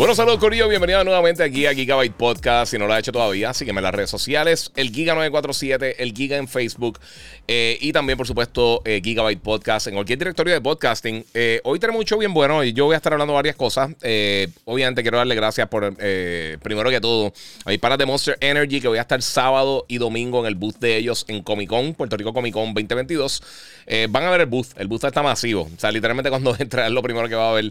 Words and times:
Bueno, 0.00 0.14
saludos 0.14 0.38
Corillo, 0.38 0.66
bienvenido 0.66 1.04
nuevamente 1.04 1.42
aquí 1.42 1.66
a 1.66 1.74
Gigabyte 1.74 2.14
Podcast. 2.14 2.70
Si 2.70 2.78
no 2.78 2.86
lo 2.86 2.94
has 2.94 3.00
hecho 3.00 3.12
todavía, 3.12 3.52
sígueme 3.52 3.80
en 3.80 3.82
las 3.82 3.94
redes 3.94 4.08
sociales, 4.08 4.72
el 4.74 4.92
Giga947, 4.92 5.96
el 5.98 6.14
Giga 6.14 6.38
en 6.38 6.48
Facebook 6.48 6.98
eh, 7.46 7.76
y 7.82 7.92
también, 7.92 8.16
por 8.16 8.26
supuesto, 8.26 8.80
eh, 8.86 9.02
Gigabyte 9.04 9.42
Podcast 9.42 9.88
en 9.88 9.94
cualquier 9.94 10.18
directorio 10.18 10.54
de 10.54 10.62
podcasting. 10.62 11.22
Eh, 11.34 11.60
hoy 11.64 11.78
tenemos 11.78 11.98
mucho 11.98 12.16
bien 12.16 12.32
bueno 12.32 12.64
y 12.64 12.72
yo 12.72 12.86
voy 12.86 12.94
a 12.94 12.96
estar 12.96 13.12
hablando 13.12 13.34
varias 13.34 13.56
cosas. 13.56 13.90
obviamente 14.64 15.02
quiero 15.02 15.18
darle 15.18 15.34
gracias 15.34 15.68
por, 15.68 15.94
primero 15.94 16.88
que 16.88 17.00
todo, 17.02 17.34
a 17.66 17.68
mis 17.68 17.78
panas 17.78 17.98
de 17.98 18.06
Monster 18.06 18.38
Energy 18.40 18.80
que 18.80 18.88
voy 18.88 18.96
a 18.96 19.02
estar 19.02 19.20
sábado 19.20 19.84
y 19.86 19.98
domingo 19.98 20.40
en 20.40 20.46
el 20.46 20.54
booth 20.54 20.78
de 20.78 20.96
ellos 20.96 21.26
en 21.28 21.42
Comic 21.42 21.68
Con, 21.68 21.92
Puerto 21.92 22.16
Rico 22.16 22.32
Comic 22.32 22.54
Con 22.54 22.72
2022. 22.72 23.42
van 24.08 24.22
a 24.22 24.30
ver 24.30 24.40
el 24.40 24.46
booth, 24.46 24.68
el 24.78 24.86
booth 24.86 25.04
está 25.04 25.22
masivo. 25.22 25.68
O 25.76 25.78
sea, 25.78 25.92
literalmente 25.92 26.30
cuando 26.30 26.56
entra 26.58 26.86
es 26.86 26.92
lo 26.92 27.02
primero 27.02 27.28
que 27.28 27.34
va 27.34 27.50
a 27.50 27.52
ver 27.52 27.70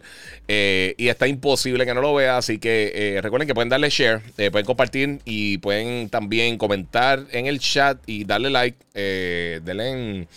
y 0.96 1.08
está 1.08 1.28
imposible 1.28 1.88
que 1.88 1.96
no 1.96 2.02
lo 2.02 2.19
Así 2.28 2.60
que 2.60 2.92
eh, 2.94 3.22
recuerden 3.22 3.48
que 3.48 3.54
pueden 3.54 3.70
darle 3.70 3.90
share, 3.90 4.22
eh, 4.38 4.52
pueden 4.52 4.66
compartir 4.66 5.20
y 5.26 5.58
pueden 5.60 6.10
también 6.10 6.58
comentar 6.58 7.26
en 7.32 7.46
el 7.46 7.60
chat 7.60 7.98
y 8.06 8.26
darle 8.26 8.50
like. 8.50 8.78
Eh, 8.94 9.62
denle 9.64 9.90
en 9.90 10.28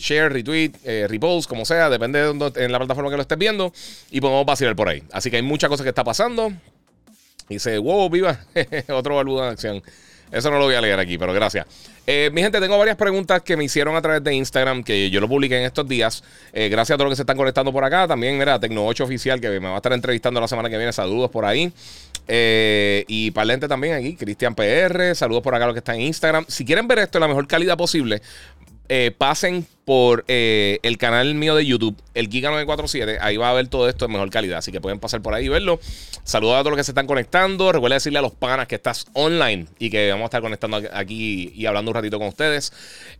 share, 0.00 0.32
retweet, 0.32 0.72
repost, 1.08 1.48
como 1.48 1.64
sea, 1.64 1.88
depende 1.88 2.18
de 2.18 2.24
donde, 2.26 2.64
en 2.64 2.72
la 2.72 2.78
plataforma 2.78 3.10
que 3.10 3.16
lo 3.16 3.22
estés 3.22 3.38
viendo. 3.38 3.72
Y 4.10 4.20
podemos 4.20 4.44
vacilar 4.44 4.76
por 4.76 4.88
ahí. 4.88 5.02
Así 5.12 5.30
que 5.30 5.36
hay 5.36 5.42
muchas 5.42 5.68
cosas 5.68 5.84
que 5.84 5.90
está 5.90 6.04
pasando. 6.04 6.52
Dice, 7.48 7.78
wow, 7.78 8.08
viva. 8.08 8.40
Otro 8.88 9.16
baludo 9.16 9.44
en 9.44 9.52
acción. 9.52 9.82
Eso 10.30 10.50
no 10.50 10.58
lo 10.58 10.64
voy 10.64 10.74
a 10.74 10.80
leer 10.80 10.98
aquí, 10.98 11.18
pero 11.18 11.32
gracias. 11.34 11.66
Eh, 12.06 12.30
mi 12.32 12.42
gente, 12.42 12.58
tengo 12.60 12.76
varias 12.76 12.96
preguntas 12.96 13.42
que 13.42 13.56
me 13.56 13.64
hicieron 13.64 13.94
a 13.94 14.02
través 14.02 14.24
de 14.24 14.34
Instagram, 14.34 14.82
que 14.82 15.08
yo 15.10 15.20
lo 15.20 15.28
publiqué 15.28 15.58
en 15.58 15.64
estos 15.64 15.86
días. 15.86 16.24
Eh, 16.52 16.68
gracias 16.68 16.94
a 16.94 16.98
todos 16.98 17.06
los 17.06 17.12
que 17.12 17.16
se 17.16 17.22
están 17.22 17.36
conectando 17.36 17.72
por 17.72 17.84
acá. 17.84 18.08
También, 18.08 18.36
mira, 18.36 18.58
Tecno8 18.58 19.04
Oficial, 19.04 19.40
que 19.40 19.48
me 19.48 19.68
va 19.68 19.74
a 19.74 19.76
estar 19.76 19.92
entrevistando 19.92 20.40
la 20.40 20.48
semana 20.48 20.68
que 20.68 20.76
viene. 20.76 20.92
Saludos 20.92 21.30
por 21.30 21.44
ahí. 21.44 21.72
Eh, 22.26 23.04
y 23.06 23.30
para 23.30 23.44
lente 23.46 23.68
también 23.68 23.94
aquí, 23.94 24.16
Cristian 24.16 24.54
PR. 24.54 25.14
Saludos 25.14 25.42
por 25.42 25.54
acá 25.54 25.64
a 25.64 25.66
los 25.68 25.74
que 25.74 25.78
están 25.78 25.96
en 25.96 26.02
Instagram. 26.02 26.44
Si 26.48 26.64
quieren 26.64 26.88
ver 26.88 26.98
esto 26.98 27.18
en 27.18 27.22
la 27.22 27.28
mejor 27.28 27.46
calidad 27.46 27.76
posible, 27.76 28.20
eh, 28.94 29.10
pasen 29.10 29.66
por 29.86 30.22
eh, 30.28 30.78
el 30.82 30.98
canal 30.98 31.34
mío 31.34 31.54
de 31.54 31.64
YouTube, 31.64 31.96
el 32.12 32.28
Giga947. 32.28 33.16
Ahí 33.22 33.38
va 33.38 33.48
a 33.48 33.54
ver 33.54 33.66
todo 33.68 33.88
esto 33.88 34.04
en 34.04 34.12
mejor 34.12 34.28
calidad. 34.28 34.58
Así 34.58 34.70
que 34.70 34.82
pueden 34.82 35.00
pasar 35.00 35.22
por 35.22 35.32
ahí 35.32 35.46
y 35.46 35.48
verlo. 35.48 35.80
Saludos 36.24 36.56
a 36.56 36.58
todos 36.58 36.72
los 36.72 36.76
que 36.76 36.84
se 36.84 36.90
están 36.90 37.06
conectando. 37.06 37.72
Recuerda 37.72 37.94
decirle 37.94 38.18
a 38.18 38.22
los 38.22 38.32
panas 38.32 38.68
que 38.68 38.74
estás 38.74 39.06
online 39.14 39.64
y 39.78 39.88
que 39.88 40.10
vamos 40.10 40.24
a 40.24 40.26
estar 40.26 40.42
conectando 40.42 40.82
aquí 40.92 41.54
y 41.54 41.64
hablando 41.64 41.90
un 41.90 41.94
ratito 41.94 42.18
con 42.18 42.28
ustedes. 42.28 42.70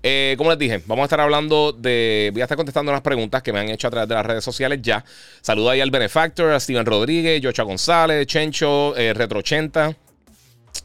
Eh, 0.02 0.34
como 0.36 0.50
les 0.50 0.58
dije, 0.58 0.82
vamos 0.84 1.04
a 1.04 1.06
estar 1.06 1.20
hablando 1.20 1.72
de. 1.72 2.28
Voy 2.34 2.42
a 2.42 2.44
estar 2.44 2.58
contestando 2.58 2.92
unas 2.92 3.00
preguntas 3.00 3.42
que 3.42 3.54
me 3.54 3.60
han 3.60 3.70
hecho 3.70 3.88
a 3.88 3.90
través 3.90 4.10
de 4.10 4.14
las 4.14 4.26
redes 4.26 4.44
sociales 4.44 4.80
ya. 4.82 5.06
Saludos 5.40 5.70
ahí 5.72 5.80
al 5.80 5.90
Benefactor, 5.90 6.52
a 6.52 6.60
Steven 6.60 6.84
Rodríguez, 6.84 7.40
Yocha 7.40 7.62
González, 7.62 8.26
Chencho, 8.26 8.94
Retro80. 8.94 9.96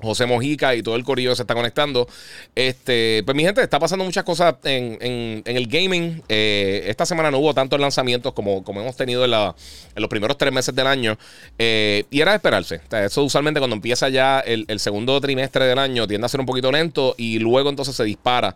José 0.01 0.27
Mojica 0.27 0.75
y 0.75 0.83
todo 0.83 0.95
el 0.95 1.03
corillo 1.03 1.35
se 1.35 1.43
está 1.43 1.55
conectando. 1.55 2.07
Este, 2.55 3.23
pues 3.25 3.35
mi 3.35 3.43
gente, 3.43 3.61
está 3.61 3.79
pasando 3.79 4.05
muchas 4.05 4.23
cosas 4.23 4.55
en, 4.63 5.41
el 5.45 5.67
gaming. 5.67 6.21
Eh, 6.29 6.83
esta 6.87 7.05
semana 7.05 7.31
no 7.31 7.39
hubo 7.39 7.53
tantos 7.53 7.79
lanzamientos 7.79 8.33
como, 8.33 8.63
como 8.63 8.81
hemos 8.81 8.95
tenido 8.95 9.25
en, 9.25 9.31
los 9.31 10.09
primeros 10.09 10.37
tres 10.37 10.53
meses 10.53 10.75
del 10.75 10.87
año. 10.87 11.17
Eh, 11.57 12.05
y 12.11 12.21
era 12.21 12.31
de 12.31 12.37
esperarse. 12.37 12.81
eso 12.91 13.23
usualmente 13.23 13.59
cuando 13.59 13.75
empieza 13.75 14.09
ya 14.09 14.39
el, 14.39 14.65
segundo 14.79 15.19
trimestre 15.19 15.65
del 15.65 15.79
año 15.79 16.07
tiende 16.07 16.25
a 16.25 16.29
ser 16.29 16.39
un 16.39 16.45
poquito 16.45 16.71
lento 16.71 17.15
y 17.17 17.39
luego 17.39 17.69
entonces 17.69 17.95
se 17.95 18.03
dispara 18.03 18.55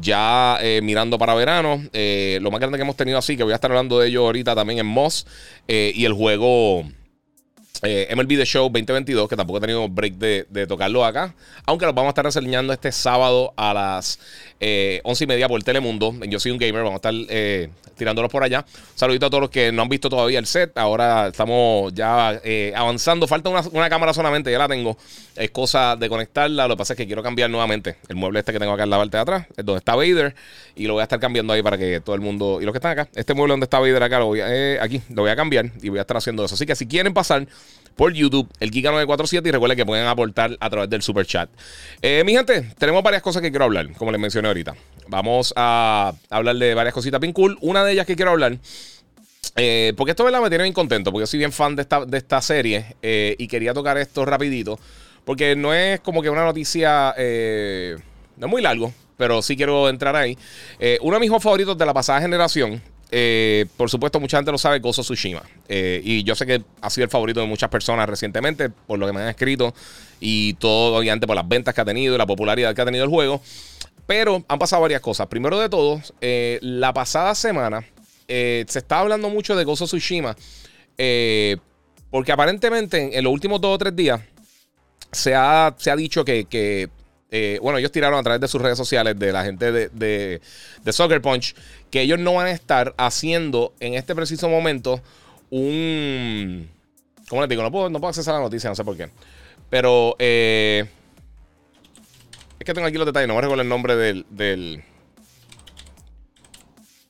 ya 0.00 0.58
eh, 0.60 0.80
mirando 0.82 1.18
para 1.18 1.34
verano. 1.34 1.82
lo 1.92 2.50
más 2.50 2.60
grande 2.60 2.76
que 2.76 2.82
hemos 2.82 2.96
tenido 2.96 3.18
así, 3.18 3.36
que 3.36 3.42
voy 3.42 3.52
a 3.52 3.56
estar 3.56 3.70
hablando 3.70 3.98
de 3.98 4.08
ello 4.08 4.26
ahorita 4.26 4.54
también 4.54 4.80
en 4.80 4.86
Moss 4.86 5.26
y 5.66 6.04
el 6.04 6.12
juego... 6.12 6.84
Eh, 7.80 8.14
MLB 8.14 8.36
The 8.36 8.44
Show 8.44 8.64
2022, 8.64 9.28
que 9.28 9.36
tampoco 9.36 9.58
he 9.58 9.60
tenido 9.60 9.88
break 9.88 10.14
de, 10.14 10.66
tocarlo 10.66 11.04
acá. 11.04 11.34
Aunque 11.64 11.86
lo 11.86 11.92
vamos 11.92 12.08
a 12.08 12.10
estar 12.10 12.24
reseñando 12.24 12.72
este 12.72 12.92
sábado 12.92 13.54
a 13.56 13.74
las 13.74 14.20
eh, 14.60 15.00
11 15.04 15.24
y 15.24 15.26
media 15.26 15.48
por 15.48 15.62
Telemundo. 15.64 16.14
Yo 16.28 16.38
soy 16.38 16.52
un 16.52 16.58
gamer, 16.58 16.82
vamos 16.84 16.92
a 16.92 16.96
estar 16.96 17.14
eh, 17.28 17.70
tirándolos 17.96 18.30
por 18.30 18.42
allá. 18.42 18.64
saludito 18.94 19.26
a 19.26 19.30
todos 19.30 19.42
los 19.42 19.50
que 19.50 19.72
no 19.72 19.82
han 19.82 19.88
visto 19.88 20.08
todavía 20.08 20.38
el 20.38 20.46
set. 20.46 20.76
Ahora 20.76 21.28
estamos 21.28 21.92
ya 21.94 22.40
eh, 22.44 22.72
avanzando. 22.76 23.26
Falta 23.26 23.48
una, 23.48 23.88
cámara 23.88 24.12
solamente, 24.12 24.50
ya 24.50 24.58
la 24.58 24.68
tengo. 24.68 24.96
Es 25.36 25.50
cosa 25.50 25.96
de 25.96 26.08
conectarla. 26.08 26.68
Lo 26.68 26.74
que 26.74 26.78
pasa 26.78 26.92
es 26.94 26.96
que 26.96 27.06
quiero 27.06 27.22
cambiar 27.22 27.50
nuevamente 27.50 27.96
el 28.08 28.16
mueble 28.16 28.40
este 28.40 28.52
que 28.52 28.58
tengo 28.58 28.72
acá 28.72 28.84
en 28.84 28.90
la 28.90 28.98
parte 28.98 29.16
de 29.16 29.20
atrás, 29.22 29.46
es 29.56 29.64
donde 29.64 29.78
está 29.78 29.94
Vader. 29.94 30.34
Y 30.74 30.86
lo 30.86 30.94
voy 30.94 31.00
a 31.00 31.04
estar 31.04 31.20
cambiando 31.20 31.52
ahí 31.52 31.62
para 31.62 31.76
que 31.76 32.00
todo 32.00 32.14
el 32.14 32.20
mundo. 32.20 32.60
Y 32.60 32.64
los 32.64 32.72
que 32.72 32.78
están 32.78 32.92
acá, 32.92 33.08
este 33.14 33.34
mueble 33.34 33.52
donde 33.52 33.64
está 33.64 33.78
Vader 33.78 34.02
acá, 34.02 34.18
lo 34.18 34.26
voy 34.26 34.40
a, 34.40 34.82
aquí, 34.82 35.02
lo 35.10 35.22
voy 35.22 35.30
a 35.30 35.36
cambiar 35.36 35.70
y 35.82 35.90
voy 35.90 35.98
a 35.98 36.02
estar 36.02 36.16
haciendo 36.16 36.44
eso. 36.44 36.54
Así 36.54 36.66
que 36.66 36.74
si 36.74 36.86
quieren 36.86 37.12
pasar 37.12 37.46
por 37.96 38.12
YouTube, 38.12 38.48
el 38.60 38.70
Giga947. 38.70 39.46
Y 39.46 39.50
recuerden 39.50 39.76
que 39.76 39.86
pueden 39.86 40.06
aportar 40.06 40.56
a 40.60 40.70
través 40.70 40.90
del 40.90 41.02
super 41.02 41.26
chat. 41.26 41.50
Eh, 42.00 42.22
mi 42.24 42.32
gente, 42.32 42.62
tenemos 42.78 43.02
varias 43.02 43.22
cosas 43.22 43.42
que 43.42 43.50
quiero 43.50 43.64
hablar, 43.64 43.92
como 43.94 44.10
les 44.12 44.20
mencioné 44.20 44.48
ahorita. 44.48 44.74
Vamos 45.08 45.52
a 45.56 46.12
hablar 46.30 46.56
de 46.56 46.74
varias 46.74 46.94
cositas 46.94 47.20
bien 47.20 47.32
cool. 47.32 47.58
Una 47.60 47.84
de 47.84 47.92
ellas 47.92 48.06
que 48.06 48.16
quiero 48.16 48.30
hablar. 48.30 48.58
Eh, 49.56 49.92
porque 49.96 50.12
esto 50.12 50.24
me 50.24 50.48
tiene 50.48 50.64
bien 50.64 50.72
contento, 50.72 51.12
porque 51.12 51.22
yo 51.22 51.26
soy 51.26 51.38
bien 51.38 51.52
fan 51.52 51.76
de 51.76 51.82
esta, 51.82 52.06
de 52.06 52.16
esta 52.16 52.40
serie 52.40 52.96
eh, 53.02 53.34
y 53.38 53.48
quería 53.48 53.74
tocar 53.74 53.98
esto 53.98 54.24
rapidito, 54.24 54.78
porque 55.26 55.54
no 55.56 55.74
es 55.74 56.00
como 56.00 56.22
que 56.22 56.30
una 56.30 56.44
noticia, 56.44 57.12
no 57.18 58.46
es 58.46 58.50
muy 58.50 58.62
largo, 58.62 58.94
pero 59.22 59.40
sí 59.40 59.56
quiero 59.56 59.88
entrar 59.88 60.16
ahí. 60.16 60.36
uno 61.00 61.14
de 61.14 61.20
mis 61.20 61.30
favoritos 61.30 61.78
de 61.78 61.86
la 61.86 61.94
pasada 61.94 62.20
generación 62.20 62.82
eh, 63.14 63.66
por 63.76 63.90
supuesto, 63.90 64.18
mucha 64.18 64.38
gente 64.38 64.50
lo 64.50 64.56
sabe, 64.56 64.78
Gozo 64.78 65.02
Tsushima. 65.02 65.42
Eh, 65.68 66.00
y 66.02 66.24
yo 66.24 66.34
sé 66.34 66.46
que 66.46 66.62
ha 66.80 66.88
sido 66.88 67.04
el 67.04 67.10
favorito 67.10 67.40
de 67.40 67.46
muchas 67.46 67.68
personas 67.68 68.08
recientemente, 68.08 68.70
por 68.70 68.98
lo 68.98 69.06
que 69.06 69.12
me 69.12 69.20
han 69.20 69.28
escrito, 69.28 69.74
y 70.18 70.54
todo, 70.54 70.96
obviamente, 70.96 71.26
por 71.26 71.36
las 71.36 71.46
ventas 71.46 71.74
que 71.74 71.82
ha 71.82 71.84
tenido 71.84 72.14
y 72.14 72.18
la 72.18 72.26
popularidad 72.26 72.74
que 72.74 72.80
ha 72.80 72.86
tenido 72.86 73.04
el 73.04 73.10
juego. 73.10 73.42
Pero 74.06 74.42
han 74.48 74.58
pasado 74.58 74.80
varias 74.80 75.02
cosas. 75.02 75.26
Primero 75.26 75.60
de 75.60 75.68
todo, 75.68 76.00
eh, 76.22 76.58
la 76.62 76.94
pasada 76.94 77.34
semana 77.34 77.84
se 78.26 78.64
estaba 78.66 79.02
hablando 79.02 79.28
mucho 79.28 79.54
de 79.54 79.64
Gozo 79.64 79.84
Tsushima, 79.84 80.34
porque 82.10 82.32
aparentemente 82.32 83.18
en 83.18 83.24
los 83.24 83.30
últimos 83.30 83.60
dos 83.60 83.74
o 83.74 83.78
tres 83.78 83.94
días 83.94 84.22
se 85.10 85.34
ha, 85.34 85.74
se 85.76 85.90
ha 85.90 85.96
dicho 85.96 86.24
que, 86.24 86.88
bueno, 87.60 87.78
ellos 87.78 87.90
tiraron 87.90 88.18
a 88.18 88.22
través 88.22 88.40
de 88.40 88.48
sus 88.48 88.60
redes 88.60 88.76
sociales 88.76 89.18
de 89.18 89.32
la 89.32 89.44
gente 89.44 89.72
de, 89.72 89.88
de, 89.88 90.40
de 90.82 90.92
Soccer 90.92 91.22
Punch 91.22 91.54
que 91.90 92.02
ellos 92.02 92.18
no 92.18 92.34
van 92.34 92.46
a 92.46 92.50
estar 92.50 92.94
haciendo 92.96 93.72
en 93.80 93.94
este 93.94 94.14
preciso 94.14 94.48
momento 94.48 95.00
un... 95.50 96.68
¿Cómo 97.28 97.42
les 97.42 97.48
digo? 97.48 97.62
No 97.62 97.70
puedo, 97.70 97.88
no 97.90 98.00
puedo 98.00 98.08
accesar 98.08 98.34
a 98.34 98.38
la 98.38 98.44
noticia, 98.44 98.70
no 98.70 98.76
sé 98.76 98.84
por 98.84 98.96
qué. 98.96 99.10
Pero... 99.70 100.16
Eh, 100.18 100.86
es 102.58 102.64
que 102.64 102.74
tengo 102.74 102.86
aquí 102.86 102.96
los 102.96 103.06
detalles, 103.06 103.28
no 103.28 103.34
me 103.34 103.40
recuerdo 103.40 103.62
el 103.62 103.68
nombre 103.68 103.96
del... 103.96 104.26
del... 104.30 104.82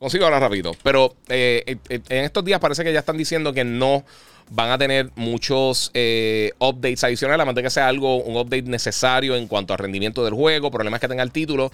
Consigo 0.03 0.25
ahora 0.25 0.41
rápido. 0.41 0.75
Pero 0.83 1.15
eh, 1.29 1.77
en 1.89 2.25
estos 2.25 2.45
días 2.45 2.59
parece 2.59 2.83
que 2.83 2.93
ya 2.93 2.99
están 2.99 3.17
diciendo 3.17 3.53
que 3.53 3.63
no 3.63 4.05
van 4.51 4.71
a 4.71 4.77
tener 4.77 5.11
muchos 5.15 5.93
eh, 5.95 6.51
updates 6.59 7.05
adicionales, 7.05 7.41
a 7.41 7.47
menos 7.47 7.63
que 7.63 7.71
sea 7.71 7.87
algo, 7.87 8.17
un 8.17 8.37
update 8.37 8.65
necesario 8.65 9.37
en 9.37 9.47
cuanto 9.47 9.73
al 9.75 9.79
rendimiento 9.79 10.25
del 10.25 10.35
juego, 10.35 10.73
problemas 10.73 10.99
que 10.99 11.07
tenga 11.07 11.23
el 11.23 11.31
título. 11.31 11.71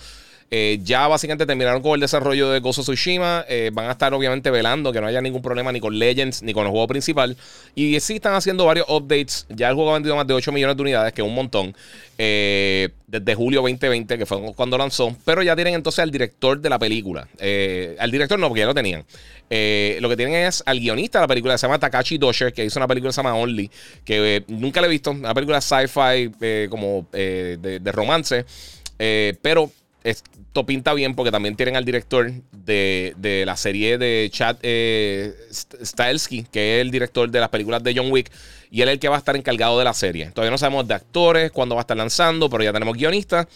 Eh, 0.51 0.79
ya 0.83 1.07
básicamente 1.09 1.45
terminaron 1.45 1.83
con 1.83 1.93
el 1.93 2.01
desarrollo 2.01 2.51
de 2.51 2.61
Gozo 2.61 2.83
Tsushima. 2.83 3.45
Eh, 3.49 3.71
van 3.73 3.87
a 3.87 3.93
estar 3.93 4.15
obviamente 4.15 4.51
velando 4.51 4.93
que 4.93 5.01
no 5.01 5.07
haya 5.07 5.21
ningún 5.21 5.43
problema 5.43 5.73
ni 5.73 5.81
con 5.81 5.99
Legends 5.99 6.43
ni 6.43 6.55
con 6.55 6.65
el 6.65 6.71
juego 6.71 6.87
principal. 6.87 7.37
Y 7.75 8.01
sí 8.01 8.15
están 8.15 8.35
haciendo 8.35 8.65
varios 8.65 8.87
updates. 8.89 9.47
Ya 9.51 9.69
el 9.69 9.75
juego 9.75 9.91
ha 9.91 9.95
vendido 9.95 10.17
más 10.17 10.27
de 10.27 10.35
8 10.35 10.51
millones 10.53 10.77
de 10.77 10.83
unidades, 10.83 11.13
que 11.13 11.23
es 11.23 11.29
un 11.29 11.35
montón. 11.35 11.75
Eh, 12.17 12.89
desde 13.07 13.35
julio 13.35 13.61
2020, 13.61 14.19
que 14.19 14.27
fue 14.27 14.41
cuando 14.55 14.79
lanzó. 14.79 15.15
Pero 15.25 15.43
ya 15.43 15.55
tienen 15.55 15.75
entonces 15.75 16.01
al 16.01 16.11
director 16.11 16.59
de 16.61 16.71
la 16.71 16.79
película. 16.79 17.29
al 17.99 18.11
director 18.11 18.39
no, 18.39 18.49
porque 18.49 18.61
ya 18.61 18.67
lo 18.67 18.75
tenían. 18.75 19.01
lo 19.01 20.09
que 20.09 20.17
tienen 20.17 20.35
es 20.35 20.63
al 20.65 20.81
guionista 20.81 21.19
de 21.19 21.25
la 21.25 21.29
película, 21.29 21.55
que 21.55 21.59
se 21.59 21.67
llama 21.67 21.79
Takashi 21.79 22.17
Dosher, 22.17 22.53
que 22.55 22.65
hizo 22.65 22.79
una 22.79 22.89
película 22.89 23.11
que 23.11 23.15
se 23.15 23.19
llama 23.19 23.35
Only, 23.35 23.71
que 24.05 24.45
nunca 24.49 24.81
le 24.81 24.87
he 24.87 24.91
visto. 24.91 25.11
Una 25.11 25.35
película 25.35 25.61
sci-fi 25.61 26.69
como 26.71 27.07
de, 27.13 27.93
romance. 27.93 28.47
pero 28.97 29.71
esto 30.11 30.67
pinta 30.67 30.95
bien 30.95 31.15
porque 31.15 31.31
también 31.31 31.57
tienen 31.57 31.77
al 31.77 31.85
director 31.85 32.33
de, 32.53 33.43
la 33.47 33.57
serie 33.57 33.99
de 33.99 34.29
Chad 34.33 34.57
eh, 34.63 35.35
Stahelski, 35.51 36.45
que 36.45 36.77
es 36.77 36.83
el 36.83 36.91
director 36.91 37.31
de 37.31 37.41
las 37.41 37.49
películas 37.49 37.83
de 37.83 37.95
John 37.97 38.11
Wick, 38.11 38.31
y 38.71 38.83
él 38.83 38.89
es 38.89 38.95
el 38.95 38.99
que 39.01 39.09
va 39.09 39.17
a 39.17 39.19
estar 39.19 39.37
encargado 39.37 39.79
de 39.79 39.85
la 39.85 39.95
serie. 39.95 40.31
Todavía 40.31 40.51
no 40.51 40.59
sabemos 40.59 40.87
de 40.87 40.95
actores, 40.95 41.51
cuándo 41.51 41.75
va 41.75 41.81
a 41.81 41.83
estar 41.83 41.97
lanzando, 41.97 42.51
pero 42.51 42.65
ya 42.65 42.73
tenemos 42.73 42.97
guionistas. 42.97 43.47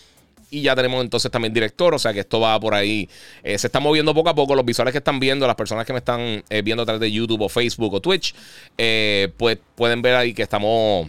Y 0.51 0.61
ya 0.61 0.77
tenemos 0.77 1.03
entonces 1.03 1.31
también 1.31 1.55
director, 1.55 1.95
o 1.95 1.99
sea 1.99 2.13
que 2.13 2.21
esto 2.21 2.39
va 2.39 2.61
por 2.61 2.75
ahí. 2.75 3.09
Eh, 3.43 3.57
se 3.57 3.69
está 3.69 3.81
moviendo 3.81 4.13
poco 4.13 4.29
a 4.29 4.35
poco. 4.35 4.55
Los 4.55 4.67
visuales 4.67 4.93
que 4.93 4.99
están 4.99 5.19
viendo, 5.19 5.47
las 5.47 5.57
personas 5.57 5.87
que 5.87 5.95
me 5.95 6.01
están 6.01 6.45
eh, 6.51 6.61
viendo 6.63 6.83
a 6.83 6.85
través 6.85 7.01
de 7.01 7.11
YouTube 7.11 7.41
o 7.41 7.49
Facebook 7.49 7.95
o 7.95 8.01
Twitch, 8.03 8.35
eh, 8.77 9.33
pues 9.39 9.59
pueden 9.75 10.03
ver 10.03 10.15
ahí 10.15 10.35
que 10.35 10.43
estamos 10.43 11.09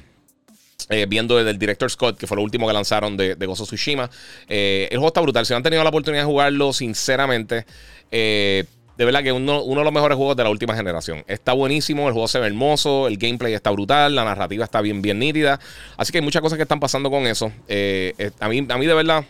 viendo 1.07 1.37
desde 1.37 1.51
el 1.51 1.59
director 1.59 1.89
Scott, 1.89 2.17
que 2.17 2.27
fue 2.27 2.37
lo 2.37 2.43
último 2.43 2.67
que 2.67 2.73
lanzaron 2.73 3.17
de, 3.17 3.35
Gozo 3.45 3.65
Tsushima. 3.65 4.09
el 4.47 4.89
juego 4.89 5.07
está 5.07 5.21
brutal. 5.21 5.45
Si 5.45 5.53
no 5.53 5.57
han 5.57 5.63
tenido 5.63 5.83
la 5.83 5.89
oportunidad 5.89 6.23
de 6.23 6.25
jugarlo, 6.25 6.73
sinceramente, 6.73 7.65
de 8.11 8.65
verdad 8.97 9.23
que 9.23 9.31
uno, 9.31 9.63
uno 9.63 9.81
de 9.81 9.85
los 9.85 9.93
mejores 9.93 10.17
juegos 10.17 10.35
de 10.35 10.43
la 10.43 10.49
última 10.49 10.75
generación. 10.75 11.23
Está 11.27 11.53
buenísimo, 11.53 12.07
el 12.07 12.13
juego 12.13 12.27
se 12.27 12.39
ve 12.39 12.47
hermoso, 12.47 13.07
el 13.07 13.17
gameplay 13.17 13.53
está 13.53 13.71
brutal, 13.71 14.15
la 14.15 14.23
narrativa 14.23 14.65
está 14.65 14.81
bien, 14.81 15.01
bien 15.01 15.19
nítida. 15.19 15.59
Así 15.97 16.11
que 16.11 16.19
hay 16.19 16.23
muchas 16.23 16.41
cosas 16.41 16.57
que 16.57 16.63
están 16.63 16.79
pasando 16.79 17.09
con 17.09 17.25
eso. 17.27 17.47
a, 17.47 18.49
mí, 18.49 18.67
a 18.69 18.77
mí 18.77 18.85
de 18.85 18.93
verdad 18.93 19.25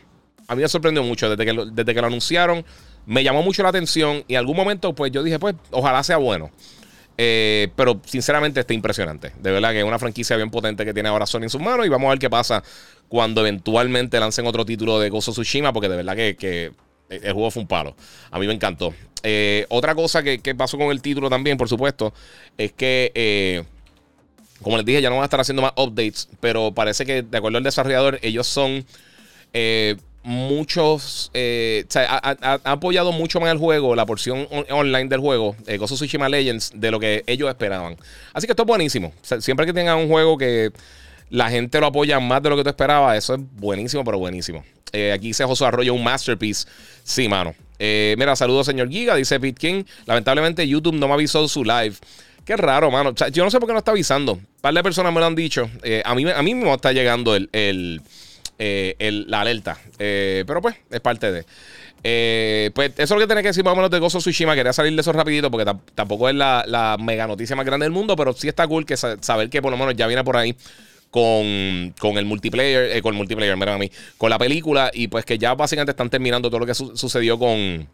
a 0.48 0.56
mí 0.56 0.62
me 0.62 0.68
sorprendió 0.68 1.04
mucho 1.04 1.30
desde 1.30 1.46
que, 1.46 1.66
desde 1.72 1.94
que 1.94 2.02
lo 2.02 2.08
anunciaron. 2.08 2.66
Me 3.06 3.24
llamó 3.24 3.44
mucho 3.44 3.64
la 3.64 3.70
atención 3.70 4.24
y 4.28 4.34
en 4.34 4.40
algún 4.40 4.56
momento, 4.56 4.94
pues 4.94 5.12
yo 5.12 5.24
dije, 5.24 5.40
pues 5.40 5.56
ojalá 5.72 6.04
sea 6.04 6.18
bueno. 6.18 6.52
Eh, 7.18 7.70
pero 7.76 8.02
sinceramente 8.06 8.60
está 8.60 8.74
impresionante. 8.74 9.32
De 9.40 9.52
verdad 9.52 9.72
que 9.72 9.80
es 9.80 9.86
una 9.86 10.00
franquicia 10.00 10.36
bien 10.36 10.50
potente 10.50 10.86
que 10.86 10.94
tiene 10.94 11.10
ahora 11.10 11.26
Sony 11.26 11.44
en 11.44 11.50
sus 11.50 11.62
manos 11.62 11.86
y 11.86 11.90
vamos 11.90 12.08
a 12.08 12.10
ver 12.12 12.20
qué 12.20 12.30
pasa 12.30 12.64
cuando 13.08 13.42
eventualmente 13.42 14.20
lancen 14.20 14.48
otro 14.48 14.66
título 14.66 15.00
de 15.00 15.10
Gozo 15.10 15.32
Tsushima 15.32 15.72
porque 15.74 15.90
de 15.90 15.98
verdad 15.98 16.16
que, 16.16 16.72
el 17.10 17.34
juego 17.34 17.52
fue 17.52 17.62
un 17.62 17.68
palo. 17.68 17.96
A 18.32 18.40
mí 18.40 18.48
me 18.48 18.54
encantó. 18.54 18.94
Eh, 19.22 19.66
otra 19.70 19.94
cosa 19.94 20.24
que, 20.24 20.56
pasó 20.56 20.78
con 20.78 20.90
el 20.90 21.02
título 21.02 21.30
también, 21.30 21.58
por 21.58 21.70
supuesto, 21.70 22.14
es 22.58 22.72
que, 22.72 23.12
eh, 23.14 23.64
como 24.64 24.78
les 24.78 24.86
dije, 24.86 25.02
ya 25.02 25.10
no 25.10 25.16
van 25.16 25.24
a 25.24 25.26
estar 25.26 25.40
haciendo 25.40 25.62
más 25.62 25.74
updates, 25.78 26.30
pero 26.40 26.74
parece 26.74 27.06
que 27.06 27.22
de 27.22 27.38
acuerdo 27.38 27.60
al 27.60 27.64
desarrollador, 27.64 28.18
ellos 28.24 28.48
son 28.48 28.86
muchos. 30.24 31.30
Eh, 31.34 31.86
ha, 31.96 32.60
apoyado 32.64 33.12
mucho 33.12 33.40
más 33.40 33.52
el 33.52 33.58
juego, 33.58 33.96
la 33.96 34.06
porción 34.06 34.48
online 34.70 35.10
del 35.10 35.20
juego, 35.20 35.56
eh, 35.68 35.78
Gozo 35.78 35.96
Tsushima 35.96 36.30
Legends, 36.30 36.72
de 36.74 36.92
lo 36.92 37.00
que 37.00 37.24
ellos 37.28 37.50
esperaban. 37.50 37.98
Así 38.34 38.48
que 38.48 38.54
esto 38.54 38.64
es 38.64 38.68
buenísimo. 38.68 39.14
siempre 39.40 39.66
que 39.66 39.74
tengan 39.74 39.98
un 39.98 40.08
juego 40.08 40.38
que 40.38 40.72
la 41.30 41.50
gente 41.50 41.80
lo 41.80 41.88
apoya 41.88 42.20
más 42.20 42.42
de 42.42 42.50
lo 42.50 42.58
que 42.58 42.64
tú 42.64 42.70
esperabas, 42.70 43.18
eso 43.18 43.36
es 43.36 43.42
buenísimo, 43.56 44.04
pero 44.04 44.18
buenísimo. 44.18 44.64
Eh, 44.92 45.12
aquí 45.12 45.28
dice 45.28 45.44
José 45.44 45.66
Arroyo, 45.66 45.94
un 45.94 46.04
masterpiece. 46.04 46.68
Sí, 47.04 47.28
mano. 47.28 47.56
Eh, 47.80 48.16
mira, 48.18 48.36
saludos, 48.36 48.68
señor 48.68 48.90
Giga. 48.90 49.16
Dice 49.16 49.40
Pete 49.40 49.60
King. 49.60 49.84
Lamentablemente, 50.06 50.68
YouTube 50.68 50.96
no 50.96 51.08
me 51.08 51.16
avisó 51.16 51.48
su 51.48 51.64
live. 51.64 51.96
Qué 52.46 52.56
raro, 52.58 52.92
mano. 52.92 53.14
yo 53.32 53.44
no 53.44 53.50
sé 53.50 53.60
por 53.60 53.68
qué 53.68 53.74
no 53.74 53.80
está 53.80 53.92
avisando. 53.92 54.34
Un 54.34 54.48
par 54.62 54.74
de 54.74 54.84
personas 54.84 55.12
me 55.12 55.20
lo 55.20 55.26
han 55.26 55.34
dicho. 55.34 55.70
a, 56.04 56.14
mí, 56.14 56.30
a 56.30 56.42
mí 56.44 56.56
me 56.56 56.72
está 56.72 56.92
llegando 56.92 57.36
el 57.36 58.02
eh, 58.66 59.24
la 59.28 59.42
alerta. 59.42 59.78
Eh, 60.00 60.44
pero 60.48 60.62
pues, 60.62 60.76
es 60.90 61.02
parte 61.02 61.32
de. 61.32 61.46
Eh, 62.06 62.72
pues 62.74 62.92
eso 62.94 63.04
es 63.04 63.10
lo 63.12 63.20
que 63.20 63.28
tenía 63.28 63.42
que 63.42 63.50
decir 63.50 63.64
más 63.64 63.74
o 63.74 63.76
menos 63.76 63.92
de 63.92 64.00
Gozo 64.00 64.20
Tsushima. 64.20 64.56
Quería 64.56 64.74
salir 64.74 64.94
de 64.94 65.02
eso 65.02 65.12
rapidito 65.12 65.52
porque 65.52 65.70
tampoco 65.96 66.30
es 66.30 66.36
la, 66.36 66.98
mega 67.00 67.28
noticia 67.28 67.56
más 67.56 67.66
grande 67.66 67.86
del 67.86 67.92
mundo, 67.92 68.16
pero 68.16 68.34
sí 68.34 68.48
está 68.48 68.68
cool 68.68 68.86
que 68.86 68.96
saber 68.96 69.50
que 69.50 69.62
por 69.62 69.72
lo 69.72 69.78
menos 69.78 69.96
ya 69.96 70.08
viene 70.08 70.24
por 70.24 70.38
ahí 70.38 70.56
con, 71.12 71.24
el 71.24 72.26
multiplayer, 72.26 73.02
con 73.02 73.14
el 73.14 73.18
multiplayer, 73.18 73.56
mira 73.56 73.76
a 73.76 73.78
mí, 73.78 73.92
con 74.18 74.30
la 74.30 74.40
película 74.40 74.90
y 74.94 75.08
pues 75.08 75.26
que 75.26 75.38
ya 75.38 75.54
básicamente 75.56 75.92
están 75.92 76.10
terminando 76.10 76.50
todo 76.50 76.60
lo 76.60 76.66
que 76.66 76.74
sucedió 76.74 77.38
con, 77.38 77.88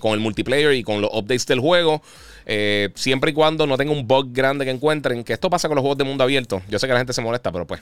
con 0.00 0.12
el 0.12 0.20
multiplayer 0.20 0.72
y 0.74 0.82
con 0.82 1.00
los 1.00 1.10
updates 1.12 1.46
del 1.46 1.60
juego. 1.60 2.02
siempre 2.94 3.30
y 3.30 3.34
cuando 3.34 3.66
no 3.66 3.76
tenga 3.78 3.92
un 3.92 4.06
bug 4.06 4.32
grande 4.32 4.64
que 4.64 4.70
encuentren, 4.70 5.22
que 5.24 5.34
esto 5.34 5.48
pasa 5.48 5.68
con 5.68 5.76
los 5.76 5.82
juegos 5.82 5.98
de 5.98 6.04
mundo 6.04 6.24
abierto. 6.24 6.62
Yo 6.68 6.78
sé 6.78 6.86
que 6.86 6.92
la 6.92 7.00
gente 7.00 7.12
se 7.12 7.22
molesta, 7.22 7.50
pero 7.52 7.66
pues 7.66 7.80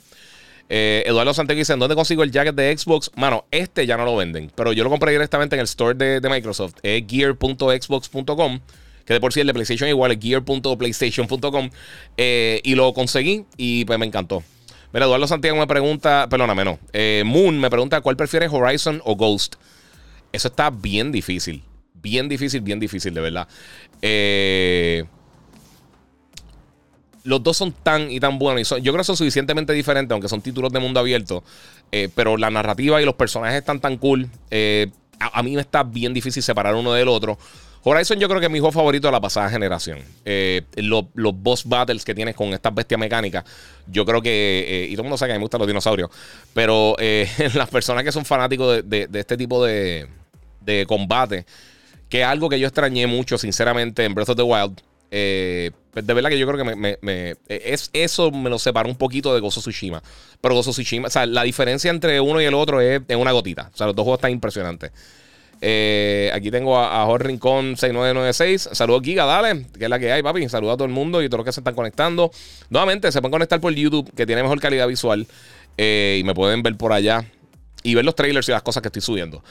eh, 0.68 1.02
Eduardo 1.06 1.32
Santiago 1.34 1.58
dice: 1.58 1.74
¿Dónde 1.76 1.94
consigo 1.94 2.22
el 2.22 2.30
jacket 2.30 2.54
de 2.54 2.76
Xbox? 2.76 3.10
Mano, 3.16 3.46
este 3.50 3.86
ya 3.86 3.96
no 3.96 4.04
lo 4.04 4.16
venden. 4.16 4.50
Pero 4.54 4.72
yo 4.72 4.84
lo 4.84 4.90
compré 4.90 5.12
directamente 5.12 5.56
en 5.56 5.60
el 5.60 5.64
store 5.64 5.94
de, 5.94 6.28
Microsoft. 6.28 6.74
Es 6.82 7.04
gear.xbox.com. 7.06 8.60
Que 9.04 9.14
de 9.14 9.20
por 9.20 9.32
sí 9.32 9.40
el 9.40 9.46
de 9.46 9.54
PlayStation 9.54 9.88
igual 9.88 10.12
es 10.12 10.18
gear.playstation.com. 10.20 11.70
Eh, 12.16 12.60
y 12.62 12.74
lo 12.74 12.92
conseguí 12.92 13.46
y 13.56 13.84
pues 13.86 13.98
me 13.98 14.06
encantó. 14.06 14.42
Mira, 14.92 15.06
Eduardo 15.06 15.26
Santiago 15.26 15.56
me 15.58 15.66
pregunta, 15.66 16.26
perdóname, 16.30 16.64
no. 16.64 16.78
Eh, 16.92 17.22
Moon 17.24 17.58
me 17.58 17.70
pregunta 17.70 18.00
cuál 18.00 18.16
prefiere 18.16 18.48
Horizon 18.48 19.00
o 19.04 19.16
Ghost. 19.16 19.56
Eso 20.32 20.48
está 20.48 20.70
bien 20.70 21.12
difícil. 21.12 21.62
Bien 21.94 22.28
difícil, 22.28 22.60
bien 22.60 22.78
difícil, 22.78 23.14
de 23.14 23.20
verdad. 23.20 23.48
Eh 24.02 25.04
los 27.28 27.42
dos 27.42 27.58
son 27.58 27.72
tan 27.72 28.10
y 28.10 28.20
tan 28.20 28.38
buenos. 28.38 28.72
Y 28.72 28.82
yo 28.82 28.92
creo 28.92 28.98
que 28.98 29.04
son 29.04 29.16
suficientemente 29.16 29.74
diferentes, 29.74 30.10
aunque 30.12 30.28
son 30.28 30.40
títulos 30.40 30.72
de 30.72 30.80
mundo 30.80 30.98
abierto. 30.98 31.44
Eh, 31.92 32.08
pero 32.14 32.38
la 32.38 32.50
narrativa 32.50 33.02
y 33.02 33.04
los 33.04 33.16
personajes 33.16 33.58
están 33.58 33.80
tan 33.80 33.98
cool. 33.98 34.30
Eh, 34.50 34.90
a, 35.20 35.42
mí 35.42 35.54
me 35.54 35.60
está 35.60 35.82
bien 35.82 36.14
difícil 36.14 36.42
separar 36.42 36.74
uno 36.74 36.94
del 36.94 37.06
otro. 37.08 37.38
Horizon 37.82 38.18
yo 38.18 38.28
creo 38.28 38.40
que 38.40 38.46
es 38.46 38.52
mi 38.52 38.60
juego 38.60 38.72
favorito 38.72 39.08
de 39.08 39.12
la 39.12 39.20
pasada 39.20 39.50
generación. 39.50 39.98
Eh, 40.24 40.62
los, 40.76 41.04
boss 41.14 41.66
battles 41.66 42.02
que 42.02 42.14
tienes 42.14 42.34
con 42.34 42.54
estas 42.54 42.74
bestias 42.74 42.98
mecánicas, 42.98 43.44
yo 43.86 44.06
creo 44.06 44.22
que, 44.22 44.86
y 44.88 44.92
todo 44.92 45.02
el 45.02 45.04
mundo 45.04 45.18
sabe 45.18 45.32
que 45.32 45.38
me 45.38 45.42
gustan 45.42 45.58
los 45.58 45.68
dinosaurios, 45.68 46.10
pero 46.54 46.96
las 47.54 47.68
personas 47.68 48.04
que 48.04 48.12
son 48.12 48.24
fanáticos 48.24 48.82
de, 48.84 49.08
este 49.12 49.36
tipo 49.36 49.64
de, 49.64 50.08
de 50.62 50.86
combate, 50.86 51.46
que 52.08 52.22
es 52.22 52.26
algo 52.26 52.48
que 52.48 52.58
yo 52.58 52.66
extrañé 52.66 53.06
mucho, 53.06 53.38
sinceramente, 53.38 54.04
en 54.04 54.14
Breath 54.14 54.30
of 54.30 54.36
the 54.36 54.42
Wild, 54.42 54.82
eh, 55.10 55.70
de 55.94 56.14
verdad 56.14 56.30
que 56.30 56.38
yo 56.38 56.46
creo 56.46 56.64
que 56.64 56.76
me, 56.76 57.36
es, 57.48 57.90
eso 57.92 58.30
me 58.30 58.50
lo 58.50 58.58
separa 58.58 58.88
un 58.88 58.96
poquito 58.96 59.34
de 59.34 59.40
Gozo 59.40 59.60
Tsushima. 59.60 60.02
Pero 60.40 60.54
Gozo 60.54 60.70
Tsushima, 60.70 61.08
o 61.08 61.10
sea, 61.10 61.26
la 61.26 61.42
diferencia 61.42 61.90
entre 61.90 62.20
uno 62.20 62.40
y 62.40 62.44
el 62.44 62.54
otro 62.54 62.80
es, 62.80 63.02
en 63.08 63.18
una 63.18 63.32
gotita. 63.32 63.70
O 63.72 63.76
sea, 63.76 63.86
los 63.86 63.96
dos 63.96 64.04
juegos 64.04 64.18
están 64.18 64.30
impresionantes. 64.30 64.92
Eh, 65.60 66.30
aquí 66.32 66.52
tengo 66.52 66.78
a, 66.78 67.02
a 67.02 67.06
Jorge 67.06 67.28
Rincón 67.28 67.76
6996. 67.76 68.68
Saludos, 68.72 69.02
Giga, 69.02 69.24
dale. 69.24 69.66
Que 69.76 69.84
es 69.84 69.90
la 69.90 69.98
que 69.98 70.12
hay, 70.12 70.22
papi. 70.22 70.48
Saludos 70.48 70.74
a 70.74 70.76
todo 70.76 70.86
el 70.86 70.92
mundo 70.92 71.20
y 71.20 71.26
a 71.26 71.28
todos 71.28 71.38
los 71.38 71.46
que 71.46 71.52
se 71.52 71.60
están 71.60 71.74
conectando. 71.74 72.30
Nuevamente, 72.70 73.10
se 73.10 73.20
pueden 73.20 73.32
conectar 73.32 73.60
por 73.60 73.74
YouTube, 73.74 74.12
que 74.14 74.26
tiene 74.26 74.42
mejor 74.42 74.60
calidad 74.60 74.86
visual. 74.86 75.26
Eh, 75.76 76.18
y 76.20 76.24
me 76.24 76.34
pueden 76.34 76.62
ver 76.62 76.76
por 76.76 76.92
allá 76.92 77.24
y 77.82 77.94
ver 77.94 78.04
los 78.04 78.14
trailers 78.14 78.48
y 78.48 78.52
las 78.52 78.62
cosas 78.62 78.82
que 78.82 78.88
estoy 78.88 79.02
subiendo. 79.02 79.42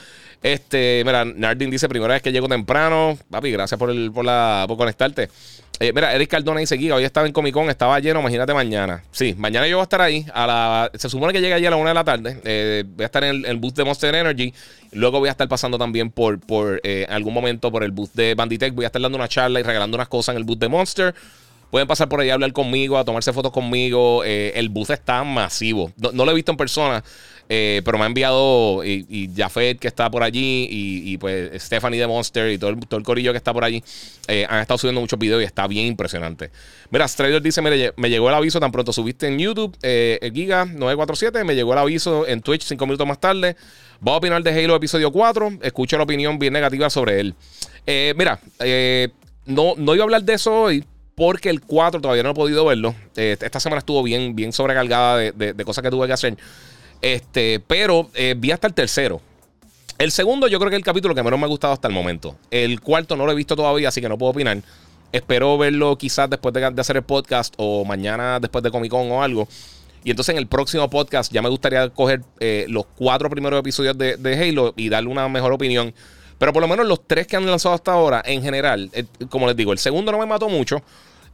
Este, 0.42 1.02
mira, 1.06 1.26
Nardin 1.26 1.70
dice, 1.70 1.90
primera 1.90 2.14
vez 2.14 2.22
que 2.22 2.32
llego 2.32 2.48
temprano. 2.48 3.18
Papi, 3.30 3.52
gracias 3.52 3.78
por, 3.80 3.90
el, 3.90 4.12
por, 4.12 4.26
la, 4.26 4.66
por 4.68 4.78
conectarte. 4.78 5.30
Eh, 5.80 5.92
mira, 5.94 6.14
Eric 6.14 6.30
Cardona 6.30 6.60
dice, 6.60 6.78
Giga, 6.78 6.96
hoy 6.96 7.04
estaba 7.04 7.28
en 7.28 7.34
Comic 7.34 7.54
Con, 7.54 7.70
estaba 7.70 8.00
lleno, 8.00 8.20
imagínate 8.20 8.54
mañana. 8.54 9.04
Sí, 9.12 9.36
mañana 9.38 9.68
yo 9.68 9.78
voy 9.78 9.82
a 9.82 9.84
estar 9.84 10.02
ahí. 10.02 10.26
A 10.34 10.48
la, 10.48 10.92
se 10.96 11.08
supone 11.10 11.34
que 11.34 11.42
llega 11.42 11.56
allí 11.56 11.66
a 11.66 11.70
la 11.70 11.76
una 11.76 11.90
de 11.90 11.96
la 11.96 12.04
tarde. 12.04 12.40
Eh, 12.44 12.84
voy 12.86 13.04
a 13.04 13.06
estar 13.06 13.24
en 13.24 13.46
el, 13.46 13.58
booth 13.58 13.76
de 13.76 13.84
Monster 13.84 14.14
Energy. 14.14 14.54
Luego 14.92 15.20
voy 15.20 15.28
a 15.28 15.32
estar 15.32 15.48
pasando 15.48 15.78
también 15.78 16.10
por, 16.10 16.40
por 16.40 16.82
eh, 16.84 17.06
algún 17.10 17.34
momento 17.34 17.72
por 17.72 17.84
el 17.84 17.92
booth 17.92 18.14
de 18.14 18.34
Banditech. 18.34 18.74
Voy 18.74 18.86
a 18.86 18.88
estar 18.88 19.02
dando 19.02 19.18
una 19.18 19.28
charla 19.28 19.60
y 19.60 19.64
regalando 19.64 19.96
unas 19.96 20.08
cosas 20.08 20.34
en 20.34 20.40
el 20.40 20.44
booth 20.46 20.60
de 20.60 20.68
Monster. 20.68 21.16
Pueden 21.72 21.88
pasar 21.88 22.08
por 22.10 22.20
ahí 22.20 22.30
a 22.30 22.34
hablar 22.34 22.54
conmigo, 22.54 22.98
a 22.98 23.06
tomarse 23.06 23.34
fotos 23.34 23.52
conmigo. 23.52 24.24
el 24.24 24.70
booth 24.70 24.92
está 24.92 25.24
masivo. 25.24 25.92
No, 25.98 26.26
lo 26.26 26.32
he 26.32 26.36
visto 26.36 26.52
en 26.52 26.58
persona. 26.58 27.04
Eh, 27.50 27.82
pero 27.86 27.98
me 27.98 28.04
ha 28.04 28.08
enviado 28.08 28.84
y, 28.84 29.30
Jafet 29.36 29.80
que 29.80 29.88
está 29.88 30.12
por 30.12 30.22
allí 30.22 30.68
y, 30.70 31.18
pues 31.18 31.62
Stephanie 31.64 32.00
de 32.00 32.08
Monster 32.08 32.52
y 32.52 32.58
todo 32.58 32.72
el, 32.72 32.80
todo 32.80 32.98
el 32.98 33.06
corillo 33.06 33.32
que 33.32 33.38
está 33.38 33.54
por 33.54 33.64
allí 33.64 33.82
eh, 34.28 34.46
han 34.50 34.60
estado 34.60 34.78
subiendo 34.78 35.00
muchos 35.00 35.18
videos 35.18 35.42
y 35.42 35.46
está 35.46 35.66
bien 35.68 35.88
impresionante. 35.88 36.52
Mira, 36.90 37.08
Strader 37.08 37.42
dice, 37.42 37.62
mire, 37.62 37.94
me 37.96 38.10
llegó 38.10 38.28
el 38.28 38.36
aviso 38.36 38.60
tan 38.60 38.72
pronto 38.72 38.92
subiste 38.92 39.28
en 39.28 39.40
YouTube, 39.40 39.78
eh, 39.82 40.20
el 40.22 40.34
Giga 40.34 40.66
947, 40.66 41.44
me 41.46 41.56
llegó 41.56 41.74
el 41.74 41.80
aviso 41.80 42.28
en 42.28 42.42
Twitch 42.42 42.64
cinco 42.64 42.86
minutos 42.86 43.08
más 43.08 43.20
tarde. 43.20 43.56
Va 44.06 44.14
a 44.14 44.18
opinar 44.18 44.44
de 44.44 44.52
Halo 44.52 44.76
episodio 44.76 45.12
4, 45.12 45.60
escucho 45.62 45.98
la 45.98 46.04
opinión 46.04 46.38
bien 46.38 46.54
negativa 46.54 46.90
sobre 46.90 47.20
él. 47.20 47.36
mira, 48.16 48.40
no, 49.46 49.74
no 49.78 49.96
iba 49.96 50.04
a 50.04 50.06
hablar 50.06 50.24
de 50.24 50.34
eso 50.34 50.54
hoy 50.54 50.84
porque 51.18 51.50
el 51.50 51.62
4 51.62 52.00
todavía 52.00 52.22
no 52.22 52.30
he 52.30 52.36
podido 52.36 52.64
verlo. 52.64 52.96
esta 53.16 53.60
semana 53.60 53.80
estuvo 53.80 54.04
bien, 54.04 54.36
bien 54.36 54.54
sobrecargada 54.54 55.18
de, 55.18 55.32
de 55.32 55.66
cosas 55.66 55.84
que 55.84 55.90
tuve 55.90 56.08
que 56.08 56.14
hacer. 56.14 56.38
Este, 57.02 57.60
pero 57.60 58.10
eh, 58.14 58.36
vi 58.38 58.52
hasta 58.52 58.68
el 58.68 58.74
tercero. 58.74 59.22
El 59.98 60.12
segundo, 60.12 60.48
yo 60.48 60.60
creo 60.60 60.70
que 60.70 60.76
es 60.76 60.80
el 60.80 60.86
capítulo 60.86 61.16
que 61.16 61.24
menos 61.24 61.40
me 61.40 61.46
ha 61.46 61.50
gustado 61.50 61.74
hasta 61.74 61.88
el 61.88 61.94
momento. 61.94 62.36
El 62.52 62.82
cuarto 62.82 63.16
no 63.16 63.26
lo 63.26 63.32
he 63.32 63.36
visto 63.36 63.56
todavía, 63.56 63.90
así 63.90 64.02
que 64.02 64.10
no 64.10 64.18
puedo 64.18 64.32
opinar. 64.32 64.60
Espero 65.12 65.58
verlo 65.58 65.98
quizás 65.98 66.30
después 66.30 66.54
de, 66.54 66.66
hacer 66.66 66.98
el 66.98 67.04
podcast 67.04 67.54
o 67.58 67.86
mañana 67.86 68.40
después 68.40 68.64
de 68.64 68.72
Comic 68.72 68.92
Con 68.92 69.12
o 69.12 69.24
algo. 69.24 69.48
Y 70.04 70.12
entonces 70.12 70.34
en 70.34 70.38
el 70.38 70.48
próximo 70.48 70.90
podcast 70.90 71.32
ya 71.34 71.42
me 71.42 71.50
gustaría 71.50 71.90
coger 71.90 72.22
eh, 72.40 72.66
los 72.70 72.86
cuatro 72.96 73.30
primeros 73.30 73.60
episodios 73.60 73.98
de, 73.98 74.50
Halo 74.50 74.74
y 74.78 74.90
darle 74.90 75.10
una 75.10 75.28
mejor 75.30 75.52
opinión. 75.52 75.94
Pero 76.38 76.54
por 76.54 76.62
lo 76.62 76.68
menos 76.68 76.86
los 76.86 77.08
tres 77.08 77.26
que 77.26 77.36
han 77.36 77.48
lanzado 77.48 77.74
hasta 77.74 77.94
ahora, 77.94 78.22
en 78.24 78.44
general, 78.44 78.92
eh, 78.94 79.06
como 79.30 79.48
les 79.48 79.56
digo, 79.56 79.74
el 79.74 79.80
segundo 79.80 80.12
no 80.12 80.20
me 80.20 80.28
mató 80.28 80.50
mucho. 80.50 80.84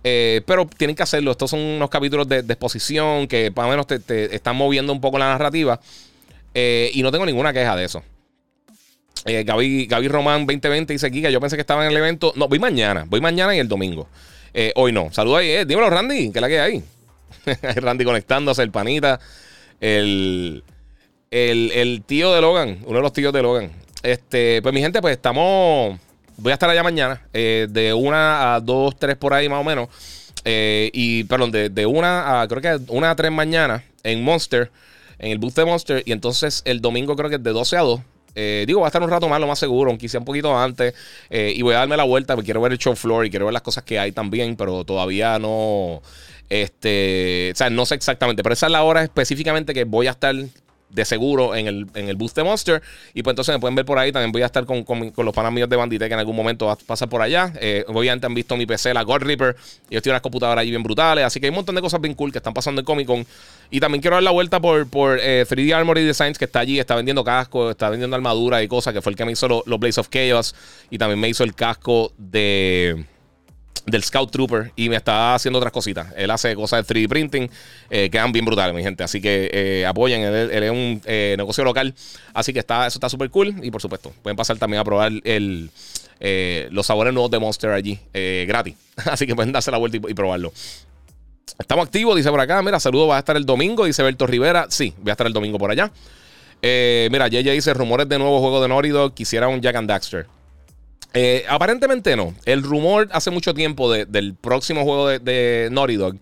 Eh, 0.04 0.42
pero 0.46 0.66
tienen 0.66 0.96
que 0.96 1.04
hacerlo. 1.04 1.32
Estos 1.32 1.50
son 1.50 1.60
unos 1.60 1.90
capítulos 1.90 2.28
de, 2.28 2.40
exposición 2.40 3.28
que 3.28 3.52
más 3.56 3.66
o 3.68 3.70
menos 3.70 3.88
te, 3.88 4.36
están 4.36 4.56
moviendo 4.56 4.92
un 4.92 5.02
poco 5.02 5.18
la 5.18 5.28
narrativa. 5.28 5.80
Eh, 6.54 6.92
y 6.94 7.02
no 7.02 7.12
tengo 7.12 7.26
ninguna 7.26 7.54
queja 7.54 7.76
de 7.76 7.86
eso. 7.86 8.04
Eh, 9.26 9.44
Gaby, 9.46 10.08
Román 10.10 10.46
2020 10.46 10.92
dice 10.92 11.08
aquí 11.08 11.22
que 11.22 11.32
yo 11.32 11.40
pensé 11.40 11.56
que 11.56 11.62
estaba 11.62 11.86
en 11.86 11.92
el 11.92 11.98
evento. 11.98 12.34
No, 12.36 12.48
voy 12.48 12.60
mañana. 12.60 13.06
Voy 13.08 13.22
mañana 13.22 13.56
y 13.56 13.60
el 13.60 13.68
domingo. 13.68 14.08
Eh, 14.54 14.74
hoy 14.76 14.92
no. 14.92 15.12
Saludos 15.12 15.40
ahí. 15.40 15.66
Dímelo, 15.66 15.90
Randy. 15.90 16.32
¿Qué 16.32 16.40
es 16.40 16.42
la 16.42 16.48
que 16.48 16.60
hay? 16.60 16.84
Randy 17.76 18.04
conectándose, 18.04 18.62
el 18.62 18.72
panita. 18.72 19.20
El, 19.80 20.64
el, 21.32 21.72
el, 21.72 22.04
tío 22.06 22.34
de 22.34 22.42
Logan. 22.42 22.80
Uno 22.86 22.98
de 22.98 23.02
los 23.02 23.14
tíos 23.14 23.34
de 23.34 23.42
Logan. 23.42 23.72
Este, 24.04 24.62
pues 24.62 24.74
mi 24.74 24.82
gente, 24.82 25.02
pues 25.02 25.16
estamos. 25.16 25.98
Voy 26.38 26.52
a 26.52 26.54
estar 26.54 26.70
allá 26.70 26.84
mañana. 26.84 27.22
Eh, 27.34 27.68
de 27.70 27.94
una 27.94 28.56
a 28.56 28.60
dos, 28.60 28.96
tres 28.98 29.16
por 29.16 29.34
ahí 29.34 29.50
más 29.50 29.62
o 29.62 29.64
menos. 29.64 29.90
Eh, 30.46 30.90
y, 30.94 31.24
perdón, 31.26 31.52
de, 31.52 31.70
de, 31.70 31.86
una 31.86 32.42
a, 32.42 32.48
creo 32.48 32.62
que 32.62 32.92
una 32.92 33.12
a 33.12 33.16
tres 33.16 33.32
mañana 33.32 33.84
en 34.04 34.24
Monster. 34.24 34.72
En 35.20 35.32
el 35.32 35.38
booth 35.38 35.56
de 35.56 35.66
Monster. 35.66 36.04
Y 36.06 36.12
entonces 36.12 36.62
el 36.66 36.82
domingo 36.82 37.16
creo 37.16 37.30
que 37.30 37.38
es 37.38 37.44
de 37.44 37.52
12 37.52 37.78
a 37.78 37.82
2. 37.82 38.02
Eh, 38.36 38.64
digo, 38.66 38.82
va 38.82 38.88
a 38.88 38.90
estar 38.90 39.02
un 39.02 39.10
rato 39.10 39.30
más, 39.30 39.40
lo 39.40 39.48
más 39.48 39.60
seguro, 39.60 39.90
aunque 39.92 40.10
sea 40.10 40.20
un 40.20 40.26
poquito 40.26 40.58
antes. 40.58 40.94
Eh, 41.30 41.54
y 41.56 41.62
voy 41.62 41.76
a 41.76 41.80
darme 41.80 41.98
la 41.98 42.04
vuelta 42.04 42.36
porque 42.36 42.48
quiero 42.48 42.62
ver 42.62 42.72
el 42.72 42.78
show 42.78 42.96
floor 42.96 43.26
y 43.26 43.30
quiero 43.30 43.46
ver 43.46 43.54
las 43.54 43.62
cosas 43.62 43.84
que 43.84 44.00
hay 44.00 44.12
también, 44.12 44.56
pero 44.56 44.84
todavía 44.84 45.40
no. 45.40 46.02
Este, 46.50 47.52
o 47.54 47.56
sea, 47.56 47.70
no 47.70 47.86
sé 47.86 47.96
exactamente, 47.96 48.44
pero 48.44 48.54
esa 48.54 48.68
es 48.68 48.72
la 48.72 48.84
hora 48.84 49.04
específicamente 49.04 49.74
que 49.74 49.86
voy 49.86 50.08
a 50.08 50.12
estar 50.12 50.36
de 50.94 51.06
seguro 51.06 51.56
en 51.56 51.68
el, 51.68 51.88
en 51.96 52.08
el 52.08 52.16
boost 52.16 52.36
de 52.36 52.44
Monster. 52.44 52.82
Y 53.14 53.24
pues 53.24 53.34
entonces 53.34 53.54
me 53.54 53.60
pueden 53.60 53.76
ver 53.76 53.86
por 53.86 53.98
ahí. 53.98 54.12
También 54.12 54.32
voy 54.32 54.44
a 54.44 54.46
estar 54.46 54.66
con, 54.66 54.84
con, 54.84 55.12
los 55.18 55.34
panas 55.34 55.54
de 55.54 55.76
Bandite 55.76 56.08
que 56.08 56.14
en 56.14 56.20
algún 56.20 56.36
momento 56.36 56.68
va 56.68 56.74
a 56.74 56.76
pasar 56.76 57.10
por 57.10 57.22
allá. 57.22 57.52
Eh, 57.60 57.84
obviamente 57.88 58.26
han 58.26 58.34
visto 58.34 58.56
mi 58.56 58.66
PC, 58.66 58.94
la 58.94 59.04
God 59.04 59.24
Reaper. 59.24 59.56
Yo 59.90 59.98
estoy 59.98 60.12
en 60.12 60.14
unas 60.14 60.22
computadoras 60.22 60.62
allí 60.62 60.70
bien 60.70 60.84
brutales. 60.84 61.26
Así 61.26 61.40
que 61.40 61.48
hay 61.48 61.50
un 61.50 61.56
montón 61.56 61.76
de 61.76 61.82
cosas 61.82 62.00
bien 62.00 62.14
cool 62.14 62.32
que 62.32 62.38
están 62.38 62.54
pasando 62.54 62.82
en 62.82 62.86
Comic 62.86 63.08
Con. 63.08 63.26
Y 63.72 63.80
también 63.80 64.02
quiero 64.02 64.16
dar 64.16 64.24
la 64.24 64.32
vuelta 64.32 64.60
por, 64.60 64.88
por 64.88 65.20
eh, 65.20 65.46
3D 65.48 65.74
Armory 65.74 66.04
Designs, 66.04 66.38
que 66.38 66.46
está 66.46 66.60
allí. 66.60 66.80
Está 66.80 66.96
vendiendo 66.96 67.24
casco, 67.24 67.72
está 67.72 67.90
vendiendo 67.90 68.16
armadura 68.16 68.62
y 68.62 68.68
cosas. 68.68 68.94
Que 68.94 69.02
fue 69.02 69.12
el 69.12 69.16
que 69.16 69.26
me 69.26 69.32
hizo 69.32 69.48
los 69.66 69.80
Blaze 69.80 70.00
of 70.00 70.10
Chaos. 70.10 70.56
Y 70.90 70.98
también 70.98 71.20
me 71.20 71.30
hizo 71.30 71.44
el 71.44 71.56
casco 71.56 72.14
de 72.18 73.06
del 73.86 74.04
Scout 74.04 74.32
Trooper 74.32 74.72
y 74.76 74.90
me 74.90 74.96
está 74.96 75.36
haciendo 75.36 75.60
otras 75.60 75.74
cositas. 75.74 76.08
Él 76.16 76.32
hace 76.32 76.56
cosas 76.56 76.86
de 76.86 76.94
3D 76.94 77.10
printing, 77.10 77.50
eh, 77.90 78.10
quedan 78.10 78.32
bien 78.32 78.46
brutales, 78.46 78.76
mi 78.76 78.84
gente. 78.84 79.04
Así 79.04 79.22
que 79.22 79.50
eh, 79.54 79.86
apoyen, 79.86 80.22
él, 80.22 80.64
es 80.64 80.72
un 80.72 81.02
eh, 81.06 81.36
negocio 81.38 81.64
local. 81.64 81.94
Así 82.34 82.54
que 82.54 82.60
está, 82.60 82.88
eso 82.88 82.98
está 82.98 83.10
súper 83.10 83.30
cool. 83.30 83.56
Y 83.62 83.72
por 83.72 83.82
supuesto, 83.82 84.14
pueden 84.22 84.38
pasar 84.38 84.58
también 84.58 84.80
a 84.80 84.84
probar 84.84 85.12
el, 85.24 85.70
eh, 86.20 86.68
los 86.72 86.86
sabores 86.86 87.14
nuevos 87.14 87.32
de 87.32 87.40
Monster 87.40 87.72
allí, 87.72 88.00
eh, 88.14 88.46
gratis. 88.48 88.76
Así 89.06 89.28
que 89.28 89.36
pueden 89.36 89.52
darse 89.52 89.72
la 89.72 89.78
vuelta 89.78 89.98
y, 89.98 90.14
probarlo. 90.14 90.54
Estamos 91.60 91.86
activos, 91.86 92.16
dice 92.16 92.30
por 92.30 92.40
acá. 92.40 92.62
Mira, 92.62 92.80
saludo, 92.80 93.08
va 93.08 93.18
a 93.18 93.20
estar 93.20 93.36
el 93.36 93.46
domingo, 93.46 93.86
dice 93.86 94.02
Berto 94.02 94.26
Rivera. 94.26 94.68
Sí, 94.70 94.94
voy 95.00 95.10
a 95.10 95.14
estar 95.14 95.28
el 95.28 95.34
domingo 95.34 95.58
por 95.58 95.72
allá. 95.72 95.92
mira, 96.62 97.28
JJ 97.28 97.52
dice 97.52 97.74
rumores 97.74 98.08
de 98.08 98.18
nuevo 98.18 98.40
juego 98.40 98.62
de 98.62 98.70
Naughty 98.70 98.90
Dog. 98.90 99.14
Quisiera 99.14 99.48
un 99.50 99.62
Jack 99.62 99.76
and 99.76 99.90
Daxter. 99.90 100.26
Eh, 101.14 101.46
aparentemente 101.48 102.16
no. 102.16 102.34
El 102.46 102.64
rumor 102.64 103.08
hace 103.12 103.30
mucho 103.30 103.54
tiempo 103.54 103.92
de, 103.92 104.06
del 104.06 104.34
próximo 104.34 104.84
juego 104.84 105.08
de, 105.08 105.20
de 105.20 105.70
Naughty 105.72 105.96
Dog. 105.96 106.18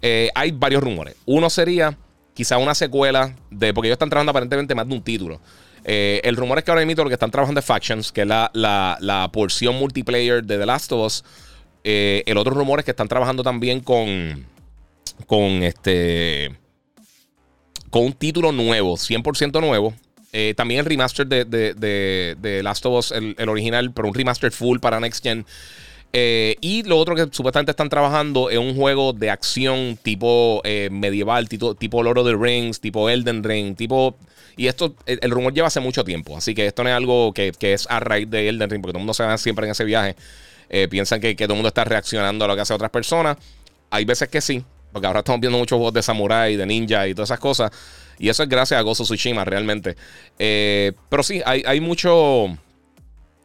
Eh, 0.00 0.30
hay 0.34 0.52
varios 0.52 0.82
rumores. 0.82 1.16
Uno 1.26 1.50
sería 1.50 1.98
quizá 2.34 2.58
una 2.58 2.74
secuela 2.74 3.34
de. 3.50 3.74
Porque 3.74 3.88
ellos 3.88 3.96
están 3.96 4.10
trabajando 4.10 4.30
aparentemente 4.30 4.74
más 4.74 4.88
de 4.88 4.94
un 4.94 5.02
título. 5.02 5.40
Eh, 5.84 6.20
el 6.22 6.36
rumor 6.36 6.58
es 6.58 6.64
que 6.64 6.70
ahora 6.70 6.86
mismo 6.86 7.02
lo 7.02 7.10
que 7.10 7.14
están 7.14 7.32
trabajando 7.32 7.58
es 7.58 7.66
Factions, 7.66 8.12
que 8.12 8.22
es 8.22 8.26
la, 8.26 8.50
la, 8.54 8.96
la 9.00 9.28
porción 9.32 9.74
multiplayer 9.74 10.44
de 10.44 10.56
The 10.58 10.66
Last 10.66 10.92
of 10.92 11.06
Us. 11.06 11.24
El 11.82 12.36
otro 12.36 12.54
rumor 12.54 12.78
es 12.78 12.84
que 12.84 12.92
están 12.92 13.08
trabajando 13.08 13.42
también 13.42 13.80
con. 13.80 14.46
Con 15.26 15.64
este. 15.64 16.56
Con 17.90 18.04
un 18.04 18.12
título 18.12 18.52
nuevo, 18.52 18.96
100% 18.96 19.60
nuevo. 19.60 19.92
Eh, 20.34 20.54
también 20.56 20.80
el 20.80 20.86
remaster 20.86 21.26
de, 21.26 21.44
de, 21.44 22.34
de, 22.38 22.62
Last 22.62 22.86
of 22.86 22.98
Us, 22.98 23.12
el, 23.12 23.34
el, 23.36 23.48
original, 23.50 23.92
pero 23.92 24.08
un 24.08 24.14
remaster 24.14 24.50
full 24.50 24.78
para 24.78 24.98
Next 24.98 25.22
Gen. 25.22 25.44
Eh, 26.14 26.56
y 26.62 26.82
lo 26.84 26.98
otro 26.98 27.14
que 27.14 27.28
supuestamente 27.30 27.70
están 27.70 27.90
trabajando 27.90 28.48
es 28.48 28.58
un 28.58 28.74
juego 28.74 29.12
de 29.12 29.30
acción 29.30 29.98
tipo 30.02 30.62
eh, 30.64 30.88
medieval, 30.90 31.48
tipo, 31.48 31.74
tipo 31.74 32.02
Lord 32.02 32.18
of 32.18 32.26
the 32.26 32.36
Rings, 32.36 32.80
tipo 32.80 33.10
Elden 33.10 33.44
Ring, 33.44 33.76
tipo... 33.76 34.16
Y 34.56 34.66
esto, 34.66 34.94
el, 35.06 35.30
rumor 35.30 35.54
lleva 35.54 35.68
hace 35.68 35.80
mucho 35.80 36.04
tiempo, 36.04 36.36
así 36.36 36.54
que 36.54 36.66
esto 36.66 36.82
no 36.82 36.90
es 36.90 36.94
algo 36.94 37.32
que, 37.32 37.52
que, 37.52 37.72
es 37.72 37.86
a 37.88 38.00
raíz 38.00 38.28
de 38.28 38.50
Elden 38.50 38.68
Ring, 38.68 38.82
porque 38.82 38.92
todo 38.92 38.98
el 38.98 39.04
mundo 39.04 39.14
se 39.14 39.24
va 39.24 39.38
siempre 39.38 39.66
en 39.66 39.72
ese 39.72 39.84
viaje. 39.84 40.16
Piensan 40.90 41.20
que, 41.20 41.36
que 41.36 41.44
todo 41.44 41.54
el 41.54 41.58
mundo 41.58 41.68
está 41.68 41.84
reaccionando 41.84 42.46
a 42.46 42.48
lo 42.48 42.54
que 42.54 42.62
hace 42.62 42.72
otras 42.72 42.90
personas. 42.90 43.36
Hay 43.90 44.06
veces 44.06 44.28
que 44.28 44.40
sí, 44.40 44.64
porque 44.92 45.06
ahora 45.06 45.20
estamos 45.20 45.40
viendo 45.40 45.58
muchos 45.58 45.76
juegos 45.76 45.94
de 45.94 46.02
samurai, 46.02 46.56
de 46.56 46.66
ninja 46.66 47.08
y 47.08 47.14
todas 47.14 47.28
esas 47.28 47.40
cosas. 47.40 47.70
Y 48.18 48.28
eso 48.28 48.42
es 48.42 48.48
gracias 48.48 48.78
a 48.78 48.82
Gozo 48.82 49.04
Tsushima, 49.04 49.44
realmente. 49.44 49.96
Eh, 50.38 50.92
pero 51.08 51.22
sí, 51.22 51.42
hay, 51.44 51.80
mucho. 51.80 52.46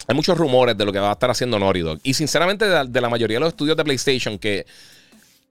Hay 0.07 0.15
muchos 0.15 0.37
rumores 0.37 0.77
de 0.77 0.85
lo 0.85 0.93
que 0.93 0.99
va 0.99 1.09
a 1.09 1.13
estar 1.13 1.29
haciendo 1.29 1.59
Naughty 1.59 1.79
Dog. 1.81 1.99
Y 2.03 2.13
sinceramente, 2.13 2.65
de, 2.65 3.01
la 3.01 3.09
mayoría 3.09 3.37
de 3.37 3.41
los 3.41 3.49
estudios 3.49 3.75
de 3.75 3.83
PlayStation, 3.83 4.37
que 4.39 4.65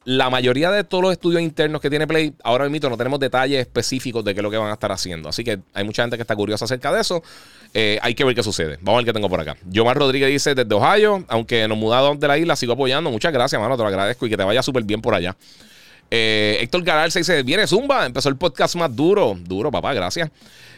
la 0.05 0.31
mayoría 0.31 0.71
de 0.71 0.85
todos 0.85 1.03
los 1.03 1.13
estudios 1.13 1.43
internos 1.43 1.81
que 1.81 1.91
tiene 1.91 2.07
Play, 2.07 2.33
ahora 2.45 2.69
mismo 2.69 2.89
no 2.89 2.97
tenemos 2.97 3.19
detalles 3.19 3.61
específicos 3.61 4.25
de 4.25 4.35
qué 4.35 4.41
es 4.41 4.43
lo 4.43 4.51
que 4.53 4.57
van 4.57 4.71
a 4.71 4.75
estar 4.75 4.93
haciendo. 4.93 5.29
Así 5.29 5.43
que 5.43 5.59
hay 5.75 5.85
mucha 5.85 6.05
gente 6.05 6.17
que 6.17 6.23
está 6.23 6.37
curiosa 6.37 6.65
acerca 6.65 6.93
de 6.93 7.01
eso. 7.01 7.23
Eh, 7.75 7.99
hay 8.01 8.15
que 8.15 8.25
ver 8.25 8.35
qué 8.35 8.45
sucede. 8.45 8.79
Vamos 8.81 8.95
a 8.95 8.97
ver 8.99 9.07
qué 9.07 9.13
tengo 9.13 9.29
por 9.29 9.41
acá. 9.41 9.57
Yomar 9.69 9.99
Rodríguez 9.99 10.31
dice 10.31 10.55
desde 10.55 10.73
Ohio, 10.73 11.25
aunque 11.27 11.67
nos 11.67 11.77
mudado 11.77 12.15
de 12.15 12.29
la 12.29 12.39
isla, 12.39 12.55
sigo 12.55 12.75
apoyando. 12.75 13.11
Muchas 13.11 13.33
gracias, 13.33 13.61
mano. 13.61 13.77
Te 13.77 13.83
lo 13.83 13.89
agradezco 13.89 14.27
y 14.27 14.31
que 14.31 14.37
te 14.37 14.45
vaya 14.45 14.63
súper 14.63 14.85
bien 14.85 15.03
por 15.03 15.15
allá. 15.15 15.37
Eh, 16.11 16.59
Héctor 16.61 16.83
Garalza 16.83 17.19
dice: 17.19 17.43
Viene 17.43 17.67
Zumba, 17.67 18.07
empezó 18.07 18.29
el 18.29 18.37
podcast 18.37 18.77
más 18.77 18.95
duro. 18.95 19.37
Duro, 19.39 19.71
papá, 19.71 19.93
gracias. 19.95 20.31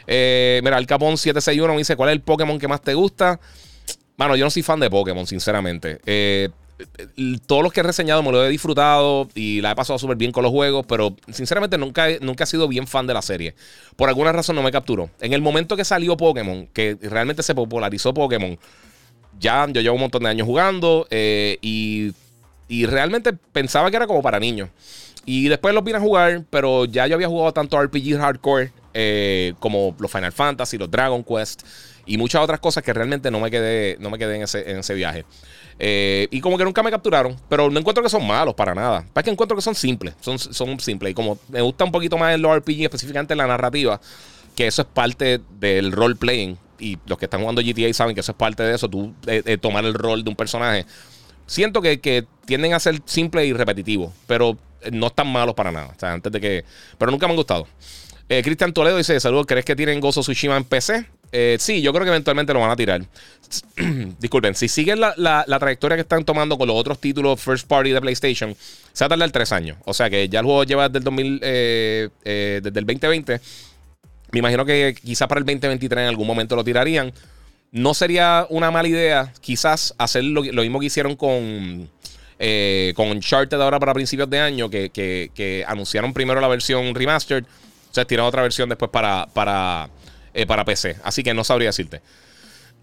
Eh, 0.06 0.60
mira, 0.64 0.78
el 0.78 0.86
Capón 0.86 1.16
761 1.16 1.72
me 1.72 1.78
dice: 1.78 1.96
¿Cuál 1.96 2.10
es 2.10 2.14
el 2.14 2.22
Pokémon 2.22 2.58
que 2.58 2.68
más 2.68 2.80
te 2.80 2.94
gusta? 2.94 3.38
Mano, 4.16 4.34
yo 4.34 4.44
no 4.44 4.50
soy 4.50 4.62
fan 4.62 4.80
de 4.80 4.90
Pokémon, 4.90 5.26
sinceramente. 5.26 6.00
Eh, 6.04 6.48
todos 7.46 7.62
los 7.62 7.72
que 7.72 7.80
he 7.80 7.82
reseñado 7.82 8.22
me 8.22 8.32
lo 8.32 8.44
he 8.44 8.48
disfrutado 8.48 9.28
y 9.34 9.60
la 9.60 9.72
he 9.72 9.74
pasado 9.74 9.98
súper 9.98 10.16
bien 10.16 10.32
con 10.32 10.42
los 10.42 10.52
juegos, 10.52 10.86
pero 10.86 11.14
sinceramente 11.32 11.76
nunca, 11.76 12.06
nunca 12.20 12.44
he 12.44 12.46
sido 12.46 12.68
bien 12.68 12.86
fan 12.86 13.06
de 13.06 13.14
la 13.14 13.22
serie. 13.22 13.54
Por 13.96 14.08
alguna 14.08 14.32
razón 14.32 14.56
no 14.56 14.62
me 14.62 14.72
capturó. 14.72 15.10
En 15.20 15.32
el 15.32 15.40
momento 15.40 15.76
que 15.76 15.84
salió 15.84 16.16
Pokémon, 16.16 16.68
que 16.68 16.96
realmente 17.02 17.42
se 17.42 17.54
popularizó 17.54 18.14
Pokémon, 18.14 18.58
ya 19.38 19.66
yo 19.68 19.80
llevo 19.80 19.94
un 19.94 20.02
montón 20.02 20.22
de 20.22 20.30
años 20.30 20.46
jugando 20.46 21.06
eh, 21.10 21.58
y 21.60 22.86
realmente 22.86 23.32
pensaba 23.32 23.90
que 23.90 23.96
era 23.96 24.06
como 24.06 24.22
para 24.22 24.38
niños. 24.40 24.68
Y 25.30 25.48
después 25.48 25.74
los 25.74 25.84
vine 25.84 25.98
a 25.98 26.00
jugar, 26.00 26.46
pero 26.48 26.86
ya 26.86 27.06
yo 27.06 27.14
había 27.14 27.28
jugado 27.28 27.52
tanto 27.52 27.78
RPG 27.78 28.16
hardcore 28.16 28.72
eh, 28.94 29.52
como 29.60 29.94
los 29.98 30.10
Final 30.10 30.32
Fantasy, 30.32 30.78
los 30.78 30.90
Dragon 30.90 31.22
Quest 31.22 31.64
y 32.06 32.16
muchas 32.16 32.40
otras 32.40 32.60
cosas 32.60 32.82
que 32.82 32.94
realmente 32.94 33.30
no 33.30 33.38
me 33.38 33.50
quedé, 33.50 33.98
no 34.00 34.08
me 34.08 34.16
quedé 34.16 34.36
en, 34.36 34.42
ese, 34.44 34.70
en 34.70 34.78
ese 34.78 34.94
viaje. 34.94 35.26
Eh, 35.78 36.28
y 36.30 36.40
como 36.40 36.56
que 36.56 36.64
nunca 36.64 36.82
me 36.82 36.90
capturaron, 36.90 37.36
pero 37.50 37.68
no 37.68 37.78
encuentro 37.78 38.02
que 38.02 38.08
son 38.08 38.26
malos 38.26 38.54
para 38.54 38.74
nada. 38.74 39.04
Es 39.14 39.22
que 39.22 39.28
encuentro 39.28 39.54
que 39.54 39.60
son 39.60 39.74
simples, 39.74 40.14
son, 40.22 40.38
son 40.38 40.80
simples. 40.80 41.10
Y 41.10 41.14
como 41.14 41.38
me 41.50 41.60
gusta 41.60 41.84
un 41.84 41.92
poquito 41.92 42.16
más 42.16 42.34
el 42.34 42.42
RPG, 42.42 42.84
específicamente 42.84 43.36
la 43.36 43.46
narrativa, 43.46 44.00
que 44.56 44.66
eso 44.66 44.80
es 44.80 44.88
parte 44.88 45.42
del 45.60 45.92
role 45.92 46.14
playing. 46.14 46.56
Y 46.78 46.96
los 47.04 47.18
que 47.18 47.26
están 47.26 47.42
jugando 47.42 47.60
GTA 47.60 47.92
saben 47.92 48.14
que 48.14 48.22
eso 48.22 48.32
es 48.32 48.38
parte 48.38 48.62
de 48.62 48.74
eso, 48.74 48.88
tú 48.88 49.12
eh, 49.26 49.42
eh, 49.44 49.58
tomar 49.58 49.84
el 49.84 49.92
rol 49.92 50.24
de 50.24 50.30
un 50.30 50.36
personaje. 50.36 50.86
Siento 51.48 51.82
que, 51.82 51.98
que 51.98 52.24
tienden 52.44 52.74
a 52.74 52.78
ser 52.78 53.00
simples 53.06 53.46
y 53.46 53.52
repetitivos, 53.52 54.12
pero 54.28 54.56
no 54.92 55.08
están 55.08 55.26
malos 55.26 55.54
para 55.54 55.72
nada. 55.72 55.92
O 55.96 55.98
sea, 55.98 56.12
antes 56.12 56.30
de 56.30 56.40
que. 56.40 56.64
Pero 56.96 57.10
nunca 57.10 57.26
me 57.26 57.32
han 57.32 57.36
gustado. 57.36 57.66
Eh, 58.28 58.42
Cristian 58.44 58.72
Toledo 58.72 58.98
dice: 58.98 59.18
Saludos, 59.18 59.46
¿crees 59.46 59.64
que 59.64 59.74
tienen 59.74 60.00
Gozo 60.00 60.20
Tsushima 60.20 60.56
en 60.56 60.64
PC? 60.64 61.06
Eh, 61.30 61.56
sí, 61.60 61.82
yo 61.82 61.92
creo 61.92 62.04
que 62.04 62.10
eventualmente 62.10 62.52
lo 62.52 62.60
van 62.60 62.70
a 62.70 62.76
tirar. 62.76 63.02
Disculpen, 64.18 64.54
si 64.54 64.68
siguen 64.68 65.00
la, 65.00 65.14
la, 65.16 65.58
trayectoria 65.58 65.96
que 65.96 66.02
están 66.02 66.24
tomando 66.24 66.56
con 66.56 66.68
los 66.68 66.76
otros 66.76 66.98
títulos 66.98 67.40
first 67.40 67.66
party 67.66 67.90
de 67.90 68.00
PlayStation, 68.00 68.54
se 68.92 69.04
va 69.04 69.06
a 69.06 69.08
tardar 69.10 69.30
tres 69.30 69.52
años. 69.52 69.76
O 69.84 69.92
sea 69.92 70.08
que 70.08 70.28
ya 70.28 70.40
el 70.40 70.46
juego 70.46 70.64
lleva 70.64 70.88
desde 70.88 70.98
el, 70.98 71.04
2000, 71.04 71.40
eh, 71.42 72.08
eh, 72.24 72.60
desde 72.62 72.78
el 72.78 72.86
2020. 72.86 73.40
Me 74.30 74.38
imagino 74.38 74.64
que 74.64 74.94
quizá 75.02 75.28
para 75.28 75.40
el 75.40 75.44
2023 75.44 76.02
en 76.02 76.08
algún 76.08 76.26
momento 76.26 76.56
lo 76.56 76.64
tirarían. 76.64 77.12
No 77.70 77.94
sería 77.94 78.46
una 78.48 78.70
mala 78.70 78.88
idea, 78.88 79.32
quizás, 79.40 79.94
hacer 79.98 80.24
lo, 80.24 80.42
mismo 80.42 80.80
que 80.80 80.86
hicieron 80.86 81.16
con 81.16 81.90
eh, 82.38 82.92
con 82.94 83.08
Uncharted 83.08 83.60
ahora 83.60 83.80
para 83.80 83.92
principios 83.92 84.30
de 84.30 84.40
año, 84.40 84.70
que, 84.70 85.64
anunciaron 85.66 86.12
primero 86.12 86.40
la 86.40 86.48
versión 86.48 86.94
remastered, 86.94 87.44
o 87.44 87.94
sea, 87.94 88.04
tiraron 88.04 88.28
otra 88.28 88.42
versión 88.42 88.68
después 88.68 88.90
para, 88.90 89.26
para, 89.32 89.90
eh, 90.34 90.46
para 90.46 90.64
PC. 90.64 90.96
Así 91.02 91.22
que 91.22 91.34
no 91.34 91.44
sabría 91.44 91.68
decirte. 91.68 92.00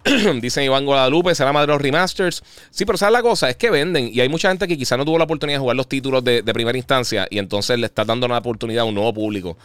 Dicen 0.41 0.63
Iván 0.63 0.85
Guadalupe, 0.85 1.33
será 1.33 1.51
más 1.51 1.63
de 1.63 1.67
los 1.67 1.81
remasters. 1.81 2.43
Sí, 2.69 2.85
pero 2.85 2.97
¿sabes 2.97 3.13
la 3.13 3.21
cosa? 3.21 3.49
Es 3.49 3.55
que 3.55 3.71
venden. 3.71 4.09
Y 4.13 4.19
hay 4.19 4.29
mucha 4.29 4.49
gente 4.49 4.67
que 4.67 4.77
quizá 4.77 4.97
no 4.97 5.05
tuvo 5.05 5.17
la 5.17 5.23
oportunidad 5.23 5.57
de 5.57 5.61
jugar 5.61 5.75
los 5.75 5.89
títulos 5.89 6.23
de, 6.23 6.43
primera 6.43 6.77
instancia. 6.77 7.27
Y 7.29 7.39
entonces 7.39 7.79
le 7.79 7.87
está 7.87 8.05
dando 8.05 8.27
una 8.27 8.37
oportunidad 8.37 8.81
a 8.81 8.85
un 8.85 8.93
nuevo 8.93 9.13
público 9.13 9.57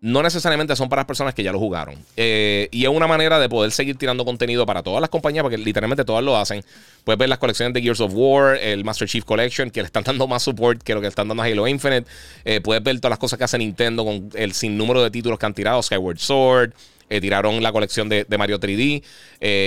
no 0.00 0.22
necesariamente 0.22 0.74
son 0.76 0.88
para 0.88 1.00
las 1.00 1.06
personas 1.06 1.34
que 1.34 1.42
ya 1.42 1.52
lo 1.52 1.58
jugaron. 1.58 1.94
Eh, 2.16 2.68
y 2.70 2.84
es 2.84 2.88
una 2.88 3.06
manera 3.06 3.38
de 3.38 3.48
poder 3.50 3.70
seguir 3.70 3.96
tirando 3.96 4.24
contenido 4.24 4.64
para 4.64 4.82
todas 4.82 5.00
las 5.00 5.10
compañías, 5.10 5.42
porque 5.42 5.58
literalmente 5.58 6.04
todas 6.04 6.24
lo 6.24 6.36
hacen. 6.38 6.64
Puedes 7.04 7.18
ver 7.18 7.28
las 7.28 7.38
colecciones 7.38 7.74
de 7.74 7.82
Gears 7.82 8.00
of 8.00 8.12
War, 8.14 8.56
el 8.56 8.82
Master 8.82 9.06
Chief 9.06 9.24
Collection, 9.24 9.70
que 9.70 9.82
le 9.82 9.86
están 9.86 10.02
dando 10.04 10.26
más 10.26 10.42
support 10.42 10.82
que 10.82 10.94
lo 10.94 11.00
que 11.00 11.04
le 11.04 11.10
están 11.10 11.28
dando 11.28 11.42
a 11.42 11.46
Halo 11.46 11.68
Infinite. 11.68 12.06
Eh, 12.46 12.62
puedes 12.62 12.82
ver 12.82 12.98
todas 12.98 13.10
las 13.10 13.18
cosas 13.18 13.38
que 13.38 13.44
hace 13.44 13.58
Nintendo 13.58 14.04
con 14.04 14.30
el 14.34 14.52
sinnúmero 14.54 15.02
de 15.02 15.10
títulos 15.10 15.38
que 15.38 15.44
han 15.44 15.54
tirado, 15.54 15.82
Skyward 15.82 16.18
Sword. 16.18 16.72
tiraron 17.08 17.62
la 17.62 17.70
colección 17.70 18.08
de, 18.08 18.24
Mario 18.38 18.58
3D. 18.58 19.02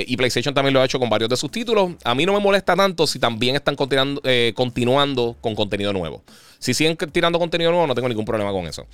y 0.08 0.18
PlayStation 0.18 0.56
también 0.56 0.74
lo 0.74 0.82
ha 0.82 0.86
hecho 0.86 0.98
con 0.98 1.12
varios 1.12 1.30
de 1.30 1.38
sus 1.38 1.52
títulos. 1.52 1.92
A 2.04 2.16
mí 2.16 2.26
no 2.26 2.34
me 2.34 2.40
molesta 2.40 2.76
tanto 2.76 3.06
si 3.06 3.20
también 3.20 3.56
están 3.56 3.76
continuando, 3.76 4.22
continuando 4.56 5.36
con 5.42 5.54
contenido 5.54 5.94
nuevo. 5.94 6.24
Si 6.58 6.74
siguen 6.74 6.96
tirando 7.12 7.38
contenido 7.38 7.70
nuevo, 7.70 7.86
no 7.86 7.94
tengo 7.94 8.08
ningún 8.08 8.26
problema 8.26 8.52
con 8.52 8.66
eso. 8.66 8.88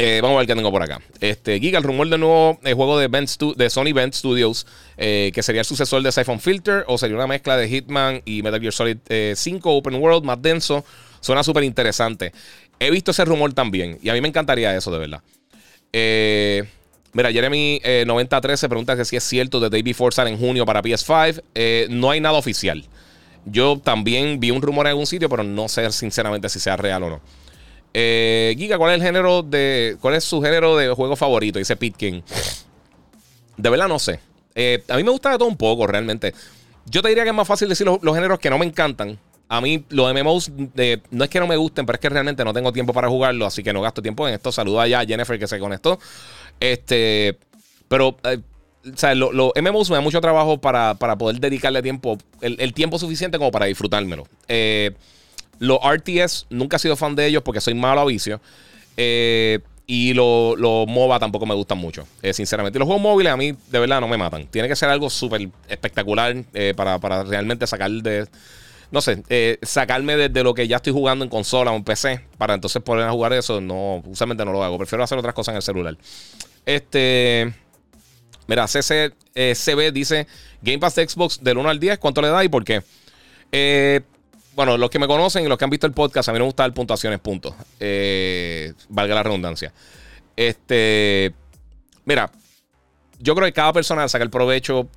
Eh, 0.00 0.20
vamos 0.22 0.36
a 0.36 0.38
ver 0.38 0.46
qué 0.46 0.54
tengo 0.54 0.70
por 0.70 0.80
acá. 0.80 1.00
Este, 1.20 1.58
Giga, 1.58 1.78
el 1.78 1.84
rumor 1.84 2.08
del 2.08 2.20
nuevo 2.20 2.60
el 2.62 2.74
juego 2.74 2.98
de, 3.00 3.68
Sony 3.68 3.92
Bend 3.92 4.12
Studios, 4.12 4.64
eh, 4.96 5.32
que 5.34 5.42
sería 5.42 5.62
el 5.62 5.64
sucesor 5.64 6.02
de 6.02 6.12
Siphon 6.12 6.38
Filter, 6.38 6.84
o 6.86 6.96
sería 6.98 7.16
una 7.16 7.26
mezcla 7.26 7.56
de 7.56 7.68
Hitman 7.68 8.22
y 8.24 8.44
Metal 8.44 8.60
Gear 8.60 8.72
Solid 8.72 8.98
5 9.34 9.68
eh, 9.68 9.76
Open 9.76 9.96
World, 9.96 10.24
más 10.24 10.40
denso. 10.40 10.84
Suena 11.20 11.42
súper 11.42 11.64
interesante. 11.64 12.32
He 12.78 12.92
visto 12.92 13.10
ese 13.10 13.24
rumor 13.24 13.52
también, 13.54 13.98
y 14.00 14.08
a 14.08 14.12
mí 14.12 14.20
me 14.20 14.28
encantaría 14.28 14.76
eso, 14.76 14.92
de 14.92 14.98
verdad. 14.98 15.20
mira, 17.12 17.32
Jeremy 17.32 17.80
9013 18.06 18.68
pregunta 18.68 18.96
que 18.96 19.04
si 19.04 19.16
es 19.16 19.24
cierto 19.24 19.58
de 19.58 19.68
Day 19.68 19.82
Before 19.82 20.14
sale 20.14 20.30
en 20.30 20.38
junio 20.38 20.64
para 20.64 20.80
PS5. 20.80 21.88
no 21.90 22.12
hay 22.12 22.20
nada 22.20 22.38
oficial. 22.38 22.84
Yo 23.46 23.80
también 23.82 24.38
vi 24.38 24.52
un 24.52 24.62
rumor 24.62 24.86
en 24.86 24.90
algún 24.90 25.06
sitio, 25.08 25.28
pero 25.28 25.42
no 25.42 25.68
sé 25.68 25.90
sinceramente 25.90 26.48
si 26.48 26.60
sea 26.60 26.76
real 26.76 27.02
o 27.02 27.10
no. 27.10 27.20
Eh, 27.94 28.54
Giga, 28.58 28.78
¿cuál 28.78 28.92
es 28.92 29.00
el 29.00 29.06
género 29.06 29.42
de. 29.42 29.96
¿Cuál 30.00 30.14
es 30.14 30.24
su 30.24 30.40
género 30.42 30.76
de 30.76 30.88
juego 30.90 31.16
favorito? 31.16 31.58
Dice 31.58 31.76
Pitkin. 31.76 32.22
De 33.56 33.70
verdad 33.70 33.88
no 33.88 33.98
sé. 33.98 34.20
Eh, 34.54 34.82
a 34.88 34.96
mí 34.96 35.04
me 35.04 35.10
gusta 35.10 35.30
de 35.30 35.38
todo 35.38 35.48
un 35.48 35.56
poco, 35.56 35.86
realmente. 35.86 36.34
Yo 36.86 37.02
te 37.02 37.08
diría 37.08 37.24
que 37.24 37.30
es 37.30 37.36
más 37.36 37.46
fácil 37.46 37.68
decir 37.68 37.86
los, 37.86 38.14
géneros 38.14 38.38
que 38.38 38.50
no 38.50 38.58
me 38.58 38.66
encantan. 38.66 39.18
A 39.48 39.60
mí 39.60 39.84
los 39.88 40.12
MMOs 40.12 40.50
no 41.10 41.24
es 41.24 41.30
que 41.30 41.40
no 41.40 41.46
me 41.46 41.56
gusten, 41.56 41.86
pero 41.86 41.96
es 41.96 42.00
que 42.00 42.08
realmente 42.08 42.44
no 42.44 42.52
tengo 42.52 42.72
tiempo 42.72 42.92
para 42.92 43.08
jugarlo, 43.08 43.46
así 43.46 43.62
que 43.62 43.72
no 43.72 43.80
gasto 43.80 44.02
tiempo 44.02 44.28
en 44.28 44.34
esto. 44.34 44.52
Saluda 44.52 44.86
ya 44.86 45.00
a 45.00 45.06
Jennifer 45.06 45.38
que 45.38 45.46
se 45.46 45.58
conectó. 45.58 45.98
Este, 46.60 47.38
pero, 47.88 48.16
eh, 48.24 48.38
o 48.92 48.96
sea, 48.96 49.14
los 49.14 49.52
MMOs 49.60 49.90
me 49.90 49.96
da 49.96 50.02
mucho 50.02 50.20
trabajo 50.20 50.58
para, 50.60 50.94
poder 50.96 51.40
dedicarle 51.40 51.82
tiempo, 51.82 52.18
el, 52.40 52.56
el, 52.60 52.74
tiempo 52.74 52.98
suficiente 52.98 53.38
como 53.38 53.50
para 53.50 53.66
disfrutármelo. 53.66 54.26
Eh, 54.48 54.94
los 55.58 55.78
RTS, 55.82 56.46
nunca 56.50 56.76
he 56.76 56.78
sido 56.78 56.96
fan 56.96 57.14
de 57.14 57.26
ellos 57.26 57.42
porque 57.42 57.60
soy 57.60 57.74
malo 57.74 58.00
a 58.00 58.04
vicio. 58.04 58.40
Eh, 58.96 59.60
y 59.86 60.12
los 60.12 60.58
lo 60.58 60.84
MOBA 60.86 61.18
tampoco 61.18 61.46
me 61.46 61.54
gustan 61.54 61.78
mucho, 61.78 62.06
eh, 62.22 62.34
sinceramente. 62.34 62.76
Y 62.76 62.80
los 62.80 62.86
juegos 62.86 63.02
móviles 63.02 63.32
a 63.32 63.36
mí 63.36 63.54
de 63.70 63.78
verdad 63.78 64.00
no 64.00 64.08
me 64.08 64.18
matan. 64.18 64.46
Tiene 64.46 64.68
que 64.68 64.76
ser 64.76 64.90
algo 64.90 65.08
súper 65.08 65.48
espectacular 65.68 66.36
eh, 66.52 66.74
para, 66.76 67.24
realmente 67.24 67.66
sacar 67.66 67.90
de. 67.90 68.28
No 68.90 69.02
sé, 69.02 69.22
sacarme 69.62 70.16
de, 70.16 70.42
lo 70.42 70.54
que 70.54 70.66
ya 70.66 70.76
estoy 70.76 70.94
jugando 70.94 71.22
en 71.22 71.30
consola 71.30 71.70
o 71.72 71.76
en 71.76 71.84
PC. 71.84 72.24
Para 72.38 72.54
entonces 72.54 72.82
poder 72.82 73.08
jugar 73.10 73.34
eso, 73.34 73.60
no, 73.60 74.02
usualmente 74.06 74.44
no 74.46 74.52
lo 74.52 74.64
hago. 74.64 74.78
Prefiero 74.78 75.04
hacer 75.04 75.18
otras 75.18 75.34
cosas 75.34 75.52
en 75.52 75.56
el 75.56 75.62
celular. 75.62 75.96
Este. 76.64 77.54
Mira, 78.46 78.66
CB 78.66 79.92
dice: 79.92 80.26
Game 80.62 80.78
Pass 80.78 80.94
de 80.94 81.06
Xbox 81.06 81.42
del 81.42 81.58
1 81.58 81.68
al 81.68 81.78
10, 81.78 81.98
¿cuánto 81.98 82.22
le 82.22 82.28
da 82.28 82.42
y 82.44 82.48
por 82.48 82.64
qué? 82.64 82.82
Eh 83.52 84.00
bueno, 84.58 84.76
los 84.76 84.90
que 84.90 84.98
me 84.98 85.06
conocen 85.06 85.44
y 85.44 85.48
los 85.48 85.56
que 85.56 85.62
han 85.62 85.70
visto 85.70 85.86
el 85.86 85.92
podcast, 85.92 86.28
a 86.28 86.32
mí 86.32 86.38
me 86.40 86.44
gusta 86.44 86.64
dar 86.64 86.74
puntuaciones, 86.74 87.20
puntos. 87.20 87.54
Eh, 87.78 88.72
valga 88.88 89.14
la 89.14 89.22
redundancia. 89.22 89.72
Este. 90.34 91.32
Mira, 92.04 92.28
yo 93.20 93.36
creo 93.36 93.46
que 93.46 93.52
cada 93.52 93.72
persona 93.72 94.08
saca 94.08 94.24
el 94.24 94.30
provecho 94.30 94.88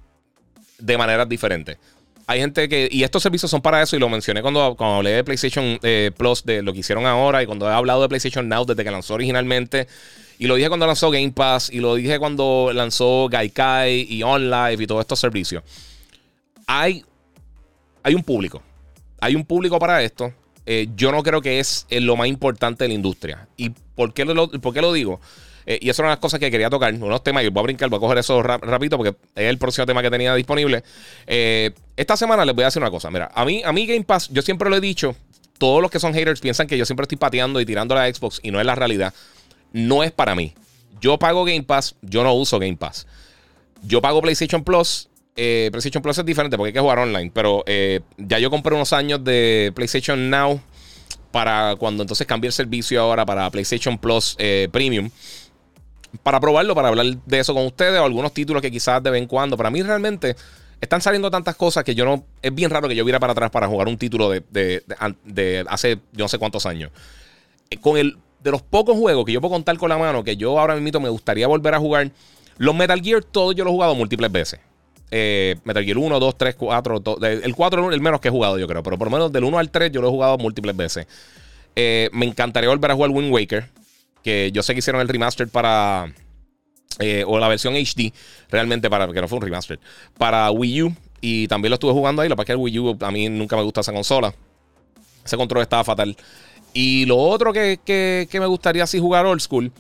de 0.80 0.98
maneras 0.98 1.30
diferentes. 1.30 1.78
Hay 2.26 2.40
gente 2.40 2.68
que. 2.68 2.90
Y 2.92 3.04
estos 3.04 3.22
servicios 3.22 3.52
son 3.52 3.62
para 3.62 3.84
eso, 3.84 3.96
y 3.96 4.00
lo 4.00 4.10
mencioné 4.10 4.42
cuando, 4.42 4.74
cuando 4.76 4.96
hablé 4.96 5.12
de 5.12 5.24
PlayStation 5.24 5.78
eh, 5.84 6.10
Plus, 6.18 6.44
de 6.44 6.64
lo 6.64 6.74
que 6.74 6.80
hicieron 6.80 7.06
ahora, 7.06 7.44
y 7.44 7.46
cuando 7.46 7.70
he 7.70 7.72
hablado 7.72 8.02
de 8.02 8.10
PlayStation 8.10 8.50
Now 8.50 8.66
desde 8.66 8.84
que 8.84 8.90
lanzó 8.90 9.14
originalmente. 9.14 9.88
Y 10.40 10.48
lo 10.48 10.56
dije 10.56 10.70
cuando 10.70 10.88
lanzó 10.88 11.12
Game 11.12 11.34
Pass, 11.34 11.70
y 11.72 11.82
lo 11.82 11.94
dije 11.94 12.18
cuando 12.18 12.72
lanzó 12.74 13.30
Gaikai 13.30 14.08
y 14.10 14.24
OnLive 14.24 14.84
y 14.84 14.88
todos 14.88 15.02
estos 15.02 15.20
servicios. 15.20 15.62
Hay, 16.66 17.06
hay 18.02 18.16
un 18.16 18.24
público 18.24 18.64
hay 19.22 19.36
un 19.36 19.46
público 19.46 19.80
para 19.80 20.04
esto. 20.04 20.34
Eh, 20.66 20.90
yo 20.96 21.12
no 21.12 21.24
creo 21.24 21.42
que 21.42 21.60
es 21.60 21.86
eh, 21.90 22.02
lo 22.02 22.18
más 22.18 22.28
importante 22.28 22.84
de 22.84 22.90
la 22.90 22.94
industria. 22.96 23.48
¿Y 23.56 23.70
por 23.70 24.14
qué 24.14 24.26
lo, 24.26 24.94
digo? 24.94 25.22
Eh, 25.66 25.80
y 25.82 25.90
eso 25.90 25.98
son 25.98 26.08
las 26.08 26.20
cosas 26.20 26.40
que 26.40 26.52
quería 26.52 26.70
tocar. 26.70 26.94
Unos 26.94 27.24
temas, 27.24 27.44
y 27.44 27.50
voy 27.50 27.62
a 27.62 27.64
brincar, 27.64 27.90
voy 27.90 27.98
a 27.98 28.00
coger 28.02 28.18
eso 28.18 28.42
rapidito 28.44 28.98
porque 28.98 29.16
es 29.36 29.50
el 29.50 29.58
próximo 29.58 29.86
tema 29.86 30.02
que 30.02 30.10
tenía 30.10 30.36
disponible. 30.36 30.84
esta 31.28 32.18
semana 32.18 32.44
les 32.44 32.54
voy 32.54 32.64
a 32.64 32.68
decir 32.68 32.82
una 32.82 32.92
cosa. 32.92 33.10
Mira, 33.10 33.32
a 33.34 33.46
mí 33.46 33.62
Game 33.88 34.04
Pass, 34.04 34.30
yo 34.30 34.42
siempre 34.42 34.70
lo 34.70 34.76
he 34.76 34.82
dicho. 34.82 35.16
Todos 35.58 35.82
los 35.82 35.92
que 35.92 36.00
son 36.00 36.14
haters 36.14 36.42
piensan 36.42 36.66
que 36.66 36.76
yo 36.76 36.86
siempre 36.86 37.04
estoy 37.04 37.20
pateando 37.20 37.62
y 37.62 37.66
tirando 37.66 37.94
la 37.94 38.12
Xbox 38.12 38.40
y 38.42 38.50
no 38.50 38.60
es 38.60 38.66
la 38.66 38.74
realidad. 38.74 39.14
No 39.72 40.04
es 40.04 40.12
para 40.12 40.34
mí. 40.34 40.54
Yo 41.00 41.20
pago 41.20 41.46
Game 41.46 41.64
Pass, 41.64 41.96
yo 42.02 42.24
no 42.24 42.34
uso 42.34 42.58
Game 42.58 42.78
Pass. 42.78 43.06
Yo 43.84 44.02
pago 44.02 44.22
PlayStation 44.22 44.64
Plus 44.64 45.11
eh, 45.36 45.70
PlayStation 45.72 46.04
Plus 46.04 46.18
es 46.18 46.26
diferente 46.26 46.58
porque 46.58 46.70
hay 46.70 46.74
que 46.74 46.80
jugar 46.80 47.00
online. 47.00 47.32
Pero 47.34 47.64
eh, 47.66 48.02
ya 48.18 48.40
yo 48.40 48.50
compré 48.50 48.76
unos 48.76 48.94
años 48.94 49.24
de 49.24 49.72
PlayStation 49.76 50.30
Now 50.30 50.62
para 51.32 51.76
cuando 51.78 52.04
entonces 52.04 52.28
cambié 52.28 52.48
el 52.50 52.54
servicio 52.54 53.02
ahora 53.02 53.26
para 53.26 53.50
PlayStation 53.50 53.98
Plus 53.98 54.36
eh, 54.40 54.68
Premium. 54.72 55.10
Para 56.24 56.42
probarlo, 56.42 56.76
para 56.76 56.90
hablar 56.90 57.06
de 57.26 57.40
eso 57.40 57.54
con 57.54 57.66
ustedes 57.66 58.00
o 58.00 58.04
algunos 58.04 58.34
títulos 58.34 58.62
que 58.62 58.70
quizás 58.70 59.02
de 59.02 59.12
vez 59.12 59.22
en 59.22 59.28
cuando. 59.28 59.56
Para 59.56 59.70
mí 59.70 59.82
realmente 59.82 60.36
están 60.82 61.00
saliendo 61.00 61.32
tantas 61.32 61.56
cosas 61.56 61.86
que 61.86 61.96
yo 61.96 62.04
no. 62.04 62.26
Es 62.42 62.54
bien 62.54 62.70
raro 62.70 62.90
que 62.90 62.96
yo 62.96 63.06
viera 63.06 63.20
para 63.20 63.32
atrás 63.32 63.50
para 63.50 63.68
jugar 63.68 63.88
un 63.88 63.98
título 63.98 64.30
de, 64.30 64.44
de 64.52 65.66
hace 65.70 66.00
yo 66.12 66.26
no 66.26 66.28
sé 66.28 66.38
cuántos 66.38 66.66
años. 66.66 66.92
Con 67.80 67.98
el. 67.98 68.18
De 68.42 68.50
los 68.50 68.64
pocos 68.64 68.98
juegos 68.98 69.24
que 69.24 69.34
yo 69.34 69.40
puedo 69.40 69.54
contar 69.54 69.78
con 69.78 69.88
la 69.90 70.00
mano, 70.00 70.24
que 70.24 70.36
yo 70.36 70.60
ahora 70.60 70.76
mismo 70.76 71.00
me 71.00 71.10
gustaría 71.10 71.46
volver 71.46 71.76
a 71.76 71.80
jugar. 71.80 72.10
Los 72.58 72.74
Metal 72.74 73.00
Gear, 73.00 73.24
todos 73.24 73.54
yo 73.54 73.64
los 73.64 73.70
he 73.72 73.76
jugado 73.76 73.94
múltiples 73.94 74.32
veces. 74.32 74.60
Eh, 75.14 75.58
Metal 75.66 75.84
Gear 75.84 75.98
1, 75.98 76.20
2, 76.20 76.38
3, 76.38 76.56
4. 76.56 77.02
el 77.44 77.56
4 77.56 77.90
es 77.90 77.94
el 77.94 78.02
menos 78.02 78.22
que 78.22 78.30
he 78.30 78.32
jugado, 78.32 78.58
yo 78.58 78.66
creo. 78.68 78.82
Pero 78.82 78.98
por 78.98 79.08
lo 79.08 79.12
menos 79.12 79.32
del 79.32 79.44
1 79.44 79.60
al 79.60 79.70
3 79.70 79.92
yo 79.92 80.02
lo 80.02 80.08
he 80.08 80.12
jugado 80.12 80.38
múltiples 80.38 80.76
veces. 80.76 81.06
Eh, 81.76 82.10
me 82.14 82.26
encantaría 82.26 82.70
volver 82.70 82.92
a 82.92 82.96
jugar 82.96 83.12
Wind 83.12 83.32
Waker. 83.32 83.70
Que 84.24 84.52
yo 84.54 84.64
sé 84.64 84.74
que 84.74 84.80
hicieron 84.80 85.02
el 85.02 85.10
remaster 85.10 85.50
para. 85.50 86.14
Eh, 87.00 87.24
o 87.26 87.40
la 87.40 87.48
versión 87.48 87.76
HD, 87.76 88.14
realmente, 88.50 88.90
para 88.90 89.12
que 89.12 89.22
no 89.22 89.28
fue 89.28 89.40
un 89.40 89.44
remaster. 89.44 89.80
Para 90.18 90.50
Wii 90.50 90.84
U. 90.84 90.96
Y 91.20 91.48
también 91.48 91.72
lo 91.72 91.76
estuve 91.76 91.92
jugando 91.92 92.22
ahí. 92.22 92.30
Lo 92.30 92.38
que 92.38 92.46
que 92.46 92.52
el 92.54 92.58
Wii 92.58 92.80
U 92.80 92.98
a 93.02 93.12
mí 93.12 93.28
nunca 93.28 93.58
me 93.58 93.64
gusta 93.64 93.82
esa 93.82 93.92
consola. 93.92 94.34
Ese 95.26 95.36
control 95.36 95.62
estaba 95.64 95.84
fatal. 95.84 96.16
Y 96.74 97.06
lo 97.06 97.18
otro 97.18 97.52
que, 97.52 97.80
que, 97.84 98.30
que 98.32 98.40
me 98.40 98.46
gustaría 98.46 98.84
así 98.84 98.98
jugar 98.98 99.26
old 99.26 99.42
school. 99.42 99.72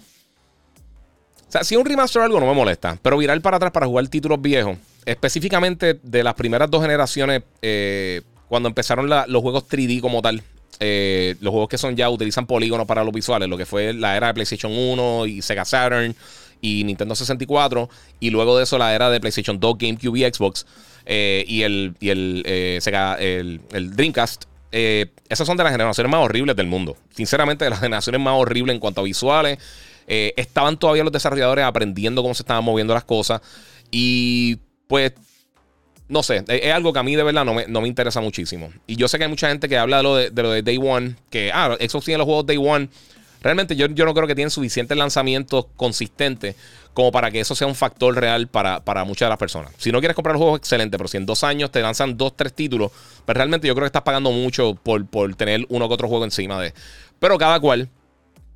O 1.48 1.52
sea, 1.52 1.64
si 1.64 1.76
un 1.78 1.86
remaster 1.86 2.22
o 2.22 2.26
algo 2.26 2.40
no 2.40 2.48
me 2.48 2.54
molesta. 2.54 2.98
Pero 3.02 3.18
virar 3.18 3.40
para 3.42 3.58
atrás 3.58 3.72
para 3.72 3.86
jugar 3.86 4.08
títulos 4.10 4.42
viejos 4.42 4.78
específicamente 5.06 6.00
de 6.02 6.24
las 6.24 6.34
primeras 6.36 6.70
dos 6.70 6.82
generaciones, 6.82 7.44
eh, 7.62 8.22
cuando 8.48 8.70
empezaron 8.70 9.10
los 9.10 9.42
juegos 9.42 9.68
3D 9.68 10.02
como 10.02 10.22
tal, 10.22 10.44
eh, 10.80 11.36
los 11.42 11.52
juegos 11.52 11.70
que 11.70 11.78
son 11.78 11.96
ya 11.96 12.10
utilizan 12.10 12.46
polígonos 12.46 12.86
para 12.86 13.04
los 13.04 13.14
visuales, 13.14 13.48
lo 13.50 13.58
que 13.58 13.66
fue 13.66 13.94
la 13.94 14.16
era 14.18 14.28
de 14.28 14.34
PlayStation 14.34 14.72
1 14.72 15.26
y 15.28 15.42
Sega 15.42 15.66
Saturn 15.66 16.16
y 16.60 16.84
Nintendo 16.84 17.16
64, 17.16 17.90
y 18.20 18.30
luego 18.30 18.58
de 18.58 18.64
eso 18.64 18.78
la 18.78 18.94
era 18.94 19.10
de 19.10 19.20
PlayStation 19.20 19.60
2, 19.60 19.78
GameCube 19.78 20.20
y 20.20 20.32
Xbox, 20.32 20.66
eh, 21.06 21.44
y 21.48 21.64
el, 21.64 21.96
y 22.00 22.10
el, 22.10 22.82
Sega, 22.82 23.16
el, 23.16 23.62
Dreamcast. 23.72 24.46
esas 24.72 25.48
son 25.48 25.58
de 25.58 25.64
las 25.64 25.72
generaciones 25.72 26.12
más 26.12 26.22
horribles 26.22 26.56
del 26.56 26.68
mundo. 26.68 26.98
Sinceramente, 27.16 27.64
de 27.64 27.72
las 27.72 27.80
generaciones 27.82 28.22
más 28.22 28.36
horribles 28.36 28.76
en 28.76 28.80
cuanto 28.80 29.02
a 29.02 29.04
visuales. 29.04 29.58
estaban 30.08 30.78
todavía 30.78 31.04
los 31.04 31.14
desarrolladores 31.14 31.66
aprendiendo 31.66 32.22
cómo 32.22 32.36
se 32.36 32.44
estaban 32.44 32.64
moviendo 32.64 32.94
las 32.94 33.06
cosas. 33.06 33.42
Y 33.92 34.60
pues 34.92 35.14
no 36.10 36.22
sé, 36.22 36.44
es 36.50 36.74
algo 36.74 36.92
que 36.92 37.00
a 37.00 37.04
mí 37.04 37.16
de 37.16 37.24
verdad 37.24 37.46
no 37.46 37.82
me, 37.82 37.88
interesa 37.88 38.20
muchísimo. 38.20 38.74
Y 38.88 38.98
yo 38.98 39.08
sé 39.08 39.18
que 39.18 39.24
hay 39.24 39.30
mucha 39.30 39.48
gente 39.48 39.70
que 39.70 39.78
habla 39.78 39.98
de 39.98 40.04
lo 40.04 40.16
de, 40.18 40.44
lo 40.44 40.52
de 40.52 40.64
Day 40.64 40.78
One, 40.78 41.16
que, 41.30 41.50
ah, 41.54 41.78
Xbox 41.80 42.04
tiene 42.04 42.18
los 42.18 42.26
juegos 42.26 42.46
Day 42.46 42.58
One. 42.58 42.90
Realmente 43.42 43.78
yo, 43.78 43.88
yo 43.88 44.04
no 44.04 44.14
creo 44.14 44.28
que 44.28 44.36
tienen 44.36 44.52
suficientes 44.52 44.98
lanzamientos 44.98 45.68
consistentes 45.78 46.58
como 46.94 47.10
para 47.14 47.32
que 47.32 47.40
eso 47.40 47.56
sea 47.56 47.68
un 47.68 47.76
factor 47.76 48.14
real 48.14 48.50
para, 48.50 48.82
muchas 49.06 49.28
de 49.28 49.30
las 49.30 49.38
personas. 49.38 49.72
Si 49.78 49.94
no 49.94 50.00
quieres 50.00 50.14
comprar 50.14 50.36
juegos, 50.36 50.60
excelente, 50.60 50.98
pero 50.98 51.08
si 51.08 51.16
en 51.16 51.26
dos 51.26 51.46
años 51.46 51.72
te 51.72 51.82
lanzan 51.82 52.18
dos, 52.18 52.36
tres 52.36 52.52
títulos, 52.52 52.92
pues 53.24 53.34
realmente 53.34 53.70
yo 53.70 53.74
creo 53.74 53.86
que 53.86 53.88
estás 53.88 54.02
pagando 54.02 54.32
mucho 54.32 54.76
por, 54.76 55.06
por 55.06 55.34
tener 55.36 55.66
uno 55.70 55.88
que 55.88 55.94
otro 55.94 56.10
juego 56.10 56.26
encima 56.26 56.62
de. 56.62 56.74
Pero 57.20 57.38
cada 57.38 57.58
cual, 57.62 57.88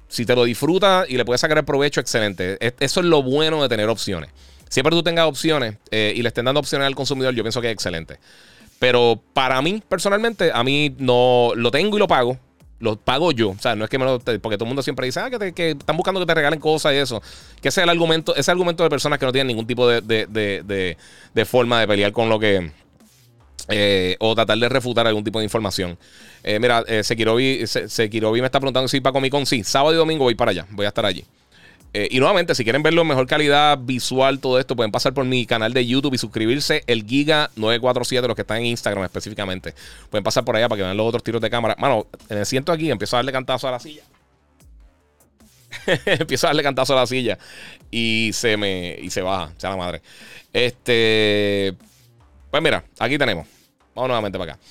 si 0.10 0.26
te 0.26 0.36
lo 0.36 0.44
disfruta 0.44 1.06
y 1.08 1.16
le 1.16 1.24
puedes 1.24 1.40
sacar 1.40 1.58
el 1.58 1.64
provecho, 1.64 2.02
excelente. 2.02 2.58
Eso 2.82 3.00
es 3.00 3.06
lo 3.06 3.24
bueno 3.24 3.62
de 3.62 3.70
tener 3.70 3.88
opciones. 3.88 4.32
Siempre 4.70 4.92
tú 4.92 5.04
tengas 5.04 5.26
opciones 5.28 5.76
eh, 5.92 6.14
y 6.16 6.22
le 6.22 6.28
estén 6.28 6.46
dando 6.46 6.60
opciones 6.60 6.86
al 6.86 6.96
consumidor, 6.96 7.34
yo 7.34 7.44
pienso 7.44 7.62
que 7.62 7.68
es 7.68 7.74
excelente. 7.74 8.20
Pero 8.80 9.22
para 9.34 9.62
mí, 9.62 9.82
personalmente, 9.88 10.52
a 10.54 10.64
mí 10.64 10.96
no 10.98 11.52
lo 11.56 11.72
tengo 11.72 11.98
y 11.98 12.00
lo 12.00 12.08
pago. 12.08 12.38
Lo 12.80 12.98
pago 12.98 13.32
yo. 13.32 13.52
O 13.52 13.60
sea, 13.60 13.76
no 13.76 13.86
es 13.86 13.90
que 13.90 13.98
me 13.98 14.06
lo. 14.06 14.20
Porque 14.20 14.58
todo 14.58 14.66
el 14.66 14.68
mundo 14.68 14.84
siempre 14.84 15.06
dice, 15.06 15.22
ah, 15.22 15.30
que, 15.30 15.72
están 15.72 15.96
buscando 15.96 16.20
que 16.20 16.26
te 16.26 16.36
regalen 16.36 16.60
cosas 16.60 16.94
y 16.94 16.98
eso. 16.98 17.22
Que 17.62 17.70
ese 17.70 17.82
es 17.82 17.84
el 17.84 17.90
argumento, 17.90 18.36
ese 18.36 18.52
argumento 18.52 18.84
de 18.84 18.90
personas 18.90 19.18
que 19.18 19.26
no 19.26 19.32
tienen 19.32 19.48
ningún 19.48 19.66
tipo 19.66 19.88
de, 19.88 20.98
forma 21.46 21.80
de 21.80 21.88
pelear 21.88 22.12
con 22.12 22.30
lo 22.30 22.40
que. 22.40 22.72
Eh, 23.70 24.16
o 24.20 24.36
tratar 24.36 24.60
de 24.60 24.70
refutar 24.70 25.08
algún 25.08 25.24
tipo 25.24 25.40
de 25.40 25.46
información. 25.46 25.98
Eh, 26.44 26.60
mira, 26.60 26.84
eh, 26.86 27.04
Sekirobi, 27.04 28.40
me 28.40 28.46
está 28.46 28.60
preguntando 28.60 28.88
si 28.88 29.00
va 29.00 29.10
a 29.10 29.14
Comic 29.14 29.32
Con. 29.32 29.46
Sí, 29.46 29.64
sábado 29.64 29.94
y 29.94 29.98
domingo 29.98 30.26
voy 30.26 30.36
para 30.36 30.52
allá. 30.52 30.68
Voy 30.70 30.86
a 30.86 30.90
estar 30.90 31.06
allí. 31.06 31.26
Eh, 31.98 32.10
y 32.12 32.20
nuevamente, 32.20 32.54
si 32.56 32.66
quieren 32.66 32.84
verlo 32.84 33.04
en 33.04 33.08
mejor 33.08 33.26
calidad 33.26 33.78
visual, 33.82 34.40
todo 34.40 34.60
esto, 34.60 34.76
pueden 34.76 34.92
pasar 34.92 35.14
por 35.14 35.24
mi 35.24 35.46
canal 35.46 35.72
de 35.72 35.88
YouTube 35.88 36.14
y 36.14 36.18
suscribirse, 36.18 36.84
el 36.88 37.08
Giga947, 37.08 38.28
los 38.28 38.36
que 38.36 38.42
están 38.42 38.58
en 38.58 38.66
Instagram 38.66 39.06
específicamente. 39.06 39.74
Pueden 40.10 40.22
pasar 40.22 40.44
por 40.44 40.58
allá 40.58 40.68
para 40.68 40.80
que 40.80 40.84
vean 40.84 40.98
los 40.98 41.08
otros 41.08 41.24
tiros 41.24 41.42
de 41.42 41.50
cámara. 41.50 41.74
Mano, 41.80 42.06
me 42.28 42.44
siento 42.44 42.74
aquí, 42.74 42.92
empiezo 42.92 43.16
a 43.16 43.20
darle 43.20 43.32
cantazo 43.32 43.70
a 43.70 43.72
la 43.72 43.80
silla. 43.80 44.04
empiezo 46.06 46.48
a 46.48 46.50
darle 46.50 46.64
cantazo 46.64 46.92
a 46.92 46.98
la 46.98 47.08
silla 47.08 47.38
y 47.90 48.32
se 48.34 48.58
me 48.58 48.98
y 49.02 49.10
se 49.10 49.22
baja, 49.22 49.54
sea 49.56 49.70
la 49.70 49.78
madre. 49.78 50.02
Este, 50.52 51.76
pues 52.52 52.62
mira, 52.62 52.84
aquí 53.00 53.18
tenemos. 53.18 53.48
Vamos 53.96 54.10
nuevamente 54.10 54.38
para 54.38 54.52
acá. 54.52 54.62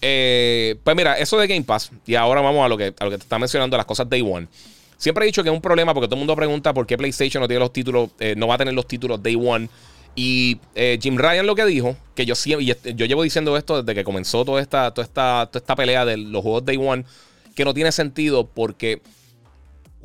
Eh, 0.00 0.76
pues 0.82 0.96
mira, 0.96 1.18
eso 1.18 1.38
de 1.38 1.46
Game 1.46 1.64
Pass, 1.64 1.90
y 2.06 2.14
ahora 2.14 2.40
vamos 2.40 2.64
a 2.64 2.68
lo 2.70 2.78
que, 2.78 2.94
a 2.98 3.04
lo 3.04 3.10
que 3.10 3.18
te 3.18 3.24
está 3.24 3.38
mencionando, 3.38 3.76
las 3.76 3.84
cosas 3.84 4.08
Day 4.08 4.22
One. 4.22 4.48
Siempre 5.00 5.24
he 5.24 5.26
dicho 5.26 5.42
que 5.42 5.48
es 5.48 5.54
un 5.54 5.62
problema 5.62 5.94
porque 5.94 6.08
todo 6.08 6.16
el 6.16 6.18
mundo 6.18 6.36
pregunta 6.36 6.74
por 6.74 6.86
qué 6.86 6.98
PlayStation 6.98 7.40
no 7.40 7.48
tiene 7.48 7.60
los 7.60 7.72
títulos, 7.72 8.10
eh, 8.20 8.34
no 8.36 8.46
va 8.46 8.56
a 8.56 8.58
tener 8.58 8.74
los 8.74 8.86
títulos 8.86 9.22
Day 9.22 9.34
One. 9.34 9.70
Y 10.14 10.60
eh, 10.74 10.98
Jim 11.00 11.16
Ryan 11.16 11.46
lo 11.46 11.54
que 11.54 11.64
dijo, 11.64 11.96
que 12.14 12.26
yo 12.26 12.34
siempre, 12.34 12.66
yo 12.66 13.06
llevo 13.06 13.22
diciendo 13.22 13.56
esto 13.56 13.82
desde 13.82 13.94
que 13.94 14.04
comenzó 14.04 14.44
toda 14.44 14.60
esta, 14.60 14.92
toda 14.92 15.06
esta, 15.06 15.48
toda 15.50 15.58
esta 15.58 15.74
pelea 15.74 16.04
de 16.04 16.18
los 16.18 16.42
juegos 16.42 16.66
Day 16.66 16.76
One, 16.76 17.06
que 17.54 17.64
no 17.64 17.72
tiene 17.72 17.92
sentido 17.92 18.46
porque 18.46 19.00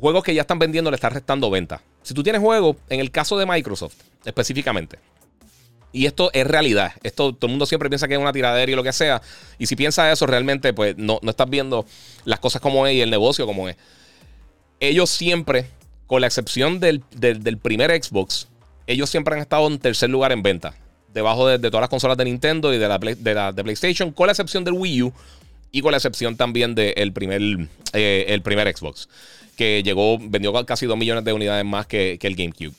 juegos 0.00 0.24
que 0.24 0.34
ya 0.34 0.40
están 0.40 0.58
vendiendo 0.58 0.90
le 0.90 0.94
están 0.94 1.12
restando 1.12 1.50
venta. 1.50 1.82
Si 2.02 2.14
tú 2.14 2.22
tienes 2.22 2.40
juegos, 2.40 2.76
en 2.88 3.00
el 3.00 3.10
caso 3.10 3.36
de 3.36 3.44
Microsoft 3.44 3.96
específicamente, 4.24 4.98
y 5.92 6.06
esto 6.06 6.30
es 6.32 6.46
realidad. 6.46 6.92
Esto 7.02 7.34
todo 7.34 7.48
el 7.48 7.50
mundo 7.50 7.66
siempre 7.66 7.90
piensa 7.90 8.08
que 8.08 8.14
es 8.14 8.20
una 8.20 8.32
tiradera 8.32 8.72
y 8.72 8.74
lo 8.74 8.82
que 8.82 8.94
sea. 8.94 9.20
Y 9.58 9.66
si 9.66 9.76
piensas 9.76 10.10
eso, 10.10 10.26
realmente, 10.26 10.72
pues 10.72 10.96
no, 10.96 11.18
no 11.20 11.30
estás 11.30 11.50
viendo 11.50 11.84
las 12.24 12.40
cosas 12.40 12.62
como 12.62 12.86
es 12.86 12.94
y 12.94 13.02
el 13.02 13.10
negocio 13.10 13.44
como 13.44 13.68
es 13.68 13.76
ellos 14.80 15.10
siempre, 15.10 15.66
con 16.06 16.20
la 16.20 16.26
excepción 16.26 16.80
del, 16.80 17.02
primer 17.62 17.90
Xbox, 18.02 18.48
ellos 18.86 19.10
siempre 19.10 19.34
han 19.34 19.40
estado 19.40 19.66
en 19.66 19.78
tercer 19.78 20.10
lugar 20.10 20.32
en 20.32 20.42
venta. 20.42 20.74
Debajo 21.12 21.46
de, 21.48 21.58
todas 21.58 21.80
las 21.80 21.90
consolas 21.90 22.16
de 22.16 22.26
Nintendo 22.26 22.74
y 22.74 22.78
de 22.78 22.88
la, 22.88 22.98
de, 23.52 23.64
PlayStation, 23.64 24.12
con 24.12 24.26
la 24.26 24.32
excepción 24.32 24.64
del 24.64 24.74
Wii 24.74 25.02
U 25.02 25.12
y 25.72 25.80
con 25.80 25.90
la 25.90 25.96
excepción 25.96 26.36
también 26.36 26.74
del 26.74 27.12
primer, 27.12 27.40
eh, 27.92 28.40
primer 28.44 28.76
Xbox, 28.76 29.08
que 29.56 29.82
llegó, 29.82 30.18
vendió 30.18 30.52
casi 30.66 30.86
2 30.86 30.96
millones 30.96 31.24
de 31.24 31.32
unidades 31.32 31.64
más 31.64 31.86
que, 31.86 32.18
que 32.20 32.26
el 32.26 32.36
GameCube. 32.36 32.74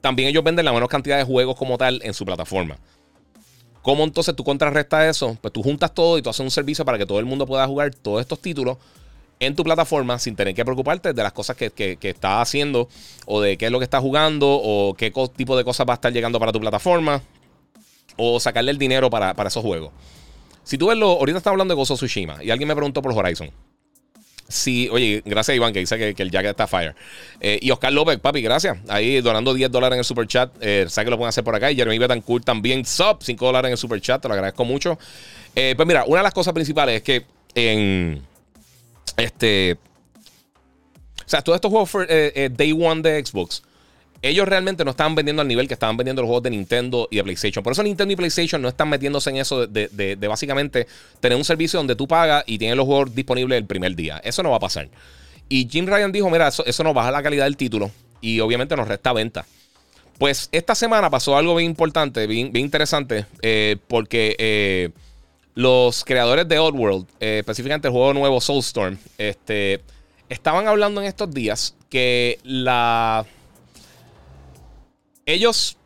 También 0.00 0.28
ellos 0.28 0.44
venden 0.44 0.64
la 0.64 0.72
menor 0.72 0.88
cantidad 0.88 1.18
de 1.18 1.24
juegos 1.24 1.56
como 1.56 1.76
tal 1.76 2.00
en 2.04 2.14
su 2.14 2.24
plataforma. 2.24 2.78
¿Cómo 3.82 4.04
entonces 4.04 4.36
tú 4.36 4.44
contrarrestas 4.44 5.16
eso? 5.16 5.36
Pues 5.40 5.52
tú 5.52 5.62
juntas 5.62 5.92
todo 5.92 6.16
y 6.16 6.22
tú 6.22 6.30
haces 6.30 6.40
un 6.40 6.50
servicio 6.50 6.84
para 6.84 6.96
que 6.96 7.06
todo 7.06 7.18
el 7.18 7.26
mundo 7.26 7.46
pueda 7.46 7.66
jugar 7.66 7.94
todos 7.94 8.20
estos 8.20 8.40
títulos 8.40 8.78
en 9.40 9.56
tu 9.56 9.64
plataforma 9.64 10.18
sin 10.18 10.36
tener 10.36 10.54
que 10.54 10.64
preocuparte 10.64 11.14
de 11.14 11.22
las 11.22 11.32
cosas 11.32 11.56
que, 11.56 11.70
que, 11.70 11.98
estás 12.02 12.42
haciendo 12.42 12.88
o 13.26 13.40
de 13.40 13.56
qué 13.56 13.66
es 13.66 13.72
lo 13.72 13.78
que 13.78 13.84
estás 13.84 14.02
jugando 14.02 14.46
o 14.48 14.94
qué 14.94 15.12
tipo 15.34 15.56
de 15.56 15.64
cosas 15.64 15.86
va 15.88 15.94
a 15.94 15.96
estar 15.96 16.12
llegando 16.12 16.38
para 16.38 16.52
tu 16.52 16.60
plataforma 16.60 17.22
o 18.16 18.38
sacarle 18.38 18.70
el 18.70 18.78
dinero 18.78 19.08
para, 19.08 19.34
esos 19.46 19.64
juegos. 19.64 19.92
Si 20.62 20.76
tú 20.76 20.88
ves 20.88 20.98
lo, 20.98 21.12
ahorita 21.12 21.38
estamos 21.38 21.54
hablando 21.54 21.74
de 21.74 21.76
Gozo 21.76 21.94
Tsushima 21.94 22.44
y 22.44 22.50
alguien 22.50 22.68
me 22.68 22.76
preguntó 22.76 23.00
por 23.00 23.12
Horizon. 23.12 23.50
Sí, 24.46 24.88
oye, 24.90 25.22
gracias 25.24 25.56
Iván 25.56 25.72
que 25.72 25.78
dice 25.78 25.96
que, 25.96 26.22
el 26.22 26.30
jacket 26.30 26.50
está 26.50 26.66
fire. 26.66 26.94
Eh, 27.40 27.58
y 27.62 27.70
Oscar 27.70 27.92
López, 27.92 28.18
papi, 28.18 28.42
gracias. 28.42 28.78
Ahí 28.88 29.20
donando 29.20 29.54
10 29.54 29.70
dólares 29.70 29.94
en 29.94 29.98
el 30.00 30.04
super 30.04 30.26
chat. 30.26 30.50
Eh, 30.60 30.86
sé 30.88 31.04
que 31.04 31.10
lo 31.10 31.16
pueden 31.16 31.28
hacer 31.28 31.44
por 31.44 31.54
acá. 31.54 31.70
Y 31.70 31.76
Jeremy 31.76 31.98
Betancourt 31.98 32.44
también, 32.44 32.84
sub, 32.84 33.18
5 33.20 33.46
dólares 33.46 33.68
en 33.68 33.72
el 33.72 33.78
super 33.78 34.00
chat. 34.00 34.20
Te 34.20 34.26
lo 34.26 34.34
agradezco 34.34 34.64
mucho. 34.64 34.98
Eh, 35.54 35.74
pues 35.76 35.86
mira, 35.86 36.04
una 36.04 36.18
de 36.18 36.24
las 36.24 36.34
cosas 36.34 36.52
principales 36.52 36.96
es 36.96 37.02
que 37.02 37.24
en 37.54 38.22
este. 39.16 39.78
O 41.24 41.28
sea, 41.30 41.42
todos 41.42 41.56
estos 41.56 41.70
juegos 41.70 41.90
eh, 42.08 42.32
eh, 42.34 42.50
Day 42.52 42.72
One 42.72 43.02
de 43.02 43.24
Xbox, 43.24 43.62
ellos 44.22 44.48
realmente 44.48 44.84
no 44.84 44.90
estaban 44.90 45.14
vendiendo 45.14 45.42
al 45.42 45.48
nivel 45.48 45.68
que 45.68 45.74
estaban 45.74 45.96
vendiendo 45.96 46.22
los 46.22 46.26
juegos 46.26 46.42
de 46.42 46.50
Nintendo 46.50 47.08
y 47.10 47.16
de 47.16 47.22
PlayStation. 47.22 47.62
Por 47.62 47.72
eso 47.72 47.82
Nintendo 47.82 48.12
y 48.12 48.16
PlayStation 48.16 48.60
no 48.60 48.68
están 48.68 48.88
metiéndose 48.88 49.30
en 49.30 49.36
eso 49.36 49.66
de, 49.66 50.18
básicamente 50.28 50.86
tener 51.20 51.38
un 51.38 51.44
servicio 51.44 51.78
donde 51.78 51.94
tú 51.94 52.08
pagas 52.08 52.42
y 52.46 52.58
tienes 52.58 52.76
los 52.76 52.86
juegos 52.86 53.14
disponibles 53.14 53.58
el 53.58 53.66
primer 53.66 53.94
día. 53.94 54.20
Eso 54.24 54.42
no 54.42 54.50
va 54.50 54.56
a 54.56 54.60
pasar. 54.60 54.88
Y 55.48 55.68
Jim 55.70 55.86
Ryan 55.86 56.12
dijo: 56.12 56.28
Mira, 56.30 56.48
eso, 56.48 56.64
eso 56.66 56.82
nos 56.82 56.94
baja 56.94 57.10
la 57.10 57.22
calidad 57.22 57.44
del 57.44 57.56
título 57.56 57.90
y 58.20 58.40
obviamente 58.40 58.76
nos 58.76 58.88
resta 58.88 59.12
venta. 59.12 59.46
Pues 60.18 60.48
esta 60.52 60.74
semana 60.74 61.08
pasó 61.08 61.36
algo 61.36 61.54
bien 61.56 61.70
importante, 61.70 62.26
bien, 62.26 62.54
interesante, 62.54 63.24
eh, 63.40 63.76
porque 63.88 64.92
los 65.54 66.04
creadores 66.04 66.48
de 66.48 66.58
Oddworld, 66.58 67.06
eh, 67.20 67.38
específicamente 67.40 67.88
el 67.88 67.92
juego 67.92 68.14
nuevo 68.14 68.40
Soulstorm, 68.40 68.98
este, 69.18 69.80
estaban 70.28 70.68
hablando 70.68 71.00
en 71.00 71.08
estos 71.08 71.32
días 71.32 71.74
que 71.88 72.38
la. 72.44 73.26
Ellos 75.26 75.76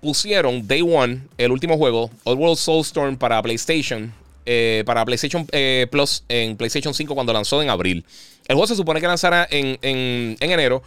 pusieron 0.00 0.66
Day 0.66 0.82
One, 0.82 1.22
el 1.38 1.50
último 1.50 1.76
juego, 1.76 2.10
Oddworld 2.24 2.56
Soulstorm 2.56 3.16
para 3.16 3.42
PlayStation, 3.42 4.12
eh, 4.44 4.82
para 4.86 5.04
PlayStation 5.04 5.46
eh, 5.52 5.86
Plus 5.90 6.24
en 6.28 6.56
PlayStation 6.56 6.94
5 6.94 7.14
cuando 7.14 7.32
lanzó 7.32 7.62
en 7.62 7.70
abril. 7.70 8.04
El 8.46 8.54
juego 8.54 8.66
se 8.68 8.76
supone 8.76 9.00
que 9.00 9.06
lanzará 9.06 9.46
en, 9.50 9.78
en 9.82 10.36
enero. 10.40 10.82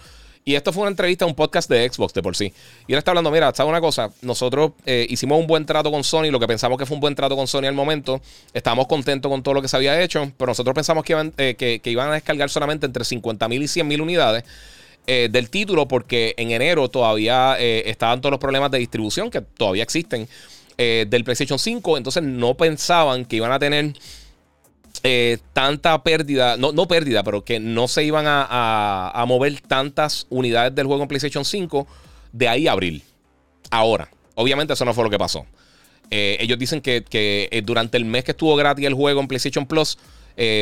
Y 0.50 0.56
esto 0.56 0.74
fue 0.74 0.82
una 0.82 0.90
entrevista 0.90 1.28
un 1.28 1.36
podcast 1.36 1.70
de 1.70 1.88
Xbox 1.88 2.12
de 2.12 2.24
por 2.24 2.36
sí. 2.36 2.52
Y 2.88 2.94
él 2.94 2.98
está 2.98 3.12
hablando, 3.12 3.30
mira, 3.30 3.54
¿sabes 3.54 3.70
una 3.70 3.80
cosa? 3.80 4.10
Nosotros 4.24 4.72
eh, 4.84 5.06
hicimos 5.08 5.40
un 5.40 5.46
buen 5.46 5.64
trato 5.64 5.92
con 5.92 6.04
Sony, 6.04 6.32
lo 6.32 6.40
que 6.40 6.48
pensamos 6.48 6.76
que 6.80 6.88
fue 6.88 6.96
un 6.96 7.02
buen 7.02 7.14
trato 7.14 7.36
con 7.36 7.46
Sony 7.46 7.66
al 7.66 7.76
momento. 7.76 8.20
Estábamos 8.52 8.88
contentos 8.88 9.30
con 9.30 9.44
todo 9.44 9.54
lo 9.54 9.62
que 9.62 9.68
se 9.68 9.78
había 9.78 10.02
hecho, 10.02 10.32
pero 10.38 10.50
nosotros 10.50 10.74
pensamos 10.74 11.04
que 11.04 11.14
iban, 11.14 11.34
eh, 11.38 11.54
que, 11.54 11.80
iban 11.92 12.10
a 12.10 12.14
descargar 12.14 12.50
solamente 12.50 12.88
entre 12.88 13.04
50.000 13.04 13.62
y 13.62 13.66
100.000 13.66 14.02
unidades. 14.02 14.44
Eh, 15.06 15.30
del 15.32 15.52
título 15.52 15.88
porque 15.88 16.34
en 16.36 16.50
enero 16.50 16.90
todavía 16.90 17.56
estaban 17.60 18.20
todos 18.20 18.32
los 18.32 18.40
problemas 18.40 18.72
de 18.72 18.80
distribución 18.80 19.30
que 19.30 19.42
todavía 19.42 19.84
existen 19.84 20.28
del 20.78 21.24
PlayStation 21.24 21.60
5, 21.60 21.98
entonces 21.98 22.24
no 22.24 22.56
pensaban 22.56 23.26
que 23.26 23.36
iban 23.36 23.52
a 23.52 23.60
tener 23.60 23.94
eh, 25.04 25.38
tanta 25.54 26.04
pérdida, 26.04 26.58
no, 26.58 26.72
no, 26.74 26.88
pérdida, 26.88 27.24
pero 27.24 27.44
que 27.44 27.60
no 27.60 27.88
se 27.88 28.04
iban 28.04 28.26
a, 28.28 29.24
mover 29.28 29.62
tantas 29.62 30.28
unidades 30.30 30.76
del 30.76 30.88
juego 30.88 31.04
en 31.04 31.08
PlayStation 31.08 31.46
5 31.46 31.88
de 32.34 32.48
ahí 32.48 32.68
a 32.68 32.74
abril. 32.74 33.04
Ahora, 33.70 34.10
obviamente 34.36 34.74
eso 34.74 34.84
no 34.86 34.94
fue 34.94 35.06
lo 35.06 35.10
que 35.10 35.18
pasó. 35.18 35.46
Eh, 36.12 36.38
ellos 36.40 36.60
dicen 36.60 36.82
que, 36.82 37.06
eh, 37.12 37.62
durante 37.64 37.98
el 37.98 38.06
mes 38.06 38.24
que 38.24 38.32
estuvo 38.32 38.56
gratis 38.56 38.86
el 38.86 38.94
juego 38.94 39.22
en 39.22 39.28
PlayStation 39.28 39.66
Plus, 39.66 39.98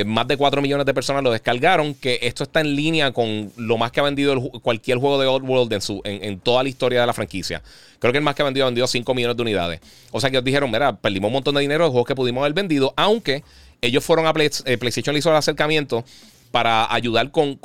más 0.08 0.28
de 0.28 0.38
4 0.38 0.60
millones 0.60 0.88
de 0.88 0.94
personas 0.96 1.22
lo 1.22 1.30
descargaron, 1.30 1.94
que 1.94 2.18
esto 2.24 2.44
está 2.44 2.62
en 2.62 2.76
línea 2.76 3.12
con 3.12 3.52
lo 3.58 3.78
más 3.78 3.92
que 3.92 4.00
ha 4.00 4.04
vendido 4.04 4.50
cualquier 4.64 4.98
juego 4.98 5.20
de 5.20 5.28
Oddworld 5.28 5.72
en, 5.72 5.82
su, 5.82 6.02
en, 6.04 6.40
toda 6.40 6.64
la 6.64 6.70
historia 6.70 7.00
de 7.00 7.06
la 7.06 7.14
franquicia. 7.14 7.62
Creo 8.00 8.12
que 8.12 8.18
el 8.18 8.24
más 8.24 8.34
que 8.34 8.42
ha 8.42 8.46
vendido 8.46 8.66
ha 8.66 8.70
vendido 8.70 8.88
5 8.88 9.14
millones 9.14 9.38
de 9.38 9.44
unidades. 9.44 9.80
O 10.10 10.20
sea 10.20 10.32
que 10.32 10.38
ellos 10.38 10.46
dijeron, 10.46 10.72
mira, 10.72 10.96
perdimos 10.96 11.28
un 11.30 11.34
montón 11.34 11.54
de 11.54 11.62
dinero 11.62 11.84
de 11.84 11.92
juegos 11.92 12.08
que 12.08 12.16
pudimos 12.16 12.42
haber 12.42 12.54
vendido, 12.54 12.92
aunque 12.98 13.44
ellos 13.82 14.04
fueron 14.04 14.26
a 14.26 14.34
eh, 14.38 14.78
PlayStation, 14.78 15.14
le 15.14 15.20
hizo 15.20 15.30
el 15.30 15.36
acercamiento 15.36 16.04
para 16.52 16.92
ayudar 16.94 17.32
con, 17.32 17.60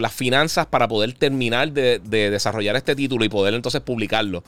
las 0.00 0.12
finanzas 0.12 0.66
para 0.66 0.88
poder 0.88 1.12
terminar 1.14 1.72
de, 1.72 1.98
desarrollar 1.98 2.76
este 2.76 2.94
título 2.94 3.24
y 3.24 3.28
poder 3.28 3.54
entonces 3.54 3.80
publicarlo. 3.80 4.44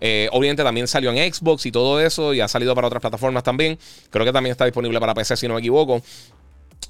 Eh, 0.00 0.28
obviamente 0.32 0.62
también 0.62 0.88
salió 0.88 1.10
en 1.12 1.32
Xbox 1.32 1.64
y 1.66 1.72
todo 1.72 2.00
eso 2.00 2.34
y 2.34 2.40
ha 2.40 2.48
salido 2.48 2.74
para 2.74 2.86
otras 2.86 3.00
plataformas 3.00 3.42
también. 3.42 3.78
Creo 4.10 4.24
que 4.24 4.32
también 4.32 4.52
está 4.52 4.64
disponible 4.64 4.98
para 5.00 5.14
PC 5.14 5.36
si 5.36 5.48
no 5.48 5.54
me 5.54 5.60
equivoco. 5.60 6.02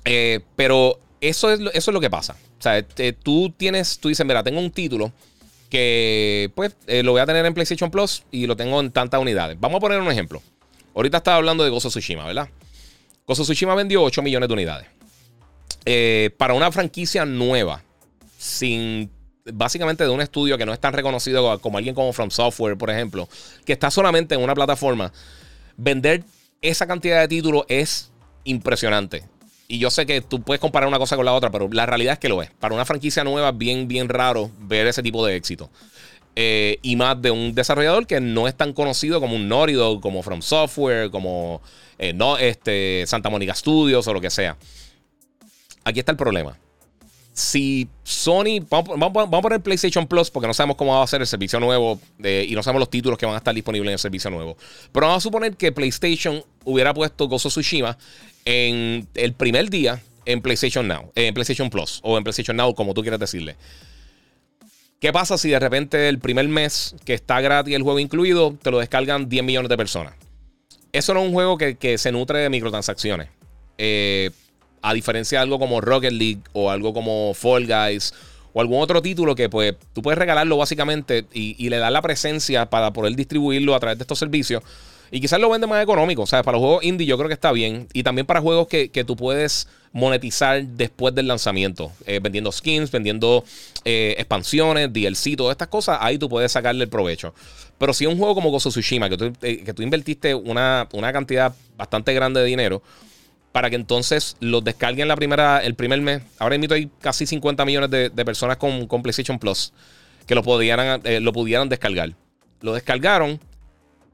Eh, 0.05 0.41
pero 0.55 0.99
eso 1.21 1.53
es, 1.53 1.61
eso 1.61 1.91
es 1.91 1.95
lo 1.95 2.01
que 2.01 2.11
pasa. 2.11 2.37
O 2.59 2.63
sea, 2.63 2.83
tú 3.23 3.53
tienes, 3.57 3.99
tú 3.99 4.09
dices, 4.09 4.25
mira, 4.25 4.43
tengo 4.43 4.61
un 4.61 4.71
título 4.71 5.13
que 5.69 6.53
pues 6.55 6.77
lo 6.87 7.11
voy 7.11 7.21
a 7.21 7.27
tener 7.27 7.45
en 7.45 7.55
PlayStation 7.55 7.91
Plus 7.91 8.23
y 8.31 8.47
lo 8.47 8.57
tengo 8.57 8.81
en 8.81 8.93
tantas 8.93 9.21
unidades. 9.21 9.59
Vamos 9.61 9.79
a 9.79 9.81
poner 9.81 10.01
un 10.01 10.11
ejemplo. 10.11 10.41
Ahorita 10.95 11.19
estaba 11.19 11.37
hablando 11.37 11.65
de 11.65 11.71
Gozo 11.71 11.89
Tsushima, 11.89 12.25
¿verdad? 12.25 12.49
Gozo 13.27 13.43
Tsushima 13.43 13.75
vendió 13.75 14.03
8 14.03 14.23
millones 14.23 14.49
de 14.49 14.53
unidades. 14.53 14.87
Eh, 15.85 16.31
para 16.37 16.55
una 16.55 16.71
franquicia 16.71 17.25
nueva, 17.25 17.83
sin 18.39 19.11
básicamente 19.53 20.05
de 20.05 20.11
un 20.11 20.21
estudio 20.21 20.59
que 20.59 20.67
no 20.67 20.73
es 20.73 20.81
tan 20.81 20.93
reconocido 20.93 21.59
como 21.61 21.79
alguien 21.79 21.95
como 21.95 22.13
From 22.13 22.31
Software, 22.31 22.77
por 22.77 22.91
ejemplo, 22.91 23.29
que 23.65 23.73
está 23.73 23.91
solamente 23.91 24.35
en 24.35 24.43
una 24.43 24.55
plataforma, 24.55 25.13
vender 25.77 26.25
esa 26.63 26.87
cantidad 26.87 27.21
de 27.21 27.29
títulos 27.29 27.65
es 27.69 28.11
impresionante. 28.45 29.25
Y 29.69 29.79
yo 29.79 29.91
sé 29.91 30.07
que 30.07 30.21
tú 30.21 30.43
puedes 30.43 30.61
comparar 30.61 30.89
una 30.89 30.99
cosa 30.99 31.17
con 31.17 31.25
la 31.25 31.33
otra, 31.33 31.51
pero 31.51 31.69
la 31.71 31.87
realidad 31.87 32.15
es 32.15 32.19
que 32.21 32.29
lo 32.29 32.43
es. 32.43 32.51
Para 32.53 32.75
una 32.75 32.85
franquicia 32.85 33.25
nueva, 33.25 33.51
bien, 33.51 33.89
bien 33.89 34.09
raro 34.09 34.51
ver 34.61 34.87
ese 34.87 35.03
tipo 35.03 35.27
de 35.27 35.35
éxito. 35.35 35.71
Eh, 36.39 36.79
y 36.83 36.97
más 36.97 37.21
de 37.23 37.31
un 37.31 37.55
desarrollador 37.55 38.07
que 38.07 38.21
no 38.21 38.47
es 38.47 38.55
tan 38.55 38.75
conocido 38.75 39.21
como 39.21 39.35
un 39.35 39.49
Naughty 39.49 39.75
como 40.03 40.23
From 40.23 40.43
Software, 40.43 41.11
como 41.11 41.63
eh, 41.99 42.13
no, 42.13 42.37
este, 42.37 43.05
Santa 43.07 43.31
Mónica 43.31 43.55
Studios 43.55 44.07
o 44.07 44.13
lo 44.13 44.21
que 44.21 44.29
sea. 44.29 44.59
Aquí 45.83 45.99
está 45.99 46.13
el 46.13 46.19
problema. 46.19 46.59
Si 47.33 47.89
Sony, 48.03 48.61
vamos, 48.69 49.29
a 49.33 49.43
poner 49.43 49.61
PlayStation 49.61 50.07
Plus 50.07 50.31
porque 50.31 50.47
no 50.47 50.55
sabemos 50.55 50.77
cómo 50.77 50.95
va 50.95 51.03
a 51.03 51.07
ser 51.07 51.23
el 51.23 51.27
servicio 51.27 51.59
nuevo 51.59 52.01
y 52.23 52.55
no 52.55 52.63
sabemos 52.63 52.81
los 52.81 52.91
títulos 52.91 53.19
que 53.19 53.27
van 53.27 53.35
a 53.35 53.39
estar 53.39 53.55
disponibles 53.55 53.89
en 53.89 53.93
el 53.95 53.99
servicio 53.99 54.31
nuevo. 54.31 54.57
Pero 54.93 55.07
vamos 55.07 55.23
a 55.23 55.25
suponer 55.25 55.57
que 55.57 55.73
PlayStation 55.73 56.43
hubiera 56.65 56.93
puesto 56.93 57.29
Gozo 57.29 57.49
Tsushima 57.49 57.97
en 58.45 59.07
el 59.15 59.33
primer 59.35 59.69
día 59.69 60.03
en 60.25 60.43
PlayStation 60.43 60.87
Now, 60.87 61.13
en 61.15 61.33
PlayStation 61.35 61.71
Plus 61.71 62.01
o 62.03 62.19
en 62.19 62.25
PlayStation 62.25 62.57
Now, 62.57 62.75
como 62.75 62.95
tú 62.95 63.03
quieras 63.03 63.21
decirle. 63.21 63.57
¿Qué 65.01 65.13
pasa 65.13 65.37
si 65.37 65.51
de 65.51 65.59
repente 65.59 66.09
el 66.09 66.19
primer 66.19 66.49
mes 66.49 66.97
que 67.05 67.15
está 67.15 67.41
gratis 67.41 67.75
el 67.75 67.83
juego 67.83 67.99
incluido, 67.99 68.57
te 68.63 68.71
lo 68.71 68.79
descargan 68.79 69.29
10 69.29 69.45
millones 69.45 69.69
de 69.69 69.77
personas? 69.77 70.15
Eso 70.93 71.13
no 71.13 71.21
es 71.21 71.27
un 71.27 71.35
juego 71.35 71.59
que, 71.59 71.99
se 71.99 72.13
nutre 72.13 72.39
de 72.39 72.49
microtransacciones. 72.49 73.29
Eh, 73.77 74.31
a 74.81 74.95
diferencia 74.95 75.39
de 75.39 75.43
algo 75.43 75.59
como 75.59 75.81
Rocket 75.81 76.13
League 76.13 76.41
o 76.53 76.71
algo 76.71 76.95
como 76.95 77.35
Fall 77.35 77.67
Guys 77.67 78.15
o 78.53 78.61
algún 78.63 78.81
otro 78.81 79.03
título 79.03 79.35
que 79.35 79.51
pues 79.51 79.75
tú 79.93 80.01
puedes 80.01 80.17
regalarlo 80.17 80.57
básicamente 80.57 81.27
y, 81.33 81.69
le 81.69 81.77
das 81.77 81.93
la 81.93 82.01
presencia 82.01 82.71
para 82.71 82.91
poder 82.93 83.15
distribuirlo 83.15 83.75
a 83.75 83.81
través 83.81 83.99
de 83.99 84.05
estos 84.05 84.19
servicios. 84.19 84.63
Y 85.11 85.21
quizás 85.21 85.39
lo 85.39 85.51
vende 85.51 85.67
más 85.67 85.83
económico. 85.83 86.23
O 86.23 86.27
sea, 86.27 86.43
para 86.43 86.57
los 86.57 86.65
juegos 86.65 86.85
indie 86.85 87.07
yo 87.07 87.19
creo 87.19 87.29
que 87.29 87.35
está 87.35 87.53
bien. 87.53 87.87
Y 87.93 88.03
también 88.03 88.27
para 88.27 88.41
juegos 88.41 88.67
que, 88.69 89.05
tú 89.07 89.15
puedes 89.15 89.69
monetizar 89.97 90.63
después 90.63 91.15
del 91.15 91.27
lanzamiento. 91.27 91.91
Eh, 92.05 92.21
vendiendo 92.23 92.53
skins, 92.53 92.91
vendiendo 92.91 93.43
eh, 93.83 94.15
expansiones, 94.19 94.93
DLC, 94.93 95.37
todas 95.37 95.53
estas 95.55 95.69
cosas. 95.69 95.99
Ahí 96.03 96.19
tú 96.19 96.29
puedes 96.29 96.53
sacarle 96.53 96.85
el 96.85 96.91
provecho. 96.91 97.35
Pero 97.79 97.95
si 97.95 98.05
un 98.05 98.19
juego 98.19 98.35
como 98.35 98.51
Gozo 98.51 98.69
Tsushima, 98.69 99.09
que 99.09 99.17
tú, 99.17 99.33
eh, 99.41 99.65
que 99.65 99.73
tú 99.73 99.83
invertiste 99.83 100.35
una, 100.35 100.87
una 100.93 101.15
cantidad 101.15 101.55
bastante 101.79 102.13
grande 102.13 102.41
de 102.41 102.47
dinero 102.47 102.83
para 103.53 103.71
que 103.71 103.77
entonces 103.77 104.37
los 104.39 104.63
descarguen 104.63 105.09
la 105.09 105.17
primera, 105.17 105.65
el 105.65 105.75
primer 105.75 106.03
mes. 106.03 106.23
Ahora 106.39 106.59
mismo 106.59 106.75
hay 106.75 106.91
casi 107.01 107.25
50 107.25 107.65
millones 107.65 107.91
de, 107.91 108.25
personas 108.27 108.59
con, 108.59 108.87
PlayStation 109.03 109.39
Plus 109.39 109.73
que 110.27 110.35
lo, 110.35 110.43
pudieran, 110.43 111.01
lo 111.23 111.33
pudieran 111.33 111.71
descargar. 111.71 112.13
Lo 112.61 112.75
descargaron. 112.75 113.41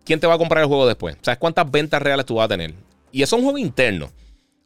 ¿Quién 0.05 0.21
te 0.21 0.29
va 0.29 0.35
a 0.35 0.39
comprar 0.39 0.63
el 0.63 0.69
juego 0.69 0.87
después? 0.87 1.17
¿Sabes 1.23 1.39
cuántas 1.39 1.69
ventas 1.69 2.01
reales 2.01 2.25
tú 2.25 2.37
vas 2.37 2.45
a 2.45 2.49
tener? 2.49 2.73
Y 3.11 3.23
eso 3.23 3.35
es 3.35 3.41
un 3.41 3.47
juego 3.47 3.59
interno. 3.59 4.13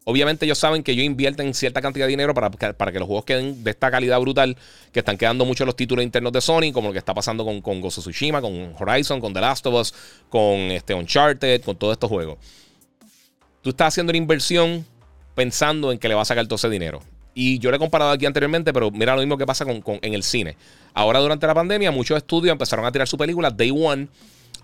Obviamente 0.08 0.46
ellos 0.46 0.58
saben 0.58 0.82
que 0.82 0.94
yo 0.94 1.02
invierto 1.02 1.42
en 1.42 1.52
cierta 1.52 1.82
cantidad 1.82 2.06
de 2.06 2.10
dinero 2.10 2.32
para, 2.32 2.50
para, 2.50 2.92
que 2.92 2.98
los 2.98 3.06
juegos 3.06 3.24
queden 3.24 3.64
de 3.64 3.72
esta 3.72 3.90
calidad 3.90 4.20
brutal, 4.20 4.56
que 4.92 5.00
están 5.00 5.18
quedando 5.18 5.44
muchos 5.44 5.66
los 5.66 5.74
títulos 5.74 6.04
internos 6.04 6.32
de 6.32 6.40
Sony, 6.40 6.72
como 6.72 6.88
lo 6.88 6.92
que 6.92 7.00
está 7.00 7.12
pasando 7.12 7.44
con, 7.44 7.60
con 7.60 7.82
Tsushima, 7.82 8.40
con 8.40 8.72
Horizon, 8.78 9.20
con 9.20 9.34
The 9.34 9.40
Last 9.40 9.66
of 9.66 9.74
Us, 9.74 9.94
con 10.28 10.46
este 10.70 10.94
Uncharted, 10.94 11.62
con 11.62 11.76
todos 11.76 11.92
estos 11.92 12.08
juegos 12.08 12.38
tú 13.66 13.70
estás 13.70 13.88
haciendo 13.88 14.12
una 14.12 14.18
inversión 14.18 14.86
pensando 15.34 15.90
en 15.90 15.98
que 15.98 16.06
le 16.06 16.14
va 16.14 16.22
a 16.22 16.24
sacar 16.24 16.46
todo 16.46 16.54
ese 16.54 16.70
dinero. 16.70 17.00
Y 17.34 17.58
yo 17.58 17.72
le 17.72 17.78
he 17.78 17.80
comparado 17.80 18.12
aquí 18.12 18.24
anteriormente, 18.24 18.72
pero 18.72 18.92
mira 18.92 19.16
lo 19.16 19.22
mismo 19.22 19.36
que 19.36 19.44
pasa 19.44 19.64
con, 19.64 19.98
en 20.02 20.14
el 20.14 20.22
cine. 20.22 20.56
Ahora, 20.94 21.18
durante 21.18 21.48
la 21.48 21.54
pandemia, 21.54 21.90
muchos 21.90 22.16
estudios 22.16 22.52
empezaron 22.52 22.86
a 22.86 22.92
tirar 22.92 23.08
su 23.08 23.18
película 23.18 23.50
Day 23.50 23.72
One 23.72 24.06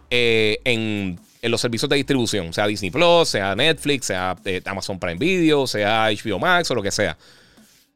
eh, 0.08 0.60
en, 0.62 1.18
los 1.50 1.60
servicios 1.60 1.88
de 1.88 1.96
distribución, 1.96 2.52
sea 2.52 2.66
Disney 2.66 2.90
Plus, 2.90 3.28
sea 3.28 3.54
Netflix, 3.54 4.06
sea 4.06 4.36
eh, 4.44 4.60
Amazon 4.64 4.98
Prime 4.98 5.16
Video, 5.16 5.66
sea 5.66 6.08
HBO 6.10 6.38
Max 6.38 6.70
o 6.70 6.74
lo 6.74 6.82
que 6.82 6.90
sea. 6.90 7.16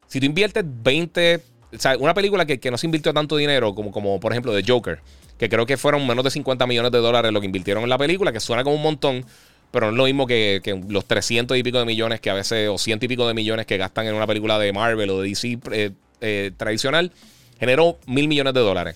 Si 0.07 0.19
tú 0.19 0.25
inviertes 0.25 0.63
20, 0.65 1.41
o 1.73 1.79
sea, 1.79 1.97
una 1.97 2.13
película 2.13 2.45
que, 2.45 2.71
no 2.71 2.77
se 2.77 2.87
invirtió 2.87 3.13
tanto 3.13 3.37
dinero, 3.37 3.73
como, 3.73 3.91
como 3.91 4.19
por 4.19 4.31
ejemplo 4.31 4.53
The 4.53 4.63
Joker, 4.69 4.99
que 5.37 5.49
creo 5.49 5.65
que 5.65 5.77
fueron 5.77 6.05
menos 6.05 6.23
de 6.23 6.31
50 6.31 6.67
millones 6.67 6.91
de 6.91 6.99
dólares 6.99 7.31
lo 7.31 7.39
que 7.39 7.45
invirtieron 7.45 7.83
en 7.83 7.89
la 7.89 7.97
película, 7.97 8.31
que 8.31 8.39
suena 8.39 8.63
como 8.63 8.75
un 8.75 8.83
montón 8.83 9.25
pero 9.71 9.87
no 9.87 9.91
es 9.91 9.97
lo 9.97 10.03
mismo 10.05 10.27
que, 10.27 10.61
los 10.87 11.05
300 11.05 11.57
y 11.57 11.63
pico 11.63 11.79
de 11.79 11.85
millones 11.85 12.21
que 12.21 12.29
a 12.29 12.33
veces, 12.33 12.69
o 12.69 12.77
100 12.77 12.99
y 13.01 13.07
pico 13.07 13.27
de 13.27 13.33
millones 13.33 13.65
que 13.65 13.77
gastan 13.77 14.07
en 14.07 14.15
una 14.15 14.27
película 14.27 14.57
de 14.57 14.71
Marvel 14.71 15.09
o 15.09 15.21
de 15.21 15.29
DC 15.29 15.59
eh, 15.71 15.91
eh, 16.21 16.51
tradicional, 16.55 17.11
generó 17.59 17.99
mil 18.05 18.27
millones 18.27 18.53
de 18.53 18.59
dólares. 18.61 18.95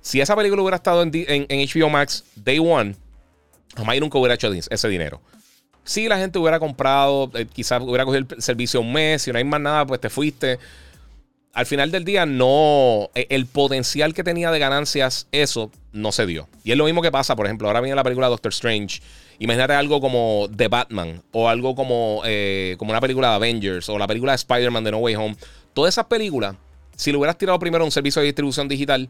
Si 0.00 0.20
esa 0.20 0.34
película 0.36 0.62
hubiera 0.62 0.76
estado 0.76 1.02
en, 1.02 1.10
HBO 1.10 1.90
Max 1.90 2.24
Day 2.34 2.58
One, 2.58 2.96
jamás 3.76 3.98
nunca 4.00 4.18
hubiera 4.18 4.34
hecho 4.34 4.52
ese 4.52 4.88
dinero. 4.88 5.20
Si 5.84 6.08
la 6.08 6.18
gente 6.18 6.38
hubiera 6.38 6.60
comprado, 6.60 7.30
eh, 7.34 7.46
quizás 7.46 7.82
hubiera 7.82 8.04
cogido 8.04 8.26
el 8.30 8.42
servicio 8.42 8.80
un 8.80 8.92
mes, 8.92 9.22
si 9.22 9.32
no 9.32 9.38
hay 9.38 9.44
más 9.44 9.60
nada, 9.60 9.86
pues 9.86 10.00
te 10.00 10.10
fuiste. 10.10 10.58
Al 11.54 11.66
final 11.66 11.90
del 11.90 12.04
día, 12.04 12.26
no. 12.26 13.10
El 13.14 13.46
potencial 13.46 14.14
que 14.14 14.22
tenía 14.22 14.50
de 14.50 14.58
ganancias, 14.58 15.26
eso 15.32 15.70
no 15.92 16.12
se 16.12 16.26
dio. 16.26 16.46
Y 16.62 16.72
es 16.72 16.76
lo 16.76 16.84
mismo 16.84 17.02
que 17.02 17.10
pasa, 17.10 17.34
por 17.34 17.46
ejemplo, 17.46 17.68
ahora 17.68 17.80
viene 17.80 17.96
la 17.96 18.04
película 18.04 18.28
Doctor 18.28 18.52
Strange 18.52 19.00
Imagínate 19.40 19.72
algo 19.74 20.00
como 20.00 20.48
The 20.54 20.66
Batman 20.68 21.22
o 21.30 21.48
algo 21.48 21.74
como, 21.76 22.22
eh, 22.24 22.74
como 22.78 22.90
una 22.90 23.00
película 23.00 23.30
de 23.30 23.34
Avengers 23.36 23.88
o 23.88 23.96
la 23.96 24.08
película 24.08 24.32
de 24.32 24.36
Spider-Man 24.36 24.82
de 24.82 24.90
No 24.90 24.98
Way 24.98 25.14
Home. 25.14 25.36
Todas 25.74 25.94
esas 25.94 26.06
películas, 26.06 26.56
si 26.96 27.12
lo 27.12 27.18
hubieras 27.18 27.38
tirado 27.38 27.58
primero 27.58 27.84
a 27.84 27.84
un 27.84 27.92
servicio 27.92 28.20
de 28.20 28.26
distribución 28.26 28.66
digital, 28.66 29.08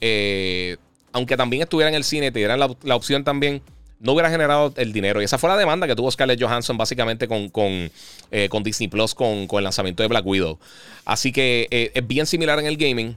eh, 0.00 0.76
aunque 1.12 1.38
también 1.38 1.62
estuviera 1.62 1.88
en 1.88 1.94
el 1.94 2.04
cine, 2.04 2.30
te 2.30 2.40
dieran 2.40 2.60
la, 2.60 2.96
opción 2.96 3.24
también, 3.24 3.62
no 4.02 4.12
hubiera 4.12 4.28
generado 4.28 4.74
el 4.76 4.92
dinero. 4.92 5.22
Y 5.22 5.24
esa 5.24 5.38
fue 5.38 5.48
la 5.48 5.56
demanda 5.56 5.86
que 5.86 5.96
tuvo 5.96 6.10
Scarlett 6.10 6.42
Johansson 6.42 6.76
básicamente 6.76 7.26
con, 7.26 7.48
con, 7.48 7.90
eh, 8.30 8.48
con 8.50 8.62
Disney 8.62 8.88
Plus, 8.88 9.14
con, 9.14 9.46
con, 9.46 9.58
el 9.58 9.64
lanzamiento 9.64 10.02
de 10.02 10.08
Black 10.08 10.26
Widow. 10.26 10.58
Así 11.04 11.32
que 11.32 11.90
es 11.94 12.06
bien 12.06 12.26
similar 12.26 12.58
en 12.58 12.66
el 12.66 12.76
gaming. 12.76 13.16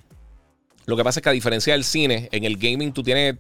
Lo 0.86 0.96
que 0.96 1.04
pasa 1.04 1.20
es 1.20 1.24
que 1.24 1.30
a 1.30 1.34
diferencia 1.34 1.74
del 1.74 1.84
cine, 1.84 2.30
en 2.32 2.44
el 2.46 2.58
gaming 2.58 2.94
tú 2.94 3.04
tienes 3.04 3.36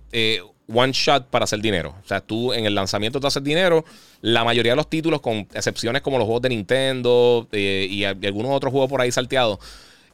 one 0.73 0.91
shot 0.91 1.27
para 1.27 1.43
hacer 1.43 1.59
dinero. 1.59 1.95
O 2.03 2.07
sea, 2.07 2.21
tú 2.21 2.53
en 2.53 2.65
el 2.65 2.75
lanzamiento 2.75 3.19
te 3.19 3.27
haces 3.27 3.43
dinero. 3.43 3.85
La 4.21 4.43
mayoría 4.43 4.71
de 4.71 4.75
los 4.75 4.89
títulos, 4.89 5.21
con 5.21 5.47
excepciones 5.53 6.01
como 6.01 6.17
los 6.17 6.25
juegos 6.25 6.41
de 6.41 6.49
Nintendo 6.49 7.47
eh, 7.51 7.87
y, 7.89 8.03
algunos 8.03 8.51
otros 8.51 8.71
juegos 8.71 8.89
por 8.89 9.01
ahí 9.01 9.11
salteados, 9.11 9.59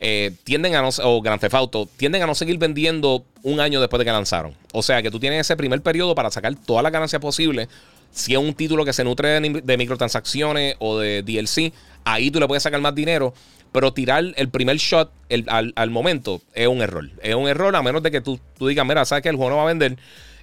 eh, 0.04 0.32
tienden 0.44 0.74
a 0.74 0.82
no, 0.82 0.90
o 1.04 1.22
Grand 1.22 1.40
Theft 1.40 1.54
Auto, 1.54 1.88
tienden 1.96 2.24
a 2.24 2.26
no 2.26 2.34
seguir 2.34 2.58
vendiendo 2.58 3.24
un 3.44 3.60
año 3.60 3.80
después 3.80 4.00
de 4.00 4.06
que 4.06 4.12
lanzaron. 4.12 4.56
O 4.74 4.82
sea, 4.82 5.04
que 5.04 5.12
tú 5.12 5.20
tienes 5.20 5.42
ese 5.42 5.56
primer 5.56 5.82
periodo 5.84 6.16
para 6.16 6.32
sacar 6.32 6.56
todas 6.56 6.82
las 6.82 6.92
ganancias 6.92 7.22
posibles. 7.22 7.70
Si 8.10 8.34
es 8.34 8.40
un 8.40 8.56
título 8.56 8.84
que 8.84 8.94
se 8.94 9.04
nutre 9.04 9.40
de, 9.40 9.78
microtransacciones 9.78 10.76
o 10.80 10.98
de 10.98 11.22
DLC, 11.22 11.72
ahí 12.04 12.32
tú 12.32 12.40
le 12.40 12.48
puedes 12.48 12.64
sacar 12.64 12.82
más 12.82 12.96
dinero. 12.96 13.36
Pero 13.72 13.94
tirar 13.94 14.24
el 14.36 14.50
primer 14.50 14.78
shot 14.78 15.12
al, 15.48 15.90
momento 15.92 16.42
es 16.56 16.68
un 16.68 16.82
error. 16.82 17.08
Es 17.22 17.36
un 17.36 17.48
error 17.48 17.74
a 17.76 17.84
menos 17.84 18.02
de 18.02 18.10
que 18.10 18.22
tú, 18.22 18.40
tú 18.58 18.68
digas, 18.68 18.86
mira, 18.86 19.06
sabes 19.06 19.22
que 19.22 19.30
el 19.30 19.36
juego 19.36 19.52
no 19.52 19.58
va 19.58 19.64
a 19.64 19.68
vender 19.68 19.98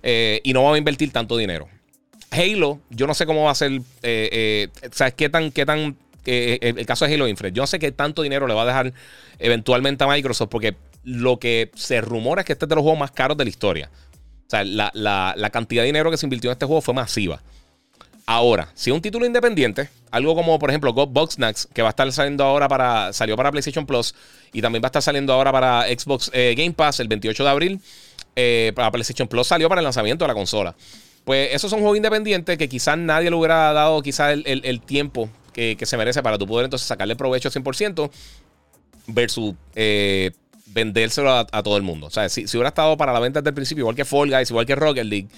eh, 0.05 0.41
y 0.45 0.53
no 0.53 0.63
va 0.63 0.73
a 0.73 0.79
invertir 0.79 1.11
tanto 1.11 1.37
dinero. 1.37 1.69
Halo, 2.31 2.79
yo 2.91 3.09
no 3.09 3.13
sé 3.13 3.27
cómo 3.27 3.45
va 3.45 3.51
a 3.51 3.55
ser, 3.57 3.83
eh, 4.03 4.69
¿sabes 4.93 5.15
qué 5.15 5.29
tan, 5.29 5.51
qué 5.51 5.67
tan, 5.67 5.97
el 6.29 6.87
caso 6.87 7.07
de 7.07 7.15
Halo 7.15 7.29
Infinite, 7.29 7.57
yo 7.57 7.63
no 7.63 7.67
sé 7.67 7.79
qué 7.79 7.93
tanto 7.93 8.23
dinero 8.23 8.47
le 8.47 8.55
va 8.55 8.63
a 8.63 8.67
dejar 8.67 8.93
eventualmente 9.39 10.05
a 10.05 10.07
Microsoft, 10.07 10.49
porque 10.51 10.77
lo 11.05 11.39
que 11.39 11.71
se 11.75 12.01
rumora 12.01 12.43
es 12.43 12.47
que 12.47 12.53
este 12.53 12.65
es 12.65 12.69
de 12.69 12.75
los 12.75 12.83
juegos 12.83 13.01
más 13.01 13.11
caros 13.11 13.37
de 13.37 13.45
la 13.45 13.51
historia. 13.51 13.91
O 14.47 14.51
sea, 14.51 14.65
la, 14.65 14.91
la 14.95 15.51
cantidad 15.51 15.83
de 15.83 15.87
dinero 15.87 16.11
que 16.11 16.17
se 16.17 16.27
invirtió 16.27 16.51
en 16.51 16.53
este 16.53 16.67
juego 16.67 16.81
fue 16.81 16.95
masiva. 16.95 17.43
Ahora, 18.31 18.69
si 18.75 18.91
un 18.91 19.01
título 19.01 19.25
independiente, 19.25 19.89
algo 20.11 20.35
como 20.35 20.59
por 20.59 20.69
ejemplo 20.69 20.93
God 20.93 21.31
Snacks, 21.31 21.67
que 21.73 21.81
va 21.81 21.89
a 21.89 21.91
estar 21.91 22.13
saliendo 22.13 22.45
ahora 22.45 22.69
para. 22.69 23.11
salió 23.15 23.37
para 23.37 23.51
PlayStation 23.51 23.87
Plus 23.87 24.15
y 24.53 24.61
también 24.61 24.83
va 24.83 24.87
a 24.87 24.89
estar 24.89 25.03
saliendo 25.03 25.33
ahora 25.33 25.51
para 25.51 25.85
Xbox 25.87 26.31
Game 26.31 26.73
Pass 26.73 27.01
el 27.01 27.09
28 27.09 27.43
de 27.43 27.49
abril. 27.51 27.81
Eh, 28.37 28.73
para 28.77 28.91
PlayStation 28.91 29.27
Plus 29.27 29.47
salió 29.47 29.69
para 29.69 29.81
el 29.81 29.85
lanzamiento 29.85 30.25
de 30.25 30.29
la 30.29 30.35
consola. 30.35 30.77
Pues 31.25 31.55
esos 31.55 31.71
son 31.71 31.81
juegos 31.81 31.97
independientes 31.97 32.59
que 32.59 32.69
quizás 32.69 32.99
nadie 32.99 33.31
le 33.31 33.37
hubiera 33.37 33.73
dado 33.73 34.03
quizás 34.03 34.37
el, 34.45 34.81
tiempo 34.83 35.31
que, 35.53 35.77
se 35.83 35.97
merece 35.97 36.23
para 36.23 36.39
tu 36.39 36.47
poder 36.47 36.65
entonces 36.65 36.87
sacarle 36.87 37.17
provecho 37.17 37.51
100% 37.51 38.11
versus 39.09 39.55
eh, 39.75 40.31
vendérselo 40.67 41.33
a, 41.33 41.63
todo 41.63 41.77
el 41.77 41.83
mundo. 41.83 42.07
O 42.07 42.11
sea, 42.11 42.29
si, 42.29 42.45
hubiera 42.45 42.69
estado 42.69 42.97
para 42.97 43.13
la 43.13 43.21
venta 43.21 43.41
desde 43.41 43.51
el 43.51 43.55
principio, 43.55 43.83
igual 43.83 43.97
que 43.97 44.05
Fall 44.05 44.31
Guys, 44.31 44.51
igual 44.51 44.67
que 44.67 44.75
Rocket 44.75 45.05
League, 45.05 45.29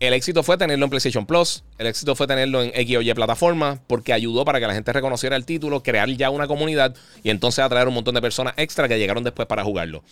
el 0.00 0.14
éxito 0.14 0.42
fue 0.42 0.56
tenerlo 0.56 0.86
en 0.86 0.90
PlayStation 0.90 1.26
Plus, 1.26 1.62
el 1.76 1.86
éxito 1.86 2.14
fue 2.14 2.26
tenerlo 2.26 2.62
en 2.62 2.72
X 2.74 2.96
o 2.96 3.02
Y 3.02 3.12
plataforma, 3.12 3.80
porque 3.86 4.12
ayudó 4.12 4.44
para 4.46 4.58
que 4.58 4.66
la 4.66 4.72
gente 4.72 4.92
reconociera 4.92 5.36
el 5.36 5.44
título, 5.44 5.82
crear 5.82 6.08
ya 6.08 6.30
una 6.30 6.46
comunidad 6.46 6.94
y 7.22 7.30
entonces 7.30 7.62
atraer 7.62 7.86
un 7.86 7.94
montón 7.94 8.14
de 8.14 8.22
personas 8.22 8.54
extra 8.56 8.88
que 8.88 8.98
llegaron 8.98 9.22
después 9.24 9.46
para 9.46 9.62
jugarlo. 9.62 10.02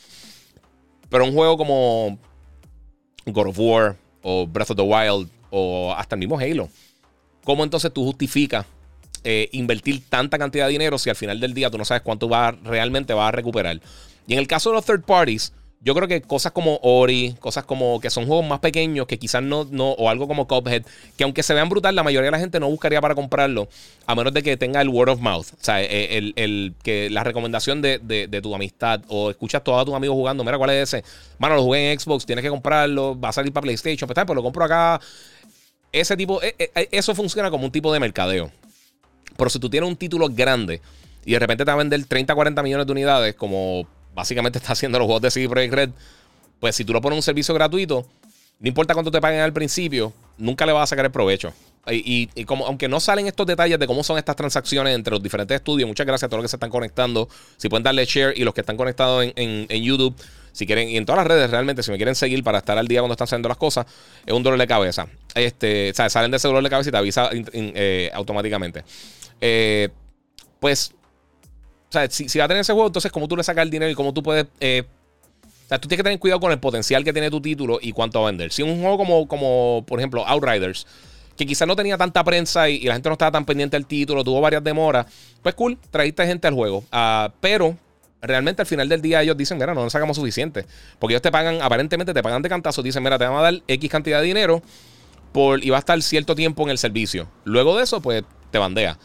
Pero 1.09 1.25
un 1.25 1.33
juego 1.33 1.57
como 1.57 2.19
God 3.25 3.49
of 3.49 3.59
War 3.59 3.97
o 4.23 4.47
Breath 4.47 4.71
of 4.71 4.77
the 4.77 4.83
Wild 4.83 5.31
o 5.51 5.95
hasta 5.97 6.17
el 6.17 6.21
mismo 6.21 6.39
Halo, 6.39 6.69
¿cómo 7.45 7.65
entonces 7.65 7.91
tú 7.91 8.05
justificas 8.05 8.67
eh, 9.25 9.49
invertir 9.53 10.03
tanta 10.09 10.39
cantidad 10.39 10.67
de 10.67 10.73
dinero 10.73 10.99
si 10.99 11.11
al 11.11 11.17
final 11.17 11.41
del 11.41 11.55
día 11.55 11.71
tú 11.71 11.79
no 11.79 11.85
sabes 11.85 12.03
cuánto 12.03 12.29
va, 12.29 12.53
realmente 12.53 13.15
va 13.15 13.29
a 13.29 13.33
recuperar? 13.33 13.81
Y 14.27 14.35
en 14.35 14.39
el 14.39 14.47
caso 14.47 14.71
de 14.71 14.77
los 14.77 14.85
third 14.85 15.03
parties, 15.03 15.53
yo 15.81 15.95
creo 15.95 16.09
que 16.09 16.21
cosas 16.23 16.51
como 16.51 16.81
Ori, 16.83 17.37
cosas 17.39 17.65
como 17.65 18.01
que 18.01 18.11
son 18.11 18.27
juegos 18.27 18.45
más 18.45 18.59
pequeños, 18.59 19.07
que 19.07 19.19
quizás 19.19 19.43
no, 19.43 19.67
no, 19.71 19.91
o 19.93 20.11
algo 20.11 20.27
como 20.27 20.49
Cuphead, 20.49 20.83
que 21.17 21.23
aunque 21.23 21.45
se 21.45 21.55
vean 21.55 21.69
brutal, 21.69 21.95
la 21.95 22.03
mayoría 22.03 22.27
de 22.27 22.31
la 22.33 22.39
gente 22.41 22.59
no 22.59 22.69
buscaría 22.69 23.01
para 23.01 23.15
comprarlo, 23.15 23.69
a 24.07 24.15
menos 24.17 24.35
de 24.35 24.43
que 24.43 24.57
tenga 24.57 24.81
el 24.81 24.89
word 24.89 25.11
of 25.11 25.21
mouth. 25.21 25.47
O 25.53 25.63
sea, 25.65 25.81
eh, 25.81 26.33
el, 26.35 26.75
que 26.83 27.11
la 27.11 27.23
recomendación 27.23 27.81
de, 27.81 28.41
tu 28.43 28.55
amistad, 28.55 29.03
o 29.09 29.31
escuchas 29.31 29.61
a 29.61 29.65
todos 29.65 29.85
tus 29.85 29.95
amigos 29.95 30.15
jugando, 30.17 30.43
mira 30.43 30.59
cuál 30.59 30.71
es 30.71 30.95
ese. 30.95 31.05
Mano, 31.39 31.55
lo 31.55 31.63
jugué 31.63 31.93
en 31.93 32.01
Xbox, 32.01 32.27
tienes 32.27 32.43
que 32.43 32.51
comprarlo, 32.51 33.19
va 33.19 33.29
a 33.29 33.33
salir 33.33 33.53
para 33.53 33.63
PlayStation, 33.63 34.09
pues, 34.09 34.27
pues 34.27 34.37
lo 34.37 34.43
compro 34.43 34.65
acá. 34.65 35.01
Ese 35.93 36.17
tipo, 36.17 36.43
eh, 36.43 36.89
eso 36.91 37.15
funciona 37.15 37.51
como 37.51 37.65
un 37.65 37.71
tipo 37.71 37.93
de 37.93 38.01
mercadeo. 38.01 38.51
Pero 39.39 39.51
si 39.51 39.61
tú 39.61 39.71
tienes 39.71 39.89
un 39.89 39.97
título 39.97 40.29
grande 40.29 40.83
y 41.25 41.33
de 41.33 41.39
repente 41.39 41.65
te 41.65 41.71
va 41.71 41.75
a 41.75 41.79
vender 41.79 42.05
30, 42.05 42.35
40 42.35 42.61
millones 42.63 42.87
de 42.87 42.93
unidades, 42.93 43.35
como 43.37 43.87
básicamente 44.13 44.59
está 44.61 44.73
haciendo 44.73 44.99
los 44.99 45.07
juegos 45.07 45.23
de 45.23 45.31
CD 45.31 45.49
Projekt 45.49 45.75
Red, 45.75 45.91
pues 46.59 46.75
si 46.75 46.85
tú 46.85 46.93
lo 46.93 47.01
pones 47.01 47.17
un 47.17 47.23
servicio 47.23 47.55
gratuito, 47.55 48.05
no 48.59 48.69
importa 48.69 48.95
cuánto 48.95 49.13
te 49.13 49.21
paguen 49.21 49.41
al 49.41 49.53
principio, 49.53 50.13
nunca 50.37 50.67
le 50.67 50.73
vas 50.73 50.83
a 50.83 50.87
sacar 50.89 51.05
el 51.05 51.13
provecho. 51.13 51.53
Y, 51.91 52.27
como, 52.45 52.67
aunque 52.67 52.89
no 52.89 53.01
salen 53.01 53.29
estos 53.29 53.47
detalles 53.47 53.79
de 53.79 53.87
cómo 53.87 54.03
son 54.03 54.19
estas 54.19 54.37
transacciones 54.37 54.95
entre 54.95 55.13
los 55.13 55.23
diferentes 55.23 55.55
estudios, 55.55 55.89
muchas 55.89 56.07
gracias 56.07 56.25
a 56.25 56.29
todos 56.29 56.43
los 56.43 56.45
que 56.45 56.51
se 56.51 56.57
están 56.57 56.69
conectando. 56.69 57.29
Si 57.57 57.69
pueden 57.69 57.85
darle 57.85 58.05
share 58.05 58.35
y 58.37 58.45
los 58.45 58.53
que 58.53 58.61
están 58.61 58.77
conectados 58.77 59.25
en, 59.35 59.83
YouTube, 59.83 60.15
si 60.53 60.67
quieren, 60.67 60.91
y 60.91 60.97
en 60.99 61.07
todas 61.07 61.21
las 61.21 61.27
redes 61.29 61.51
realmente, 61.51 61.83
si 61.83 61.91
me 61.91 61.97
quieren 61.97 62.15
seguir 62.15 62.43
para 62.43 62.59
estar 62.59 62.77
al 62.77 62.89
día 62.89 63.01
cuando 63.01 63.13
están 63.13 63.29
saliendo 63.29 63.49
las 63.49 63.57
cosas, 63.57 63.87
es 64.27 64.35
un 64.35 64.43
dolor 64.43 64.59
de 64.59 64.67
cabeza. 64.67 65.07
Este, 65.35 65.91
o 65.93 65.95
sea, 65.95 66.11
salen 66.11 66.31
de 66.31 66.37
ese 66.37 66.49
dolor 66.49 66.63
de 66.63 66.69
cabeza 66.69 66.91
y 66.91 66.93
te 66.93 66.99
avisa 66.99 67.31
eh, 67.33 68.11
automáticamente. 68.13 68.85
Eh, 69.41 69.89
pues, 70.61 70.95
o 71.89 71.93
sea, 71.93 72.11
si, 72.11 72.39
va 72.39 72.45
a 72.45 72.49
tener 72.49 72.61
ese 72.61 72.73
juego, 72.73 72.89
entonces, 72.89 73.11
¿cómo 73.13 73.29
tú 73.29 73.37
le 73.37 73.43
sacas 73.43 73.63
el 73.63 73.71
dinero 73.71 73.91
y 73.91 73.95
cómo 73.95 74.13
tú 74.13 74.23
puedes 74.23 74.47
eh, 74.61 74.85
o 75.43 75.69
sea, 75.69 75.79
tú 75.79 75.87
tienes 75.87 75.99
que 75.99 76.05
tener 76.05 76.19
cuidado 76.19 76.41
con 76.41 76.51
el 76.51 76.59
potencial 76.59 77.05
que 77.05 77.13
tiene 77.13 77.29
tu 77.29 77.43
título 77.43 77.79
y 77.83 77.93
cuánto 77.93 78.23
va 78.23 78.29
a 78.29 78.31
vender. 78.31 78.51
Si 78.51 78.63
un 78.63 78.81
juego 78.81 78.97
como, 78.97 79.29
como 79.29 79.85
por 79.87 79.99
ejemplo, 79.99 80.27
Outriders, 80.27 80.87
que 81.37 81.45
quizás 81.45 81.69
no 81.69 81.77
tenía 81.77 81.99
tanta 81.99 82.25
prensa 82.25 82.71
y, 82.71 82.81
la 82.85 82.95
gente 82.95 83.11
no 83.11 83.13
estaba 83.13 83.33
tan 83.33 83.45
pendiente 83.45 83.77
del 83.77 83.85
título, 83.85 84.25
tuvo 84.25 84.41
varias 84.41 84.65
demoras, 84.65 85.05
pues 85.43 85.55
cool, 85.55 85.77
trajiste 85.91 86.27
gente 86.27 86.49
al 86.49 86.55
juego. 86.55 86.79
Uh, 86.91 87.31
pero 87.43 87.77
realmente 88.23 88.63
al 88.63 88.67
final 88.67 88.89
del 88.89 89.03
día 89.03 89.23
ellos 89.23 89.37
dicen, 89.37 89.59
mira, 89.59 89.75
no 89.75 89.83
nos 89.83 89.93
sacamos 89.93 90.17
suficiente. 90.17 90.65
Porque 90.99 91.13
ellos 91.13 91.23
te 91.23 91.31
pagan, 91.31 91.61
aparentemente 91.61 92.15
te 92.15 92.23
pagan 92.23 92.41
de 92.41 92.49
cantazo, 92.49 92.83
dicen, 92.83 93.03
mira, 93.03 93.19
te 93.19 93.27
vamos 93.27 93.41
a 93.41 93.43
dar 93.43 93.63
X 93.69 93.91
cantidad 93.91 94.23
de 94.23 94.27
dinero 94.27 94.63
por, 95.33 95.63
y 95.63 95.69
va 95.69 95.77
a 95.77 95.81
estar 95.81 96.01
cierto 96.01 96.35
tiempo 96.35 96.63
en 96.63 96.71
el 96.71 96.79
servicio. 96.79 97.29
Luego 97.45 97.77
de 97.77 97.85
eso, 97.85 98.01
pues 98.01 98.25
te 98.51 98.57
bandea. 98.57 98.99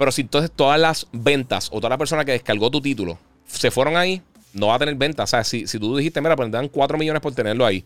Pero 0.00 0.12
si 0.12 0.22
entonces 0.22 0.50
todas 0.50 0.80
las 0.80 1.06
ventas 1.12 1.68
o 1.70 1.76
toda 1.76 1.90
la 1.90 1.98
persona 1.98 2.24
que 2.24 2.32
descargó 2.32 2.70
tu 2.70 2.80
título 2.80 3.18
se 3.44 3.70
fueron 3.70 3.98
ahí, 3.98 4.22
no 4.54 4.68
va 4.68 4.76
a 4.76 4.78
tener 4.78 4.94
venta. 4.94 5.24
O 5.24 5.26
sea, 5.26 5.44
si, 5.44 5.66
si 5.66 5.78
tú 5.78 5.94
dijiste, 5.94 6.22
mira, 6.22 6.36
pues 6.36 6.50
dan 6.50 6.68
4 6.68 6.96
millones 6.96 7.20
por 7.20 7.34
tenerlo 7.34 7.66
ahí. 7.66 7.84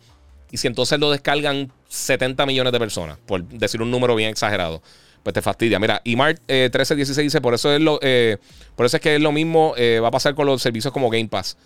Y 0.53 0.59
si 0.59 0.69
entonces 0.69 1.01
lo 1.01 1.11
descargan 1.11 1.73
70 1.89 2.47
millones 2.47 2.73
de 2.73 2.79
personas, 2.79 3.19
por 3.27 3.43
decir 3.43 3.83
un 3.83 3.91
número 3.91 4.15
bien 4.15 4.31
exagerado, 4.31 4.81
pues 5.25 5.35
te 5.35 5.43
fastidia. 5.43 5.81
Mira, 5.81 6.03
IMART 6.05 6.39
eh, 6.47 6.71
1316 6.73 7.27
dice, 7.27 7.41
por 7.41 7.53
eso 7.53 7.75
es 7.75 7.81
lo, 7.81 7.99
eh, 8.01 8.39
por 8.77 8.87
eso 8.87 8.99
es 8.99 9.03
que 9.03 9.17
es 9.17 9.21
lo 9.21 9.33
mismo, 9.33 9.75
eh, 9.77 9.99
va 9.99 10.07
a 10.07 10.13
pasar 10.13 10.37
con 10.37 10.47
los 10.47 10.63
servicios 10.63 10.93
como 10.93 11.11
Game 11.11 11.27
Pass. 11.27 11.57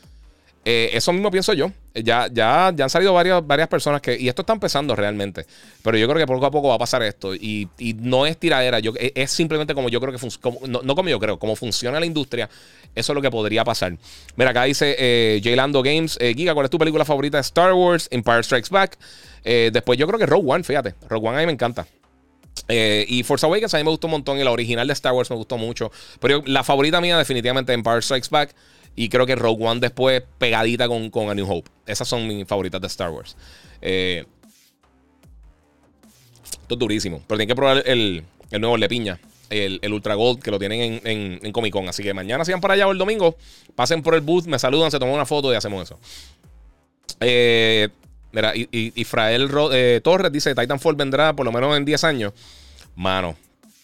Eh, 0.71 0.91
eso 0.93 1.15
mismo 1.15 1.31
pienso 1.31 1.55
yo. 1.55 1.73
Ya, 1.95 2.29
ya, 2.31 2.71
ya 2.77 2.85
han 2.85 2.91
salido 2.91 3.15
varias, 3.15 3.45
varias 3.47 3.69
personas 3.69 4.03
que. 4.03 4.21
Y 4.21 4.29
esto 4.29 4.43
está 4.43 4.53
empezando 4.53 4.95
realmente. 4.95 5.47
Pero 5.83 5.97
yo 5.97 6.07
creo 6.07 6.19
que 6.19 6.27
poco 6.27 6.45
a 6.45 6.51
poco 6.51 6.69
va 6.69 6.75
a 6.75 6.79
pasar 6.79 7.03
esto. 7.03 7.35
Y, 7.35 7.71
no 8.01 8.27
es 8.27 8.37
tiradera. 8.37 8.79
Yo, 8.79 8.93
es 8.99 9.31
simplemente 9.31 9.75
como 9.75 9.89
yo 9.89 9.99
creo 9.99 10.13
que 10.13 10.19
funciona. 10.19 10.59
No, 10.67 10.95
como 10.95 11.09
yo 11.09 11.19
creo, 11.19 11.39
como 11.39 11.57
funciona 11.57 11.99
la 11.99 12.05
industria. 12.05 12.51
Eso 12.95 13.13
es 13.13 13.15
lo 13.15 13.23
que 13.23 13.31
podría 13.31 13.65
pasar. 13.65 13.97
Mira, 14.37 14.51
acá 14.51 14.65
dice 14.65 14.95
eh, 14.99 15.57
Lando 15.57 15.83
Games. 15.83 16.19
Eh, 16.21 16.35
Giga, 16.37 16.53
¿cuál 16.53 16.67
es 16.67 16.71
tu 16.71 16.79
película 16.79 17.07
favorita 17.07 17.39
Star 17.39 17.73
Wars? 17.73 18.07
Empire 18.11 18.43
Strikes 18.43 18.69
Back. 18.71 18.99
Eh, 19.45 19.71
después 19.73 19.99
yo 19.99 20.07
creo 20.07 20.19
que 20.19 20.27
Rogue 20.27 20.53
One, 20.53 20.65
fíjate. 20.65 20.97
Rogue 21.09 21.29
One 21.29 21.39
a 21.39 21.41
mí 21.41 21.47
me 21.47 21.53
encanta. 21.53 21.87
y 22.69 23.23
Force 23.23 23.47
Awakens 23.47 23.73
a 23.73 23.79
mí 23.79 23.85
me 23.85 23.91
gustó 23.91 24.07
un 24.07 24.11
montón. 24.11 24.39
Y 24.39 24.45
la 24.45 24.51
original 24.51 24.87
de 24.87 24.93
Star 24.93 25.15
Wars 25.15 25.31
me 25.31 25.37
gustó 25.37 25.57
mucho. 25.57 25.91
Pero 26.21 26.43
la 26.45 26.63
favorita 26.63 27.01
mía 27.01 27.17
definitivamente 27.17 27.73
Empire 27.73 28.03
Strikes 28.03 28.29
Back. 28.31 28.55
Y 28.99 29.09
creo 29.11 29.27
que 29.27 29.37
Rogue 29.37 29.65
One 29.65 29.79
después 29.79 30.25
pegadita 30.39 30.89
con, 30.89 31.09
con 31.11 31.31
A 31.31 31.35
New 31.35 31.49
Hope. 31.49 31.71
Esas 31.87 32.09
son 32.09 32.27
mis 32.27 32.45
favoritas 32.49 32.81
de 32.81 32.89
Star 32.89 33.11
Wars. 33.11 33.37
Eh, 33.81 34.27
esto 36.43 36.75
es 36.75 36.79
durísimo. 36.81 37.23
Pero 37.29 37.39
tienen 37.39 37.47
que 37.47 37.55
probar 37.55 37.85
el, 37.87 38.25
el 38.51 38.61
nuevo 38.61 38.77
Le 38.77 38.89
Piña. 38.89 39.21
El, 39.51 39.81
Ultra 39.93 40.17
Gold 40.17 40.43
que 40.43 40.51
lo 40.51 40.59
tienen 40.59 41.01
en, 41.05 41.39
en, 41.41 41.53
Comic 41.53 41.73
Con. 41.73 41.89
Así 41.89 42.03
que 42.03 42.13
mañana 42.13 42.45
si 42.45 42.51
van 42.51 42.61
para 42.61 42.75
allá 42.75 42.89
o 42.89 42.91
el 42.91 42.99
domingo, 42.99 43.37
pasen 43.77 44.03
por 44.03 44.17
el 44.17 44.21
booth, 44.21 44.47
me 44.47 44.59
saludan, 44.59 44.91
se 44.91 44.99
toman 44.99 45.15
una 45.15 45.27
foto 45.27 45.53
y 45.53 45.55
hacemos 45.55 45.85
eso. 45.85 46.01
Eh, 47.21 47.89
mira, 48.33 48.53
Israel 48.73 49.49
eh, 49.75 50.01
Torres 50.03 50.33
dice: 50.33 50.57
Titanfall 50.57 50.97
vendrá 50.97 51.37
por 51.37 51.47
lo 51.47 51.53
menos 51.53 51.77
en 51.77 51.85
10 51.85 52.03
años. 52.03 52.33
Mano, 52.97 53.37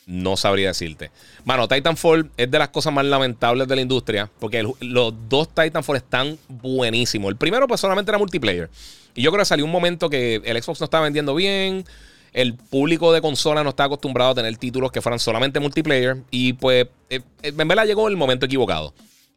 no 0.07 0.37
sabría 0.37 0.69
decirte. 0.69 1.11
Mano, 1.45 1.67
Titanfall 1.69 2.31
es 2.37 2.51
de 2.51 2.59
las 2.59 2.69
cosas 2.69 2.93
más 2.93 3.05
lamentables 3.05 3.67
de 3.67 3.77
la 3.77 3.83
industria. 3.83 4.31
Porque 4.39 4.67
los 4.81 5.15
dos 5.29 5.49
Titanfall 5.49 5.97
están 5.97 6.39
buenísimos. 6.49 7.31
El 7.31 7.37
primero, 7.37 7.67
pues 7.67 7.81
solamente 7.81 8.11
era 8.11 8.19
multiplayer. 8.19 8.71
Y 9.15 9.23
yo 9.23 9.31
creo 9.31 9.41
que 9.41 9.47
salió 9.47 9.65
un 9.65 9.71
momento 9.71 10.11
que 10.11 10.43
el 10.45 10.63
Xbox 10.63 10.81
no 10.81 10.85
estaba 10.85 11.05
vendiendo 11.05 11.35
bien. 11.35 11.85
El 12.33 12.55
público 12.55 13.13
de 13.13 13.21
consola 13.21 13.63
no 13.63 13.71
está 13.71 13.85
acostumbrado 13.85 14.33
a 14.33 14.35
tener 14.35 14.57
títulos 14.57 14.91
que 14.91 15.01
fueran 15.01 15.19
solamente 15.19 15.61
multiplayer. 15.61 16.19
Y 16.31 16.55
pues, 16.55 16.87
eh, 17.09 17.21
eh, 17.43 17.53
en 17.57 17.69
llegó 17.87 18.09
el 18.09 18.17
momento 18.17 18.47
equivocado. 18.47 18.93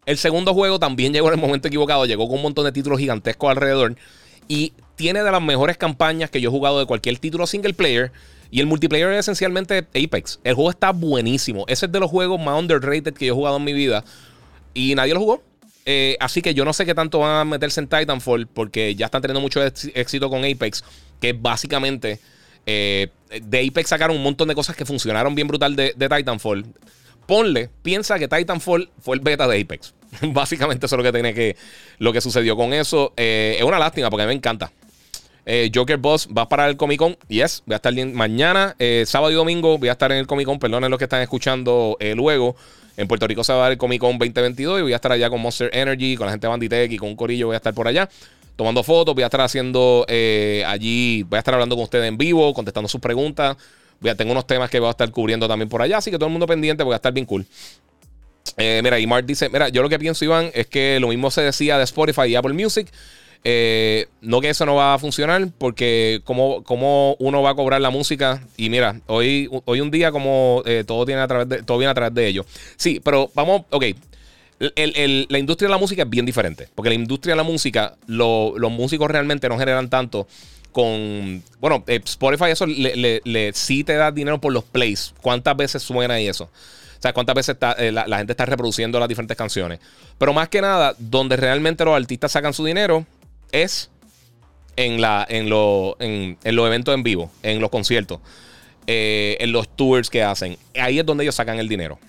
El 0.05 0.17
segundo 0.17 0.53
juego 0.53 0.79
también 0.79 1.13
llegó 1.13 1.27
en 1.27 1.35
el 1.35 1.39
momento 1.39 1.67
equivocado. 1.67 2.05
Llegó 2.05 2.27
con 2.27 2.37
un 2.37 2.43
montón 2.43 2.65
de 2.65 2.71
títulos 2.71 2.99
gigantescos 2.99 3.49
alrededor. 3.49 3.95
Y 4.47 4.73
tiene 4.95 5.23
de 5.23 5.31
las 5.31 5.41
mejores 5.41 5.77
campañas 5.77 6.29
que 6.29 6.41
yo 6.41 6.49
he 6.49 6.51
jugado 6.51 6.79
de 6.79 6.85
cualquier 6.85 7.17
título 7.19 7.45
single 7.47 7.73
player. 7.73 8.11
Y 8.49 8.59
el 8.59 8.65
multiplayer 8.65 9.11
es 9.13 9.19
esencialmente 9.19 9.87
Apex. 9.93 10.39
El 10.43 10.55
juego 10.55 10.69
está 10.69 10.91
buenísimo. 10.91 11.65
Ese 11.67 11.87
es 11.87 11.91
de 11.91 11.99
los 11.99 12.09
juegos 12.09 12.39
más 12.39 12.59
underrated 12.59 13.13
que 13.13 13.25
yo 13.25 13.33
he 13.33 13.35
jugado 13.35 13.57
en 13.57 13.63
mi 13.63 13.73
vida. 13.73 14.03
Y 14.73 14.95
nadie 14.95 15.13
lo 15.13 15.19
jugó. 15.19 15.43
Eh, 15.85 16.17
así 16.19 16.41
que 16.41 16.53
yo 16.53 16.65
no 16.65 16.73
sé 16.73 16.85
qué 16.85 16.93
tanto 16.93 17.19
van 17.19 17.39
a 17.39 17.45
meterse 17.45 17.79
en 17.79 17.87
Titanfall. 17.87 18.47
Porque 18.47 18.95
ya 18.95 19.05
están 19.07 19.21
teniendo 19.21 19.41
mucho 19.41 19.61
éxito 19.63 20.29
con 20.29 20.45
Apex. 20.45 20.83
Que 21.19 21.33
básicamente. 21.33 22.19
Eh, 22.65 23.09
de 23.41 23.67
Apex 23.67 23.89
sacaron 23.89 24.17
un 24.17 24.23
montón 24.23 24.47
de 24.47 24.55
cosas 24.55 24.75
que 24.75 24.85
funcionaron 24.85 25.35
bien 25.35 25.47
brutal 25.47 25.75
de, 25.75 25.93
Titanfall. 25.93 26.65
Ponle, 27.25 27.69
piensa 27.81 28.17
que 28.17 28.27
Titanfall 28.27 28.89
fue 28.99 29.17
el 29.17 29.21
beta 29.21 29.47
de 29.47 29.61
Apex. 29.61 29.93
Básicamente 30.21 30.85
eso 30.85 30.95
es 30.95 30.97
lo 30.97 31.03
que 31.03 31.11
tiene 31.11 31.33
que. 31.33 31.57
Lo 31.99 32.13
que 32.13 32.21
sucedió 32.21 32.55
con 32.55 32.73
eso. 32.73 33.13
Eh, 33.17 33.55
es 33.57 33.63
una 33.63 33.79
lástima 33.79 34.09
porque 34.09 34.23
a 34.23 34.25
mí 34.25 34.29
me 34.29 34.35
encanta. 34.35 34.71
Eh, 35.49 35.71
Joker 35.73 35.95
Boss 35.95 36.27
va 36.37 36.49
para 36.49 36.67
el 36.67 36.75
Comic 36.75 36.99
Con. 36.99 37.17
Yes, 37.29 37.63
voy 37.65 37.73
a 37.73 37.77
estar 37.77 37.93
mañana, 38.07 38.75
eh, 38.79 39.05
sábado 39.07 39.31
y 39.31 39.35
domingo. 39.35 39.77
Voy 39.77 39.87
a 39.87 39.93
estar 39.93 40.11
en 40.11 40.17
el 40.17 40.27
Comic 40.27 40.45
Con. 40.45 40.59
Perdonen 40.59 40.91
los 40.91 40.97
que 40.97 41.05
están 41.05 41.21
escuchando 41.21 41.95
eh, 42.01 42.15
luego. 42.15 42.57
En 42.97 43.07
Puerto 43.07 43.25
Rico 43.27 43.45
se 43.45 43.53
va 43.53 43.59
a 43.59 43.61
dar 43.61 43.71
el 43.71 43.77
Comic 43.77 44.01
Con 44.01 44.17
2022 44.17 44.79
y 44.79 44.81
voy 44.81 44.91
a 44.91 44.97
estar 44.97 45.09
allá 45.13 45.29
con 45.29 45.39
Monster 45.39 45.69
Energy, 45.71 46.17
con 46.17 46.25
la 46.25 46.33
gente 46.33 46.47
de 46.47 46.49
Banditech 46.49 46.91
y 46.91 46.97
con 46.97 47.07
un 47.07 47.15
corillo. 47.15 47.47
Voy 47.47 47.53
a 47.53 47.57
estar 47.57 47.73
por 47.73 47.87
allá 47.87 48.09
tomando 48.57 48.83
fotos. 48.83 49.15
Voy 49.15 49.23
a 49.23 49.27
estar 49.27 49.39
haciendo 49.39 50.05
allí, 50.09 51.23
voy 51.23 51.37
a 51.37 51.39
estar 51.39 51.53
hablando 51.53 51.77
con 51.77 51.83
ustedes 51.85 52.09
en 52.09 52.17
vivo, 52.17 52.53
contestando 52.53 52.89
sus 52.89 52.99
preguntas. 52.99 53.55
Voy 54.01 54.09
a, 54.09 54.15
tengo 54.15 54.33
unos 54.33 54.45
temas 54.45 54.69
que 54.69 54.81
voy 54.81 54.89
a 54.89 54.91
estar 54.91 55.09
cubriendo 55.11 55.47
también 55.47 55.69
por 55.69 55.81
allá, 55.81 55.99
así 55.99 56.11
que 56.11 56.17
todo 56.17 56.27
el 56.27 56.33
mundo 56.33 56.45
pendiente, 56.45 56.83
voy 56.83 56.91
a 56.91 56.97
estar 56.97 57.13
bien 57.13 57.25
cool. 57.25 57.45
mira, 58.57 58.99
y 58.99 59.07
Mark 59.07 59.25
dice: 59.25 59.47
Mira, 59.47 59.69
yo 59.69 59.81
lo 59.81 59.87
que 59.87 59.97
pienso, 59.97 60.25
Iván, 60.25 60.51
es 60.53 60.67
que 60.67 60.99
lo 60.99 61.07
mismo 61.07 61.31
se 61.31 61.39
decía 61.39 61.77
de 61.77 61.85
Spotify 61.85 62.23
y 62.23 62.35
Apple 62.35 62.53
Music. 62.53 62.91
Eh, 63.49 64.07
no 64.19 64.41
que 64.41 64.49
eso 64.49 64.65
no 64.65 64.75
va 64.75 64.93
a 64.93 64.99
funcionar, 64.99 65.47
porque 65.57 66.19
como, 66.25 66.65
como 66.65 67.15
uno 67.17 67.41
va 67.41 67.51
a 67.51 67.55
cobrar 67.55 67.79
la 67.79 67.89
música. 67.89 68.43
Y 68.57 68.69
mira, 68.69 68.99
hoy, 69.05 69.49
hoy 69.63 69.79
un 69.79 69.89
día 69.89 70.11
como 70.11 70.63
eh, 70.65 70.83
todo, 70.85 71.05
tiene 71.05 71.21
a 71.21 71.29
través 71.29 71.47
de, 71.47 71.63
todo 71.63 71.77
viene 71.77 71.91
a 71.91 71.93
través 71.93 72.13
de 72.13 72.27
ello. 72.27 72.45
Sí, 72.75 72.99
pero 73.01 73.31
vamos, 73.33 73.61
ok. 73.69 73.85
la 74.59 75.39
industria 75.39 75.69
de 75.69 75.71
la 75.71 75.77
música 75.77 76.03
es 76.03 76.09
bien 76.09 76.25
diferente. 76.25 76.67
Porque 76.75 76.89
la 76.89 76.95
industria 76.95 77.35
de 77.35 77.37
la 77.37 77.43
música, 77.43 77.95
los 78.07 78.69
músicos 78.69 79.09
realmente 79.09 79.47
no 79.47 79.57
generan 79.57 79.89
tanto 79.89 80.27
con. 80.73 81.41
Bueno, 81.61 81.85
eh, 81.87 82.01
Spotify, 82.03 82.51
eso 82.51 82.65
le, 82.65 83.51
sí 83.53 83.85
te 83.85 83.93
da 83.93 84.11
dinero 84.11 84.41
por 84.41 84.51
los 84.51 84.65
plays. 84.65 85.13
¿Cuántas 85.21 85.55
veces 85.55 85.81
suena 85.81 86.19
y 86.19 86.27
eso? 86.27 86.43
O 86.43 87.01
sea, 87.01 87.13
cuántas 87.13 87.33
veces 87.35 87.55
la, 87.61 88.07
la, 88.07 88.17
gente 88.17 88.33
está 88.33 88.45
reproduciendo 88.45 88.99
las 88.99 89.07
diferentes 89.07 89.37
canciones. 89.37 89.79
Pero 90.17 90.33
más 90.33 90.49
que 90.49 90.59
nada, 90.59 90.95
donde 90.97 91.37
realmente 91.37 91.85
los 91.85 91.95
artistas 91.95 92.33
sacan 92.33 92.53
su 92.53 92.65
dinero 92.65 93.05
es 93.51 93.89
en, 94.75 95.01
la, 95.01 95.25
en, 95.29 95.47
en, 96.43 96.55
los 96.55 96.67
eventos 96.67 96.93
en 96.93 97.03
vivo, 97.03 97.31
en 97.43 97.59
los 97.59 97.69
conciertos, 97.69 98.19
eh, 98.85 99.37
en 99.39 99.51
los 99.51 99.67
tours 99.75 100.09
que 100.09 100.23
hacen. 100.23 100.57
Ahí 100.79 100.99
es 100.99 101.05
donde 101.05 101.23
ellos 101.23 101.35
sacan 101.35 101.59
el 101.59 101.67
dinero. 101.67 101.99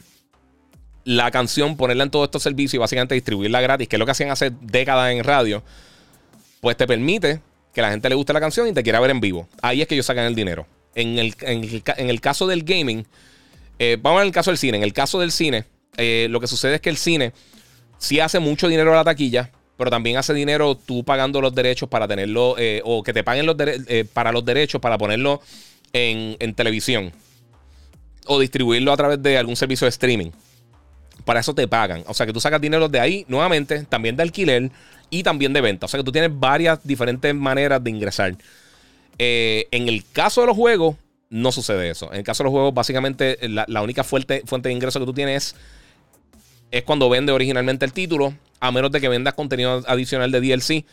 La 1.04 1.30
canción, 1.30 1.76
ponerla 1.76 2.04
en 2.04 2.10
todos 2.10 2.26
estos 2.26 2.42
servicios 2.42 2.74
y 2.74 2.78
básicamente 2.78 3.14
distribuirla 3.14 3.60
gratis, 3.60 3.88
que 3.88 3.96
es 3.96 3.98
lo 3.98 4.04
que 4.04 4.12
hacían 4.12 4.30
hace 4.30 4.52
décadas 4.60 5.10
en 5.10 5.24
radio, 5.24 5.62
pues 6.60 6.76
te 6.76 6.86
permite 6.86 7.40
que 7.72 7.80
la 7.80 7.90
gente 7.90 8.08
le 8.08 8.14
guste 8.14 8.32
la 8.32 8.40
canción 8.40 8.68
y 8.68 8.72
te 8.72 8.82
quiera 8.82 9.00
ver 9.00 9.10
en 9.10 9.20
vivo. 9.20 9.48
Ahí 9.62 9.80
es 9.80 9.88
que 9.88 9.94
ellos 9.94 10.06
sacan 10.06 10.26
el 10.26 10.34
dinero. 10.34 10.66
En 10.94 11.18
el, 11.18 11.34
en 11.40 12.10
el, 12.10 12.20
caso 12.20 12.46
del 12.46 12.64
gaming, 12.64 13.06
eh, 13.78 13.96
vamos 14.00 14.20
al 14.20 14.32
caso 14.32 14.50
del 14.50 14.58
cine. 14.58 14.78
En 14.78 14.82
el 14.82 14.92
caso 14.92 15.20
del 15.20 15.30
cine, 15.32 15.64
eh, 15.96 16.26
lo 16.28 16.40
que 16.40 16.46
sucede 16.46 16.76
es 16.76 16.80
que 16.80 16.90
el 16.90 16.96
cine 16.96 17.32
sí 17.98 18.20
hace 18.20 18.40
mucho 18.40 18.68
dinero 18.68 18.92
a 18.92 18.96
la 18.96 19.04
taquilla, 19.04 19.52
pero 19.78 19.90
también 19.90 20.16
hace 20.16 20.34
dinero 20.34 20.74
tú 20.74 21.04
pagando 21.04 21.40
los 21.40 21.54
derechos 21.54 21.88
para 21.88 22.08
tenerlo, 22.08 22.56
eh, 22.58 22.82
o 22.84 23.02
que 23.04 23.12
te 23.12 23.22
paguen 23.22 23.46
los 23.46 23.56
eh, 23.60 24.04
para 24.12 24.32
los 24.32 24.44
derechos 24.44 24.80
para 24.80 24.98
ponerlo 24.98 25.40
en, 25.92 26.36
televisión 26.54 27.12
o 28.26 28.40
distribuirlo 28.40 28.92
a 28.92 28.96
través 28.96 29.22
de 29.22 29.38
algún 29.38 29.54
servicio 29.54 29.84
de 29.86 29.90
streaming. 29.90 30.30
Para 31.24 31.40
eso 31.40 31.54
te 31.54 31.68
pagan. 31.68 32.02
O 32.08 32.14
sea 32.14 32.26
que 32.26 32.32
tú 32.32 32.40
sacas 32.40 32.60
dinero 32.60 32.88
de 32.88 32.98
ahí, 32.98 33.24
nuevamente, 33.28 33.84
también 33.84 34.16
de 34.16 34.24
alquiler 34.24 34.70
y 35.10 35.22
también 35.22 35.52
de 35.52 35.60
venta. 35.60 35.86
O 35.86 35.88
sea 35.88 35.98
que 35.98 36.04
tú 36.04 36.12
tienes 36.12 36.30
varias 36.38 36.80
diferentes 36.82 37.32
maneras 37.32 37.82
de 37.82 37.90
ingresar. 37.90 38.36
Eh, 39.16 39.68
en 39.70 39.88
el 39.88 40.04
caso 40.10 40.40
de 40.40 40.48
los 40.48 40.56
juegos, 40.56 40.96
no 41.30 41.52
sucede 41.52 41.90
eso. 41.90 42.10
En 42.12 42.18
el 42.18 42.24
caso 42.24 42.42
de 42.42 42.46
los 42.46 42.52
juegos, 42.52 42.74
básicamente 42.74 43.38
la, 43.48 43.82
única 43.82 44.02
fuente, 44.02 44.42
fuente 44.44 44.70
de 44.70 44.74
ingreso 44.74 44.98
que 44.98 45.06
tú 45.06 45.14
tienes 45.14 45.54
es 46.72 46.82
cuando 46.82 47.08
vende 47.08 47.32
originalmente 47.32 47.84
el 47.84 47.92
título 47.92 48.34
a 48.60 48.72
menos 48.72 48.90
de 48.90 49.00
que 49.00 49.08
vendas 49.08 49.34
contenido 49.34 49.82
adicional 49.86 50.30
de 50.30 50.40
DLC. 50.40 50.84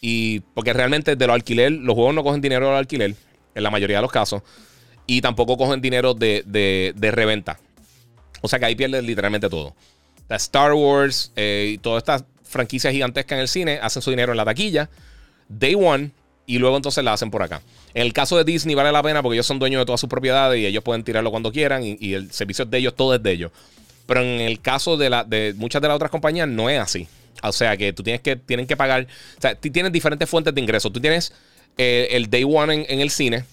Y 0.00 0.40
porque 0.54 0.72
realmente 0.72 1.14
de 1.14 1.26
los 1.26 1.34
alquiler, 1.34 1.70
los 1.72 1.94
juegos 1.94 2.14
no 2.14 2.24
cogen 2.24 2.40
dinero 2.40 2.66
del 2.68 2.76
alquiler, 2.76 3.14
en 3.54 3.62
la 3.62 3.70
mayoría 3.70 3.96
de 3.96 4.02
los 4.02 4.12
casos. 4.12 4.42
y 5.06 5.20
tampoco 5.20 5.56
cogen 5.56 5.80
dinero 5.80 6.14
de, 6.14 6.42
de, 6.46 7.10
reventa. 7.10 7.58
O 8.40 8.48
sea 8.48 8.58
que 8.58 8.66
ahí 8.66 8.74
pierdes 8.74 9.04
literalmente 9.04 9.48
todo. 9.48 9.74
La 10.28 10.36
Star 10.36 10.72
Wars 10.72 11.32
eh, 11.36 11.72
y 11.74 11.78
todas 11.78 12.02
estas 12.02 12.24
franquicias 12.44 12.92
gigantescas 12.92 13.36
en 13.36 13.40
el 13.40 13.48
cine 13.48 13.78
hacen 13.82 14.02
su 14.02 14.10
dinero 14.10 14.32
en 14.32 14.36
la 14.36 14.44
taquilla, 14.44 14.88
day 15.48 15.74
one, 15.74 16.12
y 16.46 16.58
luego 16.58 16.76
entonces 16.76 17.02
la 17.04 17.12
hacen 17.12 17.30
por 17.30 17.42
acá. 17.42 17.62
En 17.94 18.02
el 18.02 18.12
caso 18.12 18.36
de 18.36 18.44
Disney 18.44 18.74
vale 18.74 18.92
la 18.92 19.02
pena 19.02 19.22
porque 19.22 19.36
ellos 19.36 19.46
son 19.46 19.58
dueños 19.58 19.80
de 19.80 19.86
todas 19.86 20.00
sus 20.00 20.08
propiedades 20.08 20.60
y 20.60 20.66
ellos 20.66 20.82
pueden 20.82 21.04
tirarlo 21.04 21.30
cuando 21.30 21.52
quieran 21.52 21.82
y, 21.84 22.14
el 22.14 22.32
servicio 22.32 22.64
es 22.64 22.70
de 22.70 22.78
ellos, 22.78 22.94
todo 22.94 23.14
es 23.14 23.22
de 23.22 23.32
ellos. 23.32 23.52
Pero 24.12 24.26
en 24.26 24.42
el 24.42 24.60
caso 24.60 24.98
de, 24.98 25.54
muchas 25.56 25.80
de 25.80 25.88
las 25.88 25.94
otras 25.94 26.10
compañías 26.10 26.46
no 26.46 26.68
es 26.68 26.78
así. 26.78 27.08
O 27.42 27.50
sea 27.50 27.78
que 27.78 27.94
tú 27.94 28.02
tienes 28.02 28.20
que, 28.20 28.36
tienen 28.36 28.66
que 28.66 28.76
pagar, 28.76 29.06
o 29.38 29.40
sea, 29.40 29.54
tú 29.54 29.70
tienes 29.70 29.90
diferentes 29.90 30.28
fuentes 30.28 30.54
de 30.54 30.60
ingresos. 30.60 30.92
Tú 30.92 31.00
tienes 31.00 31.32
eh, 31.78 32.08
el 32.10 32.28
day 32.28 32.44
one 32.44 32.84
en, 32.90 33.00
el 33.00 33.08
cine, 33.08 33.46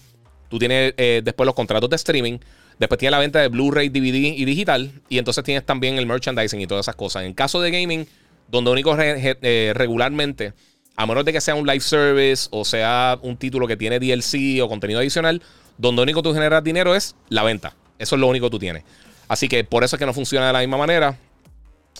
tú 0.50 0.58
tienes 0.58 0.92
eh, 0.98 1.22
después 1.24 1.46
los 1.46 1.54
contratos 1.54 1.88
de 1.88 1.96
streaming, 1.96 2.40
después 2.78 2.98
tienes 2.98 3.12
la 3.12 3.20
venta 3.20 3.40
de 3.40 3.48
Blu-ray, 3.48 3.88
DVD 3.88 4.36
y 4.36 4.44
digital, 4.44 4.92
y 5.08 5.16
entonces 5.16 5.42
tienes 5.44 5.64
también 5.64 5.96
el 5.96 6.04
merchandising 6.04 6.60
y 6.60 6.66
todas 6.66 6.84
esas 6.84 6.94
cosas. 6.94 7.24
En 7.24 7.32
caso 7.32 7.62
de 7.62 7.70
gaming, 7.70 8.06
donde 8.48 8.70
único 8.70 8.94
eh, 9.00 9.72
regularmente, 9.74 10.52
a 10.94 11.06
menos 11.06 11.24
de 11.24 11.32
que 11.32 11.40
sea 11.40 11.54
un 11.54 11.66
live 11.66 11.80
service 11.80 12.48
o 12.50 12.66
sea 12.66 13.18
un 13.22 13.38
título 13.38 13.66
que 13.66 13.78
tiene 13.78 13.98
DLC 13.98 14.62
o 14.62 14.68
contenido 14.68 15.00
adicional, 15.00 15.40
donde 15.78 16.02
único 16.02 16.20
tú 16.20 16.34
generas 16.34 16.62
dinero 16.62 16.94
es 16.94 17.16
la 17.30 17.44
venta. 17.44 17.74
Eso 17.98 18.16
es 18.16 18.20
lo 18.20 18.26
único 18.26 18.48
que 18.48 18.50
tú 18.50 18.58
tienes. 18.58 18.84
Así 19.30 19.46
que 19.46 19.62
por 19.62 19.84
eso 19.84 19.94
es 19.94 20.00
que 20.00 20.06
no 20.06 20.12
funciona 20.12 20.48
de 20.48 20.52
la 20.52 20.58
misma 20.58 20.76
manera. 20.76 21.16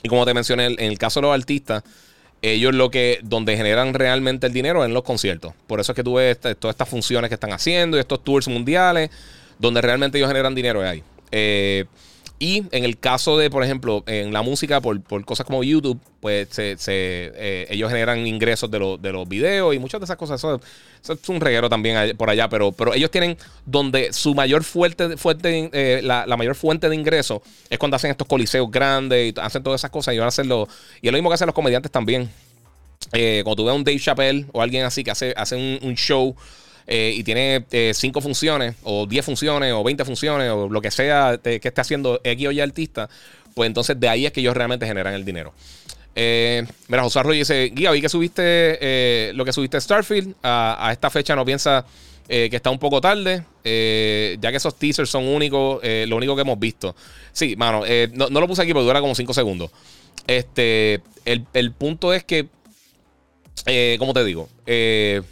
Y 0.03 0.09
como 0.09 0.27
te 0.27 0.35
mencioné, 0.35 0.67
en 0.67 0.81
el 0.81 0.99
caso 0.99 1.21
de 1.21 1.29
los 1.29 1.35
artistas, 1.39 1.85
ellos 2.43 2.75
lo 2.75 2.91
que, 2.91 3.21
donde 3.23 3.57
generan 3.57 3.95
realmente 3.95 4.49
el 4.49 4.53
dinero 4.53 4.83
es 4.83 4.89
en 4.89 4.95
los 4.95 5.05
conciertos. 5.05 5.55
Por 5.69 5.79
eso 5.79 5.93
es 5.93 5.97
que 5.97 6.03
tú 6.03 6.15
ves 6.15 6.41
todas 6.41 6.75
estas 6.75 6.89
funciones 6.89 7.29
que 7.29 7.35
están 7.35 7.53
haciendo 7.53 7.97
y 7.97 8.01
estos 8.01 8.25
tours 8.25 8.49
mundiales, 8.49 9.11
donde 9.61 9.81
realmente 9.81 10.19
ellos 10.19 10.27
generan 10.27 10.57
dinero 10.57 10.83
ahí. 10.83 11.05
Eh, 11.31 11.85
y 12.43 12.65
en 12.73 12.87
el 12.87 12.99
caso 12.99 13.37
de, 13.37 13.51
por 13.51 13.63
ejemplo, 13.63 14.03
en 14.07 14.33
la 14.33 14.41
música, 14.41 14.81
por, 14.81 15.03
cosas 15.27 15.45
como 15.45 15.63
YouTube, 15.63 16.01
pues 16.21 16.49
se, 16.49 16.75
eh, 16.89 17.67
ellos 17.69 17.91
generan 17.91 18.27
ingresos 18.27 18.71
de, 18.71 18.79
de, 18.99 19.13
los 19.13 19.29
videos 19.29 19.75
y 19.75 19.79
muchas 19.79 20.01
de 20.01 20.07
esas 20.07 20.17
cosas. 20.17 20.41
Eso, 20.41 20.59
es 21.03 21.29
un 21.29 21.39
reguero 21.39 21.69
también 21.69 22.17
por 22.17 22.31
allá, 22.31 22.49
pero, 22.49 22.73
pero 22.73 22.95
ellos 22.95 23.11
tienen 23.11 23.37
donde 23.67 24.15
su 24.15 24.35
mayor 24.35 24.65
fuerte, 24.65 25.19
fuerte 25.19 25.69
eh, 25.75 26.01
la, 26.03 26.25
mayor 26.39 26.55
fuente 26.55 26.89
de 26.89 26.95
ingresos 26.95 27.43
es 27.69 27.79
cuando 27.79 27.97
hacen 27.97 28.11
estos 28.11 28.27
coliseos 28.27 28.71
grandes 28.71 29.35
y 29.37 29.39
hacen 29.39 29.63
todas 29.63 29.83
esas 29.83 29.91
cosas 29.91 30.15
y 30.15 30.19
van 30.19 30.25
a 30.25 30.29
hacerlo. 30.29 30.67
Y 31.03 31.09
es 31.09 31.13
lo 31.13 31.19
mismo 31.19 31.29
que 31.29 31.35
hacen 31.35 31.47
los 31.47 31.55
comediantes 31.55 31.93
también. 31.93 32.31
Eh, 33.13 33.43
cuando 33.45 33.65
tú 33.65 33.67
ves 33.67 33.77
un 33.77 33.85
Dave 33.85 34.01
Chappelle 34.01 34.47
o 34.53 34.63
alguien 34.63 34.87
así 34.87 35.05
que 35.05 35.11
hace, 35.11 35.35
hace 35.37 35.57
un 35.57 35.95
show 35.95 36.35
eh, 36.93 37.15
y 37.17 37.23
tiene 37.23 37.65
eh, 37.71 37.93
cinco 37.95 38.21
funciones, 38.21 38.75
o 38.83 39.07
10 39.07 39.25
funciones, 39.25 39.73
o 39.73 39.85
20 39.85 40.05
funciones, 40.05 40.51
o 40.51 40.69
lo 40.69 40.81
que 40.81 40.91
sea 40.91 41.39
que 41.41 41.61
esté 41.63 41.81
haciendo 41.81 42.21
X 42.25 42.49
o 42.49 42.51
Y 42.51 42.61
artista, 42.61 43.09
pues 43.55 43.69
entonces 43.69 44.01
de 44.01 44.09
ahí 44.09 44.27
es 44.27 44.33
que 44.33 44.41
ellos 44.41 44.57
realmente 44.57 44.87
generan 44.87 45.15
el 45.15 45.25
dinero. 45.25 45.55
Eh, 46.17 46.67
mira, 46.89 47.05
José 47.05 47.21
Arroyo 47.21 47.39
dice: 47.39 47.71
Guía, 47.73 47.93
vi 47.93 48.01
que 48.01 48.09
subiste 48.09 49.33
lo 49.35 49.45
que 49.45 49.53
subiste 49.53 49.81
Starfield. 49.81 50.35
A, 50.43 50.89
esta 50.91 51.11
fecha 51.11 51.37
no 51.37 51.45
piensa 51.45 51.87
que 52.27 52.57
está 52.57 52.71
un 52.71 52.81
poco 52.81 53.01
tarde, 53.01 53.45
ya 53.63 54.51
que 54.51 54.57
esos 54.57 54.77
teasers 54.77 55.11
son 55.11 55.29
únicos, 55.29 55.81
lo 55.85 56.17
único 56.17 56.35
que 56.35 56.43
hemos 56.43 56.59
visto. 56.59 56.97
Sí, 57.31 57.55
mano, 57.55 57.85
no, 58.15 58.41
lo 58.41 58.49
puse 58.49 58.63
aquí 58.63 58.73
porque 58.73 58.87
dura 58.87 59.01
como 59.01 59.15
5 59.15 59.33
segundos. 59.33 59.71
Este, 60.27 61.03
el, 61.25 61.47
el, 61.55 61.71
punto 61.71 62.13
es 62.13 62.25
que, 62.25 62.49
como 63.97 64.13
te 64.13 64.25
digo, 64.25 64.49
eh 64.67 65.23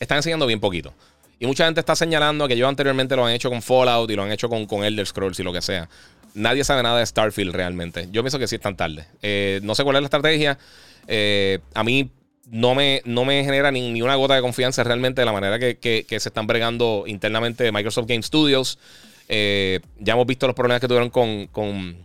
están 0.00 0.16
enseñando 0.16 0.46
bien 0.46 0.60
poquito. 0.60 0.92
Y 1.40 1.46
mucha 1.46 1.64
gente 1.64 1.80
está 1.80 1.94
señalando 1.94 2.48
que 2.48 2.54
ellos 2.54 2.68
anteriormente 2.68 3.14
lo 3.14 3.24
han 3.24 3.32
hecho 3.32 3.48
con 3.48 3.62
Fallout 3.62 4.10
y 4.10 4.16
lo 4.16 4.24
han 4.24 4.32
hecho 4.32 4.48
con, 4.48 4.66
con 4.66 4.84
Elder 4.84 5.06
Scrolls 5.06 5.38
y 5.38 5.42
lo 5.42 5.52
que 5.52 5.62
sea. 5.62 5.88
Nadie 6.34 6.64
sabe 6.64 6.82
nada 6.82 6.98
de 6.98 7.06
Starfield 7.06 7.54
realmente. 7.54 8.08
Yo 8.10 8.22
pienso 8.22 8.38
que 8.38 8.48
sí 8.48 8.56
están 8.56 8.76
tarde. 8.76 9.06
Eh, 9.22 9.60
no 9.62 9.74
sé 9.74 9.84
cuál 9.84 9.96
es 9.96 10.02
la 10.02 10.06
estrategia. 10.06 10.58
Eh, 11.06 11.60
a 11.74 11.84
mí 11.84 12.10
no 12.50 12.74
me, 12.74 13.02
no 13.04 13.24
me 13.24 13.44
genera 13.44 13.70
ni, 13.70 14.02
una 14.02 14.16
gota 14.16 14.34
de 14.34 14.40
confianza 14.40 14.82
realmente 14.82 15.20
de 15.20 15.26
la 15.26 15.32
manera 15.32 15.58
que, 15.58 16.06
se 16.08 16.16
están 16.16 16.46
bregando 16.46 17.04
internamente 17.06 17.70
Microsoft 17.70 18.06
Game 18.08 18.22
Studios. 18.22 18.78
Eh, 19.28 19.80
ya 19.98 20.14
hemos 20.14 20.26
visto 20.26 20.46
los 20.46 20.56
problemas 20.56 20.80
que 20.80 20.88
tuvieron 20.88 21.10
con, 21.10 21.46
con, 21.48 21.96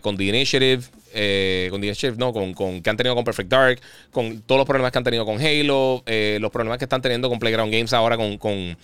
con 0.00 0.16
The 0.16 0.24
Initiative. 0.24 0.82
Eh, 1.12 1.68
con 1.70 1.80
no, 2.18 2.32
con, 2.32 2.82
que 2.82 2.90
han 2.90 2.96
tenido 2.96 3.14
con 3.14 3.24
Perfect 3.24 3.50
Dark, 3.50 3.80
con 4.10 4.40
todos 4.42 4.58
los 4.58 4.66
problemas 4.66 4.92
que 4.92 4.98
han 4.98 5.04
tenido 5.04 5.24
con 5.24 5.40
Halo, 5.40 6.02
eh, 6.06 6.38
los 6.40 6.50
problemas 6.50 6.78
que 6.78 6.84
están 6.84 7.00
teniendo 7.00 7.28
con 7.28 7.38
Playground 7.38 7.72
Games 7.72 7.92
ahora 7.92 8.16
con, 8.16 8.36
con, 8.36 8.76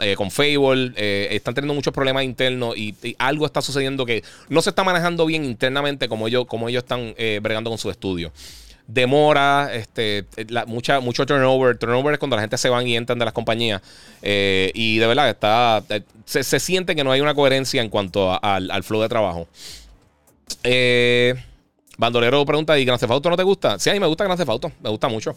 eh, 0.00 0.14
con 0.16 0.30
Fable, 0.30 0.92
están 1.34 1.54
teniendo 1.54 1.74
muchos 1.74 1.92
problemas 1.92 2.24
internos 2.24 2.76
y, 2.76 2.94
algo 3.18 3.46
está 3.46 3.60
sucediendo 3.60 4.06
que 4.06 4.22
no 4.48 4.62
se 4.62 4.70
está 4.70 4.84
manejando 4.84 5.26
bien 5.26 5.44
internamente 5.44 6.08
como 6.08 6.28
ellos, 6.28 6.46
como 6.46 6.68
ellos 6.68 6.84
están 6.84 7.14
bregando 7.40 7.70
con 7.70 7.78
su 7.78 7.90
estudio 7.90 8.32
demora, 8.84 9.70
este, 9.72 10.26
mucha, 10.66 11.00
mucho 11.00 11.24
turnover. 11.24 11.78
Turnover 11.78 12.14
es 12.14 12.18
cuando 12.18 12.36
la 12.36 12.42
gente 12.42 12.58
se 12.58 12.68
van 12.68 12.86
y 12.86 12.96
entran 12.96 13.18
de 13.18 13.24
las 13.24 13.32
compañías. 13.32 13.80
y 14.22 14.98
de 14.98 15.06
verdad, 15.06 15.30
está, 15.30 15.82
se, 16.26 16.60
siente 16.60 16.94
que 16.94 17.04
no 17.04 17.12
hay 17.12 17.20
una 17.20 17.34
coherencia 17.34 17.80
en 17.80 17.88
cuanto 17.88 18.38
al, 18.42 18.82
flow 18.82 19.00
de 19.00 19.08
trabajo. 19.08 19.48
Eh, 20.62 21.34
Bandolero 21.98 22.44
pregunta, 22.44 22.78
¿y 22.78 22.84
Grand 22.84 22.98
Theft 22.98 23.12
Auto 23.12 23.30
no 23.30 23.36
te 23.36 23.42
gusta? 23.42 23.78
Sí, 23.78 23.90
a 23.90 23.92
mí 23.92 24.00
me 24.00 24.06
gusta 24.06 24.24
Grand 24.24 24.38
Theft 24.38 24.50
Auto, 24.50 24.72
me 24.82 24.90
gusta 24.90 25.08
mucho. 25.08 25.34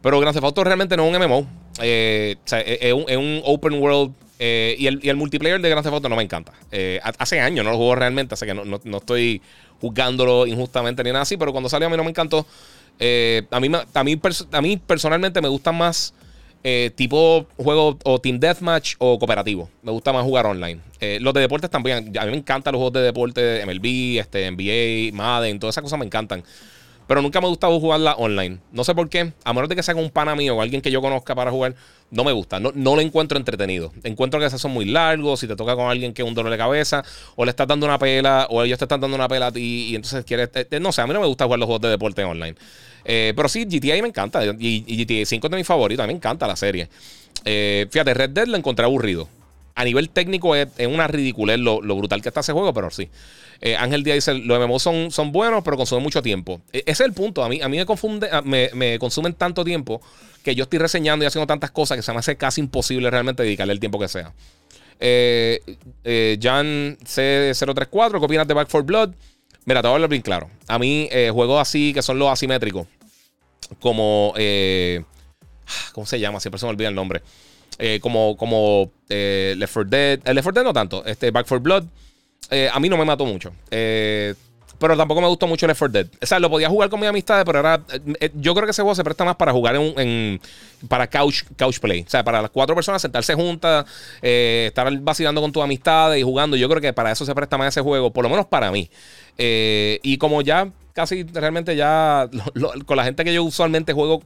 Pero 0.00 0.20
Grand 0.20 0.34
Theft 0.34 0.44
Auto 0.44 0.64
realmente 0.64 0.96
no 0.96 1.06
es 1.06 1.14
un 1.14 1.22
MMO. 1.22 1.46
Eh, 1.80 2.36
o 2.38 2.48
sea, 2.48 2.60
es, 2.60 2.92
un, 2.92 3.40
open 3.44 3.74
world. 3.74 4.14
Eh, 4.38 4.76
y, 4.78 4.86
el, 4.86 5.16
multiplayer 5.16 5.60
de 5.60 5.68
Grand 5.68 5.82
Theft 5.82 5.94
Auto 5.94 6.08
no 6.08 6.16
me 6.16 6.22
encanta. 6.22 6.52
Eh, 6.70 7.00
hace 7.18 7.40
años 7.40 7.64
no 7.64 7.72
lo 7.72 7.76
juego 7.76 7.94
realmente, 7.96 8.34
así 8.34 8.46
que 8.46 8.54
no, 8.54 8.80
estoy 8.96 9.42
juzgándolo 9.80 10.46
injustamente 10.46 11.02
ni 11.02 11.10
nada 11.10 11.22
así. 11.22 11.36
Pero 11.36 11.52
cuando 11.52 11.68
salió 11.68 11.88
a 11.88 11.90
mí 11.90 11.96
no 11.96 12.04
me 12.04 12.10
encantó. 12.10 12.46
a, 13.50 13.60
mí, 13.60 13.72
a 14.52 14.62
mí 14.62 14.76
personalmente 14.76 15.40
me 15.40 15.48
gustan 15.48 15.76
más 15.76 16.14
eh, 16.68 16.90
tipo 16.96 17.46
juego 17.56 17.96
o 18.02 18.20
Team 18.20 18.40
Deathmatch 18.40 18.96
o 18.98 19.20
cooperativo. 19.20 19.70
Me 19.82 19.92
gusta 19.92 20.12
más 20.12 20.24
jugar 20.24 20.46
online. 20.46 20.80
Eh, 20.98 21.18
los 21.20 21.32
de 21.32 21.40
deportes 21.42 21.70
también. 21.70 22.12
A 22.18 22.24
mí 22.24 22.30
me 22.32 22.36
encantan 22.38 22.72
los 22.72 22.80
juegos 22.80 22.94
de 22.94 23.02
deporte, 23.02 23.64
MLB, 23.64 24.18
este, 24.18 24.50
NBA, 24.50 25.16
Madden, 25.16 25.60
todas 25.60 25.74
esas 25.74 25.84
cosas 25.84 25.96
me 25.96 26.06
encantan. 26.06 26.42
Pero 27.06 27.22
nunca 27.22 27.40
me 27.40 27.46
ha 27.46 27.50
gustado 27.50 27.78
jugarla 27.78 28.14
online. 28.14 28.58
No 28.72 28.82
sé 28.82 28.94
por 28.94 29.08
qué. 29.08 29.32
A 29.44 29.52
menos 29.52 29.68
de 29.68 29.76
que 29.76 29.82
sea 29.82 29.94
un 29.94 30.10
pana 30.10 30.34
mío 30.34 30.56
o 30.56 30.62
alguien 30.62 30.82
que 30.82 30.90
yo 30.90 31.00
conozca 31.00 31.34
para 31.34 31.50
jugar, 31.50 31.74
no 32.10 32.24
me 32.24 32.32
gusta. 32.32 32.58
No, 32.58 32.72
no 32.74 32.96
lo 32.96 33.00
encuentro 33.00 33.38
entretenido. 33.38 33.92
Encuentro 34.02 34.40
que 34.40 34.46
esos 34.46 34.60
son 34.60 34.72
muy 34.72 34.84
largos. 34.86 35.40
Si 35.40 35.46
te 35.46 35.54
toca 35.54 35.76
con 35.76 35.88
alguien 35.88 36.12
que 36.12 36.22
es 36.22 36.28
un 36.28 36.34
dolor 36.34 36.50
de 36.50 36.58
cabeza, 36.58 37.04
o 37.36 37.44
le 37.44 37.50
estás 37.50 37.68
dando 37.68 37.86
una 37.86 37.98
pela, 37.98 38.46
o 38.50 38.62
ellos 38.62 38.78
te 38.78 38.84
están 38.84 39.00
dando 39.00 39.14
una 39.14 39.28
pela 39.28 39.48
a 39.48 39.52
ti, 39.52 39.88
y 39.90 39.94
entonces 39.94 40.24
quieres. 40.24 40.50
Eh, 40.54 40.80
no 40.80 40.90
sé, 40.92 41.02
a 41.02 41.06
mí 41.06 41.12
no 41.12 41.20
me 41.20 41.26
gusta 41.26 41.44
jugar 41.44 41.60
los 41.60 41.66
juegos 41.66 41.82
de 41.82 41.88
deporte 41.90 42.24
online. 42.24 42.56
Eh, 43.04 43.32
pero 43.36 43.48
sí, 43.48 43.64
GTA 43.64 44.02
me 44.02 44.08
encanta. 44.08 44.40
Y, 44.58 45.04
GTA 45.04 45.24
5 45.24 45.46
es 45.46 45.50
de 45.50 45.56
mis 45.56 45.66
favoritos. 45.66 46.06
Me 46.06 46.12
encanta 46.12 46.46
la 46.46 46.56
serie. 46.56 46.88
Eh, 47.44 47.86
fíjate, 47.90 48.14
Red 48.14 48.30
Dead 48.30 48.46
lo 48.48 48.56
encontré 48.56 48.84
aburrido. 48.84 49.28
A 49.76 49.84
nivel 49.84 50.10
técnico 50.10 50.56
es, 50.56 50.68
una 50.88 51.06
ridiculez 51.06 51.58
lo, 51.58 51.80
brutal 51.80 52.22
que 52.22 52.28
está 52.28 52.40
ese 52.40 52.52
juego, 52.52 52.72
pero 52.74 52.90
sí. 52.90 53.08
Eh, 53.60 53.76
Ángel 53.76 54.02
Díaz 54.02 54.16
dice: 54.16 54.34
Los 54.34 54.58
MMO 54.58 54.78
son, 54.78 55.32
buenos, 55.32 55.62
pero 55.64 55.76
consumen 55.76 56.02
mucho 56.02 56.22
tiempo. 56.22 56.60
E, 56.72 56.78
ese 56.80 57.02
es 57.04 57.08
el 57.08 57.12
punto. 57.12 57.44
A 57.44 57.48
mí, 57.48 57.60
a 57.60 57.68
mí 57.68 57.76
me, 57.76 57.86
confunde, 57.86 58.28
me, 58.44 58.98
consumen 58.98 59.34
tanto 59.34 59.64
tiempo 59.64 60.00
que 60.42 60.54
yo 60.54 60.64
estoy 60.64 60.78
reseñando 60.78 61.24
y 61.24 61.26
haciendo 61.26 61.46
tantas 61.46 61.70
cosas 61.70 61.96
que 61.96 62.02
se 62.02 62.12
me 62.12 62.18
hace 62.18 62.36
casi 62.36 62.60
imposible 62.60 63.10
realmente 63.10 63.42
dedicarle 63.42 63.72
el 63.72 63.80
tiempo 63.80 63.98
que 63.98 64.08
sea. 64.08 64.32
Eh, 65.00 65.60
Jan 66.40 66.96
C034, 66.98 68.18
¿qué 68.18 68.24
opinas 68.24 68.46
de 68.46 68.54
Back 68.54 68.68
4 68.70 68.84
Blood? 68.84 69.10
Mira, 69.64 69.82
te 69.82 69.88
voy 69.88 69.92
a 69.92 69.96
hablar 69.96 70.10
bien 70.10 70.22
claro. 70.22 70.48
A 70.68 70.78
mí, 70.78 71.08
juegos 71.32 71.60
así 71.60 71.92
que 71.92 72.02
son 72.02 72.18
los 72.18 72.30
asimétricos, 72.30 72.86
como. 73.80 74.32
Eh, 74.36 75.02
¿Cómo 75.92 76.06
se 76.06 76.20
llama? 76.20 76.40
Siempre 76.40 76.58
se 76.58 76.66
me 76.66 76.70
olvida 76.70 76.88
el 76.88 76.94
nombre. 76.94 77.22
Eh, 77.78 78.00
como 78.00 78.36
como 78.36 78.90
eh, 79.08 79.54
Left 79.56 79.74
4 79.74 79.90
Dead. 79.90 80.20
Left 80.24 80.44
4 80.44 80.52
Dead 80.52 80.64
no 80.64 80.72
tanto. 80.72 81.04
Este, 81.04 81.30
Back 81.30 81.46
4 81.48 81.60
Blood. 81.60 81.84
A 82.50 82.80
mí 82.80 82.88
no 82.88 82.96
me 82.96 83.04
mató 83.04 83.24
mucho. 83.24 83.52
pero 83.70 84.96
tampoco 84.96 85.20
me 85.20 85.28
gustó 85.28 85.46
mucho 85.46 85.66
Left 85.66 85.78
4 85.78 85.92
Dead. 85.92 86.06
O 86.22 86.26
sea, 86.26 86.38
lo 86.38 86.50
podía 86.50 86.68
jugar 86.68 86.88
con 86.88 87.00
mis 87.00 87.08
amistades, 87.08 87.44
pero 87.44 87.58
ahora. 87.58 87.82
yo 88.34 88.54
creo 88.54 88.66
que 88.66 88.70
ese 88.70 88.82
juego 88.82 88.94
se 88.94 89.04
presta 89.04 89.24
más 89.24 89.36
para 89.36 89.52
jugar 89.52 89.76
en, 89.76 90.40
para 90.88 91.08
couch, 91.08 91.44
couch 91.56 91.78
play. 91.78 92.02
O 92.06 92.10
sea, 92.10 92.22
para 92.24 92.42
las 92.42 92.50
cuatro 92.50 92.74
personas 92.74 93.02
sentarse 93.02 93.34
juntas, 93.34 93.86
estar 94.20 94.90
vacilando 95.00 95.40
con 95.40 95.52
tus 95.52 95.62
amistades 95.62 96.20
y 96.20 96.22
jugando. 96.22 96.56
Yo 96.56 96.68
creo 96.68 96.80
que 96.80 96.92
para 96.92 97.12
eso 97.12 97.24
se 97.24 97.34
presta 97.34 97.58
más 97.58 97.68
ese 97.68 97.80
juego, 97.80 98.12
por 98.12 98.22
lo 98.22 98.28
menos 98.28 98.46
para 98.46 98.70
mí. 98.70 98.90
y 99.38 100.18
como 100.18 100.42
ya 100.42 100.70
casi 100.96 101.24
realmente 101.24 101.76
ya 101.76 102.28
con 102.86 102.96
la 102.96 103.04
gente 103.04 103.22
que 103.22 103.34
yo 103.34 103.44
usualmente 103.44 103.92
juego 103.92 104.22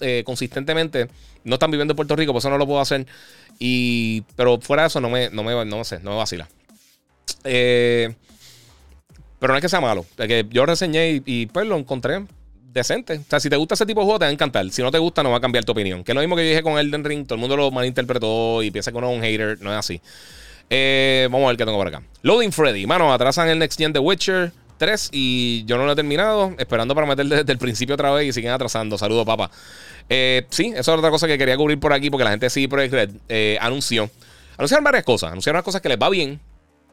eh, 0.00 0.22
consistentemente 0.24 1.08
no 1.44 1.54
están 1.54 1.70
viviendo 1.70 1.92
en 1.92 1.96
Puerto 1.96 2.16
Rico, 2.16 2.32
por 2.32 2.38
eso 2.38 2.48
no 2.48 2.56
lo 2.56 2.66
puedo 2.66 2.80
hacer. 2.80 3.06
Y, 3.58 4.22
pero 4.34 4.58
fuera 4.60 4.84
de 4.84 4.88
eso, 4.88 5.00
no 5.00 5.10
me, 5.10 5.28
no 5.28 5.42
me, 5.44 5.64
no 5.66 5.84
sé, 5.84 6.00
no 6.00 6.12
me 6.12 6.16
vacila. 6.16 6.48
Eh, 7.44 8.14
pero 9.38 9.52
no 9.52 9.58
es 9.58 9.62
que 9.62 9.68
sea 9.68 9.80
malo. 9.82 10.06
que 10.16 10.46
yo 10.50 10.64
reseñé 10.64 11.22
y, 11.24 11.46
pues 11.46 11.66
lo 11.66 11.76
encontré 11.76 12.24
decente. 12.72 13.18
O 13.18 13.24
sea, 13.28 13.40
si 13.40 13.50
te 13.50 13.56
gusta 13.56 13.74
ese 13.74 13.84
tipo 13.84 14.00
de 14.00 14.04
juego, 14.06 14.18
te 14.18 14.24
va 14.24 14.30
a 14.30 14.32
encantar. 14.32 14.68
Si 14.70 14.80
no 14.80 14.90
te 14.90 14.98
gusta, 14.98 15.22
no 15.22 15.30
va 15.30 15.36
a 15.36 15.40
cambiar 15.40 15.66
tu 15.66 15.72
opinión. 15.72 16.02
Que 16.02 16.12
es 16.12 16.14
lo 16.14 16.22
mismo 16.22 16.34
que 16.34 16.44
yo 16.44 16.48
dije 16.48 16.62
con 16.62 16.78
Elden 16.78 17.04
Ring. 17.04 17.26
Todo 17.26 17.34
el 17.34 17.40
mundo 17.40 17.54
lo 17.54 17.70
malinterpretó 17.70 18.62
y 18.62 18.70
piensa 18.70 18.90
que 18.90 18.96
uno 18.96 19.10
es 19.10 19.16
un 19.18 19.22
hater. 19.22 19.60
No 19.60 19.70
es 19.70 19.78
así. 19.78 20.00
Eh, 20.70 21.28
vamos 21.30 21.44
a 21.44 21.48
ver 21.48 21.56
qué 21.58 21.66
tengo 21.66 21.76
por 21.76 21.88
acá. 21.88 22.02
Loading 22.22 22.52
Freddy. 22.52 22.86
Mano, 22.86 23.12
atrasan 23.12 23.50
el 23.50 23.58
Next 23.58 23.78
Gen 23.78 23.92
de 23.92 23.98
Witcher 23.98 24.50
3 24.78 25.10
y 25.12 25.64
yo 25.66 25.76
no 25.76 25.84
lo 25.84 25.92
he 25.92 25.94
terminado. 25.94 26.54
Esperando 26.58 26.94
para 26.94 27.06
meter 27.06 27.26
desde 27.26 27.52
el 27.52 27.58
principio 27.58 27.96
otra 27.96 28.10
vez 28.12 28.26
y 28.28 28.32
siguen 28.32 28.52
atrasando. 28.52 28.96
Saludos, 28.96 29.26
papá. 29.26 29.50
Eh, 30.08 30.46
sí, 30.48 30.72
eso 30.74 30.80
es 30.94 30.98
otra 30.98 31.10
cosa 31.10 31.26
que 31.26 31.36
quería 31.36 31.58
cubrir 31.58 31.78
por 31.78 31.92
aquí 31.92 32.08
porque 32.08 32.24
la 32.24 32.30
gente 32.30 32.46
de 32.46 32.50
CD 32.50 32.66
Projekt 32.66 32.94
Red 32.94 33.58
anunció. 33.60 34.10
Anunciaron 34.56 34.84
varias 34.84 35.04
cosas. 35.04 35.32
Anunciaron 35.32 35.58
unas 35.58 35.64
cosas 35.64 35.82
que 35.82 35.90
les 35.90 35.98
va 35.98 36.08
bien, 36.08 36.40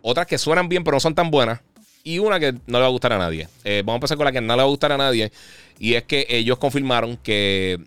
otras 0.01 0.27
que 0.27 0.37
suenan 0.37 0.69
bien 0.69 0.83
pero 0.83 0.95
no 0.95 0.99
son 0.99 1.15
tan 1.15 1.31
buenas 1.31 1.61
y 2.03 2.19
una 2.19 2.39
que 2.39 2.53
no 2.53 2.77
le 2.77 2.79
va 2.79 2.87
a 2.87 2.89
gustar 2.89 3.13
a 3.13 3.17
nadie. 3.19 3.47
Eh, 3.63 3.83
vamos 3.85 3.93
a 3.93 3.97
empezar 3.97 4.17
con 4.17 4.25
la 4.25 4.31
que 4.31 4.41
no 4.41 4.55
le 4.55 4.57
va 4.57 4.63
a 4.63 4.69
gustar 4.69 4.91
a 4.91 4.97
nadie 4.97 5.31
y 5.79 5.93
es 5.93 6.03
que 6.03 6.25
ellos 6.29 6.57
confirmaron 6.57 7.17
que 7.17 7.79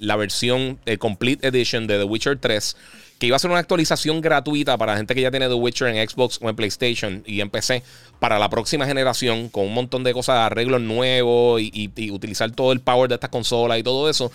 la 0.00 0.16
versión 0.16 0.78
Complete 0.98 1.46
Edition 1.46 1.86
de 1.86 1.98
The 1.98 2.04
Witcher 2.04 2.38
3 2.38 2.76
que 3.18 3.26
iba 3.26 3.36
a 3.36 3.38
ser 3.38 3.50
una 3.50 3.60
actualización 3.60 4.20
gratuita 4.20 4.76
para 4.78 4.96
gente 4.96 5.14
que 5.14 5.20
ya 5.20 5.30
tiene 5.30 5.48
The 5.48 5.54
Witcher 5.54 5.88
en 5.88 6.08
Xbox 6.08 6.38
o 6.40 6.48
en 6.48 6.56
PlayStation 6.56 7.22
y 7.26 7.40
en 7.40 7.50
PC 7.50 7.82
para 8.20 8.38
la 8.38 8.48
próxima 8.48 8.86
generación 8.86 9.48
con 9.48 9.66
un 9.66 9.74
montón 9.74 10.04
de 10.04 10.12
cosas, 10.12 10.36
arreglos 10.36 10.80
nuevos 10.80 11.60
y, 11.60 11.90
y 11.94 12.10
utilizar 12.10 12.50
todo 12.52 12.72
el 12.72 12.80
power 12.80 13.08
de 13.08 13.16
estas 13.16 13.30
consolas 13.30 13.78
y 13.78 13.82
todo 13.82 14.08
eso 14.08 14.30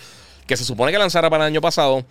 que 0.46 0.56
se 0.56 0.64
supone 0.64 0.92
que 0.92 0.98
lanzara 0.98 1.30
para 1.30 1.44
el 1.44 1.52
año 1.52 1.62
pasado, 1.62 2.04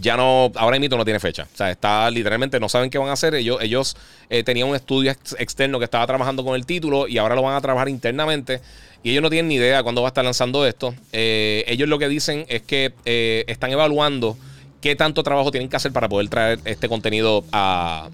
ya 0.00 0.16
no, 0.16 0.50
ahora 0.56 0.78
mismo 0.78 0.96
no 0.96 1.04
tiene 1.04 1.20
fecha. 1.20 1.46
O 1.52 1.56
sea, 1.56 1.70
está 1.70 2.10
literalmente, 2.10 2.58
no 2.60 2.68
saben 2.68 2.90
qué 2.90 2.98
van 2.98 3.08
a 3.08 3.12
hacer. 3.12 3.34
Ellos, 3.34 3.96
eh, 4.30 4.42
tenían 4.42 4.68
un 4.68 4.76
estudio 4.76 5.10
externo 5.10 5.78
que 5.78 5.84
estaba 5.84 6.06
trabajando 6.06 6.44
con 6.44 6.54
el 6.54 6.66
título 6.66 7.08
y 7.08 7.18
ahora 7.18 7.34
lo 7.34 7.42
van 7.42 7.54
a 7.56 7.60
trabajar 7.60 7.88
internamente. 7.88 8.60
Y 9.02 9.10
ellos 9.10 9.22
no 9.22 9.30
tienen 9.30 9.48
ni 9.48 9.56
idea 9.56 9.82
cuándo 9.82 10.02
va 10.02 10.08
a 10.08 10.10
estar 10.10 10.24
lanzando 10.24 10.66
esto. 10.66 10.94
Eh, 11.12 11.64
ellos 11.66 11.88
lo 11.88 11.98
que 11.98 12.08
dicen 12.08 12.46
es 12.48 12.62
que 12.62 12.92
eh, 13.04 13.44
están 13.48 13.72
evaluando 13.72 14.36
qué 14.80 14.96
tanto 14.96 15.22
trabajo 15.22 15.50
tienen 15.50 15.68
que 15.68 15.76
hacer 15.76 15.92
para 15.92 16.08
poder 16.08 16.28
traer 16.28 16.60
este 16.64 16.88
contenido 16.88 17.44
a, 17.52 18.08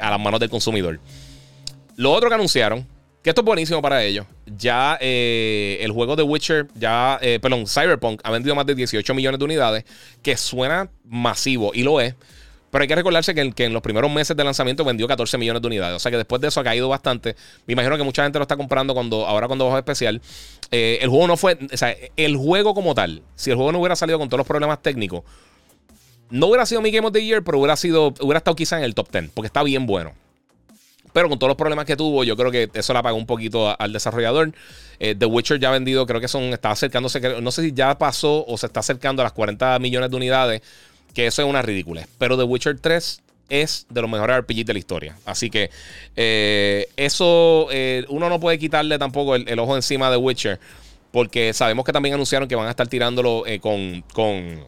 a 0.00 0.10
las 0.10 0.20
manos 0.20 0.40
del 0.40 0.50
consumidor. 0.50 1.00
Lo 1.96 2.12
otro 2.12 2.28
que 2.28 2.34
anunciaron 2.34 2.86
que 3.22 3.30
esto 3.30 3.40
es 3.40 3.44
buenísimo 3.44 3.80
para 3.80 4.04
ellos. 4.04 4.26
Ya 4.46 4.98
eh, 5.00 5.78
el 5.80 5.92
juego 5.92 6.16
de 6.16 6.22
Witcher, 6.22 6.68
ya, 6.74 7.18
eh, 7.22 7.38
perdón, 7.40 7.66
Cyberpunk 7.66 8.20
ha 8.24 8.30
vendido 8.30 8.54
más 8.54 8.66
de 8.66 8.74
18 8.74 9.14
millones 9.14 9.38
de 9.38 9.44
unidades, 9.44 9.84
que 10.22 10.36
suena 10.36 10.90
masivo 11.04 11.72
y 11.74 11.82
lo 11.82 12.00
es. 12.00 12.14
Pero 12.74 12.82
hay 12.82 12.88
que 12.88 12.96
recordarse 12.96 13.36
que 13.36 13.64
en, 13.64 13.72
los 13.72 13.82
primeros 13.82 14.10
meses 14.10 14.36
de 14.36 14.42
lanzamiento 14.42 14.84
vendió 14.84 15.06
14 15.06 15.38
millones 15.38 15.62
de 15.62 15.68
unidades. 15.68 15.94
O 15.94 16.00
sea 16.00 16.10
que 16.10 16.16
después 16.16 16.42
de 16.42 16.48
eso 16.48 16.58
ha 16.58 16.64
caído 16.64 16.88
bastante. 16.88 17.36
Me 17.66 17.72
imagino 17.74 17.96
que 17.96 18.02
mucha 18.02 18.24
gente 18.24 18.36
lo 18.40 18.42
está 18.42 18.56
comprando 18.56 18.94
cuando, 18.94 19.24
ahora 19.28 19.46
cuando 19.46 19.66
bajo 19.66 19.78
especial. 19.78 20.20
Eh, 20.72 20.98
el 21.00 21.08
juego 21.08 21.28
no 21.28 21.36
fue. 21.36 21.56
O 21.72 21.76
sea, 21.76 21.96
el 22.16 22.36
juego 22.36 22.74
como 22.74 22.96
tal, 22.96 23.22
si 23.36 23.50
el 23.50 23.56
juego 23.56 23.70
no 23.70 23.78
hubiera 23.78 23.94
salido 23.94 24.18
con 24.18 24.28
todos 24.28 24.38
los 24.38 24.46
problemas 24.48 24.82
técnicos, 24.82 25.22
no 26.30 26.48
hubiera 26.48 26.66
sido 26.66 26.80
mi 26.80 26.90
Game 26.90 27.06
of 27.06 27.12
the 27.12 27.24
Year, 27.24 27.44
pero 27.44 27.60
hubiera 27.60 27.76
sido. 27.76 28.12
Hubiera 28.20 28.38
estado 28.38 28.56
quizá 28.56 28.76
en 28.78 28.82
el 28.82 28.96
top 28.96 29.08
10. 29.12 29.30
Porque 29.32 29.46
está 29.46 29.62
bien 29.62 29.86
bueno. 29.86 30.12
Pero 31.14 31.28
con 31.28 31.38
todos 31.38 31.48
los 31.48 31.56
problemas 31.56 31.84
que 31.86 31.94
tuvo, 31.94 32.24
yo 32.24 32.36
creo 32.36 32.50
que 32.50 32.68
eso 32.74 32.92
la 32.92 33.00
pagó 33.00 33.16
un 33.16 33.24
poquito 33.24 33.80
al 33.80 33.92
desarrollador. 33.92 34.52
Eh, 34.98 35.14
The 35.14 35.26
Witcher 35.26 35.60
ya 35.60 35.68
ha 35.68 35.72
vendido, 35.72 36.04
creo 36.06 36.20
que 36.20 36.26
son, 36.26 36.42
está 36.52 36.72
acercándose, 36.72 37.20
no 37.40 37.52
sé 37.52 37.62
si 37.62 37.72
ya 37.72 37.96
pasó 37.96 38.44
o 38.44 38.58
se 38.58 38.66
está 38.66 38.80
acercando 38.80 39.22
a 39.22 39.24
las 39.24 39.32
40 39.32 39.78
millones 39.78 40.10
de 40.10 40.16
unidades, 40.16 40.62
que 41.14 41.28
eso 41.28 41.42
es 41.42 41.48
una 41.48 41.62
ridícula. 41.62 42.04
Pero 42.18 42.36
The 42.36 42.42
Witcher 42.42 42.80
3 42.80 43.22
es 43.48 43.86
de 43.90 44.02
los 44.02 44.10
mejores 44.10 44.38
RPGs 44.38 44.66
de 44.66 44.72
la 44.72 44.78
historia. 44.80 45.16
Así 45.24 45.50
que 45.50 45.70
eh, 46.16 46.88
eso 46.96 47.68
eh, 47.70 48.04
uno 48.08 48.28
no 48.28 48.40
puede 48.40 48.58
quitarle 48.58 48.98
tampoco 48.98 49.36
el, 49.36 49.58
ojo 49.60 49.76
encima 49.76 50.10
de 50.10 50.16
Witcher. 50.16 50.58
Porque 51.12 51.52
sabemos 51.52 51.84
que 51.84 51.92
también 51.92 52.16
anunciaron 52.16 52.48
que 52.48 52.56
van 52.56 52.66
a 52.66 52.70
estar 52.70 52.88
tirándolo 52.88 53.44
con, 53.60 54.02
con, 54.12 54.66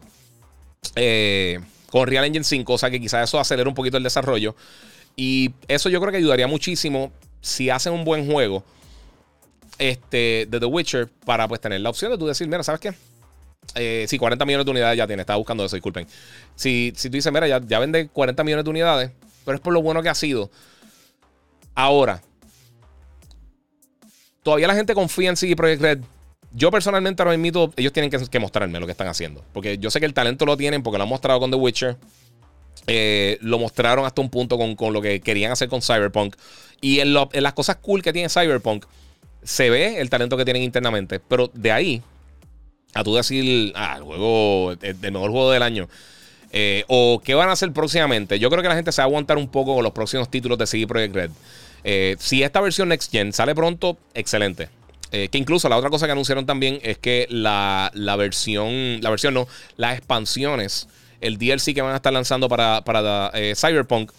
con 1.89 2.07
Real 2.07 2.23
Engine 2.23 2.45
5. 2.45 2.73
O 2.73 2.77
sea 2.77 2.89
que 2.89 3.01
quizás 3.01 3.27
eso 3.27 3.37
acelere 3.37 3.67
un 3.67 3.75
poquito 3.75 3.97
el 3.97 4.03
desarrollo. 4.03 4.55
Y 5.17 5.51
eso 5.67 5.89
yo 5.89 5.99
creo 5.99 6.11
que 6.11 6.19
ayudaría 6.19 6.47
muchísimo 6.47 7.11
si 7.41 7.69
hacen 7.69 7.91
un 7.91 8.05
buen 8.05 8.31
juego 8.31 8.63
este, 9.79 10.47
de 10.47 10.59
The 10.59 10.65
Witcher 10.65 11.09
para 11.25 11.47
pues 11.47 11.59
tener 11.59 11.81
la 11.81 11.89
opción 11.89 12.11
de 12.11 12.17
tú 12.17 12.27
decir, 12.27 12.47
mira, 12.47 12.63
¿sabes 12.63 12.79
qué? 12.79 12.93
Eh, 13.75 14.05
sí, 14.07 14.17
40 14.17 14.45
millones 14.45 14.65
de 14.65 14.71
unidades 14.71 14.97
ya 14.97 15.07
tiene. 15.07 15.21
Estaba 15.21 15.37
buscando 15.37 15.65
eso, 15.65 15.75
disculpen. 15.75 16.07
Si, 16.55 16.93
si 16.95 17.09
tú 17.09 17.15
dices, 17.15 17.33
mira, 17.33 17.47
ya, 17.47 17.59
ya 17.65 17.79
vende 17.79 18.07
40 18.09 18.43
millones 18.43 18.63
de 18.63 18.69
unidades, 18.69 19.11
pero 19.43 19.55
es 19.55 19.61
por 19.61 19.73
lo 19.73 19.81
bueno 19.81 20.01
que 20.03 20.09
ha 20.09 20.15
sido. 20.15 20.51
Ahora, 21.73 22.21
todavía 24.43 24.67
la 24.67 24.75
gente 24.75 24.93
confía 24.93 25.29
en 25.29 25.37
CD 25.37 25.55
Projekt 25.55 25.81
Red. 25.81 25.99
Yo 26.53 26.71
personalmente 26.71 27.21
ahora 27.21 27.35
mismo, 27.37 27.73
ellos 27.75 27.91
tienen 27.91 28.09
que, 28.09 28.39
mostrarme 28.39 28.79
lo 28.79 28.85
que 28.85 28.93
están 28.93 29.07
haciendo. 29.07 29.43
Porque 29.53 29.77
yo 29.77 29.91
sé 29.91 29.99
que 29.99 30.05
el 30.05 30.13
talento 30.13 30.45
lo 30.45 30.57
tienen 30.57 30.83
porque 30.83 30.97
lo 30.97 31.03
han 31.03 31.09
mostrado 31.09 31.39
con 31.39 31.51
The 31.51 31.57
Witcher. 31.57 31.97
Eh, 32.85 33.37
lo 33.41 33.59
mostraron 33.59 34.05
hasta 34.05 34.21
un 34.21 34.29
punto 34.29 34.57
con, 34.57 34.93
lo 34.93 35.01
que 35.01 35.19
querían 35.19 35.51
hacer 35.51 35.69
con 35.69 35.81
Cyberpunk. 35.81 36.35
Y 36.81 36.99
en, 36.99 37.13
las 37.13 37.53
cosas 37.53 37.77
cool 37.77 38.01
que 38.01 38.13
tiene 38.13 38.29
Cyberpunk, 38.29 38.85
se 39.43 39.69
ve 39.69 39.99
el 39.99 40.09
talento 40.09 40.37
que 40.37 40.45
tienen 40.45 40.63
internamente. 40.63 41.19
Pero 41.19 41.49
de 41.53 41.71
ahí, 41.71 42.01
a 42.93 43.03
tú 43.03 43.15
decir, 43.15 43.73
ah, 43.75 43.95
el 43.97 44.03
juego, 44.03 44.73
el, 44.81 45.11
mejor 45.11 45.31
juego 45.31 45.51
del 45.51 45.63
año. 45.63 45.89
Eh, 46.51 46.85
o 46.87 47.21
qué 47.23 47.35
van 47.35 47.49
a 47.49 47.53
hacer 47.53 47.71
próximamente. 47.73 48.39
Yo 48.39 48.49
creo 48.49 48.61
que 48.61 48.69
la 48.69 48.75
gente 48.75 48.91
se 48.91 49.01
va 49.01 49.05
a 49.05 49.07
aguantar 49.07 49.37
un 49.37 49.49
poco 49.49 49.75
con 49.75 49.83
los 49.83 49.93
próximos 49.93 50.29
títulos 50.29 50.57
de 50.57 50.67
CD 50.67 50.87
Projekt 50.87 51.15
Red. 51.15 51.31
Eh, 51.83 52.15
si 52.19 52.43
esta 52.43 52.61
versión 52.61 52.89
Next 52.89 53.11
Gen 53.11 53.33
sale 53.33 53.53
pronto, 53.53 53.97
excelente. 54.13 54.69
que 55.09 55.37
incluso 55.37 55.69
la 55.69 55.77
otra 55.77 55.89
cosa 55.89 56.05
que 56.05 56.11
anunciaron 56.11 56.45
también 56.45 56.79
es 56.83 56.97
que 56.97 57.27
la, 57.29 57.91
la 57.93 58.15
versión, 58.17 58.99
la 59.01 59.09
versión 59.09 59.33
no, 59.33 59.47
las 59.77 59.97
expansiones 59.97 60.87
el 61.21 61.37
DLC 61.37 61.73
que 61.73 61.81
van 61.81 61.93
a 61.93 61.97
estar 61.97 62.13
lanzando 62.13 62.47
para, 62.49 62.81
para 62.83 63.31
eh, 63.33 63.53
Cyberpunk 63.55 64.11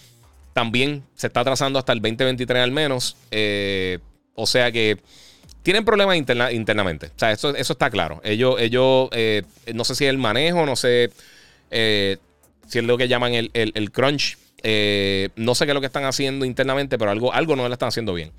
también 0.52 1.04
se 1.14 1.28
está 1.28 1.44
trazando 1.44 1.78
hasta 1.78 1.92
el 1.92 2.00
2023 2.00 2.62
al 2.62 2.72
menos. 2.72 3.16
Eh, 3.30 3.98
o 4.34 4.46
sea 4.46 4.72
que 4.72 4.98
tienen 5.62 5.84
problemas 5.84 6.16
internamente. 6.16 7.06
O 7.06 7.18
sea, 7.18 7.32
eso, 7.32 7.54
eso 7.54 7.72
está 7.72 7.90
claro. 7.90 8.20
Ellos, 8.24 8.56
ellos 8.58 9.08
eh, 9.12 9.42
no 9.74 9.84
sé 9.84 9.94
si 9.94 10.06
el 10.06 10.18
manejo, 10.18 10.66
no 10.66 10.76
sé 10.76 11.10
si 11.70 12.78
es 12.78 12.84
lo 12.84 12.96
que 12.96 13.08
llaman 13.08 13.34
el, 13.34 13.50
el 13.52 13.90
crunch. 13.92 14.38
no 15.36 15.54
sé 15.54 15.64
qué 15.64 15.70
es 15.70 15.74
lo 15.74 15.80
que 15.80 15.86
están 15.86 16.04
haciendo 16.04 16.44
internamente, 16.44 16.98
pero 16.98 17.10
algo, 17.10 17.32
algo 17.32 17.56
no 17.56 17.66
lo 17.66 17.72
están 17.72 17.88
haciendo 17.88 18.14
bien. 18.14 18.32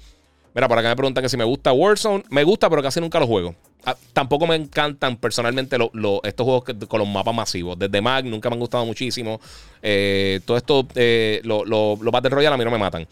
Mira, 0.53 0.67
por 0.67 0.77
acá 0.77 0.89
me 0.89 0.95
preguntan 0.95 1.23
que 1.23 1.29
si 1.29 1.37
me 1.37 1.43
gusta 1.43 1.71
Warzone. 1.71 2.23
Me 2.29 2.43
gusta, 2.43 2.69
pero 2.69 2.81
casi 2.81 2.99
nunca 2.99 3.19
lo 3.19 3.27
juego. 3.27 3.55
Ah, 3.85 3.95
tampoco 4.11 4.45
me 4.45 4.55
encantan 4.55 5.15
personalmente 5.15 5.77
estos 6.23 6.43
juegos 6.43 6.63
con 6.87 6.99
los 6.99 7.07
mapas 7.07 7.33
masivos. 7.33 7.79
Desde 7.79 8.01
Mag 8.01 8.25
nunca 8.25 8.49
me 8.49 8.55
han 8.55 8.59
gustado 8.59 8.85
muchísimo. 8.85 9.39
Eh, 9.81 10.41
todo 10.45 10.57
esto, 10.57 10.87
eh, 10.95 11.39
los 11.43 12.11
Battle 12.11 12.29
Royale 12.29 12.55
a 12.55 12.57
mí 12.57 12.65
no 12.65 12.71
me 12.71 12.77
matan. 12.77 13.07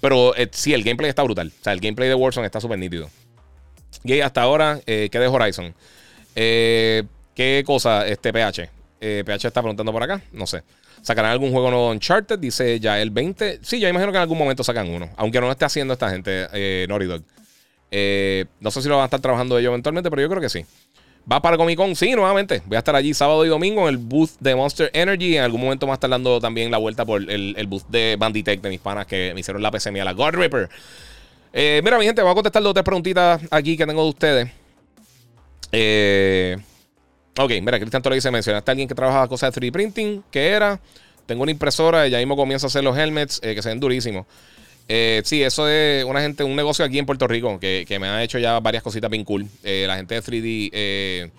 Pero 0.00 0.36
eh, 0.36 0.48
sí, 0.50 0.74
el 0.74 0.82
gameplay 0.82 1.08
está 1.08 1.22
brutal. 1.22 1.48
O 1.48 1.64
sea, 1.64 1.72
el 1.72 1.80
gameplay 1.80 2.08
de 2.08 2.14
Warzone 2.14 2.46
está 2.46 2.60
súper 2.60 2.78
nítido. 2.78 3.08
Y 4.04 4.20
hasta 4.20 4.42
ahora, 4.42 4.80
¿qué 4.84 5.08
de 5.10 5.26
Horizon? 5.28 5.74
¿Qué 6.34 7.62
cosa, 7.64 8.06
este 8.06 8.32
PH? 8.32 8.68
PH 9.24 9.48
está 9.48 9.62
preguntando 9.62 9.92
por 9.92 10.02
acá. 10.02 10.20
No 10.32 10.46
sé. 10.46 10.62
¿Sacarán 11.02 11.32
algún 11.32 11.50
juego 11.50 11.70
nuevo 11.70 11.90
Uncharted? 11.90 12.38
Dice 12.38 12.78
ya 12.78 13.00
el 13.02 13.10
20. 13.10 13.58
Sí, 13.62 13.80
yo 13.80 13.88
imagino 13.88 14.12
que 14.12 14.18
en 14.18 14.22
algún 14.22 14.38
momento 14.38 14.62
sacan 14.62 14.88
uno. 14.88 15.10
Aunque 15.16 15.40
no 15.40 15.46
lo 15.46 15.52
esté 15.52 15.64
haciendo 15.64 15.92
esta 15.92 16.08
gente, 16.08 16.46
eh, 16.52 16.86
Naughty 16.88 17.06
Dog. 17.06 17.22
Eh, 17.90 18.46
no 18.60 18.70
sé 18.70 18.82
si 18.82 18.88
lo 18.88 18.94
van 18.94 19.02
a 19.02 19.06
estar 19.06 19.20
trabajando 19.20 19.58
ellos 19.58 19.70
eventualmente, 19.70 20.08
pero 20.10 20.22
yo 20.22 20.28
creo 20.28 20.40
que 20.40 20.48
sí. 20.48 20.64
¿Va 21.30 21.42
para 21.42 21.56
Comic 21.56 21.76
Con? 21.76 21.94
Sí, 21.96 22.12
nuevamente. 22.12 22.62
Voy 22.66 22.76
a 22.76 22.78
estar 22.78 22.94
allí 22.94 23.14
sábado 23.14 23.44
y 23.44 23.48
domingo 23.48 23.82
en 23.82 23.88
el 23.88 23.98
booth 23.98 24.30
de 24.38 24.54
Monster 24.54 24.90
Energy. 24.92 25.36
En 25.36 25.42
algún 25.42 25.60
momento 25.60 25.90
a 25.90 25.94
estar 25.94 26.08
dando 26.08 26.40
también 26.40 26.70
la 26.70 26.78
vuelta 26.78 27.04
por 27.04 27.20
el, 27.20 27.54
el 27.56 27.66
booth 27.66 27.86
de 27.88 28.16
Banditech 28.18 28.60
de 28.60 28.70
mis 28.70 28.80
panas 28.80 29.06
que 29.06 29.32
me 29.34 29.40
hicieron 29.40 29.62
la 29.62 29.70
PC 29.70 29.90
mía, 29.90 30.04
la 30.04 30.12
God 30.12 30.34
Ripper. 30.34 30.68
Eh, 31.52 31.80
mira, 31.84 31.98
mi 31.98 32.06
gente, 32.06 32.22
voy 32.22 32.30
a 32.30 32.34
contestar 32.34 32.62
dos 32.62 32.74
tres 32.74 32.84
preguntitas 32.84 33.42
aquí 33.50 33.76
que 33.76 33.86
tengo 33.86 34.02
de 34.04 34.08
ustedes. 34.08 34.50
Eh. 35.72 36.56
Ok, 37.38 37.50
mira, 37.62 37.78
Cristian 37.78 38.02
Toro 38.02 38.14
dice, 38.14 38.30
mencionaste 38.30 38.70
a 38.70 38.72
alguien 38.72 38.88
que 38.88 38.94
trabajaba 38.94 39.26
cosas 39.26 39.54
de 39.54 39.60
3D 39.60 39.72
printing. 39.72 40.22
¿Qué 40.30 40.48
era? 40.48 40.80
Tengo 41.24 41.42
una 41.42 41.52
impresora 41.52 42.06
y 42.06 42.10
ya 42.10 42.18
mismo 42.18 42.36
comienza 42.36 42.66
a 42.66 42.68
hacer 42.68 42.84
los 42.84 42.96
helmets 42.96 43.40
eh, 43.42 43.54
que 43.54 43.62
se 43.62 43.70
ven 43.70 43.80
durísimos. 43.80 44.26
Eh, 44.88 45.22
sí, 45.24 45.42
eso 45.42 45.68
es 45.68 46.04
una 46.04 46.20
gente, 46.20 46.44
un 46.44 46.56
negocio 46.56 46.84
aquí 46.84 46.98
en 46.98 47.06
Puerto 47.06 47.26
Rico 47.26 47.58
que, 47.58 47.86
me 48.00 48.08
ha 48.08 48.22
hecho 48.22 48.38
ya 48.38 48.60
varias 48.60 48.82
cositas 48.82 49.10
bien 49.10 49.24
cool. 49.24 49.46
Eh, 49.62 49.84
la 49.86 49.96
gente 49.96 50.14
de 50.14 50.22
3D, 50.22 51.30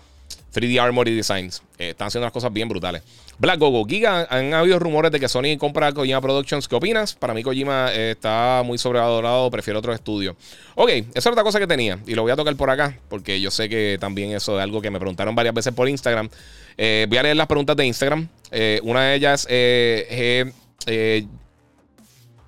3D 0.54 0.82
Armory 0.82 1.16
Designs 1.16 1.62
están 1.78 2.08
haciendo 2.08 2.26
unas 2.26 2.34
cosas 2.34 2.52
bien 2.52 2.70
brutales. 2.70 3.04
Black 3.40 3.60
Gogo, 3.60 3.86
Giga, 3.86 4.28
han 4.30 4.54
habido 4.54 4.80
rumores 4.80 5.12
de 5.12 5.20
que 5.20 5.28
Sony 5.28 5.58
compra 5.58 5.92
Kojima 5.92 6.22
Productions. 6.22 6.68
¿Qué 6.68 6.76
opinas? 6.76 7.14
Para 7.16 7.34
mí 7.34 7.44
Kojima 7.44 7.92
está 7.94 8.62
muy 8.64 8.78
sobrevalorado, 8.78 9.50
prefiero 9.52 9.80
otro 9.80 9.94
estudio. 9.94 10.36
Ok, 10.76 10.90
esa 10.90 11.08
es 11.16 11.28
otra 11.28 11.44
cosa 11.44 11.60
que 11.60 11.68
tenía 11.68 12.00
y 12.06 12.16
lo 12.16 12.22
voy 12.22 12.32
a 12.32 12.36
tocar 12.36 12.56
por 12.56 12.70
acá 12.70 12.98
porque 13.10 13.42
yo 13.42 13.52
sé 13.52 13.70
que 13.70 13.98
también 14.00 14.32
eso 14.32 14.58
es 14.58 14.64
algo 14.64 14.82
que 14.82 14.92
me 14.92 15.00
preguntaron 15.00 15.36
varias 15.36 15.54
veces 15.54 15.74
por 15.74 15.90
Instagram. 15.90 16.30
Eh, 16.78 17.06
voy 17.10 17.18
a 17.18 17.24
leer 17.24 17.36
las 17.36 17.48
preguntas 17.48 17.76
de 17.76 17.86
Instagram. 17.86 18.28
Eh, 18.52 18.80
una 18.84 19.04
de 19.04 19.16
ellas 19.16 19.48
es 19.50 20.52
eh, 20.86 21.26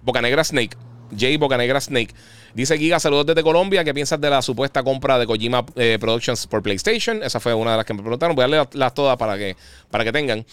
Bocanegra 0.02 0.44
Snake. 0.44 0.78
Jay 1.18 1.38
Bocanegra 1.38 1.80
Snake. 1.80 2.14
Dice 2.56 2.78
Giga, 2.78 3.00
saludos 3.00 3.28
desde 3.28 3.44
Colombia. 3.44 3.84
¿Qué 3.84 3.94
piensas 3.94 4.20
de 4.20 4.30
la 4.30 4.42
supuesta 4.42 4.82
compra 4.82 5.20
de 5.20 5.28
Kojima 5.28 5.66
Productions 5.66 6.48
por 6.48 6.64
PlayStation? 6.64 7.22
Esa 7.22 7.42
fue 7.42 7.54
una 7.54 7.72
de 7.72 7.78
las 7.78 7.86
que 7.86 7.94
me 7.94 8.02
preguntaron. 8.02 8.34
Voy 8.34 8.46
a 8.46 8.48
leerlas 8.48 8.94
todas 8.94 9.18
para 9.18 9.38
que, 9.38 9.58
para 9.92 10.06
que 10.06 10.14
tengan. 10.14 10.46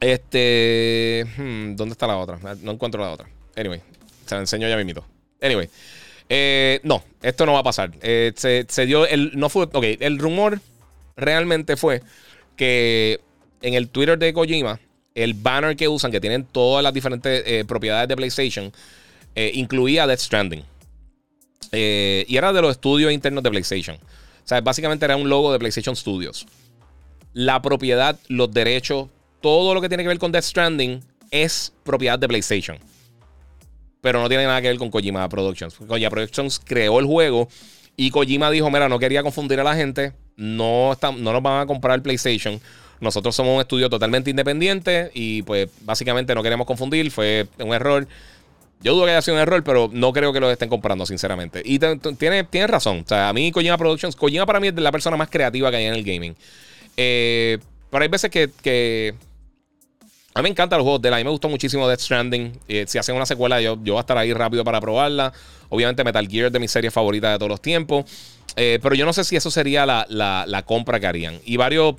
Este. 0.00 1.24
hmm, 1.36 1.76
¿Dónde 1.76 1.92
está 1.92 2.06
la 2.06 2.16
otra? 2.16 2.38
No 2.62 2.72
encuentro 2.72 3.00
la 3.00 3.10
otra. 3.10 3.28
Anyway, 3.56 3.80
se 4.26 4.34
la 4.34 4.40
enseño 4.40 4.68
ya 4.68 4.76
mismito. 4.76 5.04
Anyway. 5.40 5.68
eh, 6.28 6.80
no, 6.82 7.02
esto 7.22 7.46
no 7.46 7.52
va 7.52 7.60
a 7.60 7.64
pasar. 7.64 7.92
Eh, 8.02 8.32
se, 8.36 8.86
dio. 8.86 9.06
El, 9.06 9.32
no 9.38 9.48
fue. 9.48 9.68
Ok, 9.72 9.84
el 10.00 10.18
rumor 10.18 10.60
realmente 11.16 11.76
fue 11.76 12.02
que 12.56 13.20
en 13.62 13.74
el 13.74 13.88
Twitter 13.88 14.18
de 14.18 14.32
Kojima, 14.32 14.80
el 15.14 15.34
banner 15.34 15.76
que 15.76 15.88
usan, 15.88 16.10
que 16.10 16.20
tienen 16.20 16.44
todas 16.44 16.82
las 16.82 16.92
diferentes 16.92 17.42
eh, 17.46 17.64
propiedades 17.64 18.08
de 18.08 18.16
PlayStation, 18.16 18.72
eh, 19.34 19.52
incluía 19.54 20.06
Death 20.06 20.20
Stranding. 20.20 20.64
Eh, 21.72 22.24
y 22.28 22.36
era 22.36 22.52
de 22.52 22.62
los 22.62 22.70
estudios 22.72 23.12
internos 23.12 23.42
de 23.42 23.50
PlayStation. 23.50 23.96
O 23.96 24.48
sea, 24.48 24.60
básicamente 24.60 25.04
era 25.04 25.16
un 25.16 25.28
logo 25.28 25.52
de 25.52 25.58
PlayStation 25.58 25.96
Studios. 25.96 26.46
La 27.32 27.60
propiedad, 27.60 28.18
los 28.28 28.52
derechos, 28.52 29.08
todo 29.40 29.74
lo 29.74 29.80
que 29.80 29.88
tiene 29.88 30.02
que 30.04 30.08
ver 30.08 30.18
con 30.18 30.32
Death 30.32 30.44
Stranding 30.44 31.00
es 31.30 31.72
propiedad 31.84 32.18
de 32.18 32.28
PlayStation. 32.28 32.78
Pero 34.00 34.20
no 34.20 34.28
tiene 34.28 34.44
nada 34.44 34.62
que 34.62 34.68
ver 34.68 34.78
con 34.78 34.90
Kojima 34.90 35.28
Productions. 35.28 35.74
Kojima 35.74 36.10
Productions 36.10 36.60
creó 36.64 37.00
el 37.00 37.06
juego 37.06 37.48
y 37.96 38.10
Kojima 38.10 38.50
dijo, 38.50 38.70
mira, 38.70 38.88
no 38.88 38.98
quería 38.98 39.22
confundir 39.22 39.58
a 39.60 39.64
la 39.64 39.74
gente, 39.74 40.12
no, 40.36 40.92
está- 40.92 41.10
no 41.12 41.32
nos 41.32 41.42
van 41.42 41.62
a 41.62 41.66
comprar 41.66 42.00
PlayStation. 42.02 42.60
Nosotros 43.00 43.34
somos 43.34 43.54
un 43.56 43.60
estudio 43.60 43.90
totalmente 43.90 44.30
independiente 44.30 45.10
y 45.12 45.42
pues 45.42 45.68
básicamente 45.82 46.34
no 46.34 46.42
queremos 46.42 46.66
confundir, 46.66 47.10
fue 47.10 47.48
un 47.58 47.74
error. 47.74 48.06
Yo 48.82 48.94
dudo 48.94 49.06
que 49.06 49.10
haya 49.12 49.22
sido 49.22 49.36
un 49.36 49.40
error, 49.40 49.64
pero 49.64 49.88
no 49.92 50.12
creo 50.12 50.32
que 50.32 50.40
lo 50.40 50.50
estén 50.50 50.68
comprando, 50.68 51.06
sinceramente. 51.06 51.62
Y 51.64 51.78
te- 51.78 51.96
tiene, 52.18 52.66
razón. 52.66 53.02
O 53.04 53.08
sea, 53.08 53.28
a 53.30 53.32
mí 53.32 53.50
Kojima 53.50 53.78
Productions, 53.78 54.14
Kojima 54.14 54.46
para 54.46 54.60
mí 54.60 54.68
es 54.68 54.74
la 54.76 54.92
persona 54.92 55.16
más 55.16 55.28
creativa 55.30 55.70
que 55.70 55.76
hay 55.78 55.84
en 55.86 55.94
el 55.94 56.04
gaming. 56.04 56.36
Eh, 56.96 57.58
pero 57.90 58.02
hay 58.02 58.08
veces 58.08 58.30
que, 58.30 59.14
A 60.34 60.40
mí 60.40 60.42
me 60.44 60.48
encantan 60.50 60.78
los 60.78 60.84
juegos 60.84 61.00
de 61.00 61.08
él. 61.08 61.14
A 61.14 61.16
mí 61.16 61.24
me 61.24 61.30
gustó 61.30 61.48
muchísimo 61.48 61.88
Death 61.88 62.00
Stranding. 62.00 62.52
Eh, 62.68 62.84
si 62.86 62.98
hacen 62.98 63.16
una 63.16 63.24
secuela, 63.24 63.58
yo, 63.60 63.78
yo 63.82 63.94
voy 63.94 63.98
a 63.98 64.00
estar 64.00 64.18
ahí 64.18 64.34
rápido 64.34 64.62
para 64.64 64.80
probarla. 64.82 65.32
Obviamente 65.70 66.04
Metal 66.04 66.28
Gear 66.28 66.46
es 66.48 66.52
de 66.52 66.58
mis 66.58 66.70
series 66.70 66.92
favoritas 66.92 67.32
de 67.32 67.38
todos 67.38 67.48
los 67.50 67.62
tiempos. 67.62 68.04
Eh, 68.54 68.78
pero 68.82 68.94
yo 68.94 69.06
no 69.06 69.12
sé 69.14 69.24
si 69.24 69.34
eso 69.36 69.50
sería 69.50 69.86
la, 69.86 70.04
la- 70.10 70.44
la 70.46 70.62
compra 70.62 71.00
que 71.00 71.06
harían. 71.06 71.40
Y 71.46 71.56
varios 71.56 71.94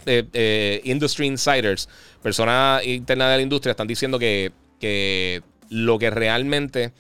industry 0.84 1.26
insiders, 1.26 1.90
personas 2.22 2.86
internas 2.86 3.32
de 3.32 3.38
la 3.38 3.42
industria, 3.42 3.72
están 3.72 3.88
diciendo 3.88 4.20
que, 4.20 4.52
que 4.80 5.42
lo 5.70 6.00
que 6.00 6.10
realmente... 6.10 6.92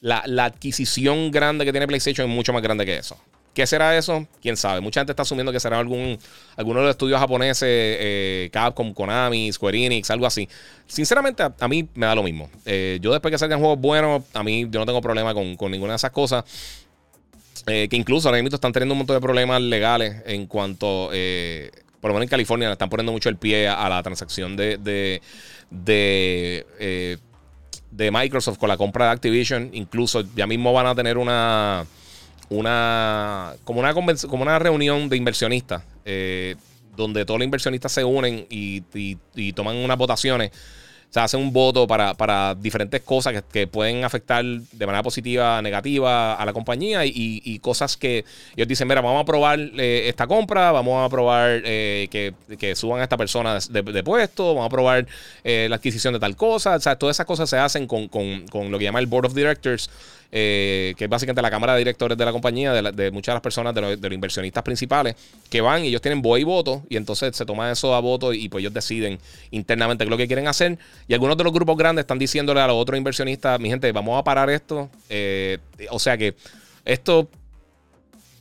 La, 0.00 0.22
la 0.26 0.44
adquisición 0.44 1.32
grande 1.32 1.64
que 1.64 1.72
tiene 1.72 1.88
PlayStation 1.88 2.30
es 2.30 2.32
mucho 2.32 2.52
más 2.52 2.62
grande 2.62 2.86
que 2.86 2.98
eso. 2.98 3.18
¿Qué 3.58 3.66
será 3.66 3.98
eso? 3.98 4.24
¿Quién 4.40 4.56
sabe? 4.56 4.80
Mucha 4.80 5.00
gente 5.00 5.10
está 5.10 5.22
asumiendo 5.22 5.50
que 5.50 5.58
será 5.58 5.80
algún, 5.80 6.16
alguno 6.56 6.78
de 6.78 6.86
los 6.86 6.92
estudios 6.92 7.18
japoneses, 7.18 7.66
eh, 7.68 8.50
Capcom, 8.52 8.94
Konami, 8.94 9.52
Square 9.52 9.84
Enix, 9.84 10.12
algo 10.12 10.26
así. 10.26 10.48
Sinceramente, 10.86 11.42
a, 11.42 11.66
mí 11.66 11.88
me 11.94 12.06
da 12.06 12.14
lo 12.14 12.22
mismo. 12.22 12.48
Eh, 12.64 13.00
yo 13.02 13.10
después 13.10 13.32
que 13.32 13.38
salgan 13.38 13.58
juegos 13.58 13.80
buenos, 13.80 14.22
a 14.32 14.44
mí 14.44 14.68
yo 14.70 14.78
no 14.78 14.86
tengo 14.86 15.00
problema 15.00 15.34
con, 15.34 15.56
con 15.56 15.72
ninguna 15.72 15.94
de 15.94 15.96
esas 15.96 16.12
cosas. 16.12 16.44
Eh, 17.66 17.88
que 17.90 17.96
incluso 17.96 18.28
ahora 18.28 18.40
mismo 18.40 18.54
están 18.54 18.72
teniendo 18.72 18.94
un 18.94 18.98
montón 18.98 19.16
de 19.16 19.20
problemas 19.20 19.60
legales 19.60 20.22
en 20.24 20.46
cuanto, 20.46 21.10
por 22.00 22.10
lo 22.10 22.14
menos 22.14 22.22
en 22.22 22.28
California, 22.28 22.68
le 22.68 22.74
están 22.74 22.88
poniendo 22.88 23.10
mucho 23.10 23.28
el 23.28 23.38
pie 23.38 23.66
a, 23.66 23.88
la 23.88 24.00
transacción 24.04 24.56
de, 24.56 24.78
de, 25.70 27.18
de 27.90 28.10
Microsoft 28.10 28.58
con 28.58 28.68
la 28.68 28.76
compra 28.76 29.06
de 29.06 29.10
Activision. 29.12 29.70
Incluso 29.72 30.22
ya 30.36 30.46
mismo 30.46 30.72
van 30.72 30.86
a 30.86 30.94
tener 30.94 31.18
una, 31.18 31.86
una 32.50 33.54
como 33.64 33.80
una 33.80 33.94
como 33.94 34.42
una 34.42 34.58
reunión 34.58 35.08
de 35.08 35.16
inversionistas 35.16 35.82
eh, 36.04 36.56
donde 36.96 37.24
todos 37.24 37.38
los 37.38 37.44
inversionistas 37.44 37.92
se 37.92 38.04
unen 38.04 38.46
y, 38.50 38.82
y- 38.94 39.18
y 39.34 39.52
toman 39.52 39.76
unas 39.76 39.96
votaciones. 39.96 40.50
O 41.08 41.12
sea, 41.12 41.24
hacen 41.24 41.40
un 41.40 41.52
voto 41.54 41.86
para, 41.86 42.12
para 42.12 42.54
diferentes 42.54 43.00
cosas 43.00 43.32
que, 43.32 43.42
que 43.50 43.66
pueden 43.66 44.04
afectar 44.04 44.44
de 44.44 44.86
manera 44.86 45.02
positiva, 45.02 45.62
negativa 45.62 46.34
a 46.34 46.44
la 46.44 46.52
compañía 46.52 47.06
y, 47.06 47.12
y- 47.44 47.58
cosas 47.60 47.96
que 47.96 48.26
ellos 48.54 48.68
dicen, 48.68 48.86
mira, 48.86 49.00
vamos 49.00 49.18
a 49.18 49.22
aprobar 49.22 49.58
eh, 49.58 50.04
esta 50.08 50.26
compra, 50.26 50.70
vamos 50.70 50.96
a 50.96 51.06
aprobar 51.06 51.62
eh, 51.64 52.08
que, 52.10 52.34
que 52.58 52.76
suban 52.76 53.00
a 53.00 53.04
esta 53.04 53.16
persona 53.16 53.58
de, 53.70 54.02
puesto, 54.04 54.48
vamos 54.48 54.64
a 54.64 54.66
aprobar 54.66 55.06
eh, 55.44 55.66
la 55.70 55.76
adquisición 55.76 56.12
de 56.12 56.20
tal 56.20 56.36
cosa. 56.36 56.76
O 56.76 56.80
sea, 56.80 56.96
todas 56.96 57.16
esas 57.16 57.26
cosas 57.26 57.48
se 57.48 57.56
hacen 57.56 57.86
con, 57.86 58.08
con- 58.08 58.46
con 58.48 58.70
lo 58.70 58.78
que 58.78 58.84
llama 58.84 58.98
el 59.00 59.06
Board 59.06 59.26
of 59.26 59.34
Directors, 59.34 59.88
eh, 60.30 60.94
que 60.98 61.04
es 61.04 61.10
básicamente 61.10 61.40
la 61.42 61.50
cámara 61.50 61.72
de 61.72 61.78
directores 61.78 62.18
de 62.18 62.24
la 62.24 62.32
compañía, 62.32 62.72
de, 62.72 62.82
la- 62.82 62.92
de 62.92 63.10
muchas 63.10 63.32
de 63.32 63.36
las 63.36 63.42
personas, 63.42 63.74
de 63.74 63.80
los, 63.80 64.12
inversionistas 64.12 64.62
principales, 64.62 65.16
que 65.50 65.60
van 65.60 65.84
y 65.84 65.88
ellos 65.88 66.02
tienen 66.02 66.20
voz 66.20 66.38
y 66.38 66.44
voto, 66.44 66.82
y 66.88 66.96
entonces 66.96 67.34
se 67.36 67.46
toma 67.46 67.70
eso 67.70 67.94
a 67.94 68.00
voto 68.00 68.32
y 68.32 68.48
pues 68.48 68.62
ellos 68.62 68.74
deciden 68.74 69.18
internamente 69.50 70.04
qué 70.04 70.08
es 70.08 70.10
lo 70.10 70.16
que 70.16 70.26
quieren 70.26 70.48
hacer. 70.48 70.78
Y 71.06 71.14
algunos 71.14 71.36
de 71.36 71.44
los 71.44 71.52
grupos 71.52 71.76
grandes 71.76 72.02
están 72.02 72.18
diciéndole 72.18 72.60
a 72.60 72.66
los 72.66 72.76
otros 72.76 72.98
inversionistas, 72.98 73.58
mi 73.58 73.68
gente, 73.68 73.90
vamos 73.92 74.18
a 74.18 74.24
parar 74.24 74.50
esto. 74.50 74.90
Eh, 75.08 75.58
o 75.90 75.98
sea 75.98 76.18
que 76.18 76.34
esto 76.84 77.28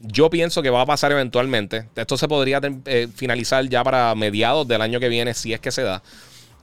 yo 0.01 0.29
pienso 0.29 0.61
que 0.61 0.69
va 0.69 0.81
a 0.81 0.85
pasar 0.85 1.11
eventualmente. 1.11 1.85
Esto 1.95 2.17
se 2.17 2.27
podría 2.27 2.61
eh, 2.85 3.07
finalizar 3.15 3.67
ya 3.67 3.83
para 3.83 4.13
mediados 4.15 4.67
del 4.67 4.81
año 4.81 4.99
que 4.99 5.09
viene, 5.09 5.33
si 5.33 5.53
es 5.53 5.59
que 5.59 5.71
se 5.71 5.81
da. 5.83 6.03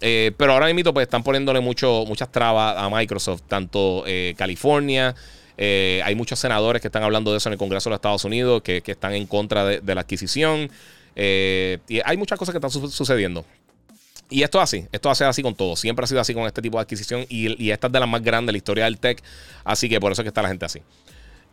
Eh, 0.06 0.32
pero 0.36 0.52
ahora 0.52 0.66
mismo 0.72 0.92
pues, 0.92 1.04
están 1.04 1.22
poniéndole 1.22 1.60
mucho, 1.60 2.04
muchas 2.06 2.30
trabas 2.30 2.76
a 2.76 2.90
Microsoft, 2.90 3.40
tanto 3.48 4.04
eh, 4.06 4.34
California. 4.36 5.14
eh, 5.56 6.02
hay 6.04 6.14
muchos 6.14 6.38
senadores 6.38 6.82
que 6.82 6.88
están 6.88 7.02
hablando 7.02 7.30
de 7.30 7.38
eso 7.38 7.48
en 7.48 7.54
el 7.54 7.58
Congreso 7.58 7.88
de 7.88 7.92
los 7.92 7.98
Estados 7.98 8.24
Unidos, 8.24 8.60
que, 8.62 8.82
que 8.82 8.92
están 8.92 9.14
en 9.14 9.26
contra 9.26 9.64
de, 9.64 9.94
la 9.94 10.02
adquisición. 10.02 10.68
y 11.16 12.00
hay 12.04 12.16
muchas 12.18 12.38
cosas 12.38 12.52
que 12.52 12.58
están 12.58 12.70
su- 12.70 12.90
sucediendo. 12.90 13.46
Y 14.28 14.42
esto 14.42 14.58
es 14.58 14.64
así, 14.64 14.86
esto 14.92 15.08
hace 15.10 15.24
así 15.24 15.42
con 15.42 15.54
todo. 15.54 15.74
Siempre 15.74 16.04
ha 16.04 16.06
sido 16.06 16.20
así 16.20 16.34
con 16.34 16.44
este 16.44 16.60
tipo 16.60 16.76
de 16.76 16.82
adquisición. 16.82 17.24
Y, 17.30 17.62
y 17.62 17.70
esta 17.70 17.86
es 17.86 17.92
de 17.94 18.00
las 18.00 18.08
más 18.08 18.22
grandes 18.22 18.48
de 18.48 18.52
la 18.52 18.58
historia 18.58 18.84
del 18.84 18.98
tech. 18.98 19.22
Así 19.64 19.88
que 19.88 20.00
por 20.00 20.12
eso 20.12 20.20
es 20.20 20.24
que 20.24 20.28
está 20.28 20.42
la 20.42 20.48
gente 20.48 20.66
así. 20.66 20.80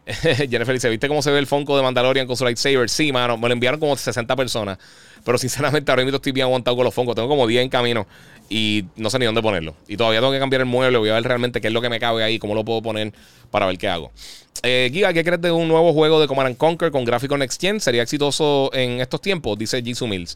Jennifer 0.49 0.73
dice: 0.73 0.89
¿Viste 0.89 1.07
cómo 1.07 1.21
se 1.21 1.31
ve 1.31 1.39
el 1.39 1.47
Funko 1.47 1.77
de 1.77 1.83
Mandalorian 1.83 2.25
con 2.27 2.35
su 2.35 2.43
lightsaber? 2.43 2.89
Sí, 2.89 3.11
mano, 3.11 3.37
me 3.37 3.47
lo 3.47 3.53
enviaron 3.53 3.79
como 3.79 3.95
60 3.95 4.35
personas. 4.35 4.77
Pero 5.23 5.37
sinceramente, 5.37 5.91
ahora 5.91 6.03
mismo 6.03 6.17
estoy 6.17 6.31
bien 6.31 6.45
aguantado 6.45 6.75
con 6.75 6.85
los 6.85 6.93
Funko. 6.93 7.15
Tengo 7.15 7.27
como 7.27 7.47
10 7.47 7.63
en 7.63 7.69
camino 7.69 8.07
y 8.49 8.85
no 8.95 9.09
sé 9.09 9.19
ni 9.19 9.25
dónde 9.25 9.41
ponerlo. 9.41 9.75
Y 9.87 9.97
todavía 9.97 10.19
tengo 10.19 10.31
que 10.31 10.39
cambiar 10.39 10.61
el 10.61 10.67
mueble. 10.67 10.97
Voy 10.97 11.09
a 11.09 11.13
ver 11.13 11.23
realmente 11.23 11.61
qué 11.61 11.67
es 11.67 11.73
lo 11.73 11.81
que 11.81 11.89
me 11.89 11.99
cabe 11.99 12.23
ahí, 12.23 12.39
cómo 12.39 12.53
lo 12.55 12.65
puedo 12.65 12.81
poner 12.81 13.13
para 13.49 13.65
ver 13.65 13.77
qué 13.77 13.87
hago. 13.87 14.11
Eh, 14.63 14.89
Giga, 14.91 15.13
¿qué 15.13 15.23
crees 15.23 15.41
de 15.41 15.51
un 15.51 15.67
nuevo 15.67 15.93
juego 15.93 16.19
de 16.19 16.27
Command 16.27 16.47
and 16.47 16.57
Conquer 16.57 16.91
con 16.91 17.05
gráficos 17.05 17.39
Next 17.39 17.61
Gen? 17.61 17.79
¿Sería 17.79 18.03
exitoso 18.03 18.69
en 18.73 19.01
estos 19.01 19.21
tiempos? 19.21 19.57
Dice 19.57 19.81
Jisoo 19.81 20.07
Mills. 20.07 20.35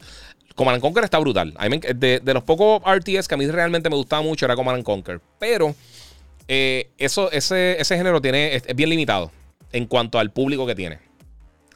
Command 0.55 0.75
and 0.75 0.81
Conquer 0.81 1.03
está 1.03 1.19
brutal. 1.19 1.53
De, 1.95 2.21
los 2.25 2.43
pocos 2.43 2.81
RTS 2.85 3.27
que 3.27 3.35
a 3.35 3.37
mí 3.37 3.45
realmente 3.47 3.89
me 3.89 3.97
gustaba 3.97 4.21
mucho 4.21 4.45
era 4.45 4.55
Command 4.55 4.77
and 4.77 4.85
Conquer. 4.85 5.19
Pero 5.37 5.75
eh, 6.47 6.89
eso, 6.97 7.31
ese, 7.31 7.79
ese 7.79 7.97
género 7.97 8.21
tiene, 8.21 8.55
es 8.55 8.63
bien 8.75 8.89
limitado 8.89 9.31
en 9.73 9.85
cuanto 9.87 10.19
al 10.19 10.31
público 10.31 10.65
que 10.65 10.75
tiene. 10.75 11.04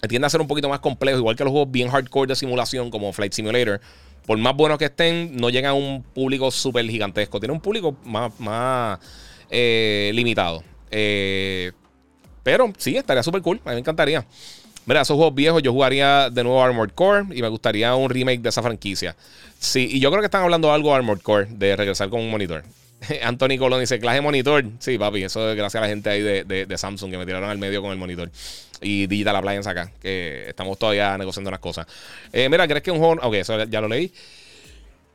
Tiende 0.08 0.26
a 0.28 0.30
ser 0.30 0.40
un 0.42 0.48
poquito 0.48 0.70
más 0.70 0.80
complejo, 0.80 1.18
igual 1.18 1.36
que 1.36 1.44
los 1.44 1.52
juegos 1.52 1.72
bien 1.72 1.90
hardcore 1.90 2.30
de 2.30 2.36
simulación 2.36 2.90
como 2.90 3.12
Flight 3.12 3.34
Simulator. 3.34 3.82
Por 4.26 4.38
más 4.38 4.56
buenos 4.56 4.78
que 4.78 4.86
estén, 4.86 5.36
no 5.36 5.50
llegan 5.50 5.72
a 5.72 5.74
un 5.74 6.04
público 6.04 6.52
súper 6.52 6.86
gigantesco. 6.88 7.40
Tiene 7.40 7.54
un 7.54 7.60
público 7.60 7.98
más, 8.06 8.32
más 8.40 9.00
eh, 9.50 10.12
limitado. 10.14 10.64
Eh, 10.92 11.72
pero 12.44 12.72
sí, 12.78 12.96
estaría 12.96 13.24
súper 13.24 13.42
cool. 13.42 13.60
A 13.66 13.70
mí 13.70 13.76
me 13.76 13.80
encantaría. 13.80 14.26
Mira, 14.86 15.02
esos 15.02 15.16
juegos 15.16 15.36
viejos 15.36 15.62
yo 15.62 15.72
jugaría 15.72 16.30
de 16.30 16.44
nuevo 16.44 16.64
Armored 16.64 16.92
Core 16.94 17.26
y 17.36 17.42
me 17.42 17.48
gustaría 17.48 17.94
un 17.96 18.10
remake 18.10 18.42
de 18.42 18.50
esa 18.50 18.64
franquicia. 18.64 19.16
Sí, 19.60 19.88
y 19.92 20.00
yo 20.00 20.10
creo 20.10 20.22
que 20.22 20.26
están 20.26 20.44
hablando 20.44 20.72
algo 20.72 20.90
de 20.90 20.96
Armored 20.96 21.22
Core, 21.22 21.48
de 21.50 21.76
regresar 21.76 22.10
con 22.10 22.22
un 22.22 22.32
monitor. 22.32 22.64
Anthony 23.24 23.58
Colón 23.58 23.80
dice, 23.80 24.00
clase 24.00 24.22
monitor. 24.22 24.66
Sí, 24.80 24.98
papi, 24.98 25.24
eso 25.24 25.50
es 25.50 25.56
gracias 25.56 25.82
a 25.82 25.86
la 25.86 25.90
gente 25.90 26.10
ahí 26.10 26.22
de, 26.22 26.78
Samsung 26.78 27.12
que 27.12 27.18
me 27.18 27.26
tiraron 27.26 27.50
al 27.50 27.58
medio 27.58 27.82
con 27.82 27.92
el 27.92 27.98
monitor. 27.98 28.30
Y 28.82 29.08
Digital 29.08 29.36
Appliance 29.36 29.70
acá, 29.70 29.92
que 30.02 30.50
estamos 30.50 30.78
todavía 30.78 31.18
negociando 31.18 31.50
unas 31.50 31.60
cosas. 31.60 31.86
Eh, 32.32 32.48
mira, 32.50 32.68
¿crees 32.68 32.82
que 32.82 32.92
un 32.92 33.00
juego... 33.00 33.20
Ok, 33.22 33.34
eso 33.36 33.64
ya 33.66 33.82
lo 33.82 33.88
leí. 33.88 34.12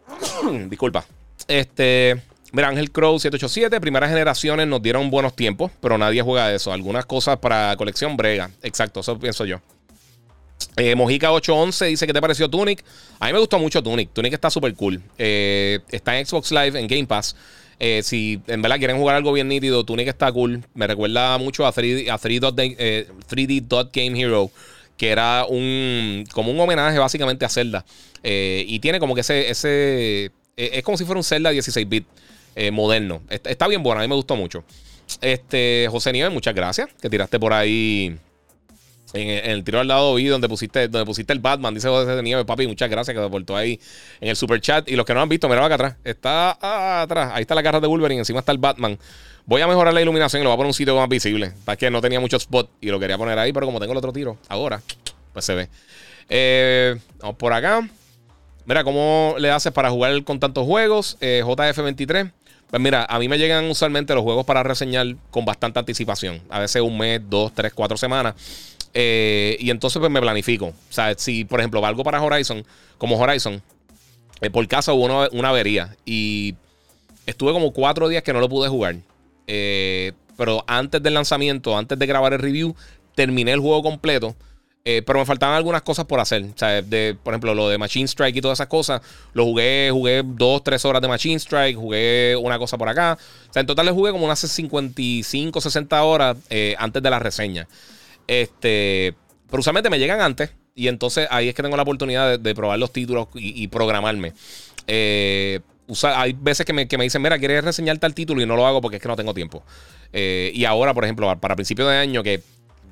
Disculpa. 0.69 1.05
Este... 1.49 2.21
Mira, 2.53 2.69
Ángel 2.69 2.93
Crow 2.93 3.19
787, 3.19 3.81
primeras 3.81 4.11
generaciones 4.11 4.69
nos 4.69 4.81
dieron 4.81 5.11
buenos 5.11 5.35
tiempos, 5.35 5.73
pero 5.81 5.99
nadie 5.99 6.23
juega 6.23 6.55
eso. 6.55 6.73
Algunas 6.73 7.05
cosas 7.05 7.39
para 7.39 7.75
colección 7.77 8.17
brega. 8.17 8.49
Exacto, 8.63 9.01
eso 9.01 9.19
pienso 9.19 9.45
yo. 9.45 9.61
Eh, 10.77 10.95
Mojica 10.95 11.33
811 11.33 11.87
dice 11.87 12.07
que 12.07 12.13
te 12.13 12.21
pareció 12.21 12.49
Tunic. 12.49 12.85
A 13.19 13.27
mí 13.27 13.33
me 13.33 13.41
gustó 13.41 13.59
mucho 13.59 13.83
Tunic. 13.83 14.13
Tunic 14.13 14.33
está 14.33 14.51
súper 14.51 14.73
cool. 14.75 15.03
Eh, 15.19 15.81
está 15.89 16.17
en 16.17 16.27
Xbox 16.27 16.53
Live, 16.53 16.79
en 16.79 16.87
Game 16.87 17.07
Pass. 17.07 17.35
Eh, 17.79 18.03
si 18.03 18.41
en 18.47 18.63
verdad 18.63 18.79
quieren 18.79 18.97
jugar 18.97 19.17
algo 19.17 19.33
bien 19.33 19.49
nítido, 19.49 19.85
Tunic 19.85 20.09
está 20.09 20.31
cool. 20.33 20.65
Me 20.75 20.87
recuerda 20.87 21.39
mucho 21.39 21.67
a 21.67 21.73
3D, 21.73 22.09
a 22.11 22.19
3D, 22.19 22.41
Dot, 22.41 22.55
eh, 22.59 23.09
3D 23.29 23.63
Dot 23.63 23.91
Game 23.93 24.21
Hero, 24.21 24.51
que 24.97 25.11
era 25.11 25.45
un 25.49 26.25
como 26.33 26.51
un 26.51 26.61
homenaje 26.61 26.99
básicamente 26.99 27.45
a 27.45 27.49
Zelda. 27.49 27.85
Eh, 28.23 28.65
y 28.67 28.79
tiene 28.81 29.01
como 29.01 29.15
que 29.15 29.21
ese, 29.23 29.51
ese 29.51 30.31
es 30.57 30.83
como 30.83 30.97
si 30.97 31.05
fuera 31.05 31.19
un 31.19 31.25
Zelda 31.25 31.53
16-bit 31.53 32.07
eh, 32.57 32.71
moderno. 32.71 33.23
Está, 33.29 33.51
está 33.51 33.69
bien 33.69 33.83
bueno, 33.83 34.01
a 34.01 34.05
mí 34.05 34.09
me 34.09 34.15
gustó 34.15 34.37
mucho. 34.37 34.65
Este, 35.21 35.89
José 35.91 36.13
Nieves, 36.13 36.33
muchas 36.33 36.55
gracias. 36.55 36.89
Que 37.01 37.11
tiraste 37.11 37.39
por 37.41 37.53
ahí 37.53 38.17
En, 39.15 39.51
el 39.51 39.63
tiro 39.63 39.79
al 39.81 39.87
lado 39.87 40.15
vi 40.15 40.27
donde 40.27 40.49
pusiste, 40.49 40.89
donde 40.89 41.07
pusiste 41.07 41.33
el 41.33 41.39
Batman, 41.39 41.73
dice 41.73 41.89
José 41.89 42.11
de 42.11 42.23
Nieve, 42.23 42.45
papi, 42.45 42.67
muchas 42.67 42.91
gracias 42.91 43.15
que 43.15 43.21
te 43.21 43.27
aportó 43.27 43.57
ahí 43.57 43.81
en 44.21 44.29
el 44.29 44.37
super 44.37 44.61
chat. 44.61 44.89
Y 44.89 44.97
los 44.97 45.07
que 45.07 45.15
no 45.15 45.23
han 45.23 45.29
visto, 45.29 45.49
mira 45.49 45.65
acá 45.65 45.77
atrás. 45.77 45.97
Está 46.03 47.03
atrás. 47.03 47.31
Ahí 47.33 47.43
está 47.43 47.55
la 47.55 47.63
garra 47.63 47.81
de 47.81 47.87
Wolverine, 47.87 48.19
encima 48.19 48.41
está 48.41 48.51
el 48.51 48.59
Batman. 48.59 48.99
Voy 49.47 49.63
a 49.63 49.69
mejorar 49.69 49.95
la 49.95 50.03
iluminación 50.03 50.41
y 50.41 50.43
lo 50.43 50.51
voy 50.51 50.55
a 50.55 50.57
poner 50.57 50.69
un 50.69 50.75
sitio 50.75 50.97
más 50.97 51.09
visible. 51.09 51.53
Para 51.65 51.77
que 51.77 51.91
no 51.91 52.01
tenía 52.01 52.19
mucho 52.19 52.37
spot 52.39 52.71
y 52.81 52.89
lo 52.89 52.99
quería 52.99 53.17
poner 53.17 53.39
ahí, 53.39 53.53
pero 53.53 53.67
como 53.67 53.79
tengo 53.79 53.93
el 53.93 53.99
otro 53.99 54.13
tiro, 54.13 54.37
ahora, 54.49 54.83
pues 55.33 55.45
se 55.45 55.55
ve. 55.55 55.69
Eh, 56.29 56.97
vamos 57.21 57.37
por 57.37 57.53
acá. 57.53 57.89
Mira, 58.67 58.83
¿cómo 58.83 59.37
le 59.39 59.51
haces 59.51 59.73
para 59.73 59.91
jugar 59.91 60.25
con 60.25 60.41
tantos 60.41 60.67
juegos? 60.67 61.19
Eh, 61.21 61.43
JF23. 61.45 62.33
Pues 62.71 62.83
mira, 62.83 63.07
a 63.09 63.19
mí 63.19 63.29
me 63.29 63.39
llegan 63.39 63.67
usualmente 63.67 64.15
los 64.15 64.25
juegos 64.25 64.45
para 64.45 64.63
reseñar 64.63 65.07
con 65.31 65.45
bastante 65.45 65.79
anticipación. 65.79 66.41
A 66.49 66.59
veces 66.59 66.83
un 66.83 66.99
mes, 66.99 67.21
dos, 67.29 67.53
tres, 67.55 67.73
cuatro 67.73 67.97
semanas. 67.97 68.35
Eh, 68.95 69.57
y 69.61 69.71
entonces 69.71 69.99
pues 70.01 70.11
me 70.11 70.21
planifico. 70.21 70.67
O 70.67 70.93
sea, 70.93 71.15
si 71.17 71.45
por 71.45 71.61
ejemplo 71.61 71.81
valgo 71.81 72.05
para 72.05 72.23
Horizon, 72.23 72.65
como 72.97 73.19
Horizon, 73.19 73.63
eh, 74.41 74.51
por 74.51 74.67
casa 74.69 74.93
hubo 74.93 75.29
una, 75.31 75.49
avería. 75.49 75.97
Y 76.05 76.55
estuve 77.27 77.53
como 77.53 77.73
cuatro 77.73 78.09
días 78.09 78.23
que 78.23 78.33
no 78.33 78.41
lo 78.41 78.49
pude 78.49 78.69
jugar. 78.69 78.97
pero 80.37 80.65
antes 80.67 81.03
del 81.03 81.15
lanzamiento, 81.15 81.77
antes 81.77 81.99
de 81.99 82.07
grabar 82.07 82.33
el 82.33 82.39
review, 82.39 82.75
terminé 83.15 83.53
el 83.53 83.61
juego 83.61 83.83
completo. 83.83 84.35
Eh, 84.87 85.01
pero 85.07 85.19
me 85.19 85.25
faltaban 85.25 85.57
algunas 85.57 85.81
cosas 85.81 86.05
por 86.05 86.21
hacer. 86.21 86.45
O 86.45 86.59
sea, 86.59 86.83
de, 86.83 87.17
por 87.23 87.33
ejemplo, 87.33 87.55
lo 87.55 87.71
de 87.71 87.79
Machine 87.79 88.05
Strike 88.07 88.37
y 88.37 88.41
todas 88.43 88.57
esas 88.57 88.67
cosas. 88.67 89.01
Lo 89.33 89.45
jugué, 89.45 89.89
jugué 89.91 90.23
dos, 90.25 90.63
tres 90.63 90.85
horas 90.85 91.01
de 91.01 91.09
Machine 91.09 91.37
Strike, 91.37 91.77
jugué 91.77 92.37
una 92.37 92.59
cosa 92.59 92.77
por 92.77 92.89
acá. 92.89 93.17
O 93.49 93.53
sea, 93.53 93.61
en 93.61 93.67
total 93.67 93.87
le 93.87 93.93
jugué 93.93 94.13
como 94.13 94.27
unas 94.27 94.41
55, 94.41 95.61
60 95.61 96.03
horas 96.03 96.37
eh, 96.51 96.77
antes 96.79 97.03
de 97.03 97.11
la 97.11 97.19
reseña. 97.19 97.67
Este, 98.27 99.15
pero 99.51 99.61
usualmente 99.61 99.91
me 99.91 99.99
llegan 99.99 100.21
antes. 100.21 100.51
Y 100.75 100.89
entonces 100.89 101.29
ahí 101.31 101.49
es 101.49 101.55
que 101.55 101.63
tengo 101.63 101.77
la 101.77 101.83
oportunidad 101.83 102.39
de, 102.39 102.55
probar 102.55 102.79
los 102.79 102.93
títulos 102.93 103.29
y, 103.35 103.69
programarme. 103.69 104.33
Eh, 104.87 105.61
hay 106.03 106.33
veces 106.33 106.67
que 106.67 106.73
me, 106.73 106.85
dicen, 106.87 107.23
mira, 107.23 107.39
¿quieres 107.39 107.65
reseñar 107.65 107.99
tal 107.99 108.15
título? 108.15 108.43
Y 108.43 108.47
no 108.47 108.57
lo 108.57 108.67
hago 108.67 108.81
porque 108.81 108.97
es 108.97 109.03
que 109.03 109.09
no 109.09 109.15
tengo 109.15 109.35
tiempo. 109.35 109.63
y 110.13 110.65
ahora, 110.65 110.93
por 110.93 111.05
ejemplo, 111.05 111.39
para 111.39 111.55
principios 111.55 111.89
de 111.89 111.97
año, 111.97 112.23
que 112.25 112.43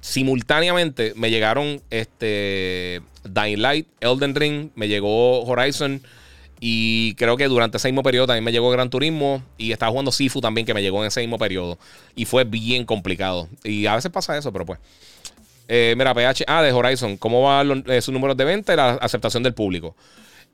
simultáneamente 0.02 1.12
me 1.16 1.30
llegaron 1.30 1.80
este 1.88 3.00
Dying 3.24 3.62
Light, 3.62 3.88
Elden 4.00 4.34
Ring, 4.34 4.70
me 4.74 4.88
llegó 4.88 5.42
Horizon. 5.44 6.02
Y 6.64 7.14
creo 7.14 7.36
que 7.36 7.48
durante 7.48 7.78
ese 7.78 7.88
mismo 7.88 8.04
periodo 8.04 8.28
también 8.28 8.44
me 8.44 8.52
llegó 8.52 8.70
Gran 8.70 8.88
Turismo. 8.88 9.42
Y 9.58 9.72
estaba 9.72 9.90
jugando 9.90 10.12
Sifu 10.12 10.40
también, 10.40 10.64
que 10.64 10.74
me 10.74 10.82
llegó 10.82 11.00
en 11.02 11.08
ese 11.08 11.20
mismo 11.20 11.38
periodo. 11.38 11.76
Y 12.14 12.24
fue 12.24 12.44
bien 12.44 12.84
complicado. 12.84 13.48
Y 13.64 13.86
a 13.86 13.96
veces 13.96 14.12
pasa 14.12 14.38
eso, 14.38 14.52
pero 14.52 14.64
pues. 14.64 14.78
Eh, 15.68 15.94
mira, 15.96 16.14
PH. 16.14 16.44
Ah, 16.46 16.62
de 16.62 16.72
Horizon. 16.72 17.16
¿Cómo 17.16 17.42
van 17.42 17.84
eh, 17.86 18.00
sus 18.00 18.12
números 18.12 18.36
de 18.36 18.44
venta 18.44 18.72
y 18.72 18.76
la 18.76 18.92
aceptación 18.94 19.42
del 19.42 19.54
público? 19.54 19.96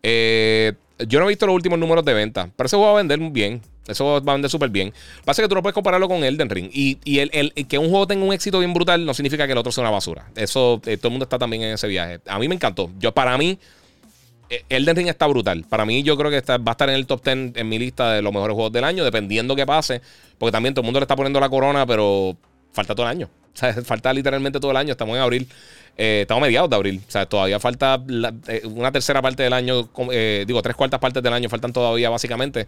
Eh, 0.02 0.74
yo 1.06 1.18
no 1.18 1.26
he 1.26 1.28
visto 1.28 1.46
los 1.46 1.54
últimos 1.54 1.78
números 1.78 2.04
de 2.04 2.14
venta. 2.14 2.50
Pero 2.56 2.66
ese 2.66 2.76
juego 2.76 2.92
va 2.92 2.98
a 2.98 3.02
vender 3.02 3.18
bien. 3.30 3.62
Eso 3.86 4.04
va 4.04 4.32
a 4.32 4.34
vender 4.34 4.50
súper 4.50 4.68
bien. 4.68 4.92
Pasa 5.24 5.42
que 5.42 5.48
tú 5.48 5.54
no 5.54 5.62
puedes 5.62 5.74
compararlo 5.74 6.08
con 6.08 6.22
Elden 6.22 6.50
Ring. 6.50 6.70
Y, 6.72 6.98
y 7.04 7.20
el, 7.20 7.52
que 7.68 7.78
un 7.78 7.88
juego 7.88 8.06
tenga 8.06 8.24
un 8.24 8.32
éxito 8.32 8.58
bien 8.58 8.74
brutal 8.74 9.04
no 9.04 9.14
significa 9.14 9.46
que 9.46 9.52
el 9.52 9.58
otro 9.58 9.72
sea 9.72 9.82
una 9.82 9.90
basura. 9.90 10.30
Eso, 10.36 10.80
todo 10.82 11.08
el 11.08 11.10
mundo 11.10 11.24
está 11.24 11.38
también 11.38 11.62
en 11.62 11.74
ese 11.74 11.88
viaje. 11.88 12.20
A 12.26 12.38
mí 12.38 12.48
me 12.48 12.54
encantó. 12.54 12.90
Yo, 12.98 13.12
para 13.12 13.38
mí, 13.38 13.58
Elden 14.68 14.96
Ring 14.96 15.08
está 15.08 15.26
brutal. 15.26 15.64
Para 15.68 15.86
mí, 15.86 16.02
yo 16.02 16.16
creo 16.16 16.30
que 16.30 16.36
está, 16.36 16.58
va 16.58 16.72
a 16.72 16.72
estar 16.72 16.88
en 16.90 16.96
el 16.96 17.06
top 17.06 17.24
10 17.24 17.52
en 17.56 17.68
mi 17.68 17.78
lista 17.78 18.12
de 18.12 18.22
los 18.22 18.32
mejores 18.32 18.54
juegos 18.54 18.72
del 18.72 18.84
año, 18.84 19.04
dependiendo 19.04 19.56
qué 19.56 19.64
pase. 19.64 20.02
Porque 20.36 20.52
también 20.52 20.74
todo 20.74 20.82
el 20.82 20.86
mundo 20.86 21.00
le 21.00 21.04
está 21.04 21.16
poniendo 21.16 21.40
la 21.40 21.48
corona, 21.48 21.86
pero 21.86 22.36
falta 22.72 22.94
todo 22.94 23.06
el 23.06 23.10
año. 23.10 23.30
O 23.54 23.56
sea, 23.58 23.74
falta 23.84 24.12
literalmente 24.12 24.60
todo 24.60 24.70
el 24.70 24.76
año. 24.76 24.92
Estamos 24.92 25.16
en 25.16 25.22
abril. 25.22 25.48
Eh, 25.96 26.20
estamos 26.22 26.42
mediados 26.42 26.70
de 26.70 26.76
abril. 26.76 27.02
O 27.06 27.10
sea, 27.10 27.26
todavía 27.26 27.58
falta 27.58 28.02
una 28.64 28.92
tercera 28.92 29.20
parte 29.20 29.42
del 29.42 29.52
año. 29.52 29.88
digo, 30.46 30.62
tres 30.62 30.76
cuartas 30.76 31.00
partes 31.00 31.22
del 31.22 31.32
año 31.32 31.48
faltan 31.48 31.72
todavía, 31.72 32.10
básicamente. 32.10 32.66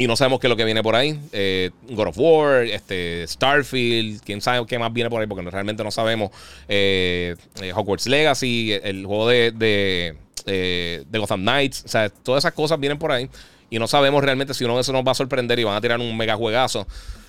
Y 0.00 0.06
no 0.06 0.16
sabemos 0.16 0.40
qué 0.40 0.46
es 0.46 0.48
lo 0.48 0.56
que 0.56 0.64
viene 0.64 0.82
por 0.82 0.96
ahí. 0.96 1.20
Eh, 1.30 1.72
God 1.90 2.08
of 2.08 2.18
War, 2.18 2.64
este, 2.64 3.26
Starfield, 3.28 4.22
quién 4.22 4.40
sabe 4.40 4.64
qué 4.66 4.78
más 4.78 4.90
viene 4.94 5.10
por 5.10 5.20
ahí, 5.20 5.26
porque 5.26 5.42
realmente 5.50 5.84
no 5.84 5.90
sabemos. 5.90 6.30
Eh, 6.68 7.36
eh, 7.60 7.72
Hogwarts 7.74 8.06
Legacy, 8.06 8.72
el 8.82 9.04
juego 9.04 9.28
de, 9.28 9.52
de, 10.46 11.18
Gotham 11.18 11.42
Knights. 11.42 11.84
O 11.84 11.88
sea, 11.88 12.08
todas 12.08 12.40
esas 12.44 12.54
cosas 12.54 12.80
vienen 12.80 12.98
por 12.98 13.12
ahí. 13.12 13.28
Y 13.68 13.78
no 13.78 13.86
sabemos 13.86 14.24
realmente 14.24 14.54
si 14.54 14.64
uno 14.64 14.76
de 14.76 14.80
esos 14.80 14.94
nos 14.94 15.06
va 15.06 15.12
a 15.12 15.14
sorprender 15.14 15.58
y 15.58 15.64
van 15.64 15.76
a 15.76 15.82
tirar 15.82 16.00
un 16.00 16.16
mega 16.16 16.34
juegazo. 16.34 16.86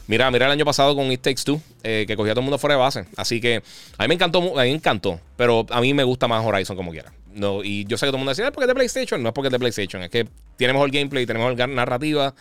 Mira, 0.08 0.30
mira 0.30 0.46
el 0.48 0.52
año 0.52 0.66
pasado 0.66 0.96
con 0.96 1.12
It 1.12 1.22
Takes 1.22 1.44
Two, 1.44 1.62
que 1.84 2.14
cogía 2.18 2.34
a 2.34 2.36
todo 2.36 2.42
el 2.42 2.46
mundo 2.46 2.58
fuera 2.58 2.76
de 2.76 2.82
base. 2.82 3.06
Así 3.16 3.40
que 3.40 3.64
a 3.98 4.04
mí 4.04 4.08
me 4.10 4.16
encantó, 4.16 4.40
a 4.40 4.64
mí 4.64 4.70
me 4.70 4.72
encantó. 4.72 5.20
Pero 5.38 5.66
a 5.70 5.80
mí 5.80 5.94
me 5.94 6.04
gusta 6.04 6.28
más 6.28 6.46
Horizon 6.46 6.76
como 6.76 6.92
quiera. 6.92 7.14
No, 7.34 7.64
y 7.64 7.86
yo 7.86 7.98
sé 7.98 8.06
que 8.06 8.10
todo 8.10 8.18
el 8.18 8.20
mundo 8.20 8.32
decía, 8.32 8.46
es 8.46 8.52
porque 8.52 8.66
es 8.66 8.68
de 8.68 8.76
PlayStation. 8.76 9.24
No 9.24 9.30
es 9.30 9.34
porque 9.34 9.48
es 9.48 9.52
de 9.52 9.60
PlayStation, 9.60 10.04
es 10.04 10.10
que 10.10 10.28
tiene 10.58 10.74
mejor 10.74 10.92
gameplay, 10.92 11.26
tiene 11.26 11.40
mejor 11.40 11.70
narrativa. 11.70 12.34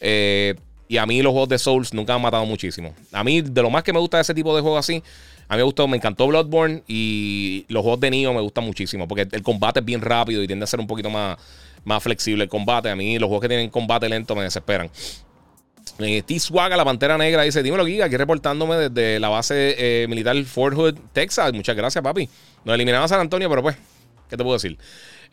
Eh, 0.00 0.54
y 0.88 0.98
a 0.98 1.06
mí 1.06 1.22
los 1.22 1.30
juegos 1.32 1.48
de 1.48 1.58
Souls 1.58 1.94
nunca 1.94 2.14
han 2.14 2.20
matado 2.20 2.44
muchísimo. 2.44 2.94
A 3.12 3.24
mí, 3.24 3.40
de 3.40 3.62
lo 3.62 3.70
más 3.70 3.82
que 3.82 3.92
me 3.92 3.98
gusta 3.98 4.18
de 4.18 4.22
ese 4.22 4.34
tipo 4.34 4.54
de 4.54 4.60
juegos 4.60 4.80
así, 4.80 5.02
a 5.48 5.54
mí 5.54 5.58
me 5.58 5.62
gustó, 5.62 5.88
me 5.88 5.96
encantó 5.96 6.26
Bloodborne 6.26 6.82
y 6.86 7.64
los 7.68 7.82
juegos 7.82 8.00
de 8.00 8.10
Nioh 8.10 8.34
me 8.34 8.40
gustan 8.40 8.64
muchísimo 8.64 9.08
porque 9.08 9.28
el 9.30 9.42
combate 9.42 9.80
es 9.80 9.86
bien 9.86 10.00
rápido 10.00 10.42
y 10.42 10.46
tiende 10.46 10.64
a 10.64 10.66
ser 10.66 10.80
un 10.80 10.86
poquito 10.86 11.08
más, 11.08 11.38
más 11.84 12.02
flexible 12.02 12.44
el 12.44 12.50
combate. 12.50 12.90
A 12.90 12.96
mí 12.96 13.18
los 13.18 13.28
juegos 13.28 13.42
que 13.42 13.48
tienen 13.48 13.70
combate 13.70 14.08
lento 14.08 14.34
me 14.34 14.42
desesperan. 14.42 14.90
Eh, 15.98 16.24
la 16.50 16.84
pantera 16.84 17.18
negra, 17.18 17.42
dice: 17.42 17.62
Dímelo, 17.62 17.86
Giga, 17.86 18.06
aquí 18.06 18.16
reportándome 18.16 18.76
desde 18.76 19.20
la 19.20 19.28
base 19.28 19.74
eh, 19.78 20.06
militar 20.08 20.36
Fort 20.44 20.76
Hood, 20.76 20.94
Texas. 21.12 21.52
Muchas 21.52 21.76
gracias, 21.76 22.02
papi. 22.02 22.28
Nos 22.64 22.74
eliminaron 22.74 23.04
a 23.04 23.08
San 23.08 23.20
Antonio, 23.20 23.48
pero 23.48 23.62
pues, 23.62 23.76
¿qué 24.28 24.36
te 24.36 24.42
puedo 24.42 24.54
decir? 24.54 24.78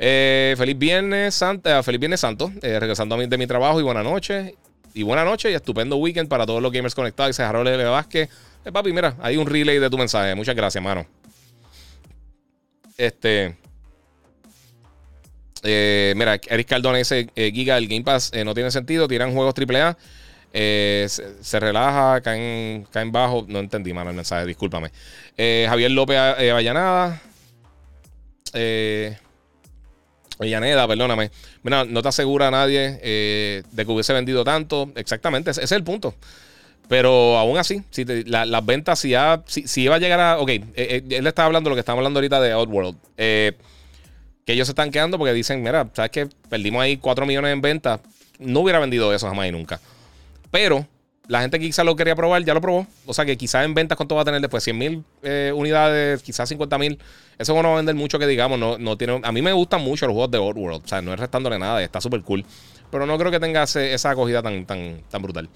Eh, 0.02 0.56
feliz 0.58 0.78
Viernes 0.78 1.36
Santo, 1.36 1.70
eh, 1.70 1.84
feliz 1.84 2.00
Viernes 2.00 2.22
Santo, 2.22 2.50
eh, 2.62 2.80
regresando 2.80 3.16
a 3.16 3.18
mí 3.18 3.28
de 3.28 3.38
mi 3.38 3.45
trabajo 3.45 3.82
y 3.82 3.84
buena 3.84 4.02
noche. 4.02 4.56
Y 4.93 5.04
buena 5.04 5.26
noche 5.26 5.52
y 5.52 5.54
estupendo 5.54 5.97
weekend 5.97 6.30
para 6.30 6.45
todos 6.45 6.62
los 6.62 6.72
gamers 6.72 6.95
conectados. 6.95 7.36
Dice 7.36 7.43
Harold 7.43 7.68
L. 7.68 7.84
Vázquez. 7.84 8.30
papi, 8.72 8.93
mira, 8.93 9.16
hay 9.22 9.36
un 9.36 9.45
relay 9.45 9.78
de 9.78 9.89
tu 9.89 9.97
mensaje. 9.97 10.34
Muchas 10.36 10.56
gracias, 10.56 10.82
mano. 10.84 11.06
Este. 12.97 13.56
mira, 15.64 16.39
Eric 16.47 16.68
Cardona 16.68 16.97
dice: 16.97 17.30
Giga, 17.36 17.78
el 17.78 17.88
Game 17.88 18.04
Pass 18.04 18.32
no 18.45 18.54
tiene 18.54 18.72
sentido. 18.72 19.08
Tiran 19.08 19.34
juegos 19.34 19.54
AAA. 19.54 19.97
Se, 20.54 21.60
relaja, 21.60 22.22
caen, 22.22 22.88
caen 22.91 23.12
bajo. 23.12 23.45
No 23.47 23.60
entendí, 23.60 23.93
mano, 23.93 24.10
el 24.10 24.16
mensaje, 24.16 24.45
discúlpame. 24.45 24.91
Javier 25.38 25.91
López. 25.91 26.18
Eh. 28.54 29.18
Villaneda, 30.39 30.88
perdóname. 30.88 31.32
Mira, 31.64 31.84
no 31.84 32.02
te 32.02 32.08
asegura 32.08 32.47
a 32.47 32.52
nadie 32.52 33.00
eh, 33.02 33.64
de 33.72 33.86
que 33.86 33.91
hubiese 33.91 34.14
vendido 34.14 34.43
tanto. 34.43 34.89
Exactamente, 34.95 35.52
ese, 35.52 35.64
es 35.64 35.72
el 35.74 35.84
punto. 35.84 36.16
Pero 36.88 37.38
aún 37.38 37.58
así, 37.58 37.84
si 37.91 38.06
las 38.06 38.66
ventas, 38.66 39.00
si, 39.00 39.10
ya, 39.10 39.43
si, 39.45 39.82
iba 39.82 39.95
a 39.95 40.00
llegar 40.00 40.20
a. 40.20 40.39
Ok, 40.39 40.50
eh, 40.50 40.64
eh, 40.76 41.04
él 41.10 41.28
estaba 41.28 41.47
hablando 41.47 41.70
lo 41.70 41.76
que 41.76 41.82
estamos 41.82 42.00
hablando 42.00 42.20
ahorita 42.20 42.39
de 42.39 42.52
Outworld. 42.54 42.95
que 43.18 43.54
ellos 44.47 44.66
se 44.66 44.72
están 44.72 44.89
quedando 44.89 45.18
porque 45.18 45.34
dicen, 45.34 45.62
mira, 45.62 45.88
¿sabes 45.93 46.10
qué? 46.10 46.28
Perdimos 46.50 46.82
ahí 46.82 46.97
4 46.97 47.26
millones 47.26 47.54
en 47.54 47.62
ventas. 47.62 48.00
No 48.39 48.62
hubiera 48.62 48.80
vendido 48.80 49.14
eso 49.14 49.28
jamás 49.28 49.50
y 49.50 49.52
nunca. 49.52 49.80
Pero 50.52 50.88
la 51.28 51.41
gente 51.41 51.60
que 51.60 51.68
quizás 51.68 51.86
lo 51.86 51.95
quería 51.95 52.16
probar 52.16 52.43
ya 52.43 52.54
lo 52.54 52.62
probó. 52.62 52.88
O 53.06 53.14
sea 53.14 53.26
que 53.26 53.38
quizás 53.38 53.66
en 53.66 53.74
ventas, 53.74 53.95
¿cuánto 53.95 54.16
va 54.16 54.24
a 54.24 54.26
tener 54.26 54.41
después? 54.41 54.64
100 54.64 54.78
mil 54.78 55.04
unidades, 55.54 56.24
quizás 56.24 56.50
50 56.50 56.78
mil. 56.78 57.00
Eso 57.38 57.54
no 57.62 57.70
va 57.70 57.74
a 57.74 57.78
vender 57.78 57.95
mucho 57.95 58.20
que 58.20 58.28
digamos. 58.28 58.60
No, 58.60 58.78
no 58.78 58.97
tiene, 58.97 59.22
a 59.24 59.32
mí 59.32 59.41
me 59.41 59.54
gustan 59.54 59.82
mucho 59.82 60.06
los 60.08 60.14
juegos 60.14 60.32
de 60.32 60.39
World, 60.39 60.84
O 60.84 60.88
sea, 60.88 61.02
no 61.02 61.14
es 61.14 61.20
restándole 61.20 61.60
nada. 61.60 61.82
Está 61.84 62.02
súper 62.02 62.22
cool. 62.22 62.45
Pero 62.91 63.06
no 63.06 63.18
creo 63.18 63.32
que 63.32 63.39
tenga 63.39 63.64
esa 63.64 64.10
acogida 64.10 64.41
tan, 64.41 64.66
tan, 64.66 65.02
tan 65.10 65.22
brutal. 65.22 65.50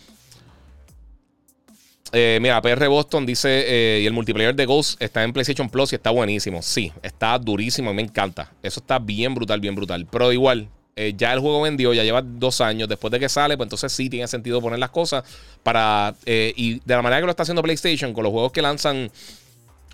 Eh, 2.16 2.38
mira, 2.40 2.62
PR 2.62 2.88
Boston 2.88 3.26
dice, 3.26 3.66
eh, 3.66 4.02
y 4.02 4.06
el 4.06 4.14
multiplayer 4.14 4.54
de 4.54 4.68
Ghost 4.68 5.02
está 5.02 5.24
en 5.24 5.34
PlayStation 5.34 5.68
Plus 5.68 5.94
y 5.94 5.96
está 5.96 6.12
buenísimo. 6.12 6.62
Sí, 6.62 6.94
está 7.02 7.40
durísimo, 7.40 7.92
me 7.92 8.04
encanta. 8.04 8.52
Eso 8.62 8.82
está 8.82 9.00
bien 9.00 9.34
brutal, 9.34 9.60
bien 9.60 9.74
brutal. 9.74 10.08
Pero 10.12 10.32
igual, 10.32 10.70
eh, 10.96 11.14
ya 11.16 11.34
el 11.34 11.40
juego 11.40 11.62
vendió, 11.62 11.94
ya 11.94 12.04
lleva 12.04 12.22
dos 12.22 12.62
años. 12.62 12.88
Después 12.88 13.12
de 13.12 13.20
que 13.20 13.30
sale, 13.30 13.58
pues 13.58 13.66
entonces 13.66 13.92
sí 13.92 14.10
tiene 14.10 14.28
sentido 14.28 14.62
poner 14.62 14.80
las 14.80 14.92
cosas 14.92 15.24
para... 15.64 16.16
y 16.26 16.80
de 16.80 16.96
la 16.96 17.02
manera 17.02 17.22
que 17.22 17.26
lo 17.26 17.32
está 17.32 17.44
haciendo 17.44 17.64
PlayStation, 17.64 18.14
con 18.14 18.24
los 18.24 18.32
juegos 18.32 18.52
que 18.52 18.62
lanzan 18.62 19.12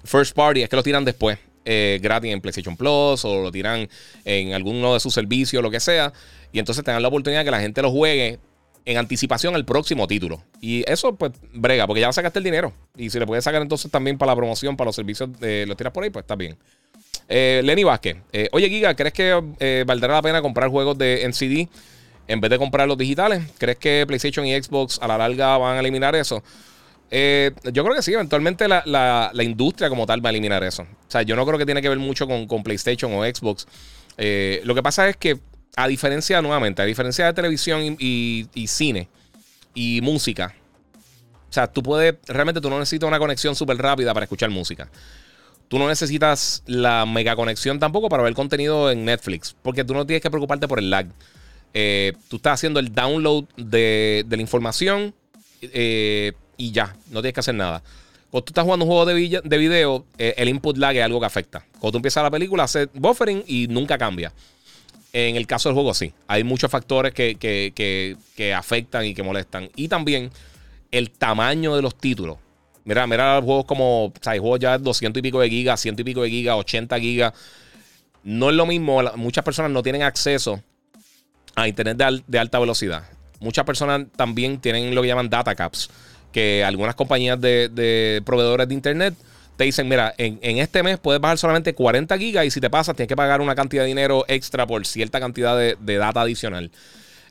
First 0.03 0.35
Party, 0.35 0.63
es 0.63 0.69
que 0.69 0.75
los 0.75 0.85
tiran 0.85 1.05
después. 1.05 1.39
Eh, 1.65 1.99
gratis 2.01 2.31
en 2.31 2.41
PlayStation 2.41 2.75
Plus 2.75 3.23
o 3.25 3.43
lo 3.43 3.51
tiran 3.51 3.87
en 4.25 4.53
alguno 4.53 4.93
de 4.93 4.99
sus 4.99 5.13
servicios, 5.13 5.61
lo 5.61 5.69
que 5.69 5.79
sea. 5.79 6.11
Y 6.51 6.59
entonces 6.59 6.83
tengan 6.83 7.01
la 7.01 7.09
oportunidad 7.09 7.41
de 7.41 7.45
que 7.45 7.51
la 7.51 7.59
gente 7.59 7.81
lo 7.81 7.91
juegue 7.91 8.39
en 8.85 8.97
anticipación 8.97 9.53
al 9.55 9.65
próximo 9.65 10.07
título. 10.07 10.41
Y 10.61 10.89
eso, 10.91 11.15
pues, 11.15 11.33
brega, 11.53 11.85
porque 11.85 12.01
ya 12.01 12.11
sacaste 12.11 12.39
el 12.39 12.45
dinero. 12.45 12.73
Y 12.97 13.09
si 13.09 13.19
le 13.19 13.27
puedes 13.27 13.43
sacar 13.43 13.61
entonces 13.61 13.91
también 13.91 14.17
para 14.17 14.31
la 14.31 14.35
promoción, 14.35 14.75
para 14.77 14.87
los 14.87 14.95
servicios, 14.95 15.29
de 15.39 15.65
los 15.67 15.77
tiras 15.77 15.93
por 15.93 16.03
ahí, 16.03 16.09
pues 16.09 16.23
está 16.23 16.35
bien. 16.35 16.57
Eh, 17.27 17.61
Lenny 17.63 17.83
Vázquez. 17.83 18.17
Eh, 18.33 18.49
Oye, 18.51 18.69
Giga, 18.69 18.95
¿crees 18.95 19.13
que 19.13 19.83
valdrá 19.85 20.13
la 20.13 20.21
pena 20.21 20.41
comprar 20.41 20.69
juegos 20.69 20.97
de 20.97 21.23
NCD 21.27 21.67
en 22.27 22.41
vez 22.41 22.49
de 22.49 22.57
comprar 22.57 22.87
los 22.87 22.97
digitales? 22.97 23.43
¿Crees 23.57 23.77
que 23.77 24.05
PlayStation 24.07 24.45
y 24.45 24.61
Xbox 24.61 24.99
a 25.01 25.07
la 25.07 25.17
larga 25.17 25.57
van 25.57 25.77
a 25.77 25.79
eliminar 25.79 26.15
eso? 26.15 26.43
Eh, 27.11 27.51
yo 27.71 27.83
creo 27.83 27.95
que 27.95 28.01
sí, 28.01 28.13
eventualmente 28.13 28.67
la, 28.67 29.31
industria 29.41 29.89
como 29.89 30.05
tal 30.05 30.23
va 30.23 30.29
a 30.29 30.31
eliminar 30.31 30.63
eso. 30.63 30.83
O 30.83 31.11
sea, 31.11 31.23
yo 31.23 31.35
no 31.35 31.45
creo 31.45 31.57
que 31.57 31.65
tiene 31.65 31.81
que 31.81 31.89
ver 31.89 31.97
mucho 31.97 32.27
con, 32.27 32.63
PlayStation 32.63 33.13
o 33.13 33.23
Xbox. 33.23 33.67
Eh, 34.17 34.61
lo 34.63 34.75
que 34.75 34.83
pasa 34.83 35.09
es 35.09 35.17
que, 35.17 35.39
a 35.75 35.87
diferencia, 35.87 36.41
nuevamente, 36.41 36.81
a 36.81 36.85
diferencia 36.85 37.25
de 37.25 37.33
televisión 37.33 37.97
y, 37.99 38.47
cine 38.67 39.07
y 39.73 40.01
música, 40.01 40.53
o 41.49 41.53
sea, 41.53 41.67
tú 41.67 41.81
puedes, 41.81 42.15
realmente 42.27 42.61
tú 42.61 42.69
no 42.69 42.77
necesitas 42.77 43.07
una 43.07 43.17
conexión 43.17 43.55
súper 43.55 43.77
rápida 43.77 44.13
para 44.13 44.25
escuchar 44.25 44.49
música. 44.49 44.89
Tú 45.69 45.77
no 45.77 45.87
necesitas 45.87 46.63
la 46.65 47.05
mega 47.05 47.35
conexión 47.35 47.79
tampoco 47.79 48.09
para 48.09 48.23
ver 48.23 48.33
contenido 48.33 48.91
en 48.91 49.05
Netflix, 49.05 49.55
porque 49.61 49.83
tú 49.83 49.93
no 49.93 50.05
tienes 50.05 50.21
que 50.21 50.31
preocuparte 50.31 50.67
por 50.67 50.79
el 50.79 50.89
lag. 50.89 51.07
Eh, 51.75 52.13
tú 52.27 52.37
estás 52.37 52.55
haciendo 52.55 52.79
el 52.79 52.93
download 52.93 53.45
de, 53.55 54.25
la 54.27 54.41
información 54.41 55.13
eh, 55.61 56.33
y 56.57 56.71
ya, 56.71 56.95
no 57.11 57.21
tienes 57.21 57.33
que 57.33 57.39
hacer 57.41 57.53
nada. 57.53 57.83
Cuando 58.31 58.45
tú 58.45 58.51
estás 58.51 58.63
jugando 58.63 58.85
un 58.85 58.91
juego 58.91 59.05
de, 59.05 59.41
de 59.43 59.57
video, 59.57 60.05
eh, 60.17 60.33
el 60.37 60.49
input 60.49 60.75
lag 60.77 60.95
es 60.95 61.03
algo 61.03 61.19
que 61.19 61.27
afecta. 61.27 61.63
Cuando 61.73 61.91
tú 61.91 61.97
empiezas 61.97 62.23
la 62.23 62.31
película, 62.31 62.63
hace 62.63 62.87
buffering 62.93 63.43
y 63.45 63.67
nunca 63.67 63.97
cambia. 63.97 64.33
En 65.13 65.35
el 65.35 65.47
caso 65.47 65.69
del 65.69 65.75
juego, 65.75 65.93
sí. 65.93 66.13
Hay 66.27 66.43
muchos 66.43 66.69
factores 66.69 67.13
que, 67.13 68.53
afectan 68.55 69.05
y 69.05 69.13
que 69.13 69.23
molestan. 69.23 69.69
Y 69.75 69.87
también 69.87 70.31
el 70.91 71.11
tamaño 71.11 71.75
de 71.75 71.81
los 71.81 71.95
títulos. 71.95 72.37
Mira, 72.85 73.05
mira 73.07 73.41
juegos 73.41 73.65
como, 73.65 74.05
o 74.05 74.13
sea, 74.21 74.33
hay 74.33 74.39
juegos 74.39 74.59
ya 74.59 74.77
de 74.77 74.83
200 74.83 75.19
y 75.19 75.21
pico 75.21 75.39
de 75.39 75.49
gigas, 75.49 75.79
100 75.79 75.95
y 75.99 76.03
pico 76.03 76.21
de 76.21 76.29
gigas, 76.29 76.55
80 76.55 76.99
gigas. 76.99 77.33
No 78.23 78.49
es 78.49 78.55
lo 78.55 78.65
mismo, 78.65 79.01
muchas 79.15 79.43
personas 79.43 79.71
no 79.71 79.83
tienen 79.83 80.03
acceso 80.03 80.61
a 81.55 81.67
internet 81.67 81.97
de 82.27 82.39
alta 82.39 82.59
velocidad. 82.59 83.03
Muchas 83.39 83.65
personas 83.65 84.07
también 84.15 84.59
tienen 84.59 84.93
lo 84.93 85.01
que 85.01 85.07
llaman 85.07 85.29
data 85.29 85.55
caps, 85.55 85.89
que 86.31 86.63
algunas 86.63 86.95
compañías 86.95 87.39
de, 87.39 88.21
proveedores 88.25 88.67
de 88.67 88.73
internet 88.73 89.13
te 89.55 89.65
dicen, 89.65 89.87
mira, 89.87 90.13
en, 90.17 90.57
este 90.57 90.83
mes 90.83 90.99
puedes 90.99 91.21
bajar 91.21 91.37
solamente 91.37 91.73
40 91.73 92.17
gigas 92.17 92.45
y 92.45 92.51
si 92.51 92.61
te 92.61 92.69
pasas 92.69 92.95
tienes 92.95 93.09
que 93.09 93.15
pagar 93.15 93.41
una 93.41 93.55
cantidad 93.55 93.83
de 93.83 93.89
dinero 93.89 94.23
extra 94.27 94.65
por 94.65 94.85
cierta 94.85 95.19
cantidad 95.19 95.57
de, 95.57 95.97
data 95.97 96.21
adicional. 96.21 96.71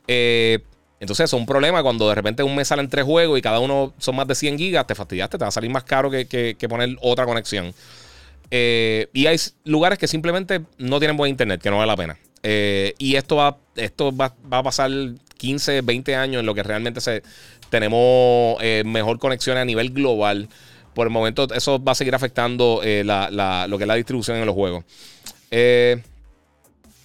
Eh, 0.07 0.59
entonces 0.99 1.25
es 1.25 1.33
un 1.33 1.45
problema 1.45 1.81
cuando 1.81 2.09
de 2.09 2.15
repente 2.15 2.43
un 2.43 2.55
mes 2.55 2.67
salen 2.67 2.89
tres 2.89 3.05
juegos 3.05 3.39
y 3.39 3.41
cada 3.41 3.59
uno 3.59 3.93
son 3.97 4.15
más 4.15 4.27
de 4.27 4.35
100 4.35 4.57
gigas, 4.57 4.85
te 4.85 4.95
fastidiaste, 4.95 5.37
te 5.37 5.43
va 5.43 5.47
a 5.47 5.51
salir 5.51 5.69
más 5.69 5.83
caro 5.83 6.11
que, 6.11 6.67
poner 6.69 6.97
otra 7.01 7.25
conexión. 7.25 7.73
Eh, 8.51 9.07
y 9.13 9.27
hay 9.27 9.37
lugares 9.63 9.97
que 9.97 10.07
simplemente 10.07 10.61
no 10.77 10.99
tienen 10.99 11.15
buen 11.15 11.29
internet, 11.29 11.61
que 11.61 11.69
no 11.69 11.77
vale 11.77 11.87
la 11.87 11.95
pena. 11.95 12.17
Eh, 12.43 12.93
y 12.97 13.15
esto 13.15 13.37
va, 13.37 13.57
esto 13.75 14.15
va, 14.15 14.35
a 14.51 14.63
pasar 14.63 14.91
15, 15.37 15.81
20 15.81 16.15
años 16.15 16.39
en 16.41 16.45
lo 16.45 16.55
que 16.55 16.63
realmente 16.63 17.01
se, 17.01 17.23
tenemos 17.69 18.57
eh, 18.61 18.83
mejor 18.85 19.19
conexión 19.19 19.57
a 19.57 19.65
nivel 19.65 19.91
global. 19.91 20.49
Por 20.93 21.07
el 21.07 21.13
momento, 21.13 21.47
eso 21.53 21.81
va 21.81 21.93
a 21.93 21.95
seguir 21.95 22.15
afectando 22.15 22.81
eh, 22.83 23.03
lo 23.05 23.77
que 23.77 23.83
es 23.83 23.87
la 23.87 23.95
distribución 23.95 24.37
en 24.37 24.45
los 24.45 24.55
juegos. 24.55 24.83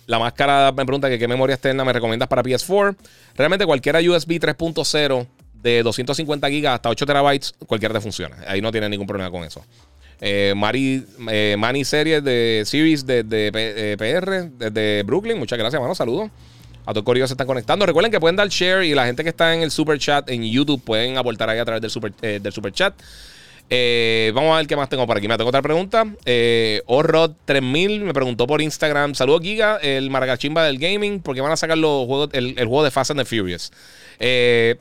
La 0.06 0.18
máscara 0.18 0.72
me 0.72 0.84
pregunta 0.84 1.08
que 1.08 1.18
qué 1.18 1.28
memoria 1.28 1.54
externa 1.54 1.84
me 1.84 1.92
recomiendas 1.92 2.28
para 2.28 2.42
PS4. 2.42 2.96
Realmente 3.36 3.66
cualquiera 3.66 4.00
USB 4.00 4.40
3.0 4.40 5.26
de 5.54 5.82
250 5.82 6.48
GB 6.48 6.66
hasta 6.66 6.88
8 6.90 7.06
terabytes, 7.06 7.54
cualquiera 7.66 7.94
te 7.94 8.00
funciona. 8.00 8.36
Ahí 8.46 8.60
no 8.60 8.70
tiene 8.70 8.88
ningún 8.88 9.06
problema 9.06 9.30
con 9.30 9.44
eso. 9.44 9.64
Eh, 10.20 10.52
Mari, 10.56 11.04
eh, 11.30 11.56
Manny 11.58 11.84
Series 11.84 12.22
de 12.22 12.62
Series 12.66 13.04
de, 13.06 13.24
PR, 13.98 14.50
desde 14.56 15.02
Brooklyn. 15.02 15.38
Muchas 15.38 15.58
gracias, 15.58 15.74
hermano. 15.74 15.94
Saludos. 15.94 16.30
A 16.86 16.92
todos 16.92 17.16
los 17.16 17.28
se 17.30 17.32
están 17.32 17.46
conectando. 17.46 17.86
Recuerden 17.86 18.12
que 18.12 18.20
pueden 18.20 18.36
dar 18.36 18.48
share 18.48 18.84
y 18.84 18.94
la 18.94 19.06
gente 19.06 19.22
que 19.22 19.30
está 19.30 19.54
en 19.54 19.62
el 19.62 19.70
super 19.70 19.98
chat 19.98 20.28
en 20.28 20.44
YouTube 20.44 20.82
pueden 20.82 21.16
aportar 21.16 21.48
ahí 21.48 21.58
a 21.58 21.64
través 21.64 21.80
del 21.80 21.90
super, 21.90 22.12
eh, 22.20 22.40
del 22.42 22.52
super 22.52 22.72
chat. 22.72 22.94
Eh, 23.70 24.30
vamos 24.34 24.54
a 24.54 24.58
ver 24.58 24.66
qué 24.66 24.76
más 24.76 24.88
tengo 24.88 25.06
por 25.06 25.16
aquí. 25.16 25.28
Me 25.28 25.36
tengo 25.36 25.48
otra 25.48 25.62
pregunta. 25.62 26.04
Eh, 26.24 26.82
3000 27.44 28.00
me 28.04 28.14
preguntó 28.14 28.46
por 28.46 28.60
Instagram. 28.60 29.14
Saludos, 29.14 29.42
Giga, 29.42 29.76
el 29.78 30.10
maragachimba 30.10 30.64
del 30.64 30.78
gaming. 30.78 31.20
porque 31.20 31.40
van 31.40 31.52
a 31.52 31.56
sacar 31.56 31.78
los 31.78 32.06
juegos, 32.06 32.30
el, 32.32 32.54
juego 32.54 32.84
de 32.84 32.90
Fast 32.90 33.10
and 33.10 33.20
the 33.20 33.24
Furious? 33.24 33.72
Eh, 34.18 34.76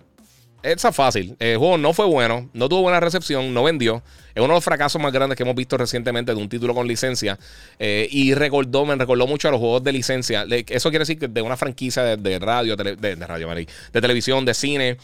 esa 0.64 0.90
es 0.90 0.96
fácil. 0.96 1.36
El 1.40 1.58
juego 1.58 1.78
no 1.78 1.94
fue 1.94 2.06
bueno, 2.06 2.50
no 2.54 2.70
tuvo 2.70 2.84
buena 2.84 3.02
recepción, 3.02 3.54
no 3.54 3.64
vendió. 3.64 4.02
Es 4.34 4.40
uno 4.42 4.54
de 4.54 4.58
los 4.58 4.64
fracasos 4.64 5.00
más 5.02 5.12
grandes 5.12 5.36
que 5.36 5.44
hemos 5.44 5.56
visto 5.56 5.78
recientemente 5.78 6.34
de 6.34 6.42
un 6.42 6.48
título 6.48 6.74
con 6.74 6.88
licencia. 6.88 7.38
Eh, 7.80 8.08
y 8.10 8.34
recordó, 8.34 8.86
me 8.86 8.96
recordó 8.96 9.28
mucho 9.28 9.50
a 9.50 9.52
los 9.52 9.60
juegos 9.60 9.84
de 9.84 9.92
licencia. 9.92 10.46
Eso 10.50 10.90
quiere 10.90 11.04
decir 11.04 11.20
que 11.20 11.28
de 11.28 11.42
una 11.42 11.58
franquicia 11.58 12.16
de, 12.16 12.40
radio, 12.40 12.78
de, 12.78 13.16
radio, 13.16 13.50
de 13.50 14.02
televisión, 14.02 14.46
de 14.46 14.54
cine, 14.54 14.98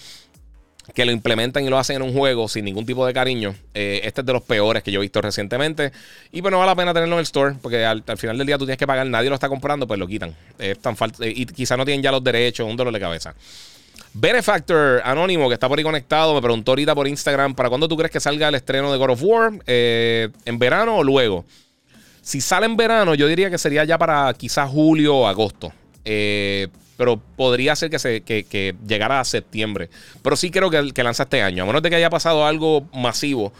que 0.93 1.05
lo 1.05 1.11
implementan 1.11 1.63
y 1.65 1.69
lo 1.69 1.77
hacen 1.77 1.97
en 1.97 2.01
un 2.01 2.13
juego 2.13 2.47
sin 2.47 2.65
ningún 2.65 2.85
tipo 2.85 3.05
de 3.05 3.13
cariño. 3.13 3.55
Eh, 3.73 4.01
este 4.03 4.21
es 4.21 4.27
de 4.27 4.33
los 4.33 4.43
peores 4.43 4.83
que 4.83 4.91
yo 4.91 4.99
he 4.99 5.01
visto 5.01 5.21
recientemente. 5.21 5.91
Y 6.31 6.41
pues 6.41 6.51
no 6.51 6.59
vale 6.59 6.71
la 6.71 6.75
pena 6.75 6.93
tenerlo 6.93 7.15
en 7.15 7.19
el 7.19 7.23
store, 7.23 7.55
porque 7.61 7.85
al, 7.85 8.03
final 8.17 8.37
del 8.37 8.47
día 8.47 8.57
tú 8.57 8.65
tienes 8.65 8.77
que 8.77 8.87
pagar, 8.87 9.07
nadie 9.07 9.29
lo 9.29 9.35
está 9.35 9.49
comprando, 9.49 9.87
pues 9.87 9.99
lo 9.99 10.07
quitan. 10.07 10.35
Es 10.57 10.79
tan 10.79 10.95
y 11.21 11.45
quizás 11.45 11.77
no 11.77 11.85
tienen 11.85 12.01
ya 12.01 12.11
los 12.11 12.23
derechos, 12.23 12.67
un 12.67 12.75
dolor 12.75 12.93
de 12.93 12.99
cabeza. 12.99 13.33
Benefactor 14.13 15.01
Anónimo, 15.03 15.47
que 15.47 15.53
está 15.53 15.69
por 15.69 15.77
ahí 15.77 15.83
conectado, 15.83 16.33
me 16.33 16.41
preguntó 16.41 16.71
ahorita 16.71 16.95
por 16.95 17.07
Instagram, 17.07 17.53
¿para 17.53 17.69
cuándo 17.69 17.87
tú 17.87 17.95
crees 17.95 18.11
que 18.11 18.19
salga 18.19 18.47
el 18.47 18.55
estreno 18.55 18.91
de 18.91 18.97
God 18.97 19.11
of 19.11 19.21
War? 19.23 19.51
Eh, 19.67 20.29
¿En 20.45 20.57
verano 20.57 20.97
o 20.97 21.03
luego? 21.03 21.45
Si 22.21 22.41
sale 22.41 22.65
en 22.65 22.75
verano, 22.75 23.15
yo 23.15 23.27
diría 23.27 23.49
que 23.49 23.57
sería 23.57 23.83
ya 23.85 23.97
para 23.97 24.33
quizás 24.33 24.69
julio 24.69 25.15
o 25.15 25.27
agosto. 25.27 25.71
Eh, 26.05 26.67
pero 26.99 27.17
podría 27.37 27.77
ser 27.77 27.89
que, 27.89 27.97
se, 27.97 28.19
que, 28.19 28.75
llegara 28.85 29.21
a 29.21 29.23
septiembre. 29.23 29.89
Pero 30.21 30.35
sí 30.35 30.51
creo 30.51 30.69
que, 30.69 30.91
que, 30.91 31.01
lanza 31.01 31.23
este 31.23 31.41
año. 31.41 31.63
A 31.63 31.65
menos 31.65 31.81
de 31.81 31.89
que 31.89 31.95
haya 31.95 32.09
pasado 32.09 32.45
algo 32.45 32.89
masivo, 32.93 33.53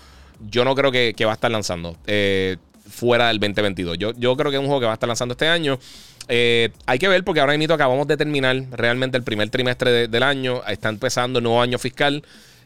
yo 0.52 0.66
no 0.66 0.76
creo 0.76 0.92
que, 0.92 1.16
va 1.24 1.32
a 1.32 1.36
estar 1.36 1.50
lanzando 1.50 1.96
eh, 2.06 2.58
fuera 2.90 3.30
del 3.30 3.40
2022. 3.40 3.98
Yo, 3.98 4.12
yo 4.18 4.36
creo 4.36 4.52
que 4.52 4.58
es 4.58 4.60
un 4.60 4.66
juego 4.66 4.82
que 4.82 4.88
va 4.88 4.92
a 4.92 4.96
estar 4.96 5.08
lanzando 5.08 5.36
este 5.36 5.48
año. 5.48 5.80
Eh, 6.28 6.72
hay 6.86 7.00
que 7.00 7.08
ver 7.08 7.24
porque 7.24 7.40
ahora 7.40 7.58
mismo 7.58 7.76
acabamos 7.76 8.06
de 8.08 8.18
terminar 8.18 8.62
realmente 8.72 9.16
el 9.16 9.24
primer 9.24 9.50
trimestre 9.50 10.10
del 10.10 10.24
año. 10.24 10.62
Está 10.68 10.90
empezando 10.90 11.40
el 11.40 11.44
nuevo 11.44 11.62
año 11.62 11.80
fiscal. 11.80 12.22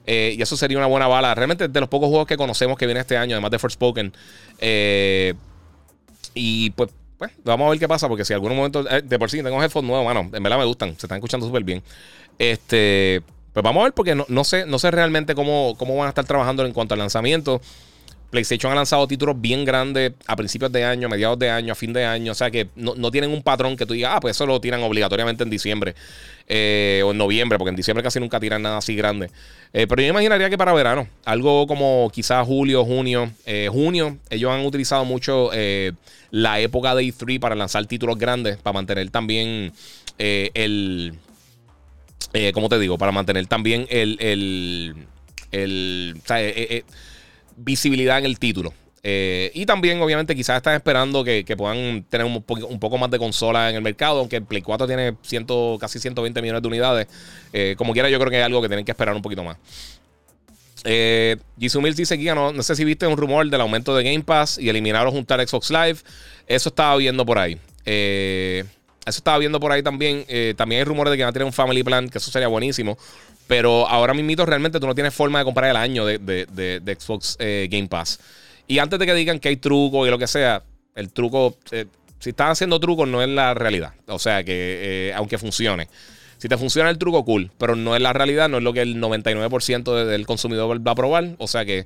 Eh, 0.07 0.34
y 0.36 0.41
eso 0.41 0.57
sería 0.57 0.80
una 0.80 0.88
buena 0.88 1.05
bala. 1.05 1.36
Realmente 1.36 1.67
de 1.67 1.80
los 1.80 1.88
pocos 1.88 2.09
juegos 2.09 2.26
que 2.26 2.36
conocemos 2.36 2.80
que 2.80 2.88
viene 2.88 3.01
este 3.01 3.15
año, 3.15 3.36
además 3.36 3.51
de 3.51 3.59
Forspoken. 3.59 4.11
Eh, 4.57 5.36
y 6.34 6.71
pues, 6.71 6.89
pues, 7.32 7.45
vamos 7.45 7.67
a 7.67 7.69
ver 7.71 7.80
qué 7.80 7.88
pasa. 7.88 8.07
Porque 8.07 8.26
si 8.26 8.34
algún 8.34 8.55
momento. 8.55 8.84
de 8.84 9.19
por 9.19 9.30
sí 9.30 9.41
tengo 9.43 9.61
headphones 9.61 9.88
nuevos, 9.88 10.05
bueno, 10.05 10.30
en 10.34 10.43
verdad 10.43 10.57
me 10.57 10.65
gustan. 10.65 10.91
Se 10.97 11.05
están 11.05 11.17
escuchando 11.17 11.45
súper 11.45 11.63
bien. 11.63 11.84
Este. 12.38 13.21
Pues 13.53 13.63
vamos 13.63 13.82
a 13.82 13.84
ver 13.84 13.93
porque 13.93 14.15
no, 14.15 14.26
no, 14.30 14.43
sé, 14.43 14.65
no 14.65 14.80
sé 14.80 14.89
realmente 14.89 15.36
cómo, 15.36 15.76
cómo 15.78 15.95
van 15.95 16.07
a 16.07 16.09
estar 16.09 16.26
trabajando 16.26 16.65
en 16.65 16.74
cuanto 16.74 16.95
al 16.95 16.99
lanzamiento. 16.99 17.61
PlayStation 18.34 18.71
ha 18.71 18.75
lanzado 18.75 19.07
títulos 19.07 19.39
bien 19.39 19.63
grandes 19.63 20.13
a 20.25 20.36
principios 20.36 20.71
de 20.71 20.84
año, 20.84 21.05
a 21.05 21.09
mediados 21.11 21.38
de 21.38 21.51
año, 21.51 21.71
a 21.71 21.75
fin 21.75 21.93
de 21.93 22.03
año. 22.03 22.31
O 22.31 22.36
sea 22.36 22.49
que 22.49 22.67
no, 22.75 23.11
tienen 23.11 23.29
un 23.29 23.43
patrón 23.43 23.77
que 23.77 23.86
tú 23.86 23.93
digas, 23.93 24.13
ah, 24.15 24.19
pues 24.19 24.36
eso 24.36 24.47
lo 24.47 24.59
tiran 24.59 24.81
obligatoriamente 24.81 25.43
en 25.43 25.51
diciembre 25.51 25.93
eh, 26.47 27.03
o 27.05 27.11
en 27.11 27.17
noviembre, 27.19 27.59
porque 27.59 27.69
en 27.69 27.75
diciembre 27.75 28.01
casi 28.01 28.19
nunca 28.19 28.39
tiran 28.39 28.63
nada 28.63 28.77
así 28.77 28.95
grande. 28.95 29.29
Eh, 29.71 29.86
pero 29.88 30.01
yo 30.01 30.07
imaginaría 30.07 30.49
que 30.49 30.57
para 30.57 30.73
verano, 30.73 31.07
algo 31.25 31.67
como 31.67 32.09
quizás 32.11 32.43
julio, 32.47 32.84
junio. 32.84 33.31
Eh, 33.45 33.69
junio, 33.71 34.17
ellos 34.31 34.49
han 34.51 34.65
utilizado 34.65 35.05
mucho 35.05 35.51
la 36.31 36.59
época 36.59 36.95
de 36.95 37.03
E3 37.03 37.39
para 37.39 37.53
lanzar 37.53 37.86
títulos 37.86 38.17
grandes, 38.17 38.57
para 38.57 38.73
mantener 38.73 39.11
también 39.11 39.73
el. 40.17 41.13
¿Cómo 42.55 42.67
te 42.67 42.79
digo? 42.79 42.97
Para 42.97 43.11
mantener 43.11 43.45
también 43.45 43.86
el. 43.91 44.17
el, 44.19 44.95
el 45.51 46.15
o 46.17 46.27
sea, 46.27 46.39
visibilidad 47.58 48.20
en 48.20 48.26
el 48.26 48.39
título. 48.39 48.74
Eh, 49.06 49.51
y 49.54 49.66
también, 49.66 50.01
obviamente, 50.01 50.34
quizás 50.34 50.58
están 50.58 50.76
esperando 50.76 51.26
que, 51.26 51.43
puedan 51.58 52.04
tener 52.04 52.26
un, 52.26 52.41
poco 52.41 52.97
más 52.97 53.12
de 53.12 53.20
consola 53.20 53.70
en 53.70 53.76
el 53.76 53.82
mercado, 53.82 54.20
aunque 54.20 54.38
el 54.38 54.45
Play 54.45 54.62
4 54.62 54.88
tiene 54.88 55.18
ciento, 55.22 55.78
casi 55.80 55.99
120 55.99 56.41
millones 56.41 56.62
de 56.62 56.68
unidades. 56.70 57.08
Eh, 57.51 57.76
como 57.78 57.91
quiera, 57.91 58.10
yo 58.10 58.18
creo 58.18 58.32
que 58.32 58.39
es 58.39 58.45
algo 58.45 58.62
que 58.62 58.70
tienen 58.70 58.86
que 58.86 58.91
esperar 58.91 59.14
un 59.14 59.22
poquito 59.22 59.43
más. 59.43 59.58
Eh, 60.86 61.36
Jisumil 61.60 61.95
dice 61.95 62.16
aquí, 62.16 62.26
no, 62.26 62.54
no 62.54 62.64
sé 62.64 62.76
si 62.76 62.86
viste 62.86 63.06
un 63.06 63.18
rumor 63.18 63.49
del 63.49 63.60
aumento 63.62 63.95
de 63.95 64.04
Game 64.04 64.24
Pass 64.24 64.58
y 64.58 64.70
eliminaron 64.70 65.12
juntar 65.12 65.45
Xbox 65.45 65.70
Live. 65.70 65.97
Eso 66.47 66.70
estaba 66.70 66.95
viendo 66.95 67.26
por 67.26 67.39
ahí. 67.39 67.58
eso 67.86 68.68
estaba 69.06 69.38
viendo 69.38 69.60
por 69.60 69.74
ahí 69.74 69.84
también. 69.84 70.26
también 70.56 70.80
hay 70.80 70.86
rumores 70.86 71.12
de 71.12 71.18
que 71.18 71.24
van 71.24 71.30
a 71.30 71.34
tener 71.34 71.45
un 71.45 71.54
Family 71.54 71.84
Plan, 71.84 72.08
que 72.08 72.20
eso 72.20 72.32
sería 72.32 72.47
buenísimo. 72.47 72.97
Pero 73.47 73.87
ahora 73.87 74.13
mismo 74.13 74.45
realmente 74.45 74.79
tú 74.79 74.87
no 74.87 74.95
tienes 74.95 75.13
forma 75.13 75.39
de 75.39 75.45
comprar 75.45 75.69
el 75.69 75.75
año 75.75 76.05
de, 76.05 76.95
Xbox 76.99 77.35
eh, 77.39 77.67
Game 77.69 77.87
Pass. 77.87 78.19
Y 78.67 78.79
antes 78.79 78.97
de 78.99 79.05
que 79.05 79.13
digan 79.13 79.39
que 79.39 79.49
hay 79.49 79.57
truco 79.57 80.07
y 80.07 80.09
lo 80.09 80.17
que 80.17 80.27
sea, 80.27 80.63
el 80.95 81.11
truco, 81.11 81.57
eh, 81.71 81.85
si 82.19 82.29
están 82.29 82.51
haciendo 82.51 82.79
trucos 82.79 83.07
no 83.07 83.21
es 83.21 83.29
la 83.29 83.53
realidad. 83.53 83.93
O 84.07 84.19
sea 84.19 84.43
que, 84.43 85.09
eh, 85.09 85.13
aunque 85.13 85.37
funcione. 85.37 85.87
Si 86.37 86.47
te 86.47 86.57
funciona 86.57 86.89
el 86.89 86.97
truco, 86.97 87.23
cool. 87.25 87.51
Pero 87.57 87.75
no 87.75 87.95
es 87.95 88.01
la 88.01 88.13
realidad, 88.13 88.49
no 88.49 88.57
es 88.57 88.63
lo 88.63 88.73
que 88.73 88.81
el 88.81 88.99
99% 88.99 90.05
del 90.05 90.25
consumidor 90.25 90.85
va 90.85 90.91
a 90.91 90.95
probar. 90.95 91.35
O 91.37 91.47
sea 91.47 91.65
que 91.65 91.85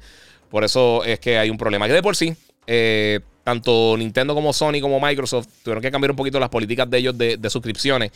por 0.49 0.63
eso 0.63 1.03
es 1.03 1.19
que 1.19 1.37
hay 1.37 1.49
un 1.49 1.57
problema. 1.57 1.87
Que 1.87 1.93
de 1.93 2.03
por 2.03 2.15
sí, 2.15 2.35
tanto 3.47 3.95
Nintendo 3.97 4.35
como 4.35 4.51
Sony 4.51 4.81
como 4.81 4.99
Microsoft 4.99 5.47
tuvieron 5.63 5.81
que 5.81 5.89
cambiar 5.89 6.11
un 6.11 6.17
poquito 6.17 6.37
las 6.37 6.49
políticas 6.49 6.89
de 6.89 6.97
ellos 6.97 7.17
de, 7.17 7.49
suscripciones. 7.49 8.11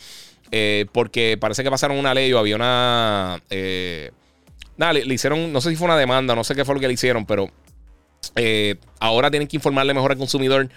Eh, 0.50 0.84
porque 0.92 1.38
parece 1.40 1.64
que 1.64 1.70
pasaron 1.70 1.96
una 1.96 2.12
ley 2.12 2.30
o 2.34 2.38
había 2.38 2.54
una, 2.54 3.42
eh, 3.48 4.10
nada, 4.76 4.92
le, 4.92 5.14
hicieron, 5.14 5.50
no 5.50 5.62
sé 5.62 5.70
si 5.70 5.76
fue 5.76 5.86
una 5.86 5.96
demanda, 5.96 6.34
no 6.34 6.44
sé 6.44 6.54
qué 6.54 6.66
fue 6.66 6.74
lo 6.74 6.82
que 6.82 6.86
le 6.86 6.92
hicieron, 6.92 7.24
pero 7.24 7.50
eh, 8.36 8.74
ahora 9.00 9.30
tienen 9.30 9.48
que 9.48 9.56
informarle 9.56 9.94
mejor 9.94 10.12
al 10.12 10.18
consumidor 10.18 10.68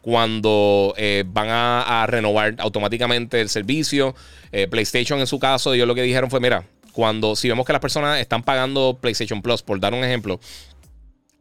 cuando 0.00 0.94
van 1.26 1.48
a, 1.50 2.06
renovar 2.08 2.54
automáticamente 2.60 3.42
el 3.42 3.50
servicio. 3.50 4.14
PlayStation 4.70 5.20
en 5.20 5.26
su 5.26 5.38
caso, 5.38 5.74
ellos 5.74 5.86
lo 5.86 5.94
que 5.94 6.00
dijeron 6.00 6.30
fue, 6.30 6.40
mira, 6.40 6.64
cuando 6.94 7.36
si 7.36 7.46
vemos 7.46 7.66
que 7.66 7.74
las 7.74 7.82
personas 7.82 8.20
están 8.20 8.42
pagando 8.42 8.96
PlayStation 8.98 9.42
Plus, 9.42 9.62
por 9.62 9.78
dar 9.80 9.92
un 9.92 10.02
ejemplo, 10.02 10.40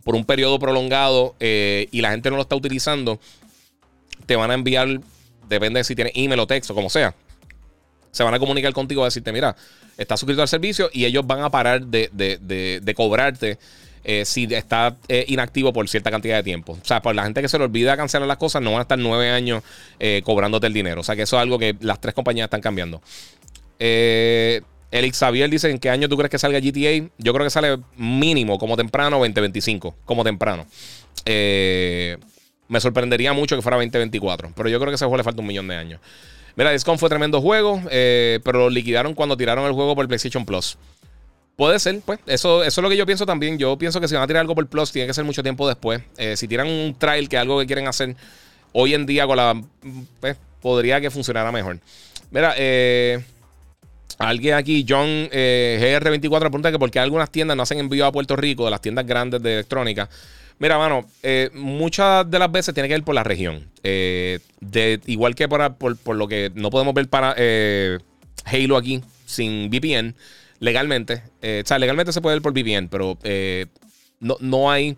por 0.03 0.15
un 0.15 0.25
periodo 0.25 0.59
prolongado 0.59 1.35
y 1.39 2.01
la 2.01 2.11
gente 2.11 2.29
no 2.29 2.37
lo 2.37 2.43
está 2.43 2.55
utilizando, 2.55 3.19
te 4.25 4.35
van 4.35 4.51
a 4.51 4.53
enviar, 4.53 5.01
depende 5.49 5.79
de 5.79 5.83
si 5.83 5.95
tienes 5.95 6.13
email 6.15 6.39
o 6.39 6.47
texto, 6.47 6.73
como 6.73 6.89
sea 6.89 7.13
se 8.17 8.23
van 8.23 8.33
a 8.33 8.39
comunicar 8.39 8.73
contigo 8.73 9.03
a 9.03 9.05
decirte, 9.05 9.31
mira, 9.31 9.55
estás 9.97 10.19
suscrito 10.19 10.41
al 10.41 10.47
servicio 10.47 10.89
y 10.91 11.05
ellos 11.05 11.25
van 11.25 11.41
a 11.41 11.51
parar 11.51 11.85
de, 11.85 12.93
cobrarte 12.95 13.59
eh, 14.03 14.25
si 14.25 14.45
está 14.45 14.95
eh, 15.07 15.25
inactivo 15.27 15.71
por 15.71 15.87
cierta 15.87 16.09
cantidad 16.09 16.37
de 16.37 16.43
tiempo. 16.43 16.77
O 16.81 16.85
sea, 16.85 17.01
por 17.01 17.13
la 17.13 17.23
gente 17.23 17.41
que 17.41 17.49
se 17.49 17.57
le 17.57 17.65
olvida 17.65 17.95
cancelar 17.95 18.27
las 18.27 18.37
cosas, 18.37 18.61
no 18.61 18.71
van 18.71 18.79
a 18.79 18.81
estar 18.83 18.97
nueve 18.97 19.29
años 19.29 19.63
eh, 19.99 20.21
cobrándote 20.23 20.65
el 20.67 20.73
dinero. 20.73 21.01
O 21.01 21.03
sea, 21.03 21.15
que 21.15 21.23
eso 21.23 21.35
es 21.35 21.41
algo 21.41 21.59
que 21.59 21.75
las 21.81 22.01
tres 22.01 22.15
compañías 22.15 22.45
están 22.45 22.61
cambiando. 22.61 23.01
Eh, 24.91 24.99
el 24.99 25.11
Xavier 25.13 25.49
dice: 25.49 25.69
¿En 25.69 25.79
qué 25.79 25.89
año 25.89 26.09
tú 26.09 26.17
crees 26.17 26.29
que 26.29 26.39
salga 26.39 26.59
GTA? 26.59 27.09
Yo 27.17 27.33
creo 27.33 27.45
que 27.45 27.49
sale 27.49 27.77
mínimo, 27.95 28.57
como 28.57 28.75
temprano, 28.77 29.17
2025. 29.17 29.95
Como 30.05 30.23
temprano. 30.23 30.65
me 31.25 32.79
sorprendería 32.79 33.33
mucho 33.33 33.55
que 33.55 33.61
fuera 33.61 33.77
2024. 33.77 34.53
Pero 34.55 34.69
yo 34.69 34.79
creo 34.79 34.91
que 34.91 34.95
ese 34.95 35.05
juego 35.05 35.17
le 35.17 35.23
falta 35.23 35.41
un 35.41 35.47
millón 35.47 35.67
de 35.67 35.75
años. 35.75 35.99
Mira, 36.57 36.71
Discon 36.71 36.97
fue 36.97 37.07
tremendo 37.07 37.39
juego, 37.39 37.79
eh, 37.91 38.39
pero 38.43 38.57
lo 38.57 38.69
liquidaron 38.71 39.13
cuando 39.13 39.37
tiraron 39.37 39.63
el 39.67 39.73
juego 39.73 39.95
por 39.95 40.07
PlayStation 40.07 40.43
Plus. 40.43 40.75
Puede 41.55 41.77
ser, 41.77 42.01
pues. 42.03 42.19
Eso, 42.25 42.63
es 42.63 42.75
lo 42.77 42.89
que 42.89 42.97
yo 42.97 43.05
pienso 43.05 43.27
también. 43.27 43.59
Yo 43.59 43.77
pienso 43.77 44.01
que 44.01 44.07
si 44.07 44.15
van 44.15 44.23
a 44.23 44.27
tirar 44.27 44.41
algo 44.41 44.55
por 44.55 44.65
Plus, 44.65 44.91
tiene 44.91 45.07
que 45.07 45.13
ser 45.13 45.23
mucho 45.23 45.43
tiempo 45.43 45.67
después. 45.67 46.01
Eh, 46.17 46.35
si 46.35 46.47
tiran 46.47 46.67
un 46.67 46.95
trial, 46.97 47.29
que 47.29 47.35
es 47.35 47.41
algo 47.43 47.59
que 47.59 47.67
quieren 47.67 47.87
hacer 47.87 48.15
hoy 48.73 48.95
en 48.95 49.05
día 49.05 49.27
con 49.27 49.37
la. 49.37 49.61
Pues, 50.19 50.35
podría 50.59 50.99
que 50.99 51.11
funcionara 51.11 51.51
mejor. 51.51 51.79
Mira, 52.31 52.55
eh. 52.57 53.23
Alguien 54.17 54.55
aquí, 54.55 54.85
John 54.87 55.29
GR24, 55.29 56.39
pregunta 56.39 56.71
que 56.71 56.79
por 56.79 56.89
qué 56.89 56.99
algunas 56.99 57.29
tiendas 57.31 57.55
no 57.55 57.63
hacen 57.63 57.79
envío 57.79 58.05
a 58.05 58.11
Puerto 58.11 58.35
Rico 58.35 58.65
de 58.65 58.71
las 58.71 58.81
tiendas 58.81 59.05
grandes 59.05 59.41
de 59.43 59.53
electrónica. 59.53 60.09
Mira, 60.59 60.77
mano, 60.77 61.05
eh, 61.21 61.51
muchas 61.53 62.29
de 62.29 62.39
las 62.39 62.51
veces 62.51 62.73
tiene 62.73 62.89
que 62.89 62.95
ver 62.95 63.03
por 63.03 63.13
la 63.13 63.23
región. 63.23 63.69
Eh, 63.83 64.39
igual 65.05 65.35
que 65.35 65.47
por, 65.47 65.97
por, 65.97 66.15
lo 66.15 66.27
que 66.27 66.51
no 66.55 66.71
podemos 66.71 66.93
ver 66.95 67.07
para 67.07 67.35
eh, 67.37 67.99
Halo 68.45 68.75
aquí 68.77 69.01
sin 69.25 69.69
VPN 69.69 70.15
legalmente. 70.59 71.21
o 71.41 71.65
sea, 71.65 71.77
legalmente 71.77 72.11
se 72.11 72.21
puede 72.21 72.37
ver 72.37 72.41
por 72.41 72.53
VPN, 72.53 72.89
pero 72.89 73.19
no, 74.19 74.37
no 74.39 74.71
hay 74.71 74.97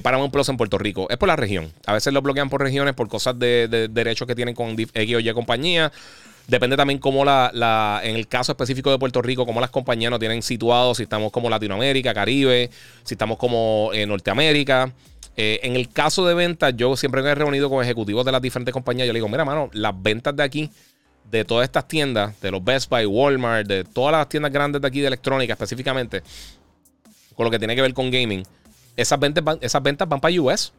Paramount 0.00 0.32
Plus 0.32 0.48
en 0.48 0.56
Puerto 0.56 0.78
Rico. 0.78 1.08
Es 1.10 1.16
por 1.16 1.28
la 1.28 1.36
región. 1.36 1.72
A 1.86 1.94
veces 1.94 2.12
lo 2.12 2.22
bloquean 2.22 2.48
por 2.48 2.62
regiones 2.62 2.94
por 2.94 3.08
cosas 3.08 3.38
de, 3.38 3.88
derechos 3.90 4.28
que 4.28 4.36
tienen 4.36 4.54
con 4.54 4.70
X 4.78 5.14
o 5.16 5.18
Y 5.18 5.32
compañía. 5.32 5.90
Depende 6.46 6.76
también 6.76 6.98
cómo 6.98 7.24
la, 7.24 8.00
en 8.02 8.16
el 8.16 8.28
caso 8.28 8.52
específico 8.52 8.90
de 8.90 8.98
Puerto 8.98 9.22
Rico, 9.22 9.46
cómo 9.46 9.60
las 9.60 9.70
compañías 9.70 10.10
nos 10.10 10.20
tienen 10.20 10.42
situados, 10.42 10.96
si 10.96 11.04
estamos 11.04 11.30
como 11.30 11.48
Latinoamérica, 11.48 12.12
Caribe, 12.12 12.70
si 13.04 13.14
estamos 13.14 13.38
como 13.38 13.90
en 13.92 14.08
Norteamérica. 14.08 14.92
Eh, 15.36 15.60
en 15.62 15.76
el 15.76 15.88
caso 15.88 16.26
de 16.26 16.34
ventas, 16.34 16.74
yo 16.76 16.96
siempre 16.96 17.22
me 17.22 17.30
he 17.30 17.34
reunido 17.34 17.70
con 17.70 17.82
ejecutivos 17.84 18.24
de 18.24 18.32
las 18.32 18.42
diferentes 18.42 18.72
compañías. 18.72 19.06
Yo 19.06 19.12
le 19.12 19.18
digo, 19.18 19.28
mira, 19.28 19.44
mano, 19.44 19.70
las 19.72 19.94
ventas 20.02 20.34
de 20.34 20.42
aquí, 20.42 20.70
de 21.30 21.44
todas 21.44 21.64
estas 21.64 21.86
tiendas, 21.86 22.38
de 22.40 22.50
los 22.50 22.62
Best 22.62 22.90
Buy, 22.90 23.06
Walmart, 23.06 23.66
de 23.66 23.84
todas 23.84 24.12
las 24.12 24.28
tiendas 24.28 24.52
grandes 24.52 24.82
de 24.82 24.88
aquí 24.88 25.00
de 25.00 25.06
electrónica 25.06 25.52
específicamente, 25.52 26.22
con 27.36 27.44
lo 27.44 27.50
que 27.50 27.58
tiene 27.58 27.76
que 27.76 27.82
ver 27.82 27.94
con 27.94 28.10
gaming, 28.10 28.42
esas 29.00 29.18
ventas 29.18 29.44
esas 29.60 29.82
ventas 29.82 30.08
van 30.08 30.20
para 30.20 30.40
US. 30.40 30.72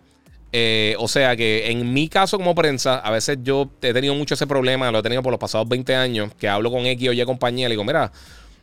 Eh, 0.54 0.96
o 1.00 1.08
sea 1.08 1.36
que 1.38 1.72
en 1.72 1.94
mi 1.94 2.10
caso 2.10 2.38
como 2.38 2.54
prensa, 2.54 3.00
a 3.00 3.10
veces 3.10 3.38
yo 3.42 3.70
he 3.82 3.94
tenido 3.94 4.14
mucho 4.16 4.34
ese 4.34 4.46
problema, 4.48 4.92
lo 4.92 5.00
he 5.00 5.04
tenido 5.04 5.24
por 5.24 5.32
los 5.32 5.40
pasados 5.40 5.68
20 5.70 5.96
años, 5.96 6.34
que 6.38 6.50
hablo 6.50 6.70
con 6.72 6.86
X 6.86 7.10
o 7.10 7.14
Y 7.14 7.24
compañía, 7.24 7.70
le 7.70 7.74
digo, 7.74 7.86
mira, 7.86 8.12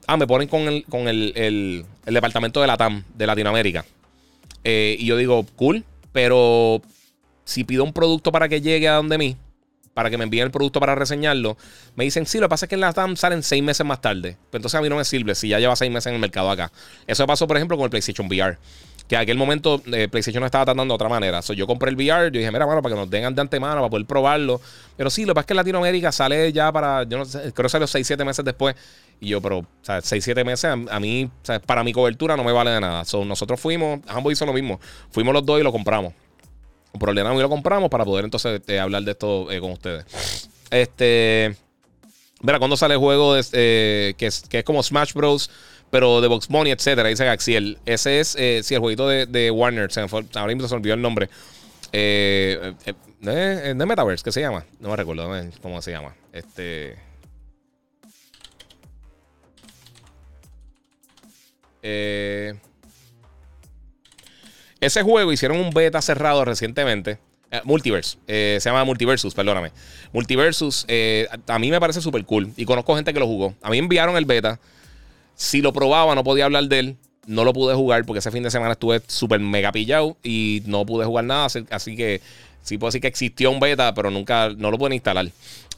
ah, 0.06 0.16
me 0.16 0.26
ponen 0.26 0.48
con 0.48 0.62
el, 0.62 0.84
con 0.84 1.08
el, 1.08 1.84
departamento 2.04 2.60
de 2.60 2.66
la 2.66 2.76
TAM, 2.76 3.04
de 3.14 3.26
Latinoamérica. 3.26 3.86
Eh, 4.64 4.96
y 4.98 5.06
yo 5.06 5.16
digo, 5.16 5.46
cool, 5.56 5.84
pero 6.12 6.82
si 7.44 7.64
pido 7.64 7.84
un 7.84 7.94
producto 7.94 8.32
para 8.32 8.48
que 8.48 8.60
llegue 8.60 8.86
a 8.88 8.94
donde 8.94 9.16
mí, 9.16 9.36
para 9.94 10.10
que 10.10 10.18
me 10.18 10.24
envíen 10.24 10.44
el 10.44 10.50
producto 10.50 10.80
para 10.80 10.94
reseñarlo, 10.94 11.56
me 11.96 12.04
dicen, 12.04 12.26
sí, 12.26 12.38
lo 12.38 12.46
que 12.46 12.50
pasa 12.50 12.66
es 12.66 12.68
que 12.68 12.74
en 12.74 12.82
la 12.82 12.92
TAM 12.92 13.16
salen 13.16 13.42
seis 13.42 13.62
meses 13.62 13.86
más 13.86 14.00
tarde. 14.00 14.36
Pero 14.50 14.58
entonces 14.58 14.78
a 14.78 14.82
mí 14.82 14.88
no 14.88 14.96
me 14.96 15.04
sirve 15.04 15.34
si 15.34 15.48
ya 15.48 15.58
lleva 15.58 15.74
seis 15.74 15.90
meses 15.90 16.08
en 16.08 16.14
el 16.14 16.20
mercado 16.20 16.50
acá. 16.50 16.70
Eso 17.06 17.26
pasó, 17.26 17.48
por 17.48 17.56
ejemplo, 17.56 17.76
con 17.76 17.84
el 17.84 17.90
PlayStation 17.90 18.26
VR 18.28 18.58
que 19.08 19.14
en 19.14 19.22
aquel 19.22 19.38
momento 19.38 19.80
eh, 19.86 20.06
PlayStation 20.08 20.40
no 20.40 20.46
estaba 20.46 20.66
tratando 20.66 20.92
de 20.92 20.94
otra 20.94 21.08
manera. 21.08 21.40
Yo 21.40 21.66
compré 21.66 21.88
el 21.88 21.96
VR, 21.96 22.30
yo 22.30 22.38
dije, 22.38 22.52
mira, 22.52 22.66
mano, 22.66 22.82
para 22.82 22.94
que 22.94 23.00
nos 23.00 23.08
den 23.08 23.34
de 23.34 23.40
antemano, 23.40 23.76
para 23.76 23.88
poder 23.88 24.06
probarlo. 24.06 24.60
Pero 24.98 25.08
sí, 25.08 25.22
lo 25.22 25.28
que 25.28 25.36
pasa 25.36 25.42
es 25.42 25.46
que 25.46 25.54
Latinoamérica 25.54 26.12
sale 26.12 26.52
ya 26.52 26.70
para, 26.70 27.04
yo 27.04 27.16
no 27.16 27.24
sé, 27.24 27.52
creo 27.54 27.64
que 27.64 27.68
salió 27.70 27.86
6, 27.86 28.06
7 28.06 28.24
meses 28.26 28.44
después. 28.44 28.76
Y 29.18 29.28
yo, 29.28 29.40
pero, 29.40 29.60
o 29.60 29.66
sea, 29.80 30.02
6, 30.02 30.22
7 30.22 30.44
meses 30.44 30.70
a, 30.90 31.00
mí, 31.00 31.30
para 31.64 31.82
mi 31.82 31.94
cobertura 31.94 32.36
no 32.36 32.44
me 32.44 32.52
vale 32.52 32.70
de 32.70 32.80
nada. 32.80 33.06
So, 33.06 33.24
nosotros 33.24 33.58
fuimos, 33.58 34.00
ambos 34.08 34.30
hizo 34.30 34.44
lo 34.44 34.52
mismo. 34.52 34.78
Fuimos 35.10 35.32
los 35.32 35.44
dos 35.44 35.58
y 35.58 35.62
lo 35.62 35.72
compramos. 35.72 36.12
Por 36.92 37.08
el 37.08 37.18
y 37.18 37.22
lo 37.22 37.48
compramos 37.48 37.90
para 37.90 38.04
poder 38.04 38.24
entonces 38.24 38.60
eh, 38.66 38.78
hablar 38.78 39.02
de 39.04 39.12
esto 39.12 39.50
eh, 39.50 39.60
con 39.60 39.72
ustedes. 39.72 40.04
Este. 40.70 41.56
Mira, 42.40 42.58
cuando 42.58 42.76
sale 42.76 42.94
el 42.94 43.00
juego 43.00 43.34
que, 43.34 44.14
es, 44.18 44.44
que 44.48 44.58
es 44.58 44.64
como 44.64 44.82
Smash 44.82 45.12
Bros 45.12 45.50
pero 45.90 46.20
de 46.20 46.28
Box 46.28 46.50
Money, 46.50 46.72
etcétera, 46.72 47.08
dice 47.08 47.24
Gaxiel. 47.24 47.78
Ese 47.86 48.20
es, 48.20 48.36
eh, 48.38 48.60
sí, 48.62 48.74
el 48.74 48.80
jueguito 48.80 49.08
de, 49.08 49.50
Warner. 49.50 49.90
Se 49.90 50.02
me 50.02 50.08
fue, 50.08 50.24
ahora 50.34 50.54
mismo 50.54 50.68
se 50.68 50.74
olvidó 50.74 50.94
el 50.94 51.02
nombre. 51.02 51.28
Eh, 51.92 52.74
eh, 52.84 52.94
eh, 53.22 53.74
de 53.74 53.86
Metaverse, 53.86 54.22
¿qué 54.22 54.32
se 54.32 54.40
llama? 54.40 54.64
No 54.80 54.90
me 54.90 54.96
recuerdo 54.96 55.30
cómo 55.62 55.80
se 55.82 55.90
llama. 55.90 56.14
Este. 56.32 56.96
ese 64.80 65.02
juego 65.02 65.32
hicieron 65.32 65.58
un 65.58 65.70
beta 65.70 66.02
cerrado 66.02 66.44
recientemente. 66.44 67.18
Multiverse, 67.64 68.18
se 68.26 68.60
llama 68.60 68.84
Multiversus, 68.84 69.32
perdóname. 69.32 69.72
Multiversus, 70.12 70.86
a 71.46 71.58
mí 71.58 71.70
me 71.70 71.80
parece 71.80 72.02
súper 72.02 72.26
cool. 72.26 72.52
Y 72.58 72.66
conozco 72.66 72.94
gente 72.94 73.14
que 73.14 73.20
lo 73.20 73.26
jugó. 73.26 73.54
A 73.62 73.70
mí 73.70 73.78
enviaron 73.78 74.18
el 74.18 74.26
beta. 74.26 74.60
Si 75.38 75.62
lo 75.62 75.72
probaba, 75.72 76.16
no 76.16 76.24
podía 76.24 76.46
hablar 76.46 76.64
de 76.64 76.78
él. 76.80 76.96
No 77.26 77.44
lo 77.44 77.52
pude 77.52 77.74
jugar 77.74 78.04
porque 78.04 78.18
ese 78.18 78.32
fin 78.32 78.42
de 78.42 78.50
semana 78.50 78.72
estuve 78.72 79.00
súper 79.06 79.38
mega 79.38 79.70
pillado 79.70 80.16
y 80.24 80.62
no 80.66 80.84
pude 80.84 81.04
jugar 81.04 81.26
nada. 81.26 81.46
Así 81.70 81.94
que 81.96 82.20
sí 82.62 82.76
puedo 82.76 82.88
decir 82.88 83.00
que 83.00 83.06
existió 83.06 83.50
un 83.52 83.60
beta, 83.60 83.94
pero 83.94 84.10
nunca 84.10 84.48
no 84.56 84.72
lo 84.72 84.78
pude 84.78 84.96
instalar. 84.96 85.30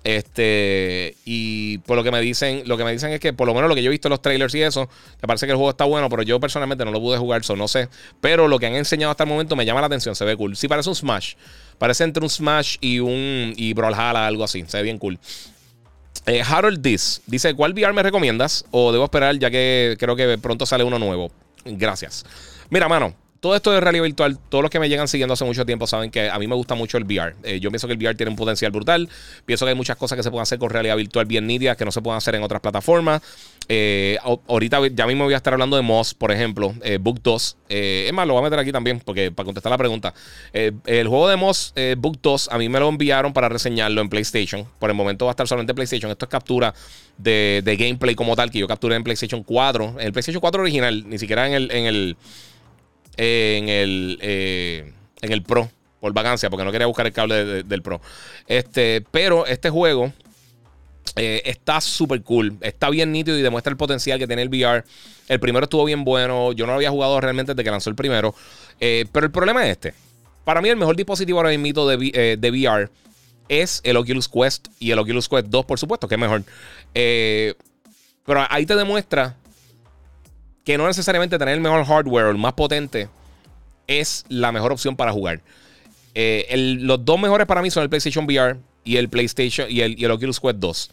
Este, 0.03 1.15
y 1.27 1.77
por 1.79 1.99
lo 1.99 2.03
que 2.03 2.11
me 2.11 2.23
dicen, 2.23 2.63
lo 2.65 2.79
que 2.79 2.85
me 2.85 2.93
dicen 2.93 3.13
es 3.13 3.21
que 3.21 3.35
por 3.35 3.47
lo 3.47 3.55
menos 3.55 3.69
lo 3.69 3.75
que 3.75 3.83
yo 3.83 3.89
he 3.89 3.91
visto 3.91 4.09
en 4.09 4.11
los 4.13 4.23
trailers 4.23 4.55
y 4.55 4.63
eso, 4.63 4.89
me 5.21 5.27
parece 5.27 5.45
que 5.45 5.53
el 5.53 5.57
juego 5.57 5.71
está 5.71 5.85
bueno, 5.85 6.09
pero 6.09 6.23
yo 6.23 6.41
personalmente 6.41 6.87
no 6.87 6.91
lo 6.91 7.01
pude 7.01 7.19
jugar, 7.19 7.43
eso 7.43 7.55
no 7.55 7.69
sé. 7.69 7.91
Pero 8.23 8.49
lo 8.49 8.59
que 8.59 8.67
han 8.67 8.77
enseñado 8.77 9.11
hasta 9.11 9.25
el 9.25 9.29
momento 9.29 9.57
me 9.57 9.67
llama 9.67 9.81
la 9.83 9.89
atención, 9.89 10.17
se 10.17 10.25
ve 10.25 10.37
cool. 10.37 10.57
Sí 10.57 10.69
parece 10.69 10.89
un 10.89 10.95
Smash. 10.95 11.35
Parece 11.77 12.05
entre 12.05 12.23
un 12.23 12.31
Smash 12.31 12.77
y 12.81 13.01
un 13.01 13.53
y 13.57 13.75
Brawlhalla, 13.75 14.27
algo 14.27 14.45
así. 14.45 14.65
Se 14.67 14.79
ve 14.79 14.85
bien 14.85 14.97
cool. 14.97 15.19
Eh, 16.27 16.43
Harold 16.47 16.81
Dis 16.81 17.23
dice: 17.27 17.55
¿Cuál 17.55 17.73
VR 17.73 17.93
me 17.93 18.03
recomiendas? 18.03 18.65
O 18.71 18.93
debo 18.93 19.05
esperar 19.05 19.39
ya 19.39 19.51
que 19.51 19.97
creo 19.99 20.17
que 20.17 20.39
pronto 20.39 20.67
sale 20.67 20.85
uno 20.85 20.99
nuevo. 20.99 21.31
Gracias. 21.65 22.25
Mira, 22.71 22.89
mano, 22.89 23.15
todo 23.41 23.57
esto 23.57 23.71
de 23.73 23.81
realidad 23.81 24.05
virtual, 24.05 24.39
todos 24.51 24.63
los 24.63 24.71
que 24.71 24.79
me 24.79 24.89
llegan 24.89 25.09
siguiendo 25.09 25.33
hace 25.33 25.47
mucho 25.47 25.65
tiempo 25.65 25.87
saben 25.87 26.11
que 26.11 26.29
a 26.29 26.39
mí 26.39 26.47
me 26.47 26.55
gusta 26.55 26.75
mucho 26.75 26.99
el 26.99 27.05
VR. 27.05 27.35
Eh, 27.43 27.59
yo 27.59 27.71
pienso 27.71 27.87
que 27.87 27.95
el 27.95 27.99
VR 27.99 28.15
tiene 28.15 28.31
un 28.31 28.37
potencial 28.37 28.71
brutal. 28.71 29.09
Pienso 29.47 29.65
que 29.65 29.71
hay 29.71 29.75
muchas 29.75 29.97
cosas 29.97 30.17
que 30.17 30.23
se 30.23 30.31
pueden 30.31 30.43
hacer 30.43 30.59
con 30.59 30.69
realidad 30.69 30.97
virtual 30.97 31.25
bien 31.25 31.47
nítidas 31.47 31.77
que 31.77 31.87
no 31.87 31.91
se 31.91 32.03
pueden 32.03 32.19
hacer 32.19 32.35
en 32.35 32.43
otras 32.43 32.61
plataformas. 32.61 33.23
Eh, 33.67 34.19
ahorita 34.47 34.81
ya 34.89 35.07
mismo 35.07 35.25
voy 35.25 35.33
a 35.33 35.39
estar 35.39 35.55
hablando 35.55 35.77
de 35.77 35.83
Moss, 35.83 36.13
por 36.13 36.33
ejemplo, 36.33 36.75
eh, 36.83 36.99
Book 37.01 37.21
2. 37.23 37.57
es 37.69 38.13
más, 38.13 38.27
lo 38.27 38.35
voy 38.35 38.43
a 38.43 38.45
meter 38.45 38.59
aquí 38.59 38.73
también 38.73 39.01
porque 39.01 39.33
para 39.33 39.47
contestar 39.47 39.71
la 39.71 39.79
pregunta. 39.79 40.13
el 40.53 41.09
juego 41.09 41.29
de 41.29 41.37
Moss, 41.37 41.73
Book 41.97 42.19
2, 42.21 42.49
a 42.53 42.59
mí 42.59 42.69
me 42.69 42.79
lo 42.79 42.89
enviaron 42.89 43.33
para 43.33 43.49
reseñarlo 43.49 44.03
en 44.03 44.11
PlayStation. 44.11 44.67
Por 44.79 44.91
el 44.91 44.97
momento 44.97 45.25
va 45.25 45.31
a 45.31 45.33
estar 45.33 45.49
solamente 45.49 45.73
en 45.73 45.77
PlayStation. 45.77 46.11
Esto 46.11 46.27
es 46.27 46.31
captura 46.31 46.75
de, 47.17 47.77
gameplay 47.79 48.15
como 48.15 48.37
tal 48.37 48.51
que 48.51 48.59
yo 48.59 48.69
capturé 48.69 48.97
en 48.97 49.05
PlayStation 49.05 49.43
4. 49.43 49.97
En 49.99 50.07
el 50.07 50.13
PlayStation 50.13 50.41
4 50.41 50.61
original, 50.61 51.09
ni 51.09 51.19
siquiera 51.19 51.47
en 51.47 51.55
el, 51.55 51.71
en 51.71 51.87
el 51.87 52.17
en 53.23 53.69
el, 53.69 54.19
eh, 54.23 54.95
en 55.21 55.33
el 55.33 55.43
Pro 55.43 55.71
por 56.01 56.15
vacancia, 56.15 56.49
porque 56.49 56.65
no 56.65 56.73
quería 56.73 56.87
buscar 56.87 57.07
el 57.07 57.13
cable 57.13 57.63
del 57.65 57.83
Pro. 57.83 58.01
Este, 58.47 59.05
pero 59.11 59.45
este 59.45 59.69
juego 59.69 60.11
eh, 61.17 61.43
está 61.45 61.83
súper 61.83 62.23
cool. 62.23 62.57
Está 62.63 62.89
bien 62.89 63.13
nítido 63.13 63.39
y 63.39 63.43
demuestra 63.43 63.71
el 63.71 63.77
potencial 63.77 64.19
que 64.19 64.27
tiene 64.27 64.41
el 64.41 64.49
VR. 64.49 64.85
El 65.29 65.39
primero 65.39 65.65
estuvo 65.65 65.85
bien 65.85 66.03
bueno. 66.03 66.53
Yo 66.53 66.65
no 66.65 66.73
lo 66.73 66.77
había 66.77 66.89
jugado 66.89 67.21
realmente 67.21 67.53
desde 67.53 67.63
que 67.63 67.71
lanzó 67.71 67.91
el 67.91 67.97
primero. 67.97 68.35
Eh, 68.81 69.05
pero 69.13 69.27
el 69.27 69.33
problema 69.33 69.67
es 69.67 69.73
este. 69.73 69.93
Para 70.45 70.63
mí, 70.63 70.71
el 70.71 70.79
mejor 70.79 70.97
dispositivo 70.97 71.41
ahora 71.41 71.51
mismo 71.51 71.87
de, 71.87 72.39
de 72.39 72.51
VR 72.51 72.89
es 73.51 73.83
el 73.85 73.99
Oculus 73.99 74.31
Quest 74.31 74.69
y 74.79 74.93
el 74.93 74.99
Oculus 74.99 75.29
Quest 75.29 75.49
2, 75.49 75.67
por 75.67 75.79
supuesto, 75.79 76.09
que 76.09 76.15
es 76.15 76.21
mejor. 76.21 76.43
pero 76.95 78.47
ahí 78.49 78.65
te 78.65 78.77
demuestra 78.77 79.37
que 80.71 80.79
no 80.79 80.87
necesariamente 80.87 81.37
tener 81.37 81.55
el 81.55 81.61
mejor 81.61 81.85
hardware 81.85 82.27
o 82.27 82.31
el 82.31 82.39
más 82.39 82.53
potente 82.53 83.09
es 83.89 84.25
la 84.29 84.53
mejor 84.53 84.71
opción 84.71 84.95
para 84.95 85.11
jugar. 85.11 85.41
Eh, 86.15 86.47
los 86.81 87.05
dos 87.05 87.19
mejores 87.19 87.49
para 87.49 87.61
mí 87.61 87.73
son 87.73 87.83
el 87.83 87.89
PlayStation 87.89 88.25
VR 88.25 88.57
y 88.85 88.97
el 88.97 89.09
PlayStation 89.09 89.67
y 89.69 89.81
el, 89.81 89.99
y 89.99 90.05
el 90.05 90.13
Oculus 90.13 90.39
Quest 90.39 90.59
2. 90.59 90.91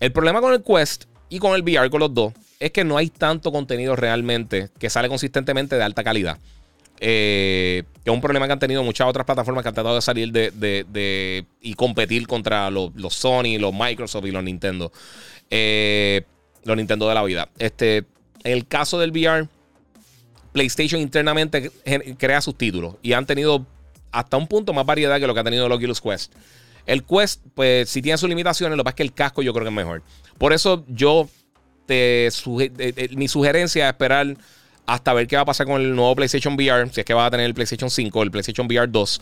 El 0.00 0.12
problema 0.12 0.40
con 0.40 0.54
el 0.54 0.62
Quest 0.62 1.04
y 1.28 1.38
con 1.38 1.54
el 1.54 1.60
VR, 1.60 1.90
con 1.90 2.00
los 2.00 2.14
dos, 2.14 2.32
es 2.58 2.70
que 2.70 2.82
no 2.82 2.96
hay 2.96 3.10
tanto 3.10 3.52
contenido 3.52 3.94
realmente 3.94 4.70
que 4.78 4.88
sale 4.88 5.10
consistentemente 5.10 5.76
de 5.76 5.82
alta 5.82 6.02
calidad. 6.02 6.38
Eh, 6.98 7.82
que 8.02 8.10
es 8.10 8.14
un 8.14 8.22
problema 8.22 8.46
que 8.46 8.54
han 8.54 8.58
tenido 8.58 8.82
muchas 8.82 9.06
otras 9.06 9.26
plataformas 9.26 9.62
que 9.62 9.68
han 9.68 9.74
tratado 9.74 9.96
de 9.96 10.00
salir 10.00 10.32
de, 10.32 11.44
y 11.60 11.74
competir 11.74 12.26
contra 12.26 12.70
los, 12.70 12.90
Sony, 13.10 13.58
los 13.58 13.74
Microsoft 13.74 14.24
y 14.24 14.30
los 14.30 14.42
Nintendo. 14.42 14.90
Eh, 15.50 16.22
los 16.64 16.74
Nintendo 16.74 17.06
de 17.06 17.14
la 17.14 17.22
vida. 17.22 17.50
Este, 17.58 18.06
en 18.44 18.52
el 18.52 18.66
caso 18.66 18.98
del 18.98 19.10
VR, 19.10 19.48
PlayStation 20.52 21.00
internamente 21.00 21.70
crea 22.18 22.40
sus 22.40 22.56
títulos 22.56 22.96
y 23.02 23.12
han 23.12 23.26
tenido 23.26 23.66
hasta 24.10 24.36
un 24.36 24.46
punto 24.46 24.72
más 24.72 24.84
variedad 24.84 25.20
que 25.20 25.26
lo 25.26 25.34
que 25.34 25.40
ha 25.40 25.44
tenido 25.44 25.66
el 25.66 25.72
Oculus 25.72 26.00
Quest. 26.00 26.32
El 26.86 27.04
Quest, 27.04 27.42
pues, 27.54 27.88
si 27.88 28.02
tiene 28.02 28.18
sus 28.18 28.28
limitaciones, 28.28 28.76
lo 28.76 28.82
que 28.82 28.84
pasa 28.84 28.92
es 28.94 28.96
que 28.96 29.02
el 29.04 29.12
casco 29.12 29.42
yo 29.42 29.52
creo 29.52 29.64
que 29.64 29.68
es 29.68 29.74
mejor. 29.74 30.02
Por 30.38 30.52
eso 30.52 30.84
yo 30.88 31.28
te 31.86 32.26
eh, 32.26 32.30
eh, 32.78 33.08
mi 33.12 33.28
sugerencia 33.28 33.86
es 33.86 33.92
esperar 33.92 34.36
hasta 34.86 35.12
ver 35.12 35.26
qué 35.28 35.36
va 35.36 35.42
a 35.42 35.44
pasar 35.44 35.66
con 35.66 35.80
el 35.80 35.94
nuevo 35.94 36.16
PlayStation 36.16 36.54
VR, 36.54 36.90
si 36.92 37.00
es 37.00 37.06
que 37.06 37.14
va 37.14 37.26
a 37.26 37.30
tener 37.30 37.46
el 37.46 37.54
PlayStation 37.54 37.90
5 37.90 38.22
el 38.22 38.30
PlayStation 38.30 38.66
VR 38.66 38.88
2. 38.90 39.20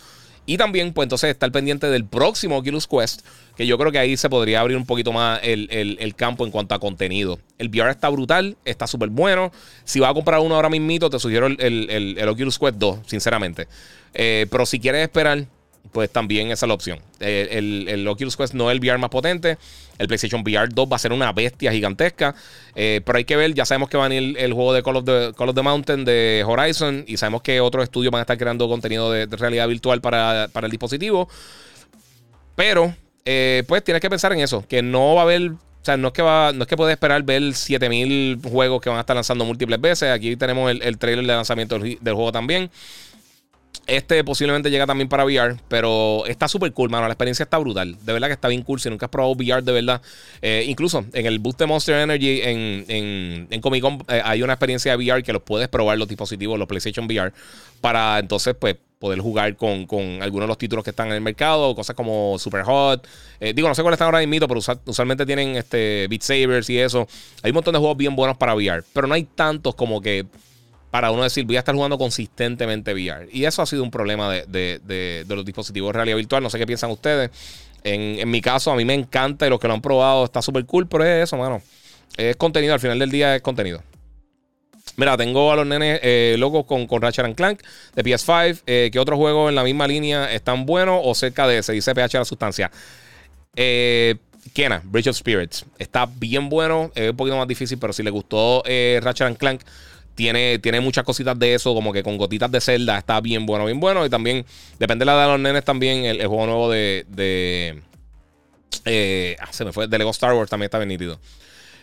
Y 0.48 0.56
también, 0.56 0.94
pues 0.94 1.04
entonces, 1.04 1.28
estar 1.28 1.52
pendiente 1.52 1.88
del 1.88 2.06
próximo 2.06 2.56
Oculus 2.56 2.86
Quest, 2.86 3.20
que 3.54 3.66
yo 3.66 3.76
creo 3.76 3.92
que 3.92 3.98
ahí 3.98 4.16
se 4.16 4.30
podría 4.30 4.60
abrir 4.60 4.78
un 4.78 4.86
poquito 4.86 5.12
más 5.12 5.40
el, 5.42 6.14
campo 6.16 6.46
en 6.46 6.50
cuanto 6.50 6.74
a 6.74 6.78
contenido. 6.78 7.38
El 7.58 7.68
VR 7.68 7.90
está 7.90 8.08
brutal, 8.08 8.56
está 8.64 8.86
súper 8.86 9.10
bueno. 9.10 9.52
Si 9.84 10.00
vas 10.00 10.10
a 10.10 10.14
comprar 10.14 10.40
uno 10.40 10.54
ahora 10.54 10.70
mismito, 10.70 11.10
te 11.10 11.18
sugiero 11.18 11.48
el, 11.48 12.18
Oculus 12.26 12.58
Quest 12.58 12.76
2, 12.76 13.00
sinceramente. 13.04 13.68
Eh, 14.14 14.46
pero 14.50 14.64
si 14.64 14.80
quieres 14.80 15.02
esperar, 15.02 15.44
pues 15.92 16.10
también 16.10 16.50
esa 16.50 16.66
es 16.66 16.68
la 16.68 16.74
opción. 16.74 16.98
Eh, 17.20 17.84
el, 17.88 18.06
Oculus 18.06 18.36
Quest 18.36 18.54
no 18.54 18.70
es 18.70 18.74
el 18.74 18.80
VR 18.80 18.98
más 18.98 19.10
potente. 19.10 19.58
El 19.98 20.06
PlayStation 20.06 20.42
VR 20.42 20.68
2 20.68 20.88
va 20.90 20.96
a 20.96 20.98
ser 20.98 21.12
una 21.12 21.32
bestia 21.32 21.72
gigantesca. 21.72 22.34
Eh, 22.74 23.00
pero 23.04 23.18
hay 23.18 23.24
que 23.24 23.36
ver, 23.36 23.54
ya 23.54 23.64
sabemos 23.64 23.88
que 23.88 23.96
va 23.96 24.06
a 24.06 24.08
venir 24.08 24.36
el 24.38 24.52
juego 24.52 24.72
de 24.72 24.82
Call 24.82 24.96
of, 24.96 25.04
the, 25.04 25.32
Call 25.36 25.48
of 25.48 25.54
the 25.54 25.62
Mountain 25.62 26.04
de 26.04 26.44
Horizon. 26.46 27.04
Y 27.06 27.16
sabemos 27.16 27.42
que 27.42 27.60
otros 27.60 27.84
estudios 27.84 28.12
van 28.12 28.20
a 28.20 28.22
estar 28.22 28.38
creando 28.38 28.68
contenido 28.68 29.10
de, 29.10 29.26
realidad 29.26 29.66
virtual 29.66 30.00
para, 30.00 30.44
el 30.44 30.70
dispositivo. 30.70 31.28
Pero, 32.54 32.94
eh, 33.24 33.64
pues 33.66 33.82
tienes 33.82 34.00
que 34.00 34.10
pensar 34.10 34.32
en 34.32 34.40
eso. 34.40 34.64
Que 34.68 34.82
no 34.82 35.14
va 35.14 35.22
a 35.22 35.24
haber 35.24 35.52
o 35.80 35.84
sea, 35.84 35.96
no 35.96 36.08
es 36.08 36.14
que 36.14 36.22
va, 36.22 36.52
no 36.52 36.62
es 36.62 36.68
que 36.68 36.76
puedes 36.76 36.92
esperar 36.92 37.22
ver 37.22 37.54
7000 37.54 38.40
juegos 38.42 38.80
que 38.80 38.90
van 38.90 38.98
a 38.98 39.00
estar 39.00 39.14
lanzando 39.14 39.44
múltiples 39.44 39.80
veces. 39.80 40.10
Aquí 40.10 40.36
tenemos 40.36 40.70
el, 40.70 40.98
trailer 40.98 41.24
de 41.24 41.32
lanzamiento 41.32 41.78
del, 41.78 41.98
juego 42.02 42.32
también. 42.32 42.70
Este 43.88 44.22
posiblemente 44.22 44.70
llega 44.70 44.86
también 44.86 45.08
para 45.08 45.24
VR, 45.24 45.56
pero 45.66 46.26
está 46.26 46.46
súper 46.46 46.74
cool, 46.74 46.90
mano. 46.90 47.06
La 47.06 47.14
experiencia 47.14 47.42
está 47.42 47.56
brutal. 47.56 47.96
De 48.04 48.12
verdad 48.12 48.26
que 48.26 48.34
está 48.34 48.48
bien 48.48 48.62
cool. 48.62 48.78
Si 48.78 48.90
nunca 48.90 49.06
has 49.06 49.10
probado 49.10 49.32
VR, 49.32 49.62
de 49.62 49.72
verdad. 49.72 50.02
Eh, 50.42 50.66
incluso 50.68 51.06
en 51.14 51.24
el 51.24 51.38
Boost 51.38 51.58
de 51.58 51.66
Monster 51.66 51.94
Energy 51.94 52.42
en, 52.42 53.60
Comic 53.62 53.80
Con 53.80 54.04
eh, 54.08 54.20
hay 54.22 54.42
una 54.42 54.52
experiencia 54.52 54.94
de 54.94 54.98
VR 54.98 55.22
que 55.22 55.32
los 55.32 55.40
puedes 55.40 55.68
probar 55.68 55.96
los 55.96 56.06
dispositivos, 56.06 56.58
los 56.58 56.68
PlayStation 56.68 57.06
VR, 57.06 57.32
para 57.80 58.18
entonces, 58.18 58.54
pues, 58.60 58.76
poder 58.98 59.20
jugar 59.20 59.56
con, 59.56 59.86
algunos 60.20 60.44
de 60.44 60.48
los 60.48 60.58
títulos 60.58 60.84
que 60.84 60.90
están 60.90 61.08
en 61.08 61.14
el 61.14 61.20
mercado, 61.22 61.74
cosas 61.74 61.96
como 61.96 62.38
Super 62.38 62.64
Hot. 62.64 63.08
Eh, 63.40 63.54
digo, 63.54 63.68
no 63.68 63.74
sé 63.74 63.80
cuáles 63.80 63.96
están 63.96 64.14
ahora 64.14 64.26
mismo, 64.26 64.48
pero 64.48 64.60
usualmente 64.84 65.24
tienen 65.24 65.56
este 65.56 66.08
Beat 66.10 66.20
Sabers 66.20 66.68
y 66.68 66.78
eso. 66.78 67.08
Hay 67.42 67.52
un 67.52 67.54
montón 67.54 67.72
de 67.72 67.78
juegos 67.78 67.96
bien 67.96 68.14
buenos 68.14 68.36
para 68.36 68.54
VR, 68.54 68.84
pero 68.92 69.06
no 69.06 69.14
hay 69.14 69.24
tantos 69.24 69.74
como 69.74 70.02
que 70.02 70.26
para 70.90 71.10
uno 71.10 71.22
decir, 71.22 71.44
voy 71.44 71.56
a 71.56 71.58
estar 71.60 71.74
jugando 71.74 71.98
consistentemente 71.98 72.92
VR. 72.92 73.28
Y 73.32 73.44
eso 73.44 73.62
ha 73.62 73.66
sido 73.66 73.82
un 73.82 73.90
problema 73.90 74.32
de, 74.32 75.24
los 75.28 75.44
dispositivos 75.44 75.88
de 75.88 75.92
realidad 75.92 76.16
virtual. 76.16 76.42
No 76.42 76.50
sé 76.50 76.58
qué 76.58 76.66
piensan 76.66 76.90
ustedes. 76.90 77.30
En, 77.84 78.28
mi 78.30 78.40
caso, 78.40 78.72
a 78.72 78.76
mí 78.76 78.84
me 78.84 78.94
encanta 78.94 79.46
y 79.46 79.50
los 79.50 79.60
que 79.60 79.68
lo 79.68 79.74
han 79.74 79.82
probado 79.82 80.24
está 80.24 80.42
súper 80.42 80.64
cool, 80.66 80.88
pero 80.88 81.04
es 81.04 81.24
eso, 81.24 81.36
mano. 81.36 81.62
Es 82.16 82.36
contenido, 82.36 82.74
al 82.74 82.80
final 82.80 82.98
del 82.98 83.10
día 83.10 83.36
es 83.36 83.42
contenido. 83.42 83.82
Mira, 84.96 85.16
tengo 85.16 85.52
a 85.52 85.56
los 85.56 85.66
nenes 85.66 86.00
eh, 86.02 86.34
locos 86.38 86.64
con, 86.64 86.86
con 86.86 87.00
Ratchet 87.00 87.36
Clank 87.36 87.62
de 87.94 88.04
PS5. 88.04 88.62
Eh, 88.66 88.90
¿Qué 88.92 88.98
otros 88.98 89.16
juegos 89.16 89.48
en 89.48 89.54
la 89.54 89.62
misma 89.62 89.86
línea 89.86 90.32
están 90.32 90.66
buenos 90.66 91.00
o 91.04 91.14
cerca 91.14 91.46
de 91.46 91.58
ese? 91.58 91.72
Dice 91.72 91.94
PH 91.94 92.18
la 92.18 92.24
sustancia. 92.24 92.70
Eh, 93.54 94.16
Kena, 94.52 94.82
Bridge 94.84 95.08
of 95.08 95.16
Spirits. 95.16 95.64
Está 95.78 96.06
bien 96.06 96.48
bueno. 96.48 96.90
Es 96.94 97.10
un 97.10 97.16
poquito 97.16 97.36
más 97.36 97.48
difícil, 97.48 97.78
pero 97.78 97.92
si 97.92 98.02
le 98.02 98.10
gustó 98.10 98.62
eh, 98.66 99.00
Ratchet 99.02 99.36
Clank, 99.36 99.62
tiene, 100.18 100.58
tiene 100.58 100.80
muchas 100.80 101.04
cositas 101.04 101.38
de 101.38 101.54
eso, 101.54 101.72
como 101.74 101.92
que 101.92 102.02
con 102.02 102.18
gotitas 102.18 102.50
de 102.50 102.60
celda. 102.60 102.98
Está 102.98 103.20
bien 103.20 103.46
bueno, 103.46 103.66
bien 103.66 103.78
bueno. 103.78 104.04
Y 104.04 104.10
también, 104.10 104.44
depende 104.76 105.04
de 105.04 105.06
la 105.06 105.22
de 105.22 105.28
los 105.28 105.38
nenes, 105.38 105.64
también 105.64 106.04
el, 106.04 106.26
juego 106.26 106.44
nuevo 106.44 106.68
de. 106.68 107.80
eh, 108.84 109.36
ah, 109.38 109.46
se 109.52 109.64
me 109.64 109.72
fue. 109.72 109.86
De 109.86 109.96
Lego 109.96 110.10
Star 110.10 110.34
Wars 110.34 110.50
también 110.50 110.66
está 110.66 110.78
bien 110.78 110.88
nítido. 110.88 111.20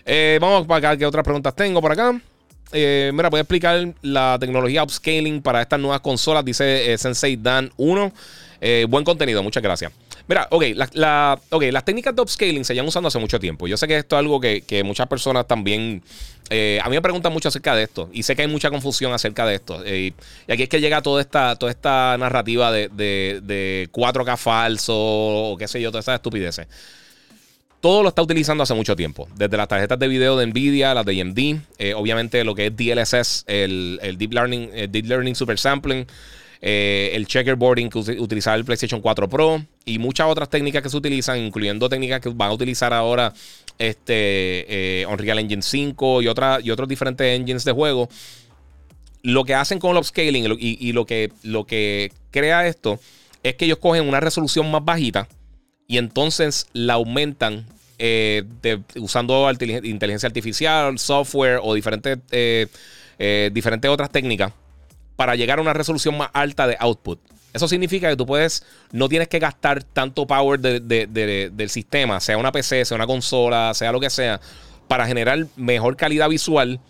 Eh, 0.04 0.38
vamos 0.42 0.68
para 0.68 0.90
acá, 0.90 0.98
¿qué 0.98 1.06
otras 1.06 1.24
preguntas 1.24 1.56
tengo 1.56 1.80
por 1.80 1.94
acá? 1.94 2.20
Eh, 2.74 3.12
mira, 3.14 3.30
voy 3.30 3.38
a 3.38 3.42
explicar 3.42 3.94
la 4.02 4.36
tecnología 4.38 4.84
upscaling 4.84 5.42
para 5.42 5.62
estas 5.62 5.80
nuevas 5.80 6.02
consolas, 6.02 6.44
dice 6.44 6.94
Sensei 6.98 7.38
Dan 7.38 7.72
1. 7.78 8.12
buen 8.90 9.06
contenido, 9.06 9.42
muchas 9.44 9.64
gracias. 9.64 9.94
Mira, 10.28 10.48
ok, 10.50 10.64
la, 10.74 11.40
las 11.52 11.86
técnicas 11.86 12.16
de 12.16 12.22
upscaling 12.22 12.66
se 12.66 12.74
llevan 12.74 12.88
usando 12.88 13.08
hace 13.08 13.20
mucho 13.20 13.40
tiempo. 13.40 13.68
Yo 13.68 13.78
sé 13.78 13.88
que 13.88 13.98
esto 13.98 14.16
es 14.16 14.20
algo 14.20 14.40
que, 14.40 14.82
muchas 14.84 15.08
personas 15.08 15.48
también. 15.48 16.02
Eh, 16.50 16.80
a 16.84 16.90
mí 16.90 16.96
me 16.96 17.02
preguntan 17.02 17.32
mucho 17.32 17.50
acerca 17.50 17.76
de 17.76 17.84
esto. 17.84 18.10
Y 18.12 18.24
sé 18.24 18.36
que 18.36 18.42
hay 18.42 18.48
mucha 18.48 18.72
confusión 18.72 19.14
acerca 19.14 19.46
de 19.46 19.56
esto. 19.56 19.84
Eh, 19.86 20.14
y 20.48 20.52
aquí 20.52 20.64
es 20.64 20.70
que 20.70 20.82
llega 20.82 21.02
toda 21.02 21.22
esta, 21.22 21.56
toda 21.58 21.72
esta 21.72 22.18
narrativa 22.18 22.72
de, 22.72 22.90
de, 22.90 23.90
4K 23.92 24.38
falso 24.38 24.96
o 24.96 25.58
qué 25.58 25.68
sé 25.68 25.80
yo, 25.80 25.92
todas 25.92 26.06
esas 26.06 26.16
estupideces 26.16 26.68
todo 27.82 28.02
lo 28.02 28.10
está 28.10 28.24
utilizando 28.24 28.64
hace 28.64 28.74
mucho 28.74 28.96
tiempo. 28.96 29.28
Desde 29.36 29.56
las 29.58 29.68
tarjetas 29.68 30.00
de 30.00 30.08
video 30.08 30.36
de 30.38 30.48
Nvidia, 30.48 30.96
las 30.96 31.06
de 31.06 31.22
AMD, 31.22 31.40
eh, 31.78 31.94
obviamente 31.94 32.44
lo 32.44 32.56
que 32.56 32.66
es 32.68 32.76
DLSS, 32.76 33.44
el, 33.46 34.00
el 34.02 34.18
Deep 34.18 34.34
Learning, 34.34 34.72
el 34.74 34.92
Deep 34.92 35.06
Learning 35.06 35.36
Super 35.36 35.60
Sampling, 35.60 36.08
eh, 36.68 37.12
el 37.14 37.28
checkerboarding 37.28 37.92
que 37.92 38.00
utilizaba 38.00 38.56
el 38.56 38.66
PlayStation 38.66 39.00
4 39.00 39.30
Pro 39.30 39.64
y 39.86 40.00
muchas 40.00 40.26
otras 40.26 40.50
técnicas 40.50 40.82
que 40.82 40.90
se 40.90 40.98
utilizan, 40.98 41.38
incluyendo 41.38 41.88
técnicas 41.88 42.22
que 42.22 42.30
van 42.30 42.50
a 42.50 42.54
utilizar 42.54 42.92
ahora 42.92 43.32
este, 43.78 45.02
eh, 45.02 45.06
Unreal 45.06 45.38
Engine 45.38 45.62
5 45.62 46.24
y, 46.24 46.28
otra, 46.28 46.58
y 46.64 46.72
otros 46.72 46.90
diferentes 46.90 47.40
engines 47.40 47.66
de 47.66 47.72
juego. 47.72 48.10
Lo 49.22 49.44
que 49.44 49.54
hacen 49.54 49.78
con 49.78 49.92
el 49.92 49.98
upscaling 49.98 50.58
y, 50.60 50.92
lo, 50.92 51.06
que, 51.06 51.32
lo 51.44 51.68
que 51.68 52.12
crea 52.32 52.66
esto 52.66 53.00
es 53.44 53.54
que 53.54 53.66
ellos 53.66 53.78
cogen 53.78 54.10
una 54.10 54.20
resolución 54.20 54.72
más 54.72 54.84
bajita 54.84 55.28
y 55.88 56.00
entonces 56.00 56.66
la 56.74 56.96
aumentan 56.96 57.68
eh, 58.00 58.44
usando 58.96 59.48
inteligencia 59.52 60.26
artificial, 60.26 60.98
software 60.98 61.60
o 61.62 61.76
diferentes, 61.76 62.18
diferentes 63.54 63.92
otras 63.92 64.10
técnicas 64.10 64.52
para 65.16 65.36
llegar 65.36 65.60
a 65.60 65.62
una 65.62 65.74
resolución 65.74 66.18
más 66.18 66.30
alta 66.34 66.68
de 66.68 66.78
output. 66.80 67.20
Eso 67.54 67.68
significa 67.70 68.10
que 68.10 68.18
tú 68.18 68.26
puedes, 68.26 68.66
no 68.92 69.08
tienes 69.08 69.30
que 69.30 69.40
gastar 69.40 69.82
tanto 69.84 70.28
power 70.28 70.60
del 70.60 71.70
sistema, 71.70 72.20
sea 72.20 72.38
una 72.38 72.52
PC, 72.52 72.84
sea 72.84 72.96
una 72.96 73.08
consola, 73.08 73.74
sea 73.74 73.94
lo 73.94 74.02
que 74.02 74.10
sea, 74.10 74.42
para 74.90 75.08
generar 75.08 75.48
mejor 75.56 75.96
calidad 75.96 76.28
visual. 76.28 76.82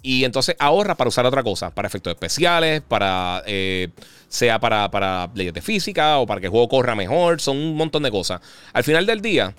Y 0.00 0.24
entonces 0.24 0.54
ahorra 0.60 0.96
para 0.96 1.08
usar 1.08 1.26
otra 1.26 1.42
cosa, 1.42 1.70
para 1.70 1.88
efectos 1.88 2.12
especiales, 2.12 2.80
para 2.80 3.42
eh, 3.46 3.88
sea 4.28 4.60
para, 4.60 4.90
para 4.90 5.28
leyes 5.34 5.52
de 5.52 5.62
física 5.62 6.18
o 6.18 6.26
para 6.26 6.40
que 6.40 6.46
el 6.46 6.50
juego 6.50 6.68
corra 6.68 6.94
mejor, 6.94 7.40
son 7.40 7.56
un 7.56 7.76
montón 7.76 8.04
de 8.04 8.10
cosas. 8.10 8.40
Al 8.72 8.84
final 8.84 9.04
del 9.04 9.20
día, 9.20 9.54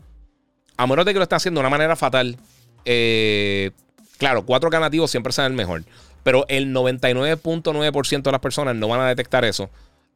a 0.78 0.88
menos 0.88 1.06
de 1.06 1.14
que 1.14 1.20
lo 1.20 1.24
esté 1.24 1.36
haciendo 1.36 1.60
de 1.60 1.64
una 1.64 1.70
manera 1.70 1.96
fatal, 1.96 2.38
eh, 2.86 3.72
claro, 4.18 4.46
cuatro 4.46 4.70
nativos 4.70 5.12
siempre 5.12 5.34
serán 5.34 5.52
el 5.52 5.58
mejor. 5.58 5.84
Pero 6.24 6.46
el 6.48 6.74
99.9% 6.74 8.22
de 8.22 8.32
las 8.32 8.42
personas 8.42 8.76
no 8.76 8.88
van 8.88 9.02
a 9.02 9.08
detectar 9.08 9.46
eso. 9.46 9.70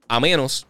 A 0.08 0.20
menos 0.20 0.66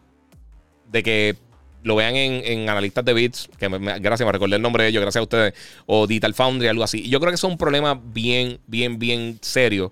de 0.91 1.03
que 1.03 1.35
lo 1.83 1.95
vean 1.95 2.15
en, 2.15 2.69
analistas 2.69 3.05
de 3.05 3.13
bits, 3.13 3.49
que 3.57 3.69
gracias, 3.69 4.25
me 4.25 4.31
recordé 4.31 4.55
el 4.55 4.61
nombre 4.61 4.83
de 4.83 4.89
ellos, 4.89 5.01
gracias 5.01 5.21
a 5.21 5.23
ustedes, 5.23 5.53
o 5.85 6.07
Digital 6.07 6.33
Foundry, 6.33 6.67
algo 6.67 6.83
así. 6.83 7.01
Y 7.05 7.09
yo 7.09 7.19
creo 7.19 7.31
que 7.31 7.35
eso 7.35 7.47
es 7.47 7.51
un 7.51 7.57
problema 7.57 7.99
bien, 8.03 8.59
bien, 8.67 8.99
bien 8.99 9.39
serio 9.41 9.91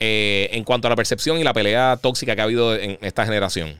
eh, 0.00 0.48
en 0.52 0.64
cuanto 0.64 0.88
a 0.88 0.90
la 0.90 0.96
percepción 0.96 1.38
y 1.38 1.44
la 1.44 1.52
pelea 1.52 1.98
tóxica 2.00 2.34
que 2.34 2.40
ha 2.40 2.44
habido 2.44 2.74
en 2.74 2.98
esta 3.02 3.24
generación. 3.24 3.76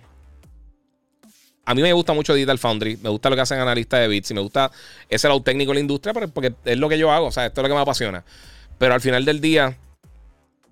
A 1.64 1.74
mí 1.74 1.82
me 1.82 1.92
gusta 1.92 2.14
mucho 2.14 2.32
Digital 2.32 2.58
Foundry, 2.58 2.96
me 2.96 3.10
gusta 3.10 3.28
lo 3.28 3.36
que 3.36 3.42
hacen 3.42 3.58
analistas 3.58 4.00
de 4.00 4.08
bits 4.08 4.30
y 4.30 4.34
me 4.34 4.40
gusta 4.40 4.70
ese 5.08 5.28
lado 5.28 5.42
técnico 5.42 5.72
de 5.72 5.74
la 5.74 5.80
industria 5.80 6.14
porque 6.14 6.54
es 6.64 6.78
lo 6.78 6.88
que 6.88 6.96
yo 6.96 7.12
hago, 7.12 7.26
o 7.26 7.32
sea, 7.32 7.46
esto 7.46 7.60
es 7.60 7.62
lo 7.62 7.68
que 7.68 7.74
me 7.74 7.80
apasiona. 7.80 8.24
Pero 8.78 8.94
al 8.94 9.00
final 9.00 9.24
del 9.24 9.40
día, 9.40 9.76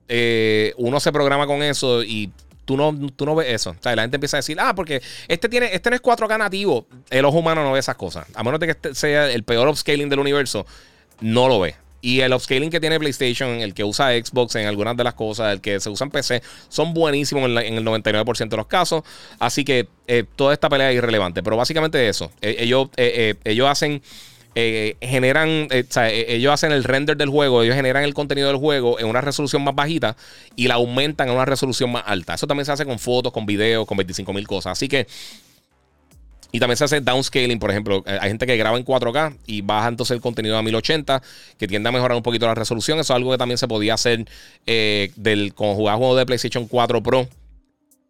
eh, 0.09 0.73
uno 0.77 1.01
se 1.01 1.13
programa 1.13 1.47
con 1.47 1.63
eso 1.63 2.03
y 2.03 2.31
tú 2.67 2.77
no, 2.77 2.95
tú 3.17 3.25
no 3.25 3.35
ves 3.35 3.49
eso. 3.49 3.71
O 3.71 3.77
sea, 3.83 3.97
la 3.97 4.03
gente 4.03 4.17
empieza 4.17 4.37
a 4.37 4.41
decir, 4.41 4.59
ah, 4.61 4.75
porque 4.75 5.01
este 5.29 5.49
tiene, 5.49 5.71
este 5.73 5.89
no 5.89 5.97
es 5.97 6.03
4K 6.03 6.39
nativo. 6.39 6.87
El 7.09 7.25
ojo 7.25 7.39
humano 7.39 7.63
no 7.65 7.73
ve 7.73 7.79
esas 7.79 7.97
cosas. 7.97 8.27
A 8.35 8.43
menos 8.43 8.61
de 8.61 8.67
que 8.67 8.73
este 8.73 8.95
sea 8.95 9.31
el 9.31 9.45
peor 9.45 9.69
upscaling 9.69 10.11
del 10.11 10.19
universo, 10.19 10.67
no 11.21 11.49
lo 11.49 11.61
ve. 11.61 11.77
Y 12.03 12.21
el 12.21 12.33
upscaling 12.35 12.71
que 12.71 12.79
tiene 12.79 12.99
PlayStation, 13.01 13.49
el 13.61 13.73
que 13.73 13.83
usa 13.83 14.11
Xbox 14.13 14.55
en 14.57 14.67
algunas 14.67 14.97
de 14.97 15.05
las 15.05 15.15
cosas, 15.15 15.53
el 15.53 15.61
que 15.61 15.81
se 15.81 15.89
usa 15.89 16.05
en 16.05 16.11
PC, 16.11 16.43
son 16.69 16.93
buenísimos 16.93 17.45
en, 17.45 17.79
el 17.79 17.85
99% 17.85 18.49
de 18.49 18.57
los 18.57 18.67
casos. 18.67 19.03
Así 19.39 19.65
que 19.65 19.89
eh, 20.07 20.25
toda 20.37 20.53
esta 20.53 20.69
pelea 20.69 20.91
es 20.91 20.99
irrelevante. 20.99 21.43
Pero 21.43 21.57
básicamente 21.57 22.09
eso. 22.09 22.31
Eh, 22.43 22.57
ellos, 22.59 22.91
eh, 22.97 23.37
ellos 23.45 23.69
hacen. 23.69 24.03
Generan, 25.01 25.69
ellos 25.71 26.53
hacen 26.53 26.73
el 26.73 26.85
render 26.85 27.17
del 27.17 27.29
juego, 27.29 27.63
ellos 27.63 27.75
generan 27.75 28.05
el 28.05 28.15
contenido 28.15 28.49
del 28.49 28.57
juego 28.57 28.99
en 28.99 29.07
una 29.07 29.21
resolución 29.21 29.63
más 29.63 29.75
bajita 29.75 30.17
y 30.55 30.67
la 30.69 30.75
aumentan 30.75 31.29
a 31.29 31.33
una 31.33 31.45
resolución 31.45 31.93
más 31.93 32.05
alta. 32.07 32.35
Eso 32.35 32.47
también 32.47 32.65
se 32.65 32.73
hace 32.73 32.87
con 32.87 32.99
fotos, 32.99 33.33
con 33.33 33.45
videos, 33.45 33.87
con 33.87 33.99
25 33.99 34.33
mil 34.33 34.47
cosas. 34.47 34.73
Así 34.73 34.89
que 34.89 35.07
y 36.57 36.59
también 36.59 36.79
se 36.79 36.85
hace 36.85 37.01
downscaling, 37.03 37.59
por 37.59 37.71
ejemplo. 37.71 38.03
Eh, 38.07 38.19
hay 38.19 38.29
gente 38.29 38.47
que 38.47 38.57
graba 38.57 38.79
en 38.79 38.85
4K 38.85 39.37
y 39.47 39.61
baja 39.61 39.89
entonces 39.89 40.15
el 40.15 40.23
contenido 40.23 40.57
a 40.57 40.63
1080, 40.63 41.23
que 41.59 41.69
tiende 41.69 41.89
a 41.91 41.93
mejorar 41.93 42.17
un 42.17 42.23
poquito 42.23 42.47
la 42.47 42.55
resolución. 42.55 42.99
Eso 42.99 43.13
es 43.13 43.17
algo 43.17 43.33
que 43.33 43.37
también 43.37 43.59
se 43.59 43.69
podía 43.69 43.93
hacer 43.93 44.27
eh, 44.65 45.13
del, 45.17 45.53
cuando 45.55 45.77
jugaba 45.77 45.99
juegos 45.99 46.17
de 46.17 46.25
PlayStation 46.25 46.67
4 46.67 47.03
Pro 47.03 47.29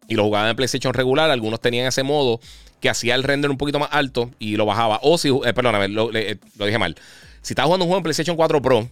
y 0.07 0.15
lo 0.15 0.23
jugaba 0.23 0.49
en 0.49 0.55
PlayStation 0.55 0.93
regular. 0.93 1.29
Algunos 1.29 1.59
tenían 1.59 1.87
ese 1.87 2.03
modo 2.03 2.39
que 2.79 2.89
hacía 2.89 3.15
el 3.15 3.23
render 3.23 3.49
un 3.51 3.57
poquito 3.57 3.79
más 3.79 3.89
alto 3.91 4.31
y 4.39 4.55
lo 4.55 4.65
bajaba. 4.65 4.99
O 5.03 5.17
si, 5.17 5.29
eh, 5.29 5.53
perdóname, 5.53 5.87
lo, 5.87 6.09
dije 6.09 6.77
mal. 6.77 6.95
Si 7.41 7.53
estaba 7.53 7.65
jugando 7.67 7.85
un 7.85 7.89
juego 7.89 7.99
en 7.99 8.03
PlayStation 8.03 8.35
4 8.35 8.61
Pro 8.61 8.89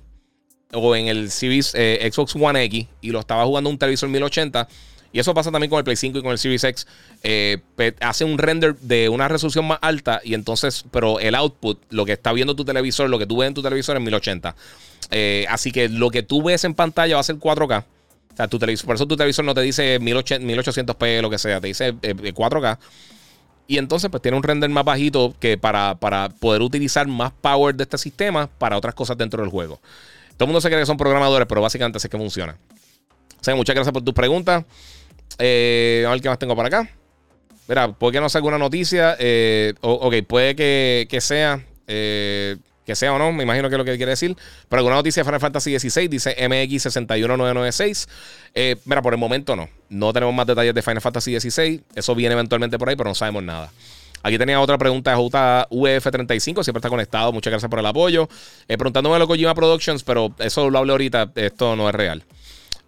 o 0.73 0.95
en 0.95 1.07
el 1.07 1.31
Series 1.31 1.67
Xbox 1.71 2.35
One 2.35 2.63
X 2.63 2.87
y 3.01 3.11
lo 3.11 3.19
estaba 3.19 3.45
jugando 3.45 3.69
un 3.69 3.77
televisor 3.77 4.09
1080 4.09 4.67
y 5.15 5.19
eso 5.19 5.33
pasa 5.33 5.49
también 5.49 5.69
con 5.69 5.77
el 5.77 5.85
Play 5.85 5.95
5 5.95 6.17
y 6.17 6.21
con 6.21 6.33
el 6.33 6.37
Series 6.37 6.61
X. 6.65 6.85
Eh, 7.23 7.59
hace 8.01 8.25
un 8.25 8.37
render 8.37 8.75
de 8.79 9.07
una 9.07 9.29
resolución 9.29 9.65
más 9.65 9.79
alta 9.81 10.19
y 10.21 10.33
entonces, 10.33 10.83
pero 10.91 11.21
el 11.21 11.35
output, 11.35 11.81
lo 11.89 12.03
que 12.03 12.11
está 12.11 12.33
viendo 12.33 12.53
tu 12.53 12.65
televisor, 12.65 13.09
lo 13.09 13.17
que 13.17 13.25
tú 13.25 13.37
ves 13.37 13.47
en 13.47 13.53
tu 13.53 13.61
televisor 13.61 13.95
es 13.95 14.03
1080. 14.03 14.57
Eh, 15.11 15.45
así 15.47 15.71
que 15.71 15.87
lo 15.87 16.09
que 16.09 16.21
tú 16.21 16.43
ves 16.43 16.65
en 16.65 16.73
pantalla 16.73 17.15
va 17.15 17.21
a 17.21 17.23
ser 17.23 17.37
4K. 17.37 17.85
O 18.33 18.35
sea, 18.35 18.49
tu 18.49 18.59
televisor, 18.59 18.87
por 18.87 18.95
eso 18.97 19.07
tu 19.07 19.15
televisor 19.15 19.45
no 19.45 19.53
te 19.53 19.61
dice 19.61 20.01
1800p, 20.01 21.21
lo 21.21 21.29
que 21.29 21.37
sea, 21.37 21.61
te 21.61 21.67
dice 21.67 21.93
4K. 21.93 22.77
Y 23.67 23.77
entonces, 23.77 24.09
pues 24.11 24.21
tiene 24.21 24.37
un 24.37 24.43
render 24.43 24.69
más 24.69 24.85
bajito 24.85 25.33
que 25.39 25.57
para, 25.57 25.95
para 25.95 26.29
poder 26.29 26.61
utilizar 26.61 27.07
más 27.07 27.31
power 27.41 27.73
de 27.75 27.83
este 27.83 27.97
sistema 27.97 28.47
para 28.47 28.77
otras 28.77 28.93
cosas 28.93 29.17
dentro 29.17 29.41
del 29.41 29.49
juego. 29.49 29.79
Todo 30.37 30.45
el 30.45 30.47
mundo 30.47 30.61
se 30.61 30.67
cree 30.67 30.81
que 30.81 30.85
son 30.85 30.97
programadores, 30.97 31.47
pero 31.47 31.61
básicamente 31.61 31.97
así 31.97 32.09
que 32.09 32.17
funciona. 32.17 32.57
O 33.39 33.43
sea, 33.43 33.55
muchas 33.55 33.73
gracias 33.75 33.93
por 33.93 34.03
tus 34.03 34.13
preguntas. 34.13 34.65
Eh, 35.39 36.03
a 36.07 36.11
ver 36.11 36.21
qué 36.21 36.29
más 36.29 36.39
tengo 36.39 36.55
por 36.55 36.65
acá. 36.65 36.89
Mira, 37.67 37.91
puede 37.93 38.13
que 38.13 38.21
no 38.21 38.29
sea 38.29 38.39
alguna 38.39 38.57
noticia. 38.57 39.15
Eh, 39.19 39.73
ok, 39.81 40.15
puede 40.27 40.55
que, 40.55 41.21
sea. 41.21 41.65
Eh, 41.87 42.57
que 42.85 42.95
sea 42.95 43.13
o 43.13 43.19
no, 43.19 43.31
me 43.31 43.43
imagino 43.43 43.69
que 43.69 43.75
es 43.75 43.77
lo 43.77 43.85
que 43.85 43.97
quiere 43.97 44.11
decir. 44.11 44.35
Pero 44.69 44.79
alguna 44.79 44.95
noticia 44.95 45.21
de 45.21 45.25
Final 45.25 45.39
Fantasy 45.39 45.79
XVI 45.79 46.07
dice 46.07 46.35
MX61996. 46.37 48.07
Eh, 48.53 48.75
mira, 48.85 49.01
por 49.01 49.13
el 49.13 49.19
momento 49.19 49.55
no. 49.55 49.69
No 49.89 50.13
tenemos 50.13 50.33
más 50.35 50.47
detalles 50.47 50.73
de 50.73 50.81
Final 50.81 51.01
Fantasy 51.01 51.39
XVI. 51.39 51.81
Eso 51.95 52.15
viene 52.15 52.33
eventualmente 52.33 52.77
por 52.77 52.89
ahí, 52.89 52.95
pero 52.95 53.09
no 53.09 53.15
sabemos 53.15 53.43
nada. 53.43 53.71
Aquí 54.23 54.39
tenía 54.39 54.59
otra 54.59 54.79
pregunta 54.79 55.11
de 55.11 55.17
JUF35, 55.17 56.63
siempre 56.63 56.79
está 56.79 56.89
conectado. 56.89 57.31
Muchas 57.31 57.51
gracias 57.51 57.69
por 57.69 57.77
el 57.77 57.85
apoyo. 57.85 58.27
preguntándome 58.67 59.19
lo 59.19 59.27
Kojima 59.27 59.53
Productions, 59.53 60.03
pero 60.03 60.33
eso 60.39 60.69
lo 60.69 60.79
hablé 60.79 60.93
ahorita. 60.93 61.31
Esto 61.35 61.75
no 61.75 61.87
es 61.87 61.93
real. 61.93 62.23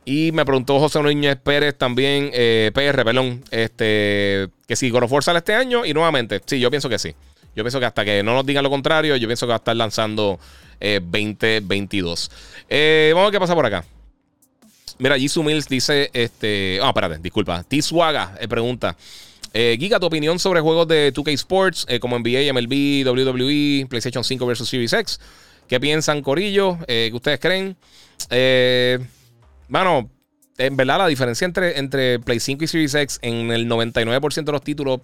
Y 0.03 0.31
me 0.31 0.45
preguntó 0.45 0.79
José 0.79 1.03
Núñez 1.03 1.35
Pérez 1.35 1.77
también, 1.77 2.31
eh, 2.33 2.71
PR, 2.73 3.03
perdón, 3.03 3.43
este, 3.51 4.47
que 4.65 4.77
si 4.77 4.89
God 4.89 5.03
of 5.03 5.23
sale 5.23 5.39
este 5.39 5.53
año 5.53 5.85
y 5.85 5.93
nuevamente, 5.93 6.41
sí, 6.45 6.61
yo 6.61 6.69
pienso 6.69 6.87
que 6.87 6.97
sí. 6.97 7.13
Yo 7.57 7.63
pienso 7.63 7.79
que 7.79 7.87
hasta 7.87 8.05
que 8.05 8.21
no 8.21 8.35
nos 8.35 8.45
digan 8.45 8.63
lo 8.63 8.69
contrario, 8.69 9.15
yo 9.15 9.27
pienso 9.27 9.47
que 9.47 9.49
va 9.49 9.55
a 9.55 9.57
estar 9.57 9.75
lanzando 9.75 10.39
2022. 10.79 12.31
Eh, 12.69 13.09
vamos 13.15 13.23
a 13.23 13.25
ver 13.25 13.33
qué 13.33 13.39
pasa 13.39 13.55
por 13.55 13.65
acá. 13.65 13.83
Mira, 14.99 15.17
Jisoo 15.17 15.41
Mills 15.41 15.67
dice, 15.67 16.11
este, 16.13 16.79
ah, 16.83 16.89
espérate, 16.89 17.17
disculpa. 17.17 17.63
T. 17.63 17.81
Swaga 17.81 18.37
eh, 18.39 18.47
pregunta, 18.47 18.95
eh, 19.53 19.75
Giga, 19.79 19.99
tu 19.99 20.05
opinión 20.05 20.37
sobre 20.37 20.61
juegos 20.61 20.87
de 20.87 21.11
2K 21.11 21.33
Sports 21.33 21.87
como 21.99 22.19
NBA, 22.19 22.53
MLB, 22.53 23.03
WWE, 23.07 23.87
PlayStation 23.89 24.23
5 24.23 24.45
versus 24.45 24.69
Series 24.69 24.93
X. 24.93 25.19
¿Qué 25.67 25.79
piensan, 25.79 26.21
Corillo? 26.21 26.77
¿Qué 26.87 27.11
ustedes 27.11 27.39
creen? 27.39 27.75
Eh... 28.29 28.99
Bueno, 29.67 30.09
en 30.57 30.77
verdad 30.77 30.99
la 30.99 31.07
diferencia 31.07 31.45
entre, 31.45 31.77
entre 31.77 32.19
Play 32.19 32.39
5 32.39 32.63
y 32.63 32.67
Series 32.67 32.95
X 32.95 33.19
en 33.21 33.51
el 33.51 33.67
99% 33.67 34.43
de 34.43 34.51
los 34.51 34.61
títulos, 34.61 35.01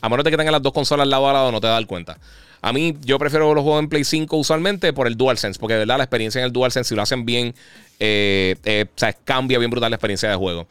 a 0.00 0.08
menos 0.08 0.24
de 0.24 0.30
que 0.30 0.36
tengan 0.36 0.52
las 0.52 0.62
dos 0.62 0.72
consolas 0.72 1.06
lado 1.06 1.28
a 1.28 1.32
lado, 1.32 1.52
no 1.52 1.60
te 1.60 1.66
das 1.66 1.84
cuenta. 1.86 2.18
A 2.62 2.72
mí, 2.72 2.96
yo 3.02 3.18
prefiero 3.18 3.54
los 3.54 3.62
juegos 3.62 3.82
en 3.82 3.88
Play 3.88 4.04
5 4.04 4.36
usualmente 4.36 4.92
por 4.92 5.06
el 5.06 5.16
DualSense, 5.16 5.58
porque 5.58 5.74
de 5.74 5.80
verdad 5.80 5.96
la 5.96 6.04
experiencia 6.04 6.40
en 6.40 6.46
el 6.46 6.52
DualSense, 6.52 6.88
si 6.88 6.94
lo 6.94 7.02
hacen 7.02 7.24
bien, 7.24 7.54
eh, 7.98 8.56
eh, 8.64 8.86
cambia 9.24 9.58
bien 9.58 9.70
brutal 9.70 9.90
la 9.90 9.96
experiencia 9.96 10.28
de 10.28 10.36
juego. 10.36 10.66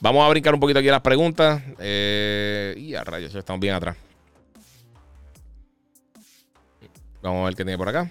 Vamos 0.00 0.24
a 0.24 0.28
brincar 0.28 0.54
un 0.54 0.60
poquito 0.60 0.78
aquí 0.78 0.88
las 0.88 1.00
preguntas. 1.00 1.62
Eh, 1.78 2.74
y 2.76 2.94
a 2.94 3.04
rayos, 3.04 3.34
estamos 3.34 3.60
bien 3.60 3.74
atrás. 3.74 3.96
Vamos 7.22 7.42
a 7.42 7.44
ver 7.46 7.54
qué 7.54 7.64
tiene 7.64 7.78
por 7.78 7.88
acá. 7.88 8.10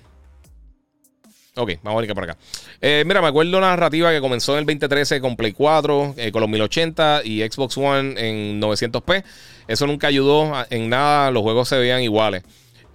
Ok, 1.59 1.73
vamos 1.83 2.01
a 2.01 2.05
ver 2.05 2.15
por 2.15 2.23
acá. 2.23 2.37
Eh, 2.79 3.03
mira, 3.05 3.21
me 3.21 3.27
acuerdo 3.27 3.57
una 3.57 3.71
narrativa 3.71 4.11
que 4.11 4.21
comenzó 4.21 4.53
en 4.53 4.59
el 4.59 4.65
2013 4.65 5.19
con 5.19 5.35
Play 5.35 5.51
4, 5.51 6.15
eh, 6.15 6.31
con 6.31 6.39
los 6.39 6.49
1080 6.49 7.21
y 7.25 7.41
Xbox 7.41 7.77
One 7.77 8.13
en 8.17 8.61
900p. 8.61 9.25
Eso 9.67 9.85
nunca 9.85 10.07
ayudó 10.07 10.53
en 10.69 10.87
nada, 10.87 11.31
los 11.31 11.43
juegos 11.43 11.67
se 11.67 11.77
veían 11.77 12.01
iguales. 12.01 12.43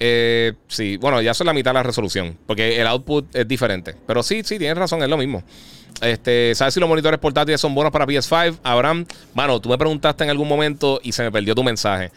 Eh, 0.00 0.54
sí, 0.66 0.96
bueno, 0.96 1.20
ya 1.20 1.34
son 1.34 1.46
la 1.46 1.52
mitad 1.52 1.72
de 1.72 1.74
la 1.74 1.82
resolución, 1.82 2.38
porque 2.46 2.80
el 2.80 2.86
output 2.86 3.36
es 3.36 3.46
diferente. 3.46 3.94
Pero 4.06 4.22
sí, 4.22 4.40
sí, 4.44 4.58
tienes 4.58 4.78
razón, 4.78 5.02
es 5.02 5.10
lo 5.10 5.18
mismo. 5.18 5.44
Este, 6.00 6.54
¿Sabes 6.54 6.72
si 6.72 6.80
los 6.80 6.88
monitores 6.88 7.20
portátiles 7.20 7.60
son 7.60 7.74
buenos 7.74 7.92
para 7.92 8.06
PS5? 8.06 8.60
Abraham, 8.62 9.04
mano, 9.34 9.60
tú 9.60 9.68
me 9.68 9.76
preguntaste 9.76 10.24
en 10.24 10.30
algún 10.30 10.48
momento 10.48 11.00
y 11.02 11.12
se 11.12 11.22
me 11.22 11.30
perdió 11.30 11.54
tu 11.54 11.62
mensaje. 11.62 12.10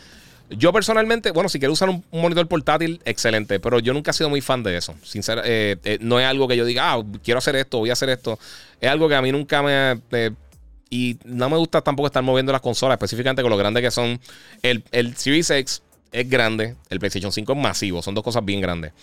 Yo 0.49 0.71
personalmente, 0.71 1.31
bueno, 1.31 1.49
si 1.49 1.59
quiero 1.59 1.73
usar 1.73 1.89
un, 1.89 2.03
monitor 2.11 2.47
portátil, 2.47 3.01
excelente, 3.03 3.59
pero 3.59 3.79
yo 3.79 3.93
nunca 3.93 4.11
he 4.11 4.13
sido 4.13 4.29
muy 4.29 4.39
fan 4.41 4.63
de 4.63 4.77
eso. 4.77 4.95
Sinceramente, 5.03 5.71
eh, 5.71 5.77
eh, 5.83 5.97
no 5.99 6.19
es 6.19 6.25
algo 6.25 6.47
que 6.47 6.55
yo 6.55 6.63
diga, 6.63 6.93
ah, 6.93 7.03
quiero 7.23 7.39
hacer 7.39 7.57
esto, 7.57 7.79
voy 7.79 7.89
a 7.89 7.93
hacer 7.93 8.09
esto. 8.09 8.39
Es 8.79 8.89
algo 8.89 9.09
que 9.09 9.15
a 9.15 9.21
mí 9.21 9.31
nunca 9.31 9.61
me... 9.61 10.01
Eh, 10.11 10.31
y 10.89 11.17
no 11.25 11.49
me 11.49 11.57
gusta 11.57 11.81
tampoco 11.81 12.07
estar 12.07 12.23
moviendo 12.23 12.53
las 12.53 12.61
consolas, 12.61 12.95
específicamente 12.95 13.41
con 13.41 13.51
lo 13.51 13.57
grande 13.57 13.81
que 13.81 13.91
son. 13.91 14.21
El, 14.61 14.85
el 14.91 15.17
Series 15.17 15.49
X 15.49 15.81
es 16.13 16.29
grande, 16.29 16.75
el 16.89 16.99
PlayStation 16.99 17.33
5 17.33 17.51
es 17.51 17.59
masivo, 17.59 18.01
son 18.01 18.15
dos 18.15 18.23
cosas 18.23 18.45
bien 18.45 18.61
grandes. 18.61 18.93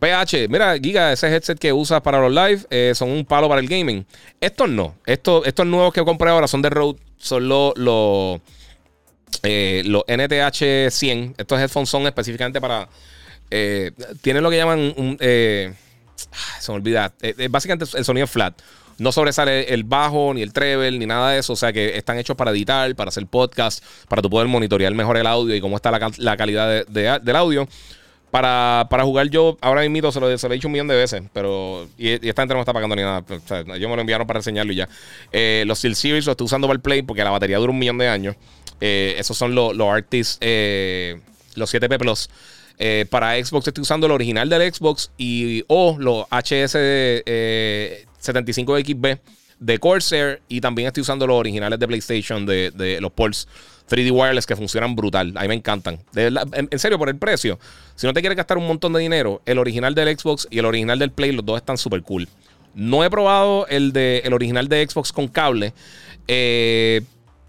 PH, 0.00 0.48
mira, 0.48 0.76
Giga, 0.80 1.12
ese 1.12 1.28
headset 1.28 1.60
que 1.60 1.72
usas 1.72 2.00
para 2.00 2.18
los 2.18 2.32
live 2.32 2.92
son 2.96 3.10
un 3.10 3.24
palo 3.24 3.48
para 3.48 3.60
el 3.60 3.68
gaming. 3.68 4.04
Estos 4.40 4.68
no. 4.68 4.96
Estos, 5.06 5.46
estos 5.46 5.64
nuevos 5.64 5.94
que 5.94 6.04
compré 6.04 6.30
ahora 6.30 6.48
son 6.48 6.60
de 6.60 6.70
Rode, 6.70 6.98
son 7.18 7.48
los... 7.48 8.40
Eh, 9.42 9.82
los 9.86 10.04
NTH 10.06 10.90
100, 10.90 11.34
estos 11.38 11.60
headphones 11.60 11.88
son 11.88 12.06
específicamente 12.06 12.60
para. 12.60 12.88
Eh, 13.50 13.92
tienen 14.20 14.42
lo 14.42 14.50
que 14.50 14.56
llaman 14.56 14.94
un. 14.96 15.16
Eh, 15.20 15.72
se 16.60 16.72
me 16.72 16.76
olvida. 16.76 17.12
básicamente 17.50 17.86
el 17.96 18.04
sonido 18.04 18.26
flat. 18.26 18.54
No 18.98 19.10
sobresale 19.10 19.72
el 19.72 19.84
bajo, 19.84 20.32
ni 20.34 20.42
el 20.42 20.52
treble, 20.52 20.96
ni 20.96 21.06
nada 21.06 21.30
de 21.32 21.40
eso. 21.40 21.54
O 21.54 21.56
sea 21.56 21.72
que 21.72 21.96
están 21.96 22.18
hechos 22.18 22.36
para 22.36 22.50
editar, 22.52 22.94
para 22.94 23.08
hacer 23.08 23.26
podcast, 23.26 23.82
para 24.08 24.22
tu 24.22 24.30
poder 24.30 24.46
monitorear 24.48 24.94
mejor 24.94 25.16
el 25.16 25.26
audio 25.26 25.54
y 25.56 25.60
cómo 25.60 25.76
está 25.76 25.90
la, 25.90 26.36
calidad 26.36 26.86
del 26.86 27.36
audio. 27.36 27.66
Para, 28.30 28.86
jugar 29.02 29.28
yo, 29.28 29.58
ahora 29.60 29.86
mismo 29.86 30.10
se 30.10 30.18
lo, 30.18 30.38
se 30.38 30.48
lo, 30.48 30.54
he 30.54 30.56
dicho 30.56 30.68
un 30.68 30.72
millón 30.72 30.88
de 30.88 30.96
veces, 30.96 31.22
pero. 31.32 31.88
Y, 31.98 32.12
esta 32.12 32.42
gente 32.42 32.54
no 32.54 32.56
me 32.56 32.60
está 32.60 32.72
pagando 32.72 32.94
ni 32.94 33.02
nada. 33.02 33.24
O 33.28 33.40
sea, 33.46 33.60
ellos 33.60 33.90
me 33.90 33.96
lo 33.96 34.00
enviaron 34.00 34.26
para 34.26 34.38
enseñarlo 34.38 34.72
y 34.72 34.76
ya. 34.76 34.88
los 35.64 35.78
Steel 35.78 35.96
Series 35.96 36.26
los 36.26 36.34
estoy 36.34 36.44
usando 36.44 36.68
para 36.68 36.76
el 36.76 36.80
Play 36.80 37.02
porque 37.02 37.24
la 37.24 37.30
batería 37.30 37.58
dura 37.58 37.72
un 37.72 37.78
millón 37.78 37.98
de 37.98 38.08
años. 38.08 38.36
Eh, 38.84 39.14
esos 39.16 39.38
son 39.38 39.54
los, 39.54 39.76
los 39.76 39.88
Artis, 39.88 40.38
eh, 40.40 41.20
los 41.54 41.72
7P 41.72 41.98
Plus. 41.98 42.28
Eh, 42.80 43.06
para 43.08 43.36
Xbox 43.36 43.68
estoy 43.68 43.82
usando 43.82 44.06
el 44.06 44.12
original 44.12 44.48
del 44.48 44.74
Xbox 44.74 45.12
y 45.16 45.62
o 45.68 45.96
los 46.00 46.26
HS 46.30 46.74
75XB 47.24 49.20
de 49.60 49.78
Corsair 49.78 50.42
y 50.48 50.60
también 50.60 50.88
estoy 50.88 51.02
usando 51.02 51.28
los 51.28 51.36
originales 51.36 51.78
de 51.78 51.86
PlayStation 51.86 52.44
de, 52.44 52.98
los 53.00 53.12
Pulse 53.12 53.46
3D 53.88 54.10
Wireless 54.10 54.46
que 54.46 54.56
funcionan 54.56 54.96
brutal. 54.96 55.32
A 55.36 55.42
mí 55.42 55.48
me 55.48 55.54
encantan. 55.54 56.00
en, 56.16 56.78
serio, 56.80 56.98
por 56.98 57.08
el 57.08 57.18
precio. 57.18 57.60
Si 57.94 58.08
no 58.08 58.12
te 58.12 58.18
quieres 58.18 58.36
gastar 58.36 58.58
un 58.58 58.66
montón 58.66 58.92
de 58.94 58.98
dinero, 58.98 59.42
el 59.46 59.58
original 59.58 59.94
del 59.94 60.18
Xbox 60.18 60.48
y 60.50 60.58
el 60.58 60.64
original 60.64 60.98
del 60.98 61.12
Play, 61.12 61.30
los 61.30 61.46
dos 61.46 61.56
están 61.58 61.78
súper 61.78 62.02
cool. 62.02 62.28
No 62.74 63.04
he 63.04 63.10
probado 63.10 63.64
el, 63.68 63.92
de, 63.92 64.22
el 64.24 64.32
original 64.32 64.66
de 64.66 64.84
Xbox 64.84 65.12
con 65.12 65.28
cable. 65.28 65.72
Eh, 66.26 67.02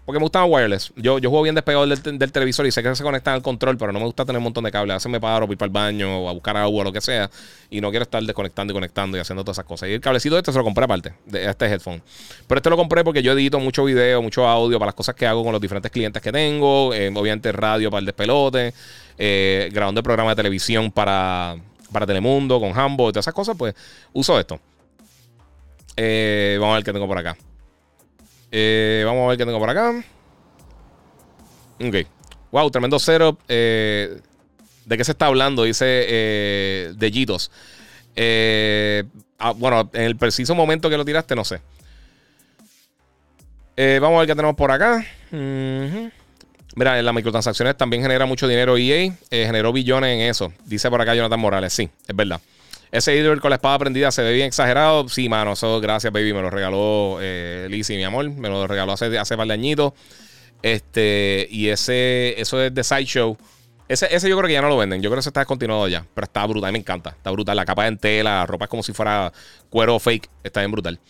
porque 0.04 0.18
me 0.18 0.24
gustaba 0.24 0.44
wireless. 0.44 0.92
Yo, 0.96 1.18
yo 1.18 1.30
juego 1.30 1.44
bien 1.44 1.54
despegado 1.54 1.86
del, 1.86 2.18
del, 2.18 2.32
televisor 2.32 2.66
y 2.66 2.72
sé 2.72 2.82
que 2.82 2.94
se 2.94 3.02
conecta 3.02 3.32
al 3.32 3.40
control, 3.40 3.78
pero 3.78 3.90
no 3.90 3.98
me 3.98 4.04
gusta 4.04 4.24
tener 4.26 4.38
un 4.38 4.44
montón 4.44 4.64
de 4.64 4.70
cables. 4.70 4.92
A 4.92 4.96
veces 4.96 5.10
me 5.10 5.18
paro, 5.18 5.46
ir 5.50 5.56
para 5.56 5.66
el 5.66 5.72
baño 5.72 6.20
o 6.20 6.28
a 6.28 6.32
buscar 6.32 6.56
agua 6.58 6.82
o 6.82 6.84
lo 6.84 6.92
que 6.92 7.00
sea. 7.00 7.30
Y 7.70 7.80
no 7.80 7.88
quiero 7.88 8.02
estar 8.02 8.22
desconectando 8.22 8.72
y 8.72 8.74
conectando 8.74 9.16
y 9.16 9.20
haciendo 9.20 9.42
todas 9.44 9.56
esas 9.56 9.64
cosas. 9.64 9.88
Y 9.88 9.92
el 9.92 10.00
cablecito 10.00 10.36
este 10.36 10.52
se 10.52 10.58
lo 10.58 10.64
compré 10.64 10.84
aparte 10.84 11.14
de 11.24 11.48
este 11.48 11.66
headphone. 11.66 12.02
Pero 12.46 12.58
este 12.58 12.68
lo 12.68 12.76
compré 12.76 13.02
porque 13.02 13.22
yo 13.22 13.32
edito 13.32 13.58
mucho 13.60 13.84
video, 13.84 14.20
mucho 14.20 14.46
audio 14.46 14.78
para 14.78 14.88
las 14.88 14.94
cosas 14.94 15.14
que 15.14 15.26
hago 15.26 15.42
con 15.42 15.52
los 15.52 15.60
diferentes 15.60 15.90
clientes 15.90 16.20
que 16.20 16.30
tengo. 16.30 16.92
Eh, 16.92 17.10
obviamente 17.14 17.50
radio 17.52 17.90
para 17.90 18.00
el 18.00 18.06
despelote. 18.06 18.74
Eh, 19.16 19.70
grabando 19.72 20.00
el 20.00 20.04
programa 20.04 20.30
de 20.30 20.36
televisión 20.36 20.90
para, 20.90 21.56
para 21.90 22.06
Telemundo, 22.06 22.60
con 22.60 22.78
Hambo 22.78 23.08
y 23.08 23.12
todas 23.12 23.24
esas 23.24 23.34
cosas, 23.34 23.56
pues 23.56 23.74
uso 24.12 24.38
esto. 24.38 24.60
Eh, 25.96 26.58
vamos 26.60 26.74
a 26.74 26.76
ver 26.76 26.84
qué 26.84 26.92
tengo 26.92 27.06
por 27.06 27.16
acá. 27.16 27.36
Eh, 28.56 29.02
vamos 29.04 29.24
a 29.24 29.28
ver 29.30 29.38
qué 29.38 29.44
tengo 29.44 29.58
por 29.58 29.68
acá. 29.68 29.92
Ok. 31.80 31.96
Wow, 32.52 32.70
tremendo 32.70 33.00
cero. 33.00 33.36
¿De 33.48 34.20
qué 34.88 35.04
se 35.04 35.10
está 35.10 35.26
hablando? 35.26 35.64
Dice 35.64 35.84
de 35.84 37.10
Gitos. 37.12 37.50
Ah, 38.16 39.50
bueno, 39.56 39.90
en 39.92 40.02
el 40.02 40.16
preciso 40.16 40.54
momento 40.54 40.88
que 40.88 40.96
lo 40.96 41.04
tiraste, 41.04 41.34
no 41.34 41.44
sé. 41.44 41.60
vamos 44.00 44.16
a 44.16 44.20
ver 44.20 44.28
qué 44.28 44.36
tenemos 44.36 44.54
por 44.54 44.70
acá. 44.70 45.04
Mira, 45.32 46.98
en 46.98 47.04
las 47.04 47.14
microtransacciones 47.14 47.76
también 47.76 48.02
genera 48.02 48.24
mucho 48.24 48.46
dinero 48.46 48.76
EA. 48.76 49.12
generó 49.30 49.72
billones 49.72 50.10
en 50.10 50.20
eso. 50.30 50.52
Dice 50.64 50.88
por 50.90 51.00
acá 51.00 51.16
Jonathan 51.16 51.40
Morales. 51.40 51.72
Sí, 51.72 51.90
es 52.06 52.14
verdad. 52.14 52.40
Ese 52.90 53.16
ídolo 53.16 53.40
con 53.40 53.50
la 53.50 53.56
espada 53.56 53.78
prendida 53.78 54.12
se 54.12 54.22
ve 54.22 54.32
bien 54.32 54.46
exagerado. 54.46 55.08
Sí, 55.08 55.28
mano, 55.28 55.52
eso 55.52 55.80
gracias, 55.80 56.12
baby. 56.12 56.32
Me 56.32 56.42
lo 56.42 56.50
regaló 56.50 57.18
eh, 57.20 57.66
Lizzie, 57.70 57.96
mi 57.96 58.04
amor. 58.04 58.30
Me 58.30 58.48
lo 58.48 58.66
regaló 58.66 58.92
hace, 58.92 59.18
hace 59.18 59.36
par 59.36 59.46
de 59.46 59.54
añitos. 59.54 59.92
Este, 60.62 61.46
y 61.50 61.68
ese, 61.68 62.40
eso 62.40 62.62
es 62.62 62.72
de 62.72 62.84
Sideshow. 62.84 63.36
Ese, 63.88 64.14
ese 64.14 64.28
yo 64.28 64.36
creo 64.38 64.46
que 64.46 64.54
ya 64.54 64.62
no 64.62 64.68
lo 64.68 64.76
venden. 64.76 65.02
Yo 65.02 65.10
creo 65.10 65.18
que 65.18 65.24
se 65.24 65.28
está 65.30 65.40
descontinuado 65.40 65.88
ya. 65.88 66.06
Pero 66.14 66.24
está 66.24 66.46
brutal, 66.46 66.72
me 66.72 66.78
encanta. 66.78 67.10
Está 67.10 67.30
brutal. 67.30 67.56
La 67.56 67.64
capa 67.64 67.86
en 67.86 67.98
tela, 67.98 68.36
la 68.36 68.46
ropa 68.46 68.66
es 68.66 68.70
como 68.70 68.82
si 68.82 68.92
fuera 68.92 69.32
cuero 69.70 69.98
fake. 69.98 70.30
Está 70.42 70.60
bien 70.60 70.70
brutal. 70.70 71.00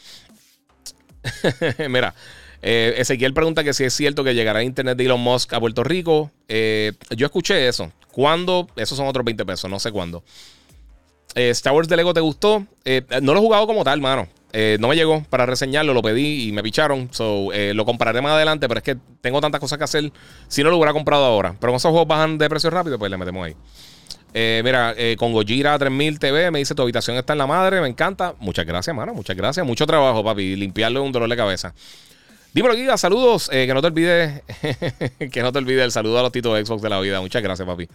Mira, 1.89 2.15
eh, 2.63 2.95
Ezequiel 2.97 3.35
pregunta 3.35 3.63
que 3.63 3.75
si 3.75 3.85
es 3.85 3.93
cierto 3.93 4.25
que 4.25 4.35
llegará 4.35 4.63
Internet 4.63 4.97
de 4.97 5.05
Elon 5.05 5.21
Musk 5.21 5.53
a 5.53 5.61
Puerto 5.61 5.85
Rico. 5.85 6.31
Eh, 6.49 6.93
yo 7.11 7.27
escuché 7.27 7.69
eso. 7.69 7.93
¿Cuándo? 8.11 8.69
Esos 8.77 8.97
son 8.97 9.07
otros 9.07 9.25
20 9.25 9.45
pesos, 9.45 9.71
no 9.71 9.79
sé 9.79 9.93
cuándo. 9.93 10.25
Eh, 11.35 11.51
Star 11.51 11.73
Wars 11.73 11.89
de 11.89 11.97
Lego 11.97 12.15
te 12.15 12.21
gustó. 12.21 12.67
Eh, 12.85 13.03
no 13.23 13.35
lo 13.35 13.41
he 13.41 13.43
jugado 13.43 13.67
como 13.67 13.85
tal, 13.85 14.01
mano. 14.01 14.29
Eh, 14.53 14.77
no 14.79 14.87
me 14.87 14.95
llegó 14.95 15.25
para 15.31 15.47
reseñarlo, 15.47 15.93
lo 15.93 16.03
pedí 16.03 16.49
y 16.49 16.53
me 16.53 16.63
picharon. 16.63 17.09
So, 17.13 17.51
lo 17.53 17.85
compraré 17.85 18.21
más 18.21 18.33
adelante, 18.33 18.69
pero 18.69 18.79
es 18.79 18.85
que 18.85 18.97
tengo 19.21 19.41
tantas 19.41 19.61
cosas 19.61 19.79
que 19.79 19.85
hacer. 19.85 20.13
Si 20.47 20.63
no 20.63 20.71
lo 20.71 20.77
hubiera 20.77 20.93
comprado 20.93 21.25
ahora. 21.25 21.57
Pero 21.59 21.71
como 21.71 21.77
esos 21.79 21.91
juegos 21.91 22.07
bajan 22.07 22.39
de 22.39 22.49
precio 22.49 22.71
rápido, 22.71 22.99
pues 22.99 23.11
le 23.11 23.17
metemos 23.17 23.47
ahí. 23.47 23.57
mira, 24.63 24.95
con 25.17 25.33
Gojira 25.33 25.77
3000 25.77 26.19
TV 26.21 26.51
me 26.53 26.61
dice 26.61 26.75
tu 26.75 26.83
habitación 26.83 27.17
está 27.17 27.33
en 27.33 27.41
la 27.41 27.49
madre, 27.49 27.81
me 27.81 27.89
encanta. 27.89 28.35
Muchas 28.39 28.65
gracias, 28.65 28.95
mano. 28.95 29.13
Muchas 29.13 29.37
gracias. 29.37 29.67
Mucho 29.67 29.87
trabajo, 29.87 30.23
papi. 30.23 30.55
Limpiarlo 30.55 31.01
es 31.01 31.07
un 31.07 31.13
dolor 31.13 31.29
de 31.29 31.37
cabeza. 31.37 31.75
Dímelo, 32.53 32.77
Giga, 32.77 32.97
saludos. 32.97 33.49
que 33.49 33.75
no 33.75 33.81
te 33.81 33.89
olvides. 33.89 34.43
que 35.33 35.43
no 35.43 35.51
te 35.51 35.59
olvides 35.59 35.83
el 35.83 35.91
saludo 35.91 36.21
a 36.21 36.23
los 36.23 36.31
titos 36.31 36.55
de 36.57 36.65
Xbox 36.65 36.81
de 36.81 36.91
la 36.91 37.01
vida. 37.01 37.21
Muchas 37.21 37.43
gracias, 37.43 37.67
papi. 37.67 37.89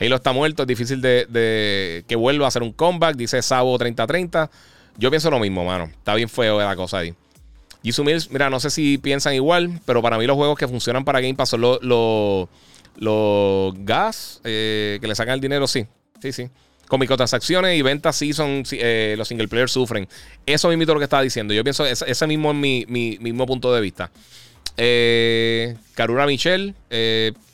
Halo 0.00 0.16
está 0.16 0.32
muerto, 0.32 0.62
es 0.62 0.66
difícil 0.66 1.02
de, 1.02 2.04
que 2.08 2.16
vuelva 2.16 2.46
a 2.46 2.48
hacer 2.48 2.62
un 2.62 2.72
comeback, 2.72 3.16
dice 3.16 3.42
Sabo 3.42 3.76
3030. 3.76 4.50
Yo 4.96 5.10
pienso 5.10 5.30
lo 5.30 5.38
mismo, 5.38 5.62
mano. 5.64 5.84
Está 5.84 6.14
bien 6.14 6.28
feo 6.28 6.58
la 6.58 6.74
cosa 6.74 6.98
ahí. 6.98 7.14
Jisoo 7.82 8.04
Mills, 8.04 8.30
mira, 8.30 8.48
no 8.48 8.60
sé 8.60 8.70
si 8.70 8.96
piensan 8.96 9.34
igual, 9.34 9.78
pero 9.84 10.00
para 10.00 10.16
mí 10.16 10.26
los 10.26 10.36
juegos 10.36 10.58
que 10.58 10.66
funcionan 10.66 11.04
para 11.04 11.20
Game 11.20 11.34
Pass 11.34 11.50
son 11.50 11.60
los, 11.60 12.48
los, 12.96 13.74
gas 13.84 14.40
eh, 14.44 14.98
que 15.00 15.06
le 15.06 15.14
sacan 15.14 15.34
el 15.34 15.40
dinero, 15.40 15.66
sí. 15.66 15.86
Sí, 16.22 16.32
sí. 16.32 16.48
Con 16.88 16.98
microtransacciones 17.00 17.78
y 17.78 17.82
ventas 17.82 18.16
sí 18.16 18.32
son 18.32 18.62
eh, 18.72 19.14
los 19.18 19.28
single 19.28 19.48
players 19.48 19.72
sufren. 19.72 20.08
Eso 20.46 20.68
mismo 20.68 20.82
es 20.82 20.88
lo 20.88 20.98
que 20.98 21.04
estaba 21.04 21.22
diciendo. 21.22 21.52
Yo 21.52 21.62
pienso, 21.62 21.84
ese, 21.84 22.26
mismo 22.26 22.50
es 22.50 22.56
mi, 22.56 22.86
mismo 23.20 23.46
punto 23.46 23.72
de 23.72 23.80
vista. 23.82 24.10
Eh, 24.78 25.76
Karura 25.94 26.26
Michelle, 26.26 26.74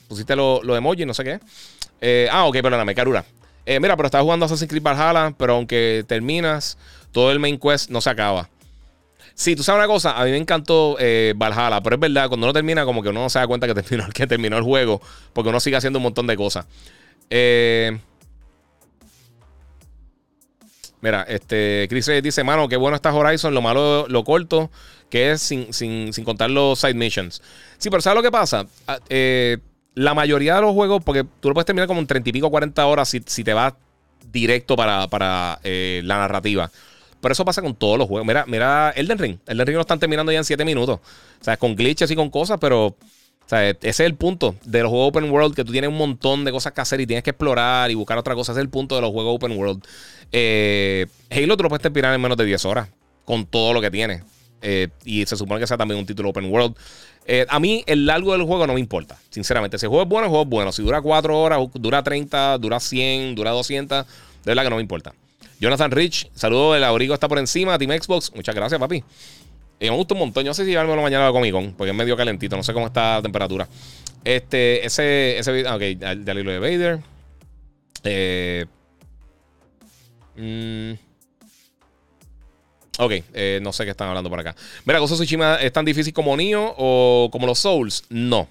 pusiste 0.09 0.37
los 0.37 0.65
lo 0.65 0.77
emojis, 0.77 1.07
no 1.07 1.15
sé 1.15 1.25
qué. 1.25 1.41
Eh, 2.01 2.29
ah, 2.31 2.47
ok, 2.47 2.57
perdóname, 2.63 2.95
Karura. 2.95 3.25
Eh, 3.65 3.81
mira, 3.81 3.97
pero 3.97 4.07
estás 4.07 4.23
jugando 4.23 4.47
Assassin's 4.47 4.71
Creed 4.71 4.83
Valhalla, 4.83 5.35
pero 5.37 5.55
aunque 5.55 6.05
terminas, 6.07 6.79
todo 7.13 7.33
el 7.33 7.39
main 7.41 7.59
quest 7.59 7.91
no 7.91 8.01
se 8.01 8.11
acaba. 8.11 8.49
Sí, 9.35 9.55
tú 9.55 9.63
sabes 9.63 9.81
una 9.81 9.87
cosa, 9.87 10.19
a 10.19 10.25
mí 10.25 10.31
me 10.31 10.37
encantó 10.39 10.97
eh, 10.99 11.35
Valhalla, 11.37 11.83
pero 11.83 11.97
es 11.97 12.01
verdad, 12.01 12.29
cuando 12.29 12.47
uno 12.47 12.55
termina, 12.55 12.85
como 12.85 13.03
que 13.03 13.11
uno 13.11 13.23
no 13.23 13.29
se 13.29 13.39
da 13.39 13.47
cuenta 13.47 13.67
que 13.67 13.75
terminó, 14.27 14.57
el 14.57 14.63
juego, 14.65 15.01
porque 15.33 15.51
uno 15.51 15.61
sigue 15.61 15.77
haciendo 15.77 15.99
un 15.99 16.05
montón 16.05 16.27
de 16.27 16.37
cosas. 16.37 16.67
mira, 21.01 21.23
este, 21.29 21.87
Chris 21.91 22.11
dice, 22.23 22.45
mano, 22.45 22.69
qué 22.69 22.77
bueno 22.77 22.97
está 22.97 23.13
Horizon, 23.13 23.53
lo 23.53 23.61
malo, 23.61 24.07
lo 24.09 24.25
corto, 24.25 24.71
que 25.11 25.33
es 25.33 25.43
sin, 25.43 25.73
sin, 25.73 26.13
sin 26.13 26.25
contar 26.25 26.51
los 26.51 26.79
side 26.79 26.95
missions. 26.95 27.43
Sí, 27.79 27.91
pero 27.91 28.01
¿sabes 28.01 28.17
lo 28.17 28.23
que 28.23 28.31
pasa? 28.31 28.67
Ah, 28.87 28.99
eh, 29.09 29.59
la 29.97 30.13
mayoría 30.15 30.55
de 30.57 30.61
los 30.61 30.73
juegos, 30.73 31.03
porque 31.03 31.25
tú 31.41 31.49
lo 31.49 31.55
puedes 31.55 31.67
terminar 31.67 31.89
como 31.89 32.01
en 32.01 32.07
30 32.07 32.29
y 32.29 32.33
pico, 32.33 32.51
40 32.51 32.87
horas 32.87 33.09
si, 33.09 33.21
te 33.21 33.55
vas 33.55 33.75
directo 34.31 34.77
para, 34.77 35.59
eh, 35.65 36.03
la 36.05 36.19
narrativa. 36.19 36.71
Pero 37.21 37.33
eso 37.33 37.45
pasa 37.47 37.63
con 37.63 37.75
todos 37.75 37.99
los 37.99 38.07
juegos. 38.07 38.27
Mira, 38.27 38.45
mira 38.47 38.93
Elden 38.95 39.19
Ring. 39.19 39.39
Elden 39.47 39.67
Ring 39.67 39.77
lo 39.77 39.81
están 39.81 39.99
terminando 39.99 40.31
ya 40.31 40.39
en 40.39 40.45
7 40.45 40.65
minutos. 40.67 41.01
O 41.41 41.45
sea, 41.45 41.57
con 41.57 41.75
glitches 41.75 42.11
y 42.11 42.15
con 42.15 42.31
cosas, 42.31 42.59
pero. 42.61 42.87
O 42.89 43.49
sea, 43.49 43.71
ese 43.71 43.89
es 43.89 44.01
el 44.01 44.17
punto 44.17 44.57
de 44.65 44.83
los 44.83 44.91
juegos 44.91 45.09
open 45.09 45.31
world, 45.31 45.55
que 45.55 45.65
tú 45.65 45.71
tienes 45.71 45.89
un 45.89 45.97
montón 45.97 46.45
de 46.45 46.51
cosas 46.51 46.73
que 46.73 46.81
hacer 46.81 47.01
y 47.01 47.07
tienes 47.07 47.23
que 47.23 47.31
explorar 47.31 47.91
y 47.91 47.95
buscar 47.95 48.19
otra 48.19 48.35
cosa. 48.35 48.53
Ese 48.53 48.61
es 48.61 48.65
el 48.65 48.71
punto 48.71 48.97
de 48.97 49.01
los 49.01 49.13
juegos 49.13 49.37
open 49.37 49.57
world. 49.57 49.83
Eh, 50.33 51.07
Halo 51.31 51.57
tú 51.57 51.63
lo 51.63 51.69
puedes 51.69 51.83
terminar 51.83 52.13
en 52.13 52.21
menos 52.21 52.37
de 52.37 52.45
10 52.45 52.65
horas, 52.65 52.89
con 53.25 53.47
todo 53.47 53.73
lo 53.73 53.81
que 53.81 53.91
tiene. 53.91 54.25
Eh, 54.69 54.89
y 55.05 55.25
se 55.27 55.37
supone 55.37 55.61
que 55.61 55.67
sea 55.69 55.77
también 55.77 56.01
un 56.01 56.05
título 56.05 56.31
open 56.31 56.53
world. 56.53 56.75
Eh, 57.25 57.47
a 57.49 57.61
mí 57.61 57.85
el 57.87 58.05
largo 58.05 58.33
del 58.33 58.43
juego 58.43 58.67
no 58.67 58.75
me 58.75 58.81
importa, 58.81 59.17
sinceramente. 59.31 59.79
Si 59.79 59.87
el 59.87 59.91
juego 59.91 60.03
es 60.03 60.09
bueno, 60.09 60.25
el 60.25 60.31
juego 60.31 60.43
es 60.43 60.51
bueno. 60.51 60.73
Si 60.73 60.83
dura 60.83 61.01
4 61.01 61.41
horas, 61.41 61.61
dura 61.75 62.03
30, 62.03 62.59
dura 62.59 62.81
100, 62.81 63.37
dura 63.37 63.53
200, 63.53 64.05
de 64.05 64.13
verdad 64.45 64.65
que 64.65 64.71
no 64.71 64.77
me 64.77 64.83
importa. 64.83 65.15
Jonathan 65.61 65.93
Rich, 65.93 66.31
saludo, 66.35 66.75
el 66.75 66.83
abrigo 66.83 67.15
está 67.15 67.29
por 67.29 67.39
encima, 67.39 67.79
Team 67.79 67.93
Xbox. 67.93 68.33
Muchas 68.35 68.57
gracias, 68.57 68.81
papi. 68.81 69.05
Y 69.79 69.85
me 69.85 69.97
gusta 69.97 70.15
un 70.15 70.21
montón. 70.21 70.43
Yo 70.43 70.51
no 70.51 70.55
sé 70.55 70.65
si 70.65 70.71
llevármelo 70.71 71.01
mañana 71.01 71.29
a 71.29 71.31
Comic 71.31 71.53
Con, 71.53 71.73
porque 71.75 71.91
es 71.93 71.97
medio 71.97 72.17
calentito, 72.17 72.57
no 72.57 72.65
sé 72.65 72.73
cómo 72.73 72.89
está 72.89 73.17
la 73.17 73.23
temperatura. 73.23 73.69
Este, 74.25 74.85
ese, 74.85 75.39
ese 75.39 75.53
video, 75.53 75.77
ok, 75.77 75.81
del 75.81 76.39
hilo 76.41 76.51
de 76.51 76.59
Vader. 76.59 76.99
Eh, 78.03 78.67
mmm, 80.35 81.06
Ok, 82.99 83.13
eh, 83.35 83.61
no 83.63 83.73
sé 83.73 83.85
qué 83.85 83.91
están 83.91 84.09
hablando 84.09 84.31
por 84.31 84.41
acá. 84.41 84.57
Mira, 84.85 84.99
Gozo 84.99 85.15
Tsushima 85.15 85.57
es 85.57 85.73
tan 85.73 85.85
difícil 85.85 86.13
como 86.13 86.37
Nioh 86.37 86.75
o 86.79 87.29
como 87.31 87.47
los 87.47 87.59
Souls. 87.59 88.05
No. 88.09 88.49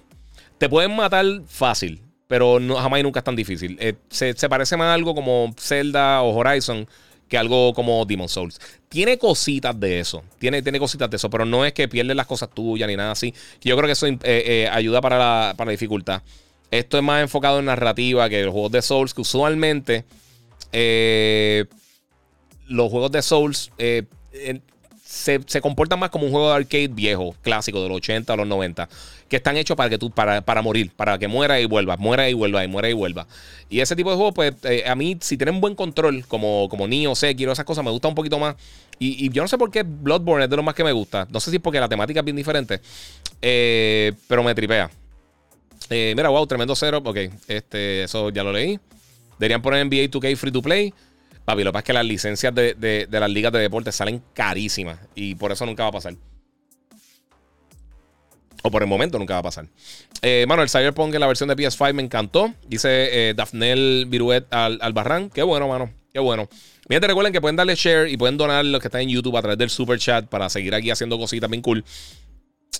Te 0.58 0.68
pueden 0.68 0.94
matar 0.94 1.24
fácil, 1.48 2.00
pero 2.28 2.60
no, 2.60 2.76
jamás 2.76 3.00
y 3.00 3.02
nunca 3.02 3.20
es 3.20 3.24
tan 3.24 3.34
difícil. 3.34 3.76
Eh, 3.80 3.94
se, 4.08 4.34
parece 4.48 4.76
más 4.76 4.86
a 4.86 4.94
algo 4.94 5.14
como 5.14 5.52
Zelda 5.58 6.22
o 6.22 6.34
Horizon 6.34 6.86
que 7.28 7.36
algo 7.36 7.74
como 7.74 8.04
Demon 8.04 8.28
Souls. 8.28 8.60
Tiene 8.88 9.18
cositas 9.18 9.78
de 9.78 9.98
eso. 9.98 10.22
Tiene, 10.38 10.62
tiene 10.62 10.78
cositas 10.78 11.10
de 11.10 11.16
eso, 11.16 11.28
pero 11.28 11.44
no 11.44 11.64
es 11.64 11.72
que 11.72 11.88
pierdes 11.88 12.16
las 12.16 12.26
cosas 12.26 12.48
tuyas 12.50 12.88
ni 12.88 12.94
nada 12.94 13.10
así. 13.10 13.34
Yo 13.62 13.76
creo 13.76 13.86
que 13.86 13.92
eso 13.92 14.06
eh, 14.22 14.68
ayuda 14.70 15.00
para 15.00 15.54
la 15.58 15.70
dificultad. 15.70 16.22
Esto 16.70 16.96
es 16.96 17.02
más 17.02 17.20
enfocado 17.20 17.58
en 17.58 17.64
narrativa 17.64 18.28
que 18.28 18.44
los 18.44 18.52
juegos 18.52 18.70
de 18.70 18.82
Souls, 18.82 19.12
que 19.12 19.22
usualmente 19.22 20.04
los 22.68 22.90
juegos 22.90 23.10
de 23.10 23.22
Souls 23.22 23.72
se, 25.06 25.60
comportan 25.60 25.98
más 25.98 26.10
como 26.10 26.26
un 26.26 26.32
juego 26.32 26.50
de 26.50 26.56
arcade 26.56 26.88
viejo, 26.88 27.34
clásico, 27.42 27.80
de 27.82 27.88
los 27.88 27.98
80 27.98 28.32
a 28.32 28.36
los 28.36 28.46
90, 28.46 28.88
que 29.28 29.36
están 29.36 29.56
hechos 29.56 29.76
para 29.76 29.88
que 29.88 29.98
tú, 29.98 30.10
para, 30.10 30.40
para 30.40 30.62
morir, 30.62 30.90
para 30.94 31.16
que 31.18 31.28
muera 31.28 31.60
y 31.60 31.66
vuelva, 31.66 31.96
muera 31.96 32.28
y 32.28 32.34
vuelva, 32.34 32.64
y 32.64 32.68
muera 32.68 32.90
y 32.90 32.92
vuelva. 32.92 33.26
Y 33.68 33.80
ese 33.80 33.94
tipo 33.94 34.10
de 34.10 34.16
juegos, 34.16 34.34
pues, 34.34 34.54
eh, 34.64 34.84
a 34.86 34.94
mí, 34.96 35.16
si 35.20 35.36
tienen 35.36 35.60
buen 35.60 35.74
control, 35.76 36.24
como, 36.26 36.68
como 36.68 36.88
Nioh, 36.88 37.14
Sekiro, 37.14 37.52
esas 37.52 37.64
cosas, 37.64 37.84
me 37.84 37.90
gusta 37.90 38.08
un 38.08 38.14
poquito 38.14 38.38
más. 38.38 38.56
Y, 38.98 39.30
yo 39.30 39.42
no 39.42 39.48
sé 39.48 39.58
por 39.58 39.70
qué 39.70 39.84
Bloodborne 39.84 40.44
es 40.44 40.50
de 40.50 40.56
lo 40.56 40.62
más 40.62 40.74
que 40.74 40.82
me 40.82 40.92
gusta. 40.92 41.26
No 41.30 41.38
sé 41.38 41.50
si 41.50 41.56
es 41.56 41.62
porque 41.62 41.78
la 41.78 41.88
temática 41.88 42.20
es 42.20 42.24
bien 42.24 42.36
diferente, 42.36 42.80
eh, 43.42 44.12
pero 44.26 44.42
me 44.42 44.54
tripea. 44.54 44.90
Eh, 45.90 46.14
mira, 46.16 46.30
wow, 46.30 46.46
tremendo 46.46 46.74
cero. 46.74 47.02
Ok, 47.04 47.18
este, 47.46 48.04
eso 48.04 48.30
ya 48.30 48.42
lo 48.42 48.52
leí. 48.52 48.80
Deberían 49.38 49.60
poner 49.62 49.84
NBA 49.86 50.10
2K 50.10 50.36
free 50.36 50.50
to 50.50 50.62
play. 50.62 50.94
Papi, 51.46 51.62
lo 51.62 51.70
que 51.70 51.74
pasa 51.74 51.80
es 51.80 51.86
que 51.86 51.92
las 51.92 52.04
licencias 52.04 52.52
de, 52.52 53.06
las 53.08 53.30
ligas 53.30 53.52
de 53.52 53.60
deporte 53.60 53.92
salen 53.92 54.20
carísimas 54.34 54.98
y 55.14 55.36
por 55.36 55.52
eso 55.52 55.64
nunca 55.64 55.84
va 55.84 55.90
a 55.90 55.92
pasar. 55.92 56.14
O 58.62 58.70
por 58.70 58.82
el 58.82 58.88
momento 58.88 59.16
nunca 59.16 59.34
va 59.34 59.40
a 59.40 59.44
pasar. 59.44 59.68
Eh, 60.22 60.44
mano, 60.48 60.64
el 60.64 60.68
Cyberpunk 60.68 61.14
en 61.14 61.20
la 61.20 61.28
versión 61.28 61.48
de 61.48 61.54
PS5 61.54 61.92
me 61.92 62.02
encantó. 62.02 62.52
Dice 62.66 63.28
eh, 63.30 63.34
Daphnel 63.34 64.06
Viruet 64.08 64.52
al, 64.52 64.92
Barran. 64.92 65.30
Qué 65.30 65.44
bueno, 65.44 65.68
mano. 65.68 65.92
Qué 66.12 66.18
bueno. 66.18 66.48
Miren, 66.88 67.00
te 67.00 67.06
recuerden 67.06 67.32
que 67.32 67.40
pueden 67.40 67.54
darle 67.54 67.76
share 67.76 68.08
y 68.08 68.16
pueden 68.16 68.36
donar 68.36 68.64
los 68.64 68.80
que 68.80 68.88
están 68.88 69.02
en 69.02 69.10
YouTube 69.10 69.36
a 69.36 69.40
través 69.40 69.58
del 69.58 69.70
super 69.70 70.00
chat 70.00 70.26
para 70.26 70.48
seguir 70.48 70.74
aquí 70.74 70.90
haciendo 70.90 71.16
cositas 71.16 71.48
bien 71.48 71.62
cool. 71.62 71.84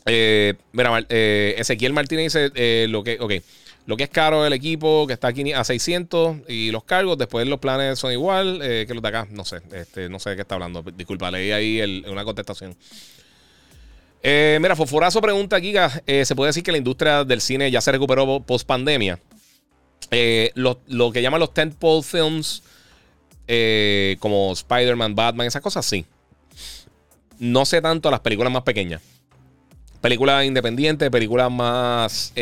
Eh, 0.07 0.55
mira, 0.73 1.07
eh, 1.09 1.55
Ezequiel 1.57 1.93
Martínez 1.93 2.33
dice 2.33 2.89
lo 2.89 3.05
que. 3.05 3.19
Ok. 3.21 3.35
Lo 3.87 3.97
que 3.97 4.03
es 4.03 4.11
caro 4.11 4.45
el 4.45 4.53
equipo, 4.53 5.07
que 5.07 5.13
está 5.13 5.29
aquí 5.29 5.53
a 5.53 5.63
600 5.63 6.39
y 6.49 6.73
los 6.73 6.83
cargos, 6.83 7.17
después 7.17 7.47
los 7.47 7.61
planes 7.61 8.01
son 8.01 8.13
igual 8.13 8.61
eh, 8.61 8.85
que 8.87 8.95
los 8.95 9.03
de 9.03 9.09
acá. 9.09 9.29
No 9.31 9.45
sé, 9.45 9.63
este, 9.73 10.09
no 10.09 10.19
sé 10.19 10.31
de 10.31 10.37
qué 10.37 10.43
está 10.43 10.57
hablando. 10.57 10.83
Disculpa, 10.83 11.31
leí 11.31 11.53
ahí 11.53 12.03
una 12.09 12.25
contestación. 12.25 12.77
Eh, 14.25 14.59
mira, 14.61 14.75
Fosforazo 14.75 15.21
pregunta, 15.21 15.61
Giga, 15.61 16.03
eh, 16.05 16.25
¿se 16.25 16.35
puede 16.35 16.49
decir 16.49 16.65
que 16.65 16.73
la 16.73 16.79
industria 16.79 17.23
del 17.23 17.41
cine 17.41 17.71
ya 17.71 17.81
se 17.81 17.93
recuperó 17.93 18.41
post 18.41 18.67
pandemia? 18.67 19.21
Lo, 20.55 20.81
lo, 20.89 21.13
que 21.13 21.23
llaman 21.23 21.39
los 21.39 21.55
tentpole 21.55 22.03
films, 22.03 22.65
como 24.19 24.53
Spider-Man, 24.53 25.15
Batman, 25.15 25.47
esas 25.47 25.63
cosas 25.63 25.87
sí. 25.87 26.05
no 27.39 27.65
sé 27.65 27.81
tanto 27.81 28.11
las 28.11 28.21
películas 28.21 28.53
más 28.53 28.65
pequeñas. 28.65 29.01
Películas 30.01 30.45
independientes, 30.45 31.09
películas 31.09 31.53
más... 31.53 32.33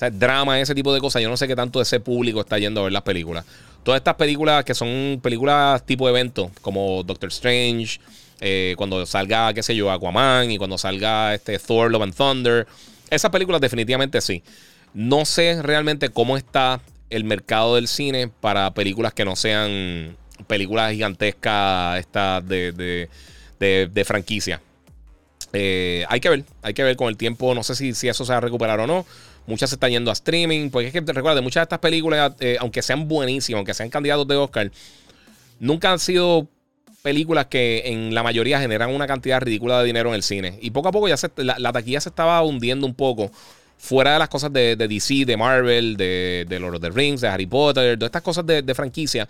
Eh, 0.00 0.10
drama, 0.12 0.60
ese 0.60 0.74
tipo 0.74 0.92
de 0.92 1.00
cosas. 1.00 1.22
Yo 1.22 1.28
no 1.28 1.36
sé 1.36 1.46
qué 1.46 1.56
tanto 1.56 1.80
ese 1.80 2.00
público 2.00 2.40
está 2.40 2.58
yendo 2.58 2.80
a 2.80 2.84
ver 2.84 2.92
las 2.92 3.02
películas. 3.02 3.44
Todas 3.82 3.98
estas 3.98 4.14
películas 4.14 4.64
que 4.64 4.74
son 4.74 5.20
películas 5.22 5.84
tipo 5.84 6.08
evento, 6.08 6.50
como 6.60 7.02
Doctor 7.02 7.30
Strange, 7.30 7.98
eh, 8.40 8.74
cuando 8.76 9.04
salga, 9.06 9.52
qué 9.54 9.62
sé 9.62 9.74
yo, 9.74 9.90
Aquaman 9.90 10.50
y 10.50 10.58
cuando 10.58 10.78
salga 10.78 11.34
este 11.34 11.58
Thor, 11.58 11.90
Love 11.90 12.02
and 12.02 12.14
Thunder. 12.14 12.66
Esas 13.10 13.30
películas 13.30 13.60
definitivamente 13.60 14.20
sí. 14.20 14.42
No 14.94 15.24
sé 15.24 15.62
realmente 15.62 16.08
cómo 16.10 16.36
está 16.36 16.80
el 17.10 17.24
mercado 17.24 17.76
del 17.76 17.88
cine 17.88 18.28
para 18.28 18.72
películas 18.72 19.12
que 19.12 19.24
no 19.24 19.36
sean 19.36 20.16
películas 20.46 20.92
gigantescas 20.92 22.00
estas 22.00 22.46
de, 22.46 23.08
de, 23.58 24.04
franquicia. 24.04 24.60
Eh, 25.52 26.04
hay 26.08 26.20
que 26.20 26.28
ver, 26.28 26.44
hay 26.62 26.74
que 26.74 26.82
ver 26.82 26.96
con 26.96 27.08
el 27.08 27.16
tiempo. 27.16 27.54
No 27.54 27.62
sé 27.62 27.74
si, 27.74 27.94
si 27.94 28.08
eso 28.08 28.24
se 28.24 28.32
va 28.32 28.38
a 28.38 28.40
recuperar 28.40 28.80
o 28.80 28.86
no. 28.86 29.06
Muchas 29.46 29.70
se 29.70 29.76
están 29.76 29.90
yendo 29.90 30.10
a 30.10 30.14
streaming. 30.14 30.70
Porque 30.70 30.88
es 30.88 30.92
que 30.92 31.00
recuerda, 31.00 31.40
muchas 31.40 31.62
de 31.62 31.64
estas 31.64 31.78
películas, 31.78 32.32
eh, 32.40 32.56
aunque 32.60 32.82
sean 32.82 33.08
buenísimas, 33.08 33.58
aunque 33.58 33.74
sean 33.74 33.90
candidatos 33.90 34.26
de 34.28 34.36
Oscar, 34.36 34.70
nunca 35.58 35.92
han 35.92 35.98
sido 35.98 36.48
películas 37.02 37.46
que 37.46 37.82
en 37.86 38.14
la 38.14 38.22
mayoría 38.22 38.60
generan 38.60 38.94
una 38.94 39.06
cantidad 39.06 39.40
ridícula 39.40 39.80
de 39.80 39.86
dinero 39.86 40.10
en 40.10 40.14
el 40.14 40.22
cine. 40.22 40.58
Y 40.60 40.70
poco 40.70 40.88
a 40.88 40.92
poco 40.92 41.08
ya 41.08 41.16
la, 41.36 41.72
taquilla 41.72 42.00
se 42.00 42.08
estaba 42.08 42.40
hundiendo 42.42 42.86
un 42.86 42.94
poco. 42.94 43.30
Fuera 43.76 44.12
de 44.12 44.20
las 44.20 44.28
cosas 44.28 44.52
de, 44.52 44.76
DC, 44.76 45.24
de 45.24 45.36
Marvel, 45.36 45.96
de, 45.96 46.58
Lord 46.60 46.76
of 46.76 46.80
the 46.80 46.90
Rings, 46.90 47.20
de 47.20 47.28
Harry 47.28 47.46
Potter, 47.46 47.98
de 47.98 48.06
estas 48.06 48.22
cosas 48.22 48.46
de, 48.46 48.74
franquicia, 48.76 49.28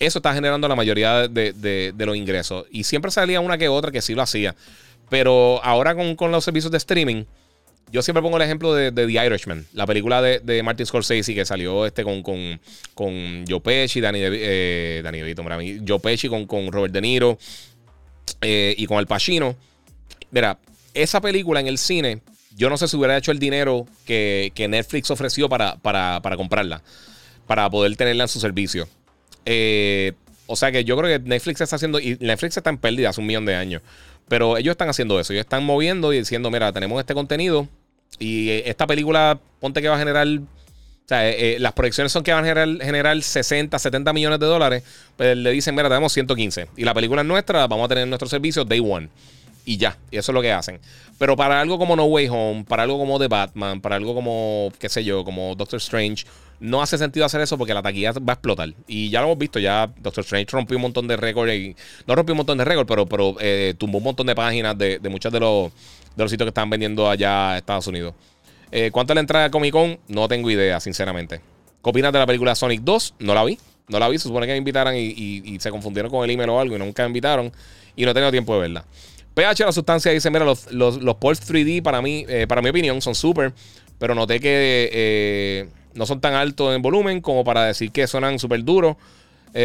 eso 0.00 0.18
está 0.18 0.34
generando 0.34 0.66
la 0.66 0.74
mayoría 0.74 1.28
de, 1.28 1.94
los 1.96 2.16
ingresos. 2.16 2.66
Y 2.72 2.82
siempre 2.82 3.12
salía 3.12 3.40
una 3.40 3.56
que 3.56 3.68
otra 3.68 3.92
que 3.92 4.02
sí 4.02 4.16
lo 4.16 4.22
hacía. 4.22 4.56
Pero 5.08 5.62
ahora 5.62 5.94
con 5.94 6.32
los 6.32 6.44
servicios 6.44 6.72
de 6.72 6.78
streaming, 6.78 7.24
yo 7.92 8.00
siempre 8.00 8.22
pongo 8.22 8.38
el 8.38 8.42
ejemplo 8.42 8.74
de, 8.74 8.90
The 8.90 9.04
Irishman, 9.04 9.66
la 9.74 9.86
película 9.86 10.22
de, 10.22 10.62
Martin 10.62 10.86
Scorsese 10.86 11.34
que 11.34 11.44
salió 11.44 11.84
este 11.84 12.02
con, 12.02 12.22
con, 12.22 12.58
con 12.94 13.44
Joe 13.46 13.60
Pesci, 13.60 14.00
Danny, 14.00 14.20
eh, 14.22 15.02
Danny 15.04 15.18
DeVito, 15.18 16.00
Pesci 16.00 16.28
con, 16.28 16.46
con 16.46 16.72
Robert 16.72 16.92
De 16.92 17.02
Niro 17.02 17.38
eh, 18.40 18.74
y 18.78 18.86
con 18.86 18.96
Al 18.96 19.06
Pacino. 19.06 19.54
Mira, 20.30 20.58
esa 20.94 21.20
película 21.20 21.60
en 21.60 21.66
el 21.66 21.76
cine, 21.76 22.22
yo 22.56 22.70
no 22.70 22.78
sé 22.78 22.88
si 22.88 22.96
hubiera 22.96 23.14
hecho 23.16 23.30
el 23.30 23.38
dinero 23.38 23.86
que, 24.06 24.52
Netflix 24.56 25.10
ofreció 25.10 25.50
para, 25.50 25.76
para, 25.76 26.36
comprarla, 26.38 26.82
para 27.46 27.68
poder 27.68 27.94
tenerla 27.96 28.24
en 28.24 28.28
su 28.28 28.40
servicio. 28.40 28.88
Eh, 29.44 30.12
o 30.46 30.56
sea 30.56 30.72
que 30.72 30.84
yo 30.84 30.96
creo 30.96 31.18
que 31.18 31.28
Netflix 31.28 31.60
está 31.60 31.76
haciendo, 31.76 32.00
y 32.00 32.16
Netflix 32.20 32.56
está 32.56 32.70
en 32.70 32.78
pérdida 32.78 33.10
hace 33.10 33.20
un 33.20 33.26
millón 33.26 33.44
de 33.44 33.54
años. 33.54 33.82
Pero 34.28 34.56
ellos 34.56 34.72
están 34.72 34.88
haciendo 34.88 35.20
eso. 35.20 35.34
Ellos 35.34 35.44
están 35.44 35.62
moviendo 35.62 36.10
y 36.14 36.18
diciendo, 36.18 36.50
mira, 36.50 36.72
tenemos 36.72 36.98
este 36.98 37.12
contenido. 37.12 37.68
Y 38.18 38.50
eh, 38.50 38.62
esta 38.66 38.86
película, 38.86 39.38
ponte 39.60 39.80
que 39.82 39.88
va 39.88 39.96
a 39.96 39.98
generar. 39.98 40.26
O 40.26 41.08
sea, 41.08 41.28
eh, 41.28 41.54
eh, 41.54 41.56
las 41.58 41.72
proyecciones 41.72 42.12
son 42.12 42.22
que 42.22 42.32
van 42.32 42.44
a 42.44 42.48
generar, 42.48 42.68
generar 42.80 43.20
60, 43.20 43.78
70 43.78 44.12
millones 44.12 44.38
de 44.38 44.46
dólares. 44.46 44.84
Pues 45.16 45.36
le 45.36 45.50
dicen, 45.50 45.74
mira, 45.74 45.88
tenemos 45.88 46.12
115. 46.12 46.68
Y 46.76 46.84
la 46.84 46.94
película 46.94 47.22
es 47.22 47.28
nuestra, 47.28 47.66
vamos 47.66 47.86
a 47.86 47.88
tener 47.88 48.06
nuestro 48.06 48.28
servicio 48.28 48.64
day 48.64 48.80
one. 48.80 49.08
Y 49.64 49.76
ya, 49.76 49.96
y 50.10 50.16
eso 50.16 50.32
es 50.32 50.34
lo 50.34 50.42
que 50.42 50.52
hacen. 50.52 50.80
Pero 51.18 51.36
para 51.36 51.60
algo 51.60 51.78
como 51.78 51.94
No 51.94 52.04
Way 52.04 52.28
Home, 52.28 52.64
para 52.64 52.82
algo 52.82 52.98
como 52.98 53.18
The 53.18 53.28
Batman, 53.28 53.80
para 53.80 53.96
algo 53.96 54.14
como, 54.14 54.72
qué 54.78 54.88
sé 54.88 55.04
yo, 55.04 55.24
como 55.24 55.54
Doctor 55.54 55.78
Strange, 55.78 56.24
no 56.58 56.82
hace 56.82 56.98
sentido 56.98 57.26
hacer 57.26 57.40
eso 57.40 57.58
porque 57.58 57.74
la 57.74 57.82
taquilla 57.82 58.12
va 58.12 58.32
a 58.32 58.34
explotar. 58.34 58.72
Y 58.88 59.10
ya 59.10 59.20
lo 59.20 59.26
hemos 59.26 59.38
visto, 59.38 59.58
ya 59.58 59.92
Doctor 59.98 60.22
Strange 60.22 60.48
rompió 60.50 60.76
un 60.78 60.82
montón 60.82 61.06
de 61.06 61.16
récords. 61.16 61.52
No 62.06 62.14
rompió 62.14 62.32
un 62.32 62.38
montón 62.38 62.58
de 62.58 62.64
récords, 62.64 62.88
pero, 62.88 63.06
pero 63.06 63.36
tumbó 63.78 63.98
un 63.98 64.04
montón 64.04 64.26
de 64.26 64.34
páginas 64.34 64.76
de, 64.76 64.98
de 64.98 65.08
muchos 65.08 65.32
de 65.32 65.40
los 65.40 65.72
de 66.16 66.24
los 66.24 66.30
sitios 66.30 66.46
que 66.46 66.50
están 66.50 66.70
vendiendo 66.70 67.08
allá 67.08 67.52
a 67.52 67.58
Estados 67.58 67.86
Unidos. 67.86 68.14
Eh, 68.70 68.90
¿Cuánto 68.90 69.12
es 69.12 69.14
la 69.16 69.20
entrada 69.20 69.44
de 69.44 69.50
Comic 69.50 69.72
Con? 69.72 69.98
No 70.08 70.26
tengo 70.28 70.50
idea, 70.50 70.80
sinceramente. 70.80 71.40
¿Qué 71.84 71.90
opinas 71.90 72.12
de 72.12 72.18
la 72.18 72.26
película 72.26 72.54
Sonic 72.54 72.80
2? 72.80 73.14
No 73.18 73.34
la 73.34 73.44
vi. 73.44 73.58
No 73.88 73.98
la 73.98 74.08
vi. 74.08 74.18
Se 74.18 74.28
supone 74.28 74.46
que 74.46 74.52
me 74.52 74.58
invitaran 74.58 74.94
y, 74.96 75.58
se 75.60 75.70
confundieron 75.70 76.10
con 76.10 76.24
el 76.24 76.30
email 76.30 76.48
o 76.48 76.58
algo 76.58 76.76
y 76.76 76.78
nunca 76.78 77.02
me 77.02 77.08
invitaron. 77.08 77.52
Y 77.94 78.04
no 78.04 78.12
he 78.12 78.14
tenido 78.14 78.30
tiempo 78.30 78.54
de 78.54 78.60
verla. 78.60 78.84
PH, 79.34 79.64
la 79.66 79.72
sustancia, 79.72 80.10
dice: 80.10 80.30
Mira, 80.30 80.46
los, 80.46 80.72
los, 80.72 80.98
3D 80.98 81.82
para 81.82 82.00
mí, 82.00 82.24
eh, 82.28 82.46
para 82.48 82.62
mi 82.62 82.70
opinión, 82.70 83.02
son 83.02 83.14
súper. 83.14 83.52
Pero 83.98 84.14
noté 84.14 84.40
que 84.40 84.90
eh, 84.92 85.68
no 85.94 86.06
son 86.06 86.20
tan 86.20 86.34
altos 86.34 86.74
en 86.74 86.80
volumen 86.80 87.20
como 87.20 87.44
para 87.44 87.66
decir 87.66 87.92
que 87.92 88.06
suenan 88.06 88.38
súper 88.38 88.64
duros. 88.64 88.96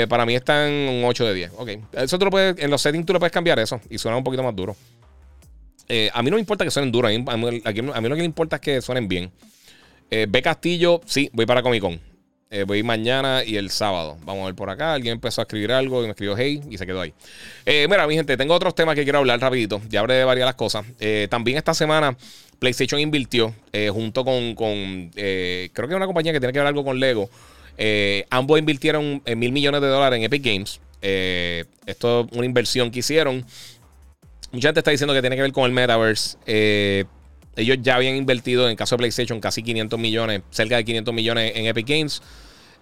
para 0.09 0.25
mí 0.25 0.35
están 0.35 0.69
un 0.69 1.05
8 1.05 1.25
de 1.25 1.33
10. 1.33 1.51
Ok. 1.57 1.69
Eso 1.93 2.19
tú 2.19 2.25
lo 2.25 2.39
en 2.39 2.69
los 2.69 2.81
settings 2.81 3.05
tú 3.05 3.13
lo 3.13 3.19
puedes 3.19 3.31
cambiar 3.31 3.57
eso 3.59 3.79
y 3.89 3.97
suena 3.97 4.17
un 4.17 4.23
poquito 4.25 4.43
más 4.43 4.55
duro. 4.55 4.75
Eh, 5.89 6.09
a 6.13 6.21
mí 6.21 6.29
no 6.29 6.35
me 6.35 6.41
importa 6.41 6.65
que 6.65 6.71
suenen 6.71 6.91
duros. 6.91 7.11
A 7.11 7.37
mí, 7.37 7.61
lo 8.09 8.15
que 8.15 8.21
me 8.21 8.25
importa 8.25 8.57
es 8.57 8.61
que 8.61 8.81
suenen 8.81 9.07
bien. 9.07 9.31
Eh, 10.09 10.25
B 10.29 10.41
Castillo, 10.41 11.01
sí, 11.05 11.29
voy 11.33 11.45
para 11.45 11.61
Comic 11.61 11.81
Con. 11.81 11.99
Eh, 12.49 12.63
voy 12.63 12.81
mañana 12.81 13.43
y 13.45 13.57
el 13.57 13.69
sábado. 13.71 14.17
Vamos 14.23 14.43
a 14.43 14.45
ver 14.47 14.55
por 14.55 14.69
acá. 14.69 14.93
Alguien 14.93 15.13
empezó 15.13 15.41
a 15.41 15.43
escribir 15.43 15.71
algo 15.71 16.01
y 16.01 16.05
me 16.05 16.11
escribió 16.11 16.35
hey 16.37 16.61
y 16.69 16.77
se 16.77 16.85
quedó 16.85 17.01
ahí. 17.01 17.13
mira, 17.65 18.07
mi 18.07 18.15
gente, 18.15 18.37
tengo 18.37 18.53
otros 18.53 18.73
temas 18.73 18.95
que 18.95 19.03
quiero 19.03 19.19
hablar 19.19 19.39
rapidito. 19.39 19.81
Ya 19.89 19.99
habré 19.99 20.15
de 20.15 20.23
varias 20.23 20.45
las 20.45 20.55
cosas. 20.55 20.85
también 21.29 21.57
esta 21.57 21.73
semana 21.73 22.17
PlayStation 22.59 22.99
invirtió 23.01 23.53
junto 23.91 24.23
con, 24.23 24.55
con 24.55 25.11
creo 25.11 25.71
que 25.71 25.89
es 25.89 25.95
una 25.95 26.05
compañía 26.05 26.31
que 26.31 26.39
tiene 26.39 26.53
que 26.53 26.59
ver 26.59 26.67
algo 26.67 26.85
con 26.85 26.99
Lego. 27.01 27.29
ambos 28.29 28.59
invirtieron 28.59 29.21
mil 29.35 29.51
millones 29.51 29.81
de 29.81 29.87
dólares 29.87 30.17
en 30.17 30.23
Epic 30.23 30.43
Games. 30.45 30.79
esto 31.01 32.27
es 32.31 32.37
una 32.37 32.45
inversión 32.45 32.91
que 32.91 32.99
hicieron 32.99 33.45
Mucha 34.51 34.69
gente 34.69 34.79
está 34.79 34.91
diciendo 34.91 35.13
que 35.13 35.21
tiene 35.21 35.35
que 35.35 35.41
ver 35.41 35.51
con 35.51 35.65
el 35.65 35.71
metaverse. 35.71 36.37
Eh, 36.45 37.05
ellos 37.55 37.77
ya 37.81 37.95
habían 37.95 38.15
invertido, 38.15 38.69
en 38.69 38.75
caso 38.75 38.95
de 38.95 38.99
PlayStation, 38.99 39.39
casi 39.41 39.63
500 39.63 39.99
millones, 39.99 40.41
cerca 40.51 40.77
de 40.77 40.85
500 40.85 41.13
millones 41.13 41.53
en 41.55 41.65
Epic 41.65 41.87
Games. 41.87 42.21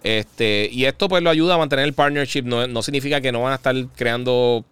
Este, 0.02 0.68
y 0.70 0.84
esto 0.84 1.08
pues 1.08 1.22
lo 1.22 1.30
ayuda 1.30 1.54
a 1.54 1.58
mantener 1.58 1.86
el 1.86 1.94
partnership. 1.94 2.42
No, 2.42 2.82
significa 2.82 3.20
que 3.20 3.32
no 3.32 3.42
van 3.42 3.52
a 3.52 3.56
estar 3.56 3.74
creando 3.96 4.64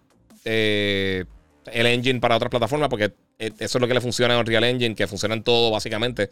eh, 0.45 1.25
el 1.71 1.85
engine 1.87 2.19
para 2.19 2.35
otras 2.35 2.49
plataformas, 2.49 2.87
porque 2.87 3.11
e, 3.39 3.47
eso 3.59 3.77
es 3.77 3.81
lo 3.81 3.87
que 3.87 3.95
le 3.95 4.01
funciona 4.01 4.35
a 4.35 4.39
Unreal 4.39 4.63
Engine, 4.63 4.95
que 4.95 5.07
funciona 5.07 5.35
en 5.35 5.43
todo 5.43 5.71
básicamente. 5.71 6.29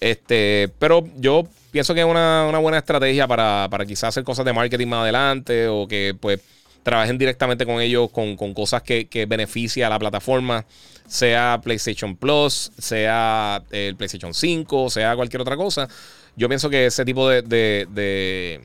Este, 0.00 0.70
pero 0.78 1.06
yo 1.16 1.46
pienso 1.70 1.94
que 1.94 2.00
es 2.00 2.06
una, 2.06 2.48
buena 2.58 2.78
estrategia 2.78 3.28
para, 3.28 3.68
para 3.70 3.84
quizás 3.84 4.08
hacer 4.08 4.24
cosas 4.24 4.44
de 4.44 4.52
marketing 4.52 4.88
más 4.88 5.02
adelante 5.02 5.68
o 5.68 5.86
que 5.86 6.16
pues 6.18 6.40
trabajen 6.90 7.18
directamente 7.18 7.64
con 7.64 7.80
ellos 7.80 8.10
con, 8.10 8.36
cosas 8.52 8.82
que, 8.82 9.06
que 9.06 9.24
beneficia 9.24 9.86
a 9.86 9.90
la 9.90 9.98
plataforma, 10.00 10.66
sea 11.06 11.60
PlayStation 11.62 12.16
Plus, 12.16 12.72
sea 12.78 13.62
el 13.70 13.94
PlayStation 13.94 14.34
5, 14.34 14.90
sea 14.90 15.14
cualquier 15.14 15.40
otra 15.40 15.56
cosa. 15.56 15.88
Yo 16.34 16.48
pienso 16.48 16.68
que 16.68 16.86
ese 16.86 17.04
tipo 17.04 17.28
de, 17.28 17.42
de, 17.42 18.60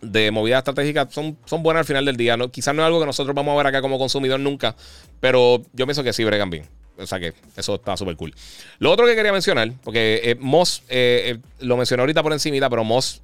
de, 0.00 0.30
movidas 0.30 0.60
estratégicas 0.60 1.12
son, 1.12 1.36
son 1.44 1.62
buenas 1.62 1.80
al 1.80 1.84
final 1.84 2.06
del 2.06 2.16
día. 2.16 2.38
¿no? 2.38 2.50
Quizás 2.50 2.74
no 2.74 2.80
es 2.80 2.86
algo 2.86 2.98
que 2.98 3.04
nosotros 3.04 3.34
vamos 3.36 3.52
a 3.52 3.56
ver 3.58 3.66
acá 3.66 3.82
como 3.82 3.98
consumidor 3.98 4.40
nunca, 4.40 4.74
pero 5.20 5.62
yo 5.74 5.84
pienso 5.84 6.02
que 6.02 6.14
sí 6.14 6.24
bregan 6.24 6.48
bien. 6.48 6.64
O 6.96 7.06
sea 7.06 7.20
que 7.20 7.34
eso 7.58 7.74
está 7.74 7.94
súper 7.98 8.16
cool. 8.16 8.34
Lo 8.78 8.90
otro 8.90 9.04
que 9.04 9.14
quería 9.14 9.32
mencionar, 9.32 9.70
porque 9.84 10.22
eh, 10.24 10.34
Moss, 10.40 10.82
eh, 10.88 11.36
eh, 11.36 11.38
lo 11.60 11.76
mencioné 11.76 12.00
ahorita 12.00 12.22
por 12.22 12.32
encima, 12.32 12.70
pero 12.70 12.84
Moss 12.84 13.20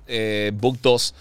Book 0.52 0.78
2 0.82 1.14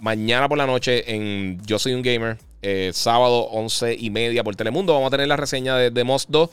mañana 0.00 0.48
por 0.48 0.58
la 0.58 0.66
noche 0.66 1.14
en 1.14 1.60
Yo 1.66 1.78
Soy 1.78 1.94
un 1.94 2.02
Gamer, 2.02 2.38
eh, 2.62 2.90
sábado 2.94 3.42
11 3.50 3.96
y 3.98 4.10
media 4.10 4.44
por 4.44 4.56
Telemundo. 4.56 4.94
Vamos 4.94 5.08
a 5.08 5.10
tener 5.10 5.28
la 5.28 5.36
reseña 5.36 5.76
de, 5.76 5.90
de 5.90 6.04
2. 6.28 6.50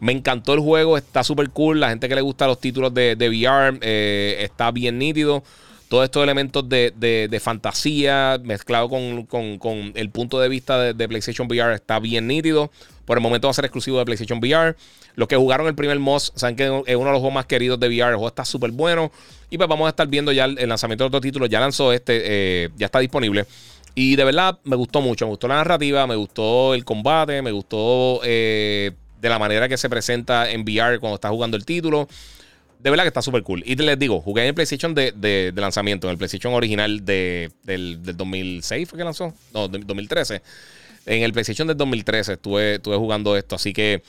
Me 0.00 0.12
encantó 0.12 0.54
el 0.54 0.60
juego, 0.60 0.98
está 0.98 1.22
súper 1.24 1.50
cool. 1.50 1.80
La 1.80 1.90
gente 1.90 2.08
que 2.08 2.14
le 2.14 2.20
gusta 2.20 2.46
los 2.46 2.60
títulos 2.60 2.92
de, 2.92 3.16
de 3.16 3.28
VR 3.28 3.78
eh, 3.80 4.36
está 4.40 4.70
bien 4.70 4.98
nítido. 4.98 5.42
Todos 5.88 6.04
estos 6.04 6.22
elementos 6.24 6.68
de, 6.68 7.40
fantasía 7.42 8.40
mezclado 8.42 8.88
con, 8.88 9.92
el 9.94 10.10
punto 10.10 10.40
de 10.40 10.48
vista 10.48 10.92
de, 10.92 11.08
PlayStation 11.08 11.46
VR 11.46 11.74
está 11.74 12.00
bien 12.00 12.26
nítido. 12.26 12.70
Por 13.04 13.18
el 13.18 13.22
momento 13.22 13.46
va 13.46 13.52
a 13.52 13.54
ser 13.54 13.66
exclusivo 13.66 13.98
de 13.98 14.04
PlayStation 14.04 14.38
VR. 14.38 14.74
Los 15.16 15.28
que 15.28 15.36
jugaron 15.36 15.66
el 15.66 15.74
primer 15.74 15.98
MOS 15.98 16.32
saben 16.34 16.56
que 16.56 16.64
es 16.64 16.96
uno 16.96 17.06
de 17.06 17.12
los 17.12 17.20
juegos 17.20 17.32
más 17.32 17.46
queridos 17.46 17.78
de 17.78 17.88
VR. 17.88 18.10
El 18.10 18.16
juego 18.16 18.28
está 18.28 18.44
súper 18.44 18.72
bueno. 18.72 19.12
Y 19.50 19.56
pues 19.56 19.68
vamos 19.68 19.86
a 19.86 19.90
estar 19.90 20.08
viendo 20.08 20.32
ya 20.32 20.46
el, 20.46 20.68
lanzamiento 20.68 21.04
de 21.04 21.08
otro 21.08 21.20
título. 21.20 21.46
Ya 21.46 21.60
lanzó 21.60 21.92
este, 21.92 22.22
eh, 22.64 22.70
ya 22.76 22.86
está 22.86 22.98
disponible. 22.98 23.46
Y 23.94 24.16
de 24.16 24.24
verdad 24.24 24.58
me 24.64 24.76
gustó 24.76 25.00
mucho. 25.00 25.26
Me 25.26 25.30
gustó 25.30 25.46
la 25.46 25.56
narrativa, 25.56 26.06
me 26.06 26.16
gustó 26.16 26.74
el 26.74 26.84
combate, 26.84 27.42
me 27.42 27.52
gustó 27.52 28.20
eh, 28.24 28.92
de 29.20 29.28
la 29.28 29.38
manera 29.38 29.68
que 29.68 29.76
se 29.76 29.88
presenta 29.88 30.50
en 30.50 30.62
VR 30.62 30.98
cuando 30.98 31.14
está 31.14 31.28
jugando 31.28 31.56
el 31.56 31.64
título. 31.64 32.08
De 32.80 32.90
verdad 32.90 33.04
que 33.04 33.08
está 33.08 33.22
súper 33.22 33.42
cool. 33.44 33.62
Y 33.64 33.76
les 33.76 33.98
digo, 33.98 34.20
jugué 34.20 34.42
en 34.42 34.48
el 34.48 34.54
PlayStation 34.54 34.94
de, 34.94 35.52
lanzamiento, 35.56 36.08
en 36.08 36.12
el 36.12 36.18
PlayStation 36.18 36.52
original 36.52 37.04
del, 37.04 37.50
2006, 38.02 38.88
¿fue 38.88 38.98
que 38.98 39.04
lanzó? 39.04 39.32
No, 39.54 39.68
2013. 39.68 40.42
En 41.06 41.22
el 41.22 41.32
PlayStation 41.32 41.68
del 41.68 41.76
2013 41.78 42.34
estuve, 42.34 42.74
estuve 42.74 42.96
jugando 42.96 43.36
esto. 43.36 43.54
Así 43.54 43.72
que 43.72 44.02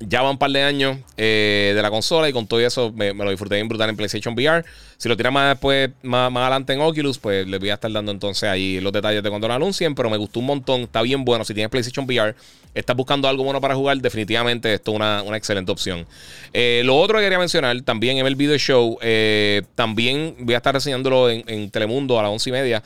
ya 0.00 0.22
van 0.22 0.32
un 0.32 0.38
par 0.38 0.50
de 0.50 0.62
años 0.62 0.98
eh, 1.16 1.72
de 1.74 1.82
la 1.82 1.90
consola 1.90 2.28
y 2.28 2.32
con 2.32 2.46
todo 2.46 2.60
eso 2.60 2.92
me, 2.92 3.12
lo 3.12 3.30
disfruté 3.30 3.56
bien 3.56 3.68
brutal 3.68 3.90
en 3.90 3.96
PlayStation 3.96 4.34
VR. 4.34 4.64
Si 4.96 5.08
lo 5.08 5.16
tiran 5.16 5.32
más 5.32 5.50
después, 5.50 5.90
más, 6.02 6.34
adelante 6.34 6.72
en 6.72 6.80
Oculus, 6.80 7.18
pues 7.18 7.46
les 7.46 7.58
voy 7.58 7.70
a 7.70 7.74
estar 7.74 7.90
dando 7.90 8.12
entonces 8.12 8.48
ahí 8.48 8.80
los 8.80 8.92
detalles 8.92 9.22
de 9.22 9.28
cuando 9.28 9.48
lo 9.48 9.54
anuncien. 9.54 9.94
Pero 9.96 10.08
me 10.08 10.16
gustó 10.16 10.38
un 10.38 10.46
montón, 10.46 10.82
está 10.82 11.02
bien 11.02 11.24
bueno. 11.24 11.44
Si 11.44 11.52
tienes 11.52 11.70
PlayStation 11.70 12.06
VR, 12.06 12.36
estás 12.74 12.96
buscando 12.96 13.28
algo 13.28 13.42
bueno 13.42 13.60
para 13.60 13.74
jugar, 13.74 13.98
definitivamente 13.98 14.72
esto 14.72 14.92
es 14.92 14.96
una, 14.96 15.36
excelente 15.36 15.72
opción. 15.72 16.06
Eh, 16.52 16.82
lo 16.84 16.96
otro 16.96 17.18
que 17.18 17.24
quería 17.24 17.38
mencionar, 17.38 17.80
también 17.82 18.18
en 18.18 18.26
el 18.26 18.36
video 18.36 18.56
show, 18.56 18.98
eh, 19.02 19.62
también 19.74 20.36
voy 20.40 20.54
a 20.54 20.58
estar 20.58 20.74
reseñándolo 20.74 21.28
en, 21.28 21.70
Telemundo 21.70 22.18
a 22.20 22.22
las 22.22 22.30
once 22.30 22.50
y 22.50 22.52
media. 22.52 22.82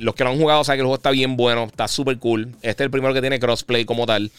los 0.00 0.14
que 0.14 0.24
lo 0.24 0.30
han 0.30 0.38
jugado 0.38 0.62
saben 0.62 0.78
que 0.78 0.80
el 0.82 0.86
juego 0.86 0.96
está 0.96 1.10
bien 1.10 1.36
bueno, 1.38 1.64
está 1.64 1.88
súper 1.88 2.18
cool. 2.18 2.48
Este 2.60 2.82
es 2.82 2.86
el 2.86 2.90
primero 2.90 3.14
que 3.14 3.22
tiene 3.22 3.40
crossplay 3.40 3.86
como 3.86 4.04
tal. 4.04 4.30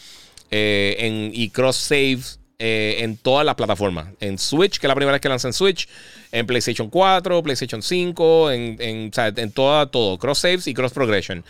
Eh, 0.50 0.96
en, 0.98 1.30
y 1.32 1.50
cross 1.50 1.76
saves 1.76 2.40
eh, 2.58 2.96
en 3.00 3.16
todas 3.16 3.46
las 3.46 3.54
plataformas. 3.54 4.08
En 4.20 4.38
Switch, 4.38 4.78
que 4.78 4.86
es 4.86 4.88
la 4.88 4.94
primera 4.94 5.12
vez 5.12 5.20
que 5.20 5.28
lanzan 5.28 5.52
Switch, 5.52 5.88
en 6.32 6.46
PlayStation 6.46 6.90
4, 6.90 7.42
PlayStation 7.42 7.82
5, 7.82 8.50
en, 8.50 8.76
en, 8.80 9.10
en 9.16 9.52
toda, 9.52 9.86
todo. 9.86 10.18
Cross 10.18 10.38
saves 10.38 10.66
y 10.66 10.74
cross 10.74 10.92
progression. 10.92 11.44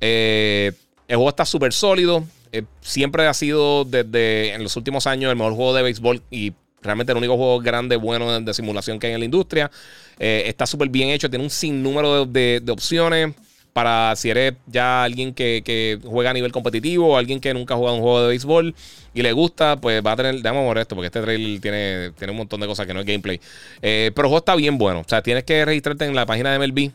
Eh, 0.00 0.72
el 1.08 1.16
juego 1.16 1.30
está 1.30 1.44
súper 1.44 1.72
sólido. 1.72 2.24
siempre 2.80 3.26
ha 3.26 3.34
sido 3.34 3.84
desde 3.84 4.52
en 4.52 4.62
los 4.62 4.76
últimos 4.76 5.06
años 5.06 5.30
el 5.30 5.36
mejor 5.36 5.54
juego 5.54 5.74
de 5.74 5.82
béisbol 5.82 6.22
y 6.30 6.52
realmente 6.82 7.12
el 7.12 7.18
único 7.18 7.36
juego 7.36 7.60
grande, 7.60 7.96
bueno 7.96 8.40
de, 8.40 8.54
simulación 8.54 8.98
que 8.98 9.06
hay 9.06 9.14
en 9.14 9.20
la 9.20 9.24
industria. 9.24 9.70
está 10.18 10.66
súper 10.66 10.88
bien 10.88 11.08
hecho, 11.08 11.30
tiene 11.30 11.44
un 11.44 11.50
sinnúmero 11.50 12.26
de, 12.26 12.60
de 12.62 12.72
opciones 12.72 13.34
para 13.72 14.14
si 14.16 14.30
eres 14.30 14.54
ya 14.66 15.02
alguien 15.02 15.32
que, 15.32 15.98
juega 16.04 16.30
a 16.30 16.32
nivel 16.32 16.52
competitivo 16.52 17.08
o 17.08 17.16
alguien 17.16 17.40
que 17.40 17.54
nunca 17.54 17.74
ha 17.74 17.76
jugado 17.76 17.96
un 17.96 18.02
juego 18.02 18.22
de 18.22 18.28
béisbol 18.28 18.74
y 19.14 19.22
le 19.22 19.32
gusta, 19.32 19.76
pues 19.76 20.02
va 20.04 20.12
a 20.12 20.16
tener, 20.16 20.36
déjame 20.36 20.60
mover 20.60 20.78
esto, 20.78 20.94
porque 20.94 21.06
este 21.06 21.20
trailer 21.20 21.60
tiene, 21.60 22.10
tiene 22.18 22.32
un 22.32 22.38
montón 22.38 22.60
de 22.60 22.66
cosas 22.66 22.86
que 22.86 22.94
no 22.94 23.00
es 23.00 23.06
gameplay. 23.06 23.40
Eh, 23.80 24.10
pero 24.14 24.26
el 24.26 24.30
juego 24.30 24.38
está 24.38 24.54
bien 24.56 24.78
bueno. 24.78 25.00
O 25.00 25.04
sea, 25.06 25.22
tienes 25.22 25.44
que 25.44 25.64
registrarte 25.64 26.04
en 26.04 26.14
la 26.14 26.26
página 26.26 26.52
de 26.52 26.58
MLB 26.58 26.90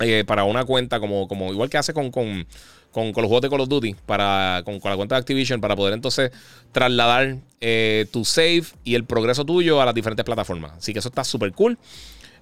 eh, 0.00 0.24
para 0.26 0.44
una 0.44 0.64
cuenta, 0.64 1.00
como, 1.00 1.26
como 1.26 1.52
igual 1.52 1.70
que 1.70 1.78
hace 1.78 1.92
con, 1.94 2.10
con, 2.10 2.46
los 2.94 3.14
juegos 3.14 3.42
de 3.42 3.48
Call 3.48 3.60
of 3.60 3.68
Duty, 3.68 3.94
para, 4.06 4.62
con, 4.64 4.80
la 4.82 4.96
cuenta 4.96 5.14
de 5.14 5.20
Activision, 5.20 5.60
para 5.60 5.76
poder 5.76 5.94
entonces 5.94 6.32
trasladar 6.72 7.36
eh, 7.60 8.06
tu 8.10 8.24
save 8.24 8.64
y 8.84 8.94
el 8.94 9.04
progreso 9.04 9.44
tuyo 9.44 9.80
a 9.80 9.86
las 9.86 9.94
diferentes 9.94 10.24
plataformas. 10.24 10.72
Así 10.78 10.92
que 10.92 10.98
eso 10.98 11.08
está 11.08 11.24
súper 11.24 11.52
cool. 11.52 11.78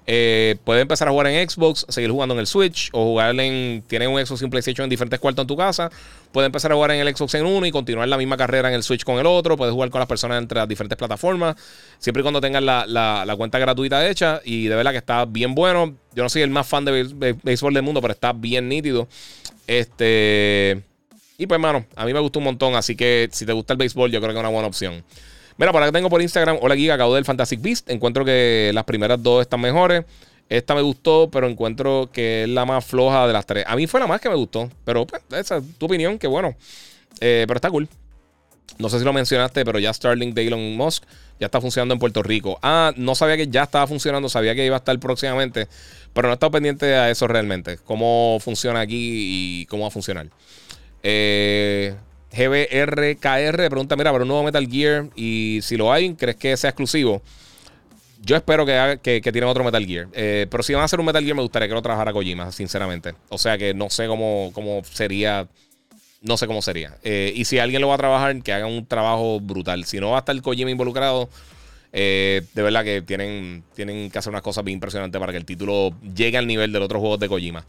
Eh, 0.09 0.57
puedes 0.63 0.83
empezar 0.83 1.09
a 1.09 1.11
jugar 1.11 1.27
en 1.27 1.51
Xbox, 1.51 1.85
seguir 1.89 2.11
jugando 2.11 2.35
en 2.35 2.39
el 2.41 2.47
Switch 2.47 2.91
o 2.93 3.05
jugar 3.05 3.39
en. 3.41 3.83
Tienes 3.89 4.09
un 4.09 4.25
Xbox 4.25 4.41
un 4.43 4.51
PlayStation 4.51 4.85
en 4.85 4.91
diferentes 4.91 5.19
cuartos 5.19 5.43
en 5.43 5.47
tu 5.49 5.57
casa. 5.57 5.91
Puedes 6.31 6.47
empezar 6.47 6.71
a 6.71 6.77
jugar 6.77 6.93
en 6.93 7.01
el 7.01 7.15
Xbox 7.15 7.35
en 7.35 7.45
uno 7.45 7.67
y 7.67 7.73
continuar 7.73 8.07
la 8.07 8.17
misma 8.17 8.37
carrera 8.37 8.69
en 8.69 8.75
el 8.75 8.85
Switch 8.85 9.03
con 9.03 9.19
el 9.19 9.27
otro. 9.27 9.57
Puedes 9.57 9.73
jugar 9.73 9.91
con 9.91 9.99
las 9.99 10.09
personas 10.09 10.39
entre 10.39 10.59
las 10.59 10.69
diferentes 10.69 10.97
plataformas. 10.97 11.57
Siempre 11.99 12.21
y 12.21 12.23
cuando 12.23 12.41
tengas 12.41 12.63
la, 12.63 13.35
cuenta 13.37 13.59
gratuita 13.59 14.09
hecha. 14.09 14.41
Y 14.45 14.69
de 14.69 14.77
verdad 14.77 14.93
que 14.93 14.99
está 14.99 15.25
bien 15.25 15.55
bueno. 15.55 15.97
Yo 16.15 16.23
no 16.23 16.29
soy 16.29 16.43
el 16.43 16.51
más 16.51 16.69
fan 16.69 16.85
de 16.85 17.35
béisbol 17.43 17.75
del 17.75 17.83
mundo, 17.83 18.01
pero 18.01 18.13
está 18.13 18.33
bien 18.33 18.69
nítido. 18.69 19.09
Este. 19.67 20.83
Y 21.39 21.47
pues, 21.47 21.57
hermano, 21.57 21.85
a 21.97 22.07
mí 22.07 22.15
me 22.15 22.21
gustó 22.21 22.39
un 22.39 22.45
montón. 22.45 22.77
Así 22.77 22.95
que 22.95 23.29
si 23.33 23.45
te 23.45 23.53
gusta 23.53 23.73
el 23.73 23.79
béisbol, 23.79 24.13
yo 24.13 24.21
creo 24.21 24.33
que 24.33 24.39
es 24.39 24.41
una 24.41 24.51
buena 24.51 24.69
opción. 24.69 25.03
Mira, 25.59 25.73
por 25.73 25.83
acá 25.83 25.91
tengo 25.91 26.11
por 26.11 26.21
Instagram, 26.21 26.59
hola 26.61 26.77
Giga, 26.77 26.95
acabo 26.95 27.15
del 27.15 27.25
Fantastic 27.25 27.63
Beast. 27.63 27.89
Encuentro 27.89 28.27
que 28.27 28.71
las 28.75 28.85
primeras 28.85 29.23
dos 29.23 29.41
están 29.41 29.61
mejores. 29.61 30.05
Esta 30.51 30.75
me 30.75 30.83
gustó, 30.83 31.31
pero 31.31 31.49
encuentro 31.49 32.11
que 32.13 32.43
es 32.43 32.49
la 32.49 32.67
más 32.67 32.85
floja 32.85 33.27
de 33.27 33.33
las 33.33 33.47
tres. 33.47 33.65
A 33.67 33.75
mí 33.75 33.87
fue 33.87 33.99
la 33.99 34.07
más 34.07 34.21
que 34.21 34.29
me 34.29 34.35
gustó, 34.35 34.71
pero 34.85 35.07
pues, 35.07 35.23
esa 35.33 35.57
es 35.57 35.65
tu 35.79 35.87
opinión, 35.87 36.19
que 36.19 36.27
bueno. 36.27 36.55
Eh, 37.21 37.45
pero 37.49 37.57
está 37.57 37.71
cool. 37.71 37.89
No 38.79 38.91
sé 38.91 38.99
si 38.99 39.05
lo 39.07 39.15
mencionaste, 39.15 39.65
pero 39.65 39.79
ya 39.79 39.95
Starlink 39.95 40.35
de 40.35 40.47
Elon 40.47 40.77
Musk 40.77 41.05
ya 41.41 41.47
está 41.47 41.59
funcionando 41.61 41.95
en 41.95 42.01
Puerto 42.01 42.23
Rico. 42.23 42.59
Ah, 42.61 42.93
no 42.97 43.15
sabía 43.15 43.39
que 43.39 43.49
ya 43.49 43.63
estaba 43.63 43.87
funcionando, 43.87 44.29
sabía 44.29 44.55
que 44.55 44.67
iba 44.67 44.77
a 44.77 44.79
estar 44.79 44.99
próximamente, 45.01 45.69
pero 46.13 46.29
no 46.29 46.33
he 46.33 46.35
estado 46.35 46.51
pendiente 46.51 46.95
a 46.95 47.11
eso 47.11 47.27
realmente. 47.27 47.79
Cómo 47.79 48.37
funciona 48.41 48.81
aquí 48.81 49.63
y 49.63 49.67
cómo 49.67 49.85
va 49.85 49.89
a 49.89 49.93
funcionar. 49.93 50.29
Eh, 51.03 51.95
GBRKR 52.33 53.69
pregunta: 53.69 53.97
Mira, 53.97 54.13
para 54.13 54.23
un 54.23 54.29
nuevo 54.29 54.45
Metal 54.45 54.67
Gear, 54.69 55.07
y 55.15 55.61
si 55.63 55.77
lo 55.77 55.93
hay, 55.93 56.15
¿crees 56.15 56.37
que 56.37 56.57
sea 56.57 56.71
exclusivo? 56.71 57.23
Yo 58.23 58.35
espero 58.35 58.67
que, 58.67 58.99
que, 59.03 59.21
tienen 59.33 59.45
otro 59.45 59.63
Metal 59.63 59.85
Gear. 59.87 60.09
Eh, 60.13 60.47
pero 60.51 60.63
si 60.63 60.73
van 60.73 60.83
a 60.83 60.87
hacer 60.87 60.99
un 60.99 61.07
Metal 61.07 61.23
Gear, 61.23 61.37
me 61.37 61.43
gustaría 61.43 61.69
que 61.69 61.75
lo 61.75 61.83
trabajara 61.83 62.13
Kojima, 62.13 62.51
sinceramente. 62.51 63.15
O 63.29 63.39
sea 63.39 63.57
que 63.57 63.73
no 63.73 63.89
sé 63.89 64.09
cómo, 64.09 64.51
cómo 64.53 64.83
sería. 64.85 65.47
No 66.23 66.37
sé 66.37 66.49
cómo 66.49 66.61
sería. 66.61 66.97
Eh, 67.05 67.33
y 67.37 67.45
si 67.45 67.61
alguien 67.61 67.83
lo 67.83 67.89
va 67.89 67.95
a 67.95 67.99
trabajar, 67.99 68.43
que 68.43 68.53
haga 68.53 68.67
un 68.67 68.85
trabajo 68.87 69.39
brutal. 69.39 69.85
Si 69.85 70.01
no 70.01 70.11
va 70.11 70.17
a 70.17 70.19
estar 70.21 70.41
Kojima 70.43 70.71
involucrado, 70.71 71.29
eh, 71.93 72.43
de 72.53 72.63
verdad 72.63 72.83
que 72.83 73.03
tienen, 73.03 73.63
tienen 73.75 74.11
que 74.11 74.19
hacer 74.19 74.31
unas 74.31 74.43
cosas 74.43 74.65
bien 74.65 74.77
impresionantes 74.77 75.21
para 75.21 75.31
que 75.31 75.39
el 75.39 75.45
título 75.45 75.95
llegue 76.15 76.37
al 76.37 76.47
nivel 76.47 76.73
de 76.73 76.81
los 76.81 76.87
otros 76.87 77.01
juegos 77.01 77.21
de 77.21 77.29
Kojima. 77.29 77.65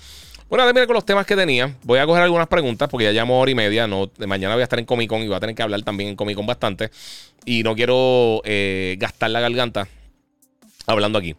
Bueno, 0.50 0.64
a 0.64 0.86
con 0.86 0.94
los 0.94 1.04
temas 1.04 1.26
que 1.26 1.36
tenía. 1.36 1.76
Voy 1.84 2.00
a 2.00 2.06
coger 2.06 2.24
algunas 2.24 2.48
preguntas 2.48 2.88
porque 2.90 3.04
ya 3.04 3.12
llamo 3.12 3.38
hora 3.40 3.52
y 3.52 3.56
media. 3.56 3.86
No, 3.86 4.10
mañana 4.26 4.54
voy 4.56 4.62
a 4.62 4.64
estar 4.64 4.80
en 4.80 4.86
Comic 4.86 5.10
Con 5.10 5.22
y 5.22 5.28
voy 5.28 5.36
a 5.36 5.42
tener 5.42 5.56
que 5.56 5.62
hablar 5.62 5.82
también 5.82 6.12
en 6.12 6.16
Comic 6.16 6.38
Con 6.38 6.46
bastante. 6.46 6.90
Y 7.44 7.64
no 7.64 7.76
quiero 7.76 8.42
eh, 8.46 8.96
gastar 8.98 9.32
la 9.32 9.42
garganta 9.42 9.90
hablando 10.86 11.20
aquí. 11.20 11.36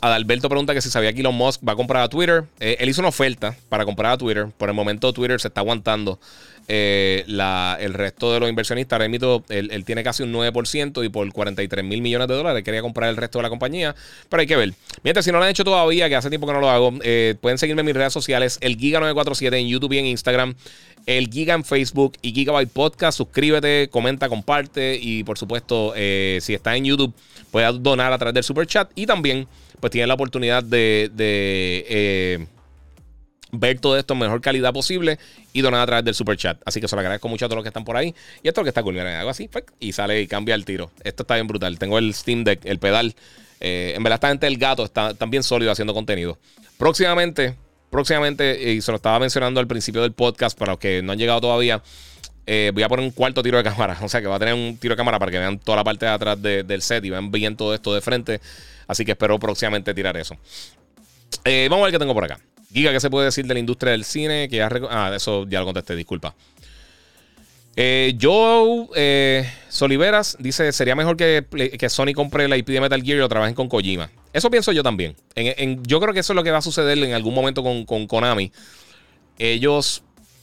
Adalberto 0.00 0.48
pregunta 0.48 0.74
que 0.74 0.80
si 0.80 0.90
sabía 0.90 1.12
que 1.12 1.20
Elon 1.20 1.36
Musk 1.36 1.62
va 1.66 1.74
a 1.74 1.76
comprar 1.76 2.02
a 2.02 2.08
Twitter. 2.08 2.42
Eh, 2.58 2.76
él 2.80 2.88
hizo 2.88 3.00
una 3.00 3.10
oferta 3.10 3.56
para 3.68 3.84
comprar 3.84 4.10
a 4.10 4.18
Twitter. 4.18 4.48
Por 4.58 4.68
el 4.68 4.74
momento 4.74 5.12
Twitter 5.12 5.40
se 5.40 5.46
está 5.46 5.60
aguantando 5.60 6.18
eh, 6.68 7.24
el 7.26 7.94
resto 7.94 8.32
de 8.32 8.40
los 8.40 8.48
inversionistas. 8.48 9.00
Ahora 9.00 9.06
él, 9.48 9.84
tiene 9.84 10.02
casi 10.02 10.22
un 10.22 10.32
9% 10.32 11.04
y 11.04 11.08
por 11.08 11.30
43 11.32 11.84
mil 11.84 12.02
millones 12.02 12.28
de 12.28 12.34
dólares 12.34 12.62
quería 12.62 12.82
comprar 12.82 13.10
el 13.10 13.16
resto 13.16 13.38
de 13.38 13.42
la 13.44 13.48
compañía. 13.48 13.94
Pero 14.28 14.40
hay 14.40 14.46
que 14.46 14.56
ver. 14.56 14.72
Mientras, 15.02 15.24
si 15.24 15.32
no 15.32 15.38
lo 15.38 15.44
han 15.44 15.50
hecho 15.50 15.64
todavía, 15.64 16.08
que 16.08 16.16
hace 16.16 16.28
tiempo 16.28 16.46
que 16.46 16.52
no 16.52 16.60
lo 16.60 16.70
hago, 16.70 16.92
eh, 17.02 17.34
pueden 17.40 17.58
seguirme 17.58 17.80
en 17.80 17.86
mis 17.86 17.94
redes 17.94 18.12
sociales, 18.12 18.58
el 18.60 18.78
Giga947 18.78 19.58
en 19.58 19.68
YouTube 19.68 19.92
y 19.92 19.98
en 19.98 20.06
Instagram, 20.06 20.54
el 21.06 21.28
Giga 21.28 21.54
en 21.54 21.64
Facebook 21.64 22.14
y 22.22 22.32
Gigabyte 22.32 22.70
Podcast. 22.70 23.18
Suscríbete, 23.18 23.88
comenta, 23.90 24.28
comparte 24.28 24.98
y 25.00 25.24
por 25.24 25.38
supuesto, 25.38 25.92
eh, 25.96 26.38
si 26.40 26.54
está 26.54 26.76
en 26.76 26.84
YouTube, 26.84 27.12
puedes 27.50 27.82
donar 27.82 28.12
a 28.12 28.18
través 28.18 28.34
del 28.34 28.44
super 28.44 28.66
chat 28.66 28.90
y 28.94 29.06
también 29.06 29.46
pues 29.80 29.90
tienes 29.90 30.08
la 30.08 30.14
oportunidad 30.14 30.62
de 30.62 31.08
ver 33.52 33.78
todo 33.78 33.98
esto 33.98 34.14
en 34.14 34.20
mejor 34.20 34.40
calidad 34.40 34.72
posible 34.72 35.18
y 35.52 35.60
donar 35.60 35.82
a 35.82 35.86
través 35.86 36.04
del 36.04 36.14
super 36.14 36.36
chat. 36.36 36.60
Así 36.64 36.80
que 36.80 36.88
se 36.88 36.96
lo 36.96 37.00
agradezco 37.00 37.28
mucho 37.28 37.44
a 37.44 37.48
todos 37.48 37.58
los 37.58 37.62
que 37.62 37.68
están 37.68 37.84
por 37.84 37.96
ahí. 37.96 38.14
Y 38.42 38.48
esto 38.48 38.60
es 38.60 38.62
lo 38.62 38.64
que 38.64 38.68
está 38.70 38.82
cool. 38.82 38.94
Miren, 38.94 39.14
hago 39.14 39.30
así 39.30 39.48
y 39.78 39.92
sale 39.92 40.20
y 40.22 40.26
cambia 40.26 40.54
el 40.54 40.64
tiro. 40.64 40.90
Esto 41.04 41.22
está 41.22 41.34
bien 41.34 41.46
brutal. 41.46 41.78
Tengo 41.78 41.98
el 41.98 42.12
Steam 42.14 42.44
Deck, 42.44 42.64
el 42.64 42.78
pedal. 42.78 43.14
Eh, 43.60 43.92
en 43.94 44.02
verdad, 44.02 44.16
esta 44.16 44.28
gente 44.28 44.46
del 44.46 44.56
gato 44.56 44.84
está, 44.84 45.12
bien 45.28 45.42
sólido 45.42 45.70
haciendo 45.70 45.92
contenido. 45.92 46.38
Próximamente, 46.78 47.54
próximamente, 47.90 48.72
y 48.72 48.80
se 48.80 48.90
lo 48.90 48.96
estaba 48.96 49.18
mencionando 49.20 49.60
al 49.60 49.66
principio 49.66 50.00
del 50.00 50.12
podcast 50.12 50.58
para 50.58 50.72
los 50.72 50.80
que 50.80 51.02
no 51.02 51.12
han 51.12 51.18
llegado 51.18 51.42
todavía. 51.42 51.82
Eh, 52.46 52.72
voy 52.74 52.82
a 52.82 52.88
poner 52.88 53.04
un 53.04 53.12
cuarto 53.12 53.42
tiro 53.42 53.58
de 53.58 53.64
cámara. 53.64 53.98
O 54.02 54.08
sea 54.08 54.22
que 54.22 54.26
va 54.28 54.36
a 54.36 54.38
tener 54.38 54.54
un 54.54 54.78
tiro 54.78 54.94
de 54.94 54.96
cámara 54.96 55.18
para 55.18 55.30
que 55.30 55.38
vean 55.38 55.58
toda 55.58 55.76
la 55.76 55.84
parte 55.84 56.06
de 56.06 56.12
atrás 56.12 56.40
del 56.40 56.82
set 56.82 57.04
y 57.04 57.10
vean 57.10 57.30
bien 57.30 57.54
todo 57.56 57.74
esto 57.74 57.94
de 57.94 58.00
frente. 58.00 58.40
Así 58.86 59.04
que 59.04 59.12
espero 59.12 59.38
próximamente 59.38 59.92
tirar 59.92 60.16
eso. 60.16 60.36
Eh, 61.44 61.68
vamos 61.70 61.82
a 61.82 61.86
ver 61.86 61.92
qué 61.92 61.98
tengo 61.98 62.14
por 62.14 62.24
acá. 62.24 62.40
Giga, 62.72 62.92
¿qué 62.92 63.00
se 63.00 63.10
puede 63.10 63.26
decir 63.26 63.46
de 63.46 63.54
la 63.54 63.60
industria 63.60 63.92
del 63.92 64.04
cine? 64.04 64.48
Que 64.48 64.62
ah, 64.62 65.12
eso 65.14 65.46
ya 65.48 65.60
lo 65.60 65.66
contesté, 65.66 65.94
disculpa. 65.94 66.34
Eh, 67.74 68.16
Joe 68.20 68.88
eh, 68.94 69.50
Soliveras 69.68 70.36
dice: 70.38 70.72
Sería 70.72 70.94
mejor 70.94 71.16
que, 71.16 71.46
que, 71.78 71.88
Sony 71.88 72.12
compre 72.14 72.48
la 72.48 72.56
IP 72.56 72.68
de 72.68 72.80
Metal 72.80 73.02
Gear 73.02 73.16
y 73.16 73.20
lo 73.20 73.28
trabajen 73.28 73.54
con 73.54 73.68
Kojima. 73.68 74.10
Eso 74.32 74.50
pienso 74.50 74.72
yo 74.72 74.82
también. 74.82 75.16
yo 75.82 76.00
creo 76.00 76.14
que 76.14 76.20
eso 76.20 76.32
es 76.32 76.36
lo 76.36 76.44
que 76.44 76.50
va 76.50 76.58
a 76.58 76.62
suceder 76.62 76.98
en 76.98 77.12
algún 77.14 77.34
momento 77.34 77.62
con, 77.62 78.06
Konami. 78.06 78.52
Ellos, 79.38 80.02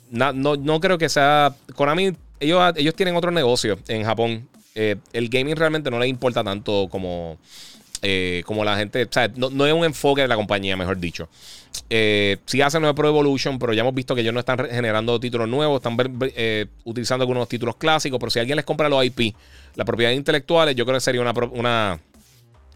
no, 0.09 0.79
creo 0.79 0.97
que 0.97 1.09
sea. 1.09 1.55
Konami, 1.75 2.13
ellos, 2.39 2.73
ellos 2.75 2.95
tienen 2.95 3.15
otro 3.15 3.31
negocio 3.31 3.79
en 3.87 4.03
Japón. 4.03 4.47
Eh, 4.75 4.95
el 5.13 5.29
gaming 5.29 5.55
realmente 5.55 5.91
no 5.91 5.99
les 5.99 6.09
importa 6.09 6.43
tanto 6.43 6.87
como, 6.89 7.37
eh, 8.01 8.43
como 8.45 8.63
la 8.63 8.77
gente. 8.77 9.03
O 9.03 9.07
sea, 9.11 9.29
no, 9.35 9.49
no, 9.49 9.65
es 9.65 9.73
un 9.73 9.85
enfoque 9.85 10.21
de 10.21 10.27
la 10.27 10.35
compañía, 10.35 10.77
mejor 10.77 10.97
dicho. 10.97 11.29
Eh, 11.89 12.37
sí 12.45 12.61
hacen 12.61 12.81
nuevo 12.81 12.95
Pro 12.95 13.09
Evolution, 13.09 13.59
pero 13.59 13.73
ya 13.73 13.81
hemos 13.81 13.93
visto 13.93 14.15
que 14.15 14.21
ellos 14.21 14.33
no 14.33 14.39
están 14.39 14.57
generando 14.69 15.19
títulos 15.19 15.47
nuevos, 15.47 15.77
están 15.77 15.97
eh, 16.35 16.65
utilizando 16.83 17.23
algunos 17.23 17.47
títulos 17.47 17.75
clásicos. 17.75 18.19
Pero 18.19 18.29
si 18.29 18.39
alguien 18.39 18.55
les 18.55 18.65
compra 18.65 18.89
los 18.89 19.03
IP, 19.03 19.35
las 19.75 19.85
propiedades 19.85 20.17
intelectuales, 20.17 20.75
yo 20.75 20.85
creo 20.85 20.97
que 20.97 21.01
sería 21.01 21.21
una, 21.21 21.33
una, 21.51 21.99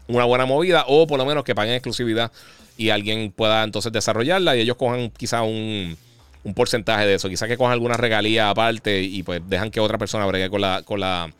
una 0.08 0.24
buena 0.24 0.46
movida, 0.46 0.84
o 0.88 1.06
por 1.06 1.18
lo 1.18 1.24
menos 1.24 1.44
que 1.44 1.54
paguen 1.54 1.74
exclusividad 1.74 2.30
y 2.76 2.90
alguien 2.90 3.30
pueda 3.30 3.62
entonces 3.62 3.92
desarrollarla 3.92 4.56
y 4.56 4.60
ellos 4.60 4.76
cojan 4.76 5.10
quizá 5.10 5.42
un, 5.42 5.96
un 6.42 6.54
porcentaje 6.54 7.06
de 7.06 7.14
eso. 7.14 7.28
Quizá 7.28 7.48
que 7.48 7.56
cojan 7.56 7.72
alguna 7.72 7.96
regalía 7.96 8.50
aparte 8.50 9.02
y 9.02 9.22
pues 9.22 9.40
dejan 9.48 9.70
que 9.70 9.80
otra 9.80 9.98
persona 9.98 10.26
bregue 10.26 10.50
con 10.50 10.60
la, 10.60 10.82
con 10.82 11.00
la, 11.00 11.32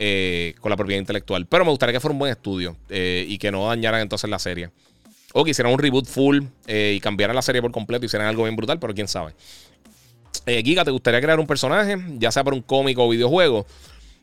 eh, 0.00 0.54
con 0.60 0.70
la 0.70 0.76
propiedad 0.76 0.98
intelectual. 0.98 1.46
Pero 1.46 1.64
me 1.64 1.70
gustaría 1.70 1.92
que 1.92 2.00
fuera 2.00 2.14
un 2.14 2.18
buen 2.18 2.32
estudio 2.32 2.76
y 2.88 3.38
que 3.38 3.52
no 3.52 3.68
dañaran 3.68 4.00
entonces 4.00 4.28
la 4.28 4.40
serie. 4.40 4.70
O 5.32 5.44
que 5.44 5.50
hicieran 5.50 5.72
un 5.72 5.78
reboot 5.78 6.06
full 6.06 6.40
eh, 6.66 6.94
y 6.96 7.00
cambiaran 7.00 7.36
la 7.36 7.42
serie 7.42 7.62
por 7.62 7.70
completo 7.70 8.04
y 8.04 8.06
hicieran 8.06 8.26
algo 8.26 8.44
bien 8.44 8.56
brutal, 8.56 8.80
pero 8.80 8.94
quién 8.94 9.06
sabe. 9.06 9.34
Eh, 10.46 10.62
Giga, 10.64 10.84
¿te 10.84 10.90
gustaría 10.90 11.20
crear 11.20 11.38
un 11.38 11.46
personaje? 11.46 11.96
Ya 12.18 12.32
sea 12.32 12.42
por 12.42 12.54
un 12.54 12.62
cómic 12.62 12.98
o 12.98 13.08
videojuego. 13.08 13.66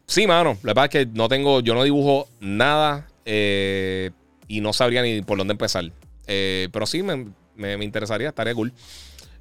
Sí, 0.05 0.27
mano. 0.27 0.57
La 0.63 0.73
verdad 0.73 0.85
es 0.85 0.89
que 0.89 1.05
no 1.05 1.29
tengo, 1.29 1.61
yo 1.61 1.73
no 1.73 1.83
dibujo 1.83 2.27
nada 2.39 3.07
eh, 3.25 4.11
y 4.47 4.61
no 4.61 4.73
sabría 4.73 5.01
ni 5.01 5.21
por 5.21 5.37
dónde 5.37 5.53
empezar. 5.53 5.85
Eh, 6.27 6.67
pero 6.73 6.85
sí, 6.85 7.03
me, 7.03 7.27
me, 7.55 7.83
interesaría, 7.83 8.29
estaría 8.29 8.53
cool. 8.53 8.73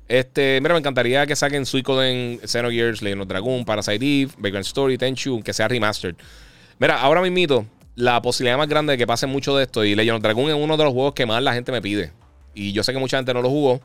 Este, 0.08 0.60
mira, 0.60 0.74
me 0.74 0.78
encantaría 0.78 1.26
que 1.26 1.34
saquen 1.34 1.66
Suicoden, 1.66 2.40
Xenogears, 2.44 3.02
Legend 3.02 3.22
of 3.22 3.28
Dragon, 3.28 3.64
Parasite 3.64 4.04
Eve, 4.04 4.32
Vagrant 4.38 4.66
Story, 4.66 4.98
Tenchu, 4.98 5.42
que 5.42 5.52
sea 5.52 5.66
remastered. 5.68 6.14
Mira, 6.78 7.00
ahora 7.00 7.22
mismo, 7.22 7.66
la 7.96 8.22
posibilidad 8.22 8.56
más 8.56 8.68
grande 8.68 8.92
de 8.92 8.98
que 8.98 9.06
pase 9.06 9.26
mucho 9.26 9.56
de 9.56 9.64
esto, 9.64 9.84
y 9.84 9.94
Legend 9.94 10.16
of 10.16 10.22
Dragon 10.22 10.48
es 10.50 10.54
uno 10.54 10.76
de 10.76 10.84
los 10.84 10.92
juegos 10.92 11.14
que 11.14 11.26
más 11.26 11.42
la 11.42 11.54
gente 11.54 11.72
me 11.72 11.82
pide. 11.82 12.12
Y 12.54 12.72
yo 12.72 12.82
sé 12.82 12.92
que 12.92 12.98
mucha 12.98 13.16
gente 13.16 13.34
no 13.34 13.42
lo 13.42 13.50
jugó. 13.50 13.80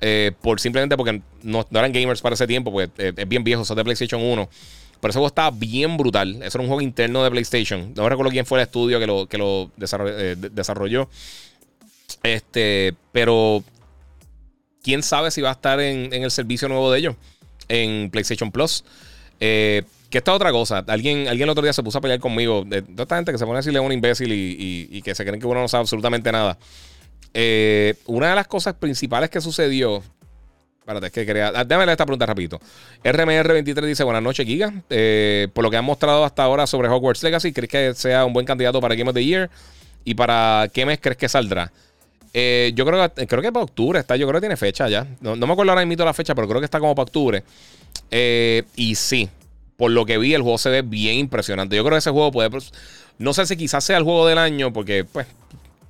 Eh, 0.00 0.32
por 0.42 0.60
simplemente 0.60 0.96
porque 0.96 1.22
no, 1.42 1.66
eran 1.70 1.90
gamers 1.90 2.20
para 2.20 2.34
ese 2.34 2.46
tiempo, 2.46 2.70
pues 2.70 2.90
eh, 2.98 3.14
es 3.16 3.28
bien 3.28 3.42
viejo, 3.42 3.62
eso 3.62 3.72
es 3.72 3.76
de 3.76 3.84
PlayStation 3.84 4.22
1. 4.22 4.48
Pero 5.00 5.10
ese 5.10 5.18
juego 5.18 5.28
estaba 5.28 5.50
bien 5.50 5.96
brutal. 5.96 6.42
Eso 6.42 6.58
era 6.58 6.62
un 6.62 6.68
juego 6.68 6.80
interno 6.80 7.22
de 7.24 7.30
PlayStation. 7.30 7.92
No 7.94 8.08
recuerdo 8.08 8.30
quién 8.30 8.46
fue 8.46 8.58
el 8.58 8.64
estudio 8.64 8.98
que 8.98 9.06
lo, 9.06 9.26
que 9.26 9.38
lo 9.38 9.70
eh, 9.78 10.36
desarrolló. 10.52 11.08
Este, 12.22 12.94
pero 13.12 13.62
quién 14.86 15.02
sabe 15.02 15.32
si 15.32 15.42
va 15.42 15.48
a 15.48 15.52
estar 15.52 15.80
en, 15.80 16.12
el 16.12 16.30
servicio 16.30 16.68
nuevo 16.68 16.92
de 16.92 17.00
ellos, 17.00 17.16
en 17.68 18.08
PlayStation 18.08 18.52
Plus. 18.52 18.84
que 19.40 19.84
esta 20.12 20.32
otra 20.32 20.52
cosa. 20.52 20.84
Alguien, 20.86 21.26
alguien 21.26 21.42
el 21.46 21.50
otro 21.50 21.64
día 21.64 21.72
se 21.72 21.82
puso 21.82 21.98
a 21.98 22.00
pelear 22.00 22.20
conmigo. 22.20 22.62
De, 22.64 22.82
toda 22.82 23.02
esta 23.02 23.16
gente 23.16 23.32
que 23.32 23.38
se 23.38 23.44
pone 23.44 23.56
a 23.56 23.62
decirle 23.62 23.80
a 23.80 23.82
un 23.82 23.90
imbécil 23.90 24.32
y, 24.32 24.88
y, 24.88 25.02
que 25.02 25.12
se 25.16 25.24
creen 25.24 25.40
que 25.40 25.46
uno 25.48 25.60
no 25.60 25.66
sabe 25.66 25.80
absolutamente 25.80 26.30
nada. 26.30 26.56
Eh, 27.34 27.96
una 28.06 28.30
de 28.30 28.36
las 28.36 28.46
cosas 28.46 28.74
principales 28.74 29.28
que 29.28 29.40
sucedió. 29.40 30.04
Espérate, 30.78 31.06
es 31.06 31.12
que 31.12 31.26
quería. 31.26 31.48
Ah, 31.48 31.64
déjame 31.64 31.84
leer 31.84 31.94
esta 31.94 32.06
pregunta 32.06 32.26
rapidito. 32.26 32.60
RMR23 33.02 33.86
dice: 33.86 34.04
Buenas 34.04 34.22
noches, 34.22 34.46
Giga. 34.46 34.72
Eh, 34.88 35.48
por 35.52 35.64
lo 35.64 35.70
que 35.72 35.76
han 35.76 35.84
mostrado 35.84 36.24
hasta 36.24 36.44
ahora 36.44 36.68
sobre 36.68 36.88
Hogwarts 36.88 37.24
Legacy, 37.24 37.52
¿crees 37.52 37.68
que 37.68 37.94
sea 37.94 38.24
un 38.24 38.32
buen 38.32 38.46
candidato 38.46 38.80
para 38.80 38.94
Game 38.94 39.10
of 39.10 39.14
the 39.16 39.24
Year? 39.24 39.50
¿Y 40.04 40.14
para 40.14 40.70
qué 40.72 40.86
mes 40.86 41.00
crees 41.02 41.18
que 41.18 41.28
saldrá? 41.28 41.72
Eh, 42.38 42.72
yo 42.74 42.84
creo 42.84 43.14
que, 43.14 43.26
creo 43.26 43.40
que 43.40 43.50
para 43.50 43.64
octubre 43.64 43.98
está. 43.98 44.14
Yo 44.14 44.26
creo 44.26 44.38
que 44.38 44.44
tiene 44.44 44.58
fecha 44.58 44.90
ya. 44.90 45.06
No, 45.22 45.36
me 45.36 45.52
acuerdo 45.52 45.72
ahora 45.72 45.86
mismo 45.86 46.04
la 46.04 46.12
fecha, 46.12 46.34
pero 46.34 46.46
creo 46.46 46.60
que 46.60 46.66
está 46.66 46.78
como 46.78 46.94
para 46.94 47.04
octubre. 47.04 47.42
y 48.10 48.94
sí, 48.94 49.30
por 49.78 49.90
lo 49.90 50.04
que 50.04 50.18
vi, 50.18 50.34
el 50.34 50.42
juego 50.42 50.58
se 50.58 50.68
ve 50.68 50.82
bien 50.82 51.16
impresionante. 51.16 51.76
Yo 51.76 51.82
creo 51.82 51.94
que 51.94 52.00
ese 52.00 52.10
juego 52.10 52.30
puede. 52.30 52.50
Pues, 52.50 52.72
no 53.18 53.32
sé 53.32 53.46
si 53.46 53.56
quizás 53.56 53.84
sea 53.84 53.96
el 53.96 54.04
juego 54.04 54.26
del 54.26 54.36
año, 54.36 54.70
porque, 54.70 55.04
pues, 55.04 55.26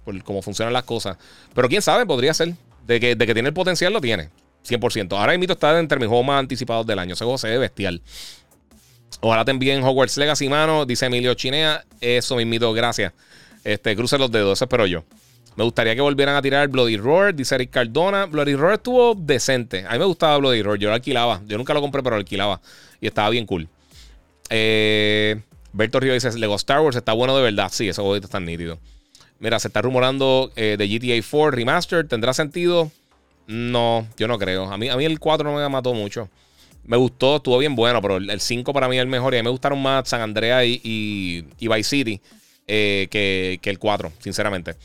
por 0.05 0.23
cómo 0.23 0.41
funcionan 0.41 0.73
las 0.73 0.85
cosas. 0.85 1.17
Pero 1.53 1.69
quién 1.69 1.83
sabe, 1.83 2.07
podría 2.07 2.33
ser. 2.33 2.55
De 2.87 3.01
que, 3.01 3.17
de 3.17 3.27
que 3.27 3.35
tiene 3.35 3.49
el 3.49 3.55
potencial, 3.55 3.93
lo 3.93 4.01
tiene. 4.01 4.31
100%. 4.65 5.19
Ahora 5.19 5.37
mismo 5.37 5.53
está 5.53 5.77
entre 5.81 5.99
mis 5.99 6.07
juegos 6.07 6.27
más 6.27 6.39
anticipados 6.39 6.87
del 6.87 7.01
año. 7.01 7.15
Ese 7.15 7.25
juego 7.25 7.39
se 7.39 7.49
ve 7.49 7.59
bestial. 7.59 8.01
Ojalá 9.21 9.45
te 9.45 9.51
envíen 9.51 9.83
Hogwarts 9.83 10.17
Legacy, 10.17 10.49
mano. 10.49 10.87
Dice 10.87 11.07
Emilio 11.07 11.35
Chinea. 11.35 11.85
Eso 12.01 12.37
mismito, 12.37 12.73
gracias. 12.73 13.13
Este, 13.65 13.97
cruce 13.97 14.17
los 14.17 14.31
dedos, 14.31 14.59
eso 14.59 14.65
espero 14.65 14.87
yo. 14.87 15.03
Me 15.57 15.65
gustaría 15.65 15.95
que 15.95 16.01
volvieran 16.03 16.37
a 16.37 16.43
tirar 16.43 16.69
Bloody 16.69 16.97
Roar, 16.97 17.35
dice 17.35 17.55
Eric 17.55 17.71
Cardona. 17.71 18.27
Bloody 18.27 18.55
Roar 18.55 18.75
estuvo 18.75 19.15
decente. 19.15 19.87
A 19.89 19.93
mí 19.93 19.99
me 19.99 20.05
gustaba 20.05 20.37
Bloody 20.37 20.63
Roar. 20.63 20.79
Yo 20.79 20.89
lo 20.89 20.95
alquilaba. 20.95 21.41
Yo 21.47 21.57
nunca 21.57 21.73
lo 21.73 21.81
compré, 21.81 22.03
pero 22.03 22.17
lo 22.17 22.21
alquilaba. 22.21 22.61
Y 23.01 23.07
estaba 23.07 23.31
bien 23.31 23.47
cool. 23.47 23.69
Eh, 24.51 25.41
Berto 25.73 25.99
Río 25.99 26.13
dice: 26.13 26.31
Lego 26.39 26.55
Star 26.57 26.81
Wars 26.81 26.97
está 26.97 27.13
bueno 27.15 27.37
de 27.37 27.43
verdad. 27.43 27.71
Sí, 27.73 27.89
ese 27.89 28.03
juego 28.03 28.17
está 28.17 28.39
nítido. 28.39 28.79
Mira, 29.39 29.59
se 29.59 29.69
está 29.69 29.83
rumorando 29.83 30.51
eh, 30.57 30.77
de 30.79 30.89
GTA 30.89 31.27
4 31.29 31.51
Remastered. 31.51 32.07
¿Tendrá 32.07 32.33
sentido? 32.35 32.91
No, 33.47 34.07
yo 34.17 34.29
no 34.29 34.39
creo. 34.39 34.71
A 34.71 34.77
mí, 34.77 34.89
a 34.89 34.97
mí 34.97 35.05
el 35.05 35.19
4 35.19 35.51
no 35.51 35.57
me 35.57 35.69
mató 35.69 35.95
mucho. 35.95 36.29
Me 36.85 36.97
gustó, 36.97 37.37
estuvo 37.37 37.59
bien 37.59 37.75
bueno, 37.75 38.01
pero 38.01 38.17
el 38.19 38.41
5 38.41 38.73
para 38.73 38.89
mí 38.89 38.97
es 38.97 39.03
el 39.03 39.09
mejor. 39.09 39.35
Y 39.35 39.39
a 39.39 39.41
mí 39.41 39.45
me 39.45 39.51
gustaron 39.51 39.81
más 39.83 40.09
San 40.09 40.21
Andreas 40.21 40.65
y, 40.65 40.81
y, 41.59 41.69
Vice 41.69 41.83
City 41.83 42.21
eh, 42.67 43.09
que, 43.11 43.71
el 43.71 43.79
4, 43.79 44.13
sinceramente. 44.21 44.77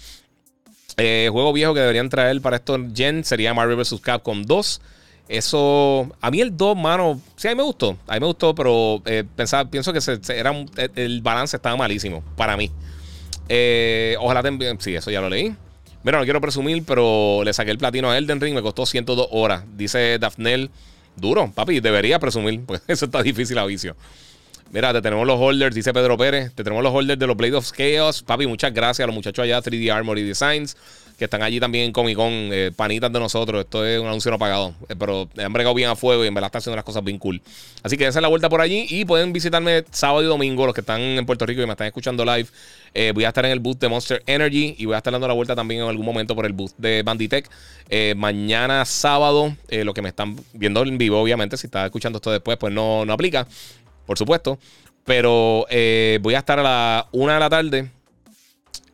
Eh, 0.97 1.29
juego 1.31 1.53
viejo 1.53 1.73
que 1.73 1.79
deberían 1.79 2.09
traer 2.09 2.41
para 2.41 2.57
estos 2.57 2.79
gen 2.93 3.23
sería 3.23 3.53
Marvel 3.53 3.77
vs. 3.77 3.99
Capcom 4.01 4.43
2. 4.43 4.81
Eso, 5.27 6.11
a 6.19 6.29
mí 6.29 6.41
el 6.41 6.57
2, 6.57 6.75
mano, 6.75 7.21
sí, 7.37 7.47
a 7.47 7.51
mí 7.51 7.55
me 7.55 7.63
gustó. 7.63 7.97
A 8.07 8.15
mí 8.15 8.19
me 8.19 8.25
gustó, 8.25 8.53
pero 8.53 9.01
pensaba, 9.35 9.69
pienso 9.69 9.93
que 9.93 9.99
era, 10.35 10.53
el 10.95 11.21
balance 11.21 11.55
estaba 11.55 11.77
malísimo 11.77 12.21
para 12.35 12.57
mí. 12.57 12.69
Eh, 13.53 14.15
ojalá 14.19 14.41
también. 14.41 14.79
Sí, 14.79 14.95
eso 14.95 15.11
ya 15.11 15.19
lo 15.19 15.29
leí. 15.29 15.53
Mira, 16.03 16.17
no 16.17 16.23
quiero 16.23 16.39
presumir, 16.41 16.83
pero 16.85 17.41
le 17.43 17.53
saqué 17.53 17.71
el 17.71 17.77
platino 17.77 18.09
a 18.09 18.17
Elden 18.17 18.39
Ring, 18.39 18.55
me 18.55 18.61
costó 18.61 18.85
102 18.85 19.27
horas. 19.31 19.63
Dice 19.75 20.17
Daphnel. 20.19 20.71
Duro, 21.17 21.51
papi, 21.53 21.81
debería 21.81 22.19
presumir, 22.19 22.61
pues 22.65 22.81
eso 22.87 23.05
está 23.05 23.21
difícil 23.21 23.57
a 23.57 23.65
vicio. 23.65 23.97
Mira, 24.73 24.93
te 24.93 25.01
tenemos 25.01 25.27
los 25.27 25.37
holders, 25.37 25.75
dice 25.75 25.91
Pedro 25.93 26.17
Pérez. 26.17 26.53
Te 26.55 26.63
tenemos 26.63 26.81
los 26.81 26.93
holders 26.93 27.19
de 27.19 27.27
los 27.27 27.35
Blade 27.35 27.55
of 27.55 27.69
Chaos. 27.71 28.23
Papi, 28.23 28.47
muchas 28.47 28.73
gracias 28.73 29.03
a 29.03 29.07
los 29.07 29.13
muchachos 29.13 29.43
allá, 29.43 29.61
3D 29.61 29.91
Armory 29.91 30.23
Designs 30.23 30.77
que 31.21 31.25
están 31.25 31.43
allí 31.43 31.59
también 31.59 31.85
en 31.85 31.91
Comic 31.91 32.15
Con, 32.15 32.31
eh, 32.31 32.71
panitas 32.75 33.13
de 33.13 33.19
nosotros. 33.19 33.61
Esto 33.61 33.85
es 33.85 33.99
un 33.99 34.07
anuncio 34.07 34.31
no 34.31 34.39
pagado, 34.39 34.73
eh, 34.89 34.95
pero 34.97 35.29
han 35.37 35.53
bregado 35.53 35.75
bien 35.75 35.87
a 35.87 35.95
fuego 35.95 36.23
y 36.23 36.27
en 36.27 36.33
verdad 36.33 36.47
están 36.47 36.61
haciendo 36.61 36.77
las 36.77 36.83
cosas 36.83 37.03
bien 37.03 37.19
cool. 37.19 37.39
Así 37.83 37.95
que 37.95 38.05
dense 38.05 38.19
la 38.21 38.27
vuelta 38.27 38.49
por 38.49 38.59
allí 38.59 38.87
y 38.89 39.05
pueden 39.05 39.31
visitarme 39.31 39.83
sábado 39.91 40.23
y 40.23 40.25
domingo, 40.25 40.65
los 40.65 40.73
que 40.73 40.81
están 40.81 40.99
en 40.99 41.23
Puerto 41.27 41.45
Rico 41.45 41.61
y 41.61 41.67
me 41.67 41.73
están 41.73 41.85
escuchando 41.85 42.25
live. 42.25 42.47
Eh, 42.95 43.11
voy 43.13 43.25
a 43.25 43.27
estar 43.27 43.45
en 43.45 43.51
el 43.51 43.59
booth 43.59 43.77
de 43.77 43.87
Monster 43.87 44.23
Energy 44.25 44.73
y 44.79 44.85
voy 44.87 44.95
a 44.95 44.97
estar 44.97 45.13
dando 45.13 45.27
la 45.27 45.35
vuelta 45.35 45.55
también 45.55 45.81
en 45.81 45.89
algún 45.89 46.07
momento 46.07 46.35
por 46.35 46.47
el 46.47 46.53
booth 46.53 46.71
de 46.79 47.03
Banditech. 47.03 47.47
mañana 48.15 48.83
sábado, 48.85 49.55
lo 49.69 49.93
que 49.93 50.01
me 50.01 50.09
están 50.09 50.35
viendo 50.53 50.81
en 50.81 50.97
vivo, 50.97 51.21
obviamente, 51.21 51.55
si 51.55 51.67
está 51.67 51.85
escuchando 51.85 52.17
esto 52.17 52.31
después, 52.31 52.57
pues 52.57 52.73
no, 52.73 53.05
no 53.05 53.13
aplica, 53.13 53.45
por 54.05 54.17
supuesto. 54.17 54.59
Pero 55.03 55.65
voy 56.21 56.33
a 56.35 56.39
estar 56.39 56.59
a 56.59 56.63
la 56.63 57.07
una 57.11 57.33
de 57.33 57.39
la 57.39 57.49
tarde 57.49 57.89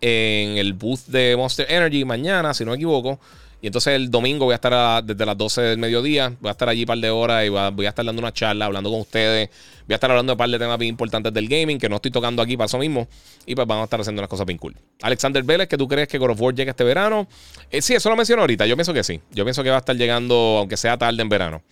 en 0.02 0.58
el 0.58 0.74
booth 0.74 1.08
de 1.08 1.36
Monster 1.36 1.66
Energy 1.70 2.06
mañana, 2.06 2.54
si 2.54 2.64
no 2.64 2.72
me 2.72 2.78
equivoco. 2.78 3.20
Y 3.60 3.68
entonces 3.68 3.96
el 3.96 4.12
domingo 4.12 4.46
voy 4.46 4.54
a 4.54 4.56
estar 4.56 5.04
desde 5.04 5.26
las 5.26 5.36
12 5.36 5.62
del 5.62 5.78
mediodía. 5.80 6.32
Voy 6.40 6.50
a 6.50 6.52
estar 6.52 6.70
allí 6.70 6.82
un 6.82 6.86
par 6.86 7.00
de 7.00 7.10
horas 7.10 7.44
y 7.44 7.50
voy 7.50 7.86
a, 7.86 7.90
estar 7.90 8.06
dando 8.06 8.22
una 8.22 8.32
charla, 8.32 8.66
hablando 8.66 8.92
con 8.92 9.00
ustedes. 9.00 9.50
Voy 9.88 9.94
a 9.94 9.96
estar 9.96 10.12
hablando 10.12 10.32
de 10.32 10.34
un 10.36 10.38
par 10.38 10.50
de 10.50 10.60
temas 10.60 10.78
bien 10.78 10.90
importantes 10.90 11.34
del 11.34 11.48
gaming 11.48 11.80
que 11.80 11.90
no 11.90 11.96
estoy 11.96 12.12
tocando 12.12 12.42
aquí 12.44 12.56
para 12.56 12.68
eso 12.68 12.78
mismo. 12.78 13.08
Y 13.48 13.56
pues 13.56 13.66
vamos 13.68 13.82
a 13.82 13.86
estar 13.86 14.00
haciendo 14.00 14.22
unas 14.22 14.30
cosas 14.30 14.46
bien 14.46 14.60
cool. 14.60 14.76
Alexander 15.02 15.42
Vélez, 15.42 15.68
que 15.68 15.78
tú 15.78 15.88
crees 15.88 16.08
que 16.08 16.20
God 16.20 16.54
llega 16.54 16.72
este 16.72 16.84
verano? 16.84 17.28
Eh, 17.72 17.82
sí, 17.82 17.96
eso 17.96 18.10
lo 18.10 18.16
menciono 18.16 18.44
ahorita. 18.44 18.68
Yo 18.68 18.76
pienso 18.76 18.94
que 18.94 19.04
sí. 19.04 19.22
Yo 19.32 19.44
pienso 19.44 19.64
que 19.64 19.72
va 19.72 19.78
a 19.78 19.80
estar 19.80 19.96
llegando, 19.96 20.58
aunque 20.60 20.78
sea 20.78 20.96
tarde 20.98 21.20
en 21.20 21.30
verano. 21.30 21.64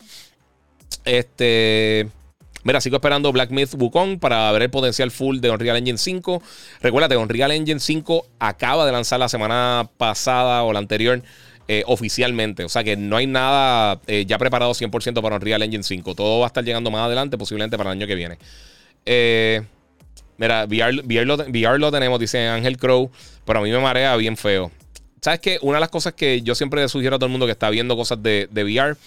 Este. 1.03 2.09
Mira, 2.65 2.81
sigo 2.81 2.95
esperando 2.95 3.31
Black 3.31 3.51
Myth 3.51 3.75
Wukong 3.77 4.17
para 4.17 4.51
ver 4.51 4.63
el 4.63 4.69
potencial 4.71 5.11
full 5.11 5.37
de 5.37 5.51
Unreal 5.51 5.77
Engine 5.77 5.99
5. 5.99 6.41
Recuérdate, 6.81 7.15
Unreal 7.15 7.51
Engine 7.51 7.79
5 7.79 8.25
acaba 8.39 8.87
de 8.87 8.91
lanzar 8.91 9.19
la 9.19 9.29
semana 9.29 9.87
pasada 9.97 10.63
o 10.63 10.73
la 10.73 10.79
anterior 10.79 11.21
eh, 11.67 11.83
oficialmente. 11.85 12.63
O 12.63 12.69
sea 12.69 12.83
que 12.83 12.97
no 12.97 13.17
hay 13.17 13.27
nada 13.27 14.01
eh, 14.07 14.25
ya 14.25 14.39
preparado 14.39 14.71
100% 14.71 15.21
para 15.21 15.35
Unreal 15.35 15.61
Engine 15.61 15.83
5. 15.83 16.15
Todo 16.15 16.39
va 16.39 16.47
a 16.47 16.47
estar 16.47 16.63
llegando 16.63 16.89
más 16.89 17.05
adelante, 17.05 17.37
posiblemente 17.37 17.77
para 17.77 17.91
el 17.91 17.99
año 17.99 18.07
que 18.07 18.15
viene. 18.15 18.39
Eh, 19.05 19.61
mira, 20.37 20.65
VR, 20.65 21.77
lo, 21.77 21.91
tenemos, 21.91 22.19
dice 22.19 22.47
Ángel 22.47 22.77
Crow, 22.77 23.11
pero 23.45 23.59
a 23.59 23.61
mí 23.61 23.69
me 23.69 23.77
marea 23.77 24.15
bien 24.15 24.37
feo. 24.37 24.71
¿Sabes 25.21 25.39
qué? 25.39 25.59
Una 25.61 25.77
de 25.77 25.81
las 25.81 25.89
cosas 25.89 26.13
que 26.13 26.41
yo 26.41 26.55
siempre 26.55 26.89
sugiero 26.89 27.17
a 27.17 27.19
todo 27.19 27.27
el 27.27 27.31
mundo 27.31 27.45
que 27.45 27.51
está 27.51 27.69
viendo 27.69 27.95
cosas 27.95 28.23
de 28.23 28.49
VR 28.51 28.97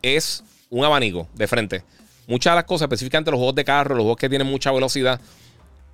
es 0.00 0.44
un 0.74 0.84
abanico 0.84 1.28
de 1.34 1.46
frente. 1.46 1.84
Muchas 2.26 2.52
de 2.52 2.56
las 2.56 2.64
cosas, 2.64 2.86
específicamente 2.86 3.30
los 3.30 3.38
juegos 3.38 3.54
de 3.54 3.64
carro, 3.64 3.94
los 3.94 4.02
juegos 4.02 4.18
que 4.18 4.28
tienen 4.28 4.48
mucha 4.48 4.72
velocidad, 4.72 5.20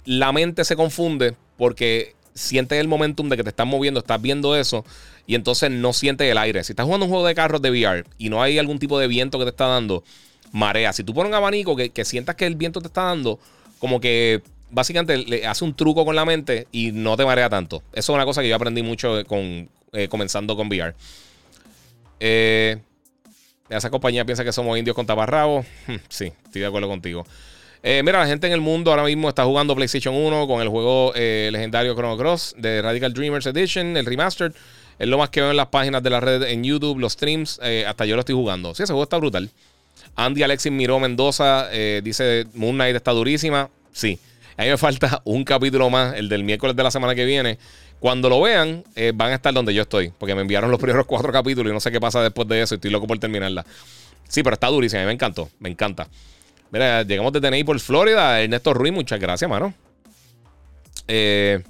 la 0.07 0.32
mente 0.32 0.65
se 0.65 0.74
confunde 0.74 1.36
porque 1.59 2.15
sientes 2.35 2.81
el 2.81 2.89
momentum 2.89 3.28
de 3.28 3.36
que 3.36 3.43
te 3.43 3.51
estás 3.51 3.66
moviendo, 3.66 4.01
estás 4.01 4.23
viendo 4.23 4.57
eso 4.57 4.85
y 5.27 5.35
entonces 5.35 5.70
no 5.70 5.93
sientes 5.93 6.31
el 6.31 6.39
aire. 6.39 6.65
Si 6.65 6.73
estás 6.73 6.85
jugando 6.85 7.05
un 7.05 7.11
juego 7.11 7.27
de 7.27 7.35
carros 7.35 7.61
de 7.61 7.70
VR 7.70 8.05
y 8.16 8.31
no 8.31 8.43
hay 8.43 8.59
algún 8.59 8.78
tipo 8.78 8.98
de 8.98 9.07
viento 9.07 9.39
que 9.39 9.44
te 9.44 9.51
está 9.51 9.66
dando, 9.66 10.02
marea. 10.51 10.94
Si 10.94 11.05
tú 11.05 11.12
pones 11.12 11.28
un 11.28 11.35
abanico 11.35 11.77
que, 11.77 12.05
sientas 12.05 12.36
que 12.36 12.47
el 12.47 12.55
viento 12.55 12.81
te 12.81 12.86
está 12.86 13.02
dando, 13.02 13.39
como 13.78 14.01
que 14.01 14.43
básicamente 14.70 15.19
le 15.19 15.47
hace 15.47 15.62
un 15.62 15.74
truco 15.74 16.07
con 16.07 16.16
la 16.16 16.24
mente 16.24 16.69
y 16.73 16.93
no 16.93 17.19
te 17.19 17.27
marea 17.27 17.51
tanto. 17.51 17.82
Eso 17.93 18.12
es 18.12 18.15
una 18.15 18.24
cosa 18.24 18.40
que 18.40 18.48
yo 18.48 18.57
aprendí 18.57 18.82
mucho 18.82 19.23
con, 19.27 19.69
eh, 19.93 20.09
comenzando 20.09 20.57
con 20.57 20.69
VR. 20.69 20.94
Eh, 22.19 22.78
esa 23.71 23.91
compañía 23.91 24.25
piensa 24.25 24.45
que 24.45 24.53
somos 24.53 24.77
indios 24.77 24.95
con 24.95 25.07
taparrabos. 25.07 25.65
Hmm, 25.87 25.97
sí, 26.09 26.33
estoy 26.45 26.61
de 26.61 26.67
acuerdo 26.67 26.89
contigo. 26.89 27.25
Eh, 27.83 28.03
mira, 28.05 28.19
la 28.19 28.27
gente 28.27 28.47
en 28.47 28.53
el 28.53 28.61
mundo 28.61 28.91
ahora 28.91 29.05
mismo 29.05 29.29
está 29.29 29.45
jugando 29.45 29.75
PlayStation 29.75 30.15
1 30.15 30.47
con 30.47 30.61
el 30.61 30.69
juego 30.69 31.13
eh, 31.15 31.49
legendario 31.51 31.95
Chrono 31.95 32.17
Cross 32.19 32.55
de 32.59 32.83
Radical 32.83 33.15
Dreamers 33.15 33.47
Edition, 33.47 33.97
el 33.97 34.05
remastered. 34.05 34.53
Es 34.99 35.09
lo 35.09 35.17
más 35.17 35.31
que 35.31 35.41
veo 35.41 35.51
en 35.51 35.57
las 35.57 35.69
páginas 35.69 36.03
de 36.03 36.11
la 36.11 36.21
red 36.21 36.43
en 36.43 36.63
YouTube, 36.63 36.99
los 36.99 37.15
streams. 37.15 37.59
Eh, 37.63 37.87
hasta 37.89 38.05
yo 38.05 38.17
lo 38.17 38.21
estoy 38.21 38.35
jugando. 38.35 38.75
Sí, 38.75 38.83
ese 38.83 38.93
juego 38.93 39.05
está 39.05 39.17
brutal. 39.17 39.49
Andy 40.15 40.43
Alexis 40.43 40.71
Miró 40.71 40.99
Mendoza 40.99 41.69
dice: 42.03 42.47
Moon 42.53 42.75
Knight 42.75 42.97
está 42.97 43.13
durísima. 43.13 43.71
Sí. 43.93 44.19
A 44.59 44.65
mí 44.65 44.69
me 44.69 44.77
falta 44.77 45.23
un 45.25 45.45
capítulo 45.45 45.89
más, 45.89 46.15
el 46.17 46.29
del 46.29 46.45
miércoles 46.45 46.77
de 46.77 46.83
la 46.83 46.91
semana 46.91 47.15
que 47.15 47.25
viene. 47.25 47.59
Cuando 48.01 48.31
lo 48.31 48.40
vean, 48.40 48.82
eh, 48.97 49.12
van 49.14 49.31
a 49.31 49.35
estar 49.35 49.52
donde 49.52 49.74
yo 49.74 49.82
estoy. 49.82 50.10
Porque 50.18 50.35
me 50.35 50.40
enviaron 50.40 50.70
los 50.70 50.81
primeros 50.81 51.06
cuatro 51.06 51.31
capítulos 51.31 51.70
y 51.70 51.74
no 51.74 51.81
sé 51.81 51.93
qué 51.93 52.01
pasa 52.01 52.22
después 52.22 52.48
de 52.48 52.62
eso. 52.62 52.74
Y 52.74 52.77
estoy 52.77 52.90
loco 52.90 53.06
por 53.06 53.18
terminarla. 53.18 53.64
Sí, 54.27 54.43
pero 54.43 54.55
está 54.55 54.68
durísima. 54.68 55.02
A 55.02 55.05
mí 55.05 55.09
me 55.09 55.12
encantó. 55.12 55.51
Me 55.59 55.68
encanta. 55.68 56.09
Mira, 56.70 57.02
llegamos 57.02 57.32
desde 57.32 57.64
por 57.64 57.78
Florida. 57.78 58.40
Ernesto 58.40 58.72
Ruiz, 58.72 58.93
muchas 58.93 59.20
gracias, 59.20 59.51
mano. 59.51 59.74
Eh, 61.06 61.62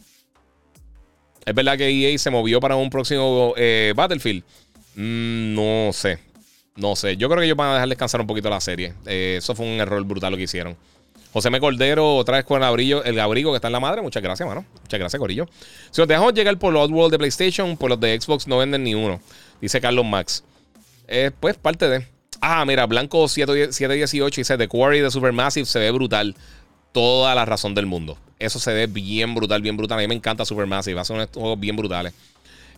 es 1.44 1.54
verdad 1.54 1.76
que 1.76 1.88
EA 1.88 2.16
se 2.16 2.30
movió 2.30 2.60
para 2.60 2.76
un 2.76 2.90
próximo 2.90 3.54
eh, 3.56 3.92
Battlefield. 3.96 4.44
Mm, 4.94 5.54
no 5.54 5.92
sé. 5.92 6.20
No 6.76 6.94
sé. 6.94 7.16
Yo 7.16 7.28
creo 7.28 7.40
que 7.40 7.46
ellos 7.46 7.56
van 7.56 7.70
a 7.70 7.74
dejar 7.74 7.88
descansar 7.88 8.20
un 8.20 8.28
poquito 8.28 8.48
la 8.48 8.60
serie. 8.60 8.94
Eso 9.04 9.56
fue 9.56 9.66
un 9.66 9.80
error 9.80 10.04
brutal 10.04 10.30
lo 10.30 10.36
que 10.36 10.44
hicieron. 10.44 10.76
José 11.32 11.48
M. 11.48 11.60
Cordero, 11.60 12.16
otra 12.16 12.36
vez 12.36 12.44
con 12.44 12.58
el 12.58 12.64
abrigo, 12.64 13.02
el 13.04 13.18
abrigo 13.20 13.52
que 13.52 13.56
está 13.56 13.68
en 13.68 13.72
la 13.72 13.80
madre. 13.80 14.02
Muchas 14.02 14.22
gracias, 14.22 14.48
mano. 14.48 14.64
Muchas 14.82 14.98
gracias, 14.98 15.18
Corillo. 15.18 15.48
Si 15.90 16.00
os 16.00 16.08
dejamos 16.08 16.34
llegar 16.34 16.58
por 16.58 16.72
los 16.72 16.90
World 16.90 17.12
de 17.12 17.18
PlayStation, 17.18 17.76
por 17.76 17.90
los 17.90 18.00
de 18.00 18.20
Xbox 18.20 18.46
no 18.46 18.58
venden 18.58 18.84
ni 18.84 18.94
uno. 18.94 19.20
Dice 19.60 19.80
Carlos 19.80 20.04
Max. 20.04 20.44
pues 21.38 21.56
parte 21.56 21.88
de. 21.88 22.06
Ah, 22.40 22.64
mira, 22.64 22.86
Blanco 22.86 23.28
718 23.28 24.40
dice 24.40 24.56
The 24.56 24.66
Quarry 24.66 25.00
de 25.00 25.10
Supermassive 25.10 25.66
se 25.66 25.78
ve 25.78 25.90
brutal. 25.90 26.34
Toda 26.92 27.34
la 27.34 27.44
razón 27.44 27.74
del 27.74 27.86
mundo. 27.86 28.18
Eso 28.38 28.58
se 28.58 28.72
ve 28.72 28.86
bien 28.86 29.34
brutal, 29.34 29.62
bien 29.62 29.76
brutal. 29.76 29.98
A 29.98 30.02
mí 30.02 30.08
me 30.08 30.14
encanta 30.14 30.44
Supermassive. 30.44 31.04
Ser 31.04 31.16
unos 31.16 31.28
juegos 31.32 31.60
bien 31.60 31.76
brutales. 31.76 32.14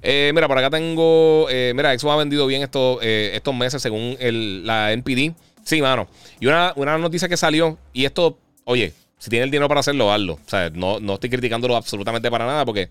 Eh, 0.03 0.33
mira, 0.35 0.49
por 0.49 0.59
acá 0.59 0.69
tengo. 0.69 1.47
Eh, 1.49 1.73
mira, 1.75 1.97
Xbox 1.97 2.15
ha 2.15 2.17
vendido 2.17 2.47
bien 2.47 2.63
estos, 2.63 2.99
eh, 3.03 3.31
estos 3.35 3.55
meses 3.55 3.81
según 3.81 4.17
el, 4.19 4.67
la 4.67 4.93
NPD. 4.93 5.35
Sí, 5.65 5.81
mano. 5.81 6.09
Y 6.41 6.47
una, 6.47 6.73
una 6.77 6.99
noticia 6.99 7.29
que 7.29 7.37
salió, 7.37 7.79
y 7.93 8.05
esto, 8.05 8.39
oye, 8.65 8.93
si 9.19 9.31
tiene 9.31 9.45
el 9.45 9.51
dinero 9.51 9.69
para 9.69 9.81
hacerlo, 9.81 10.13
hazlo. 10.13 10.35
O 10.35 10.49
sea, 10.49 10.71
no, 10.71 11.01
no 11.01 11.15
estoy 11.15 11.31
criticándolo 11.31 11.77
absolutamente 11.77 12.31
para 12.31 12.47
nada 12.47 12.65
porque 12.65 12.89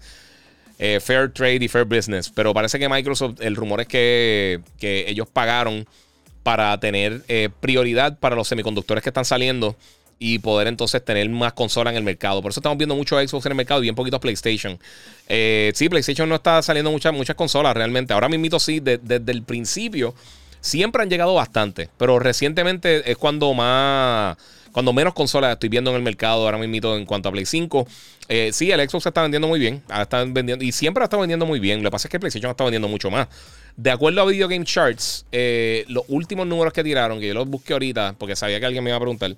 fair 1.00 1.32
trade 1.32 1.64
y 1.64 1.68
fair 1.68 1.86
business. 1.86 2.30
Pero 2.30 2.54
parece 2.54 2.80
que 2.80 2.90
Microsoft, 2.90 3.42
el 3.42 3.56
rumor 3.56 3.82
es 3.82 3.88
que, 3.88 4.62
que 4.80 5.06
ellos 5.08 5.28
pagaron 5.28 5.86
para 6.44 6.80
tener 6.80 7.22
prioridad 7.60 8.18
para 8.18 8.36
los 8.36 8.48
semiconductores 8.48 9.04
que 9.04 9.10
están 9.10 9.26
saliendo 9.26 9.76
y 10.24 10.38
poder 10.38 10.68
entonces 10.68 11.04
tener 11.04 11.28
más 11.30 11.54
consolas 11.54 11.94
en 11.94 11.98
el 11.98 12.04
mercado. 12.04 12.44
Por 12.44 12.52
eso 12.52 12.60
estamos 12.60 12.78
viendo 12.78 12.96
mucho 12.96 13.18
Xbox 13.18 13.44
en 13.48 13.54
el 13.54 13.56
mercado 13.56 13.80
y 13.80 13.84
bien 13.84 13.96
poquito 13.96 14.20
PlayStation. 14.20 14.78
Eh, 15.28 15.72
sí, 15.74 15.90
PlayStation 15.90 16.30
no 16.30 16.36
está 16.36 16.62
saliendo 16.62 16.92
muchas, 16.92 17.12
muchas 17.12 17.36
consolas 17.36 17.74
realmente. 17.74 18.14
Ahora 18.14 18.30
mismo 18.30 18.60
sí, 18.60 18.80
desde 18.80 19.32
el 19.32 19.42
principio 19.42 20.14
siempre 20.62 21.04
han 21.04 21.10
llegado 21.10 21.34
bastante, 21.34 21.90
pero 21.98 22.20
recientemente 22.20 23.10
es 23.12 23.18
cuando 23.18 23.54
más... 23.54 24.38
Cuando 24.72 24.94
menos 24.94 25.14
consolas 25.14 25.52
estoy 25.52 25.68
viendo 25.68 25.90
en 25.90 25.98
el 25.98 26.02
mercado 26.02 26.46
ahora 26.46 26.58
mismo 26.58 26.96
en 26.96 27.06
cuanto 27.06 27.28
a 27.28 27.32
Play 27.34 27.46
5. 27.46 27.86
Eh, 28.30 28.52
sí, 28.54 28.72
el 28.72 28.80
Xbox 28.90 29.04
se 29.04 29.10
está 29.10 29.22
vendiendo 29.22 29.50
muy 29.50 29.60
bien. 29.60 29.84
Están 30.00 30.34
vendiendo, 30.34 30.64
y 30.64 30.72
siempre 30.72 31.04
estado 31.04 31.20
vendiendo 31.20 31.46
muy 31.46 31.60
bien. 31.60 31.84
Lo 31.84 31.90
que 31.90 31.92
pasa 31.92 32.08
es 32.08 32.12
que 32.12 32.22
PlayStation 32.22 32.50
está 32.50 32.64
vendiendo 32.64 32.88
mucho 32.88 33.12
más. 33.12 33.28
De 33.76 33.92
acuerdo 33.92 34.22
a 34.22 34.26
Video 34.26 34.48
Game 34.48 34.64
Charts, 34.64 35.26
eh, 35.34 35.84
los 35.90 36.06
últimos 36.08 36.48
números 36.48 36.72
que 36.72 36.86
tiraron, 36.86 37.20
que 37.20 37.28
yo 37.28 37.34
los 37.34 37.50
busqué 37.50 37.74
ahorita, 37.74 38.16
porque 38.18 38.38
sabía 38.38 38.62
que 38.62 38.66
alguien 38.66 38.82
me 38.82 38.92
iba 38.92 38.98
a 38.98 39.02
preguntar. 39.02 39.36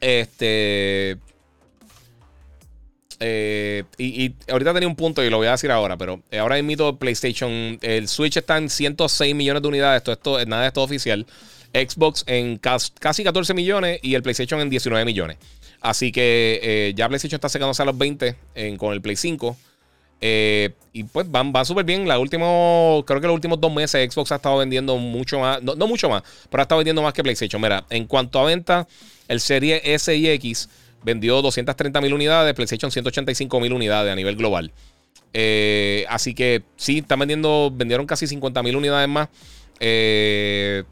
Este. 0.00 1.18
Eh, 3.20 3.84
y, 3.98 4.32
ahorita 4.50 4.74
tenía 4.74 4.88
un 4.88 4.96
punto 4.96 5.24
y 5.24 5.30
lo 5.30 5.38
voy 5.38 5.46
a 5.46 5.52
decir 5.52 5.70
ahora, 5.70 5.96
pero 5.96 6.20
ahora 6.38 6.60
mismo 6.62 6.96
PlayStation, 6.98 7.78
el 7.80 8.08
Switch 8.08 8.36
está 8.36 8.58
en 8.58 8.68
106 8.68 9.34
millones 9.34 9.62
de 9.62 9.68
unidades, 9.68 9.98
esto, 9.98 10.12
esto, 10.12 10.44
nada 10.46 10.62
de 10.62 10.68
esto 10.68 10.82
oficial. 10.82 11.26
Xbox 11.72 12.24
en 12.26 12.56
casi 12.56 13.22
14 13.22 13.52
millones 13.52 14.00
y 14.02 14.14
el 14.14 14.22
PlayStation 14.22 14.60
en 14.60 14.70
19 14.70 15.04
millones. 15.04 15.36
Así 15.80 16.10
que 16.10 16.60
eh, 16.62 16.94
ya 16.96 17.08
PlayStation 17.08 17.36
está 17.36 17.48
secándose 17.48 17.82
a 17.82 17.84
los 17.84 17.98
20 17.98 18.36
con 18.78 18.92
el 18.92 19.02
Play 19.02 19.16
5. 19.16 19.56
Eh, 20.20 20.70
y 20.92 21.04
pues 21.04 21.30
van, 21.30 21.52
va 21.54 21.64
súper 21.64 21.84
bien. 21.84 22.08
La 22.08 22.18
último, 22.18 23.04
creo 23.06 23.20
que 23.20 23.26
los 23.26 23.34
últimos 23.34 23.60
dos 23.60 23.72
meses 23.72 24.12
Xbox 24.12 24.32
ha 24.32 24.36
estado 24.36 24.58
vendiendo 24.58 24.96
mucho 24.96 25.40
más, 25.40 25.62
no, 25.62 25.74
no 25.74 25.86
mucho 25.86 26.08
más, 26.08 26.22
pero 26.50 26.62
ha 26.62 26.64
estado 26.64 26.78
vendiendo 26.78 27.02
más 27.02 27.12
que 27.12 27.22
PlayStation. 27.22 27.60
Mira, 27.60 27.84
en 27.90 28.06
cuanto 28.06 28.40
a 28.40 28.44
venta, 28.44 28.88
el 29.28 29.40
Serie 29.40 29.82
S 29.84 30.14
y 30.14 30.28
X 30.30 30.68
vendió 31.06 31.40
230 31.40 32.00
mil 32.00 32.12
unidades, 32.12 32.52
PlayStation 32.52 32.90
185 32.90 33.60
mil 33.60 33.72
unidades 33.72 34.12
a 34.12 34.16
nivel 34.16 34.34
global. 34.34 34.72
Eh, 35.32 36.04
así 36.08 36.34
que 36.34 36.64
sí, 36.76 36.98
están 36.98 37.20
vendiendo, 37.20 37.70
vendieron 37.72 38.06
casi 38.06 38.26
50 38.26 38.60
mil 38.64 38.74
unidades 38.74 39.08
más. 39.08 39.28
Eh, 39.78 40.82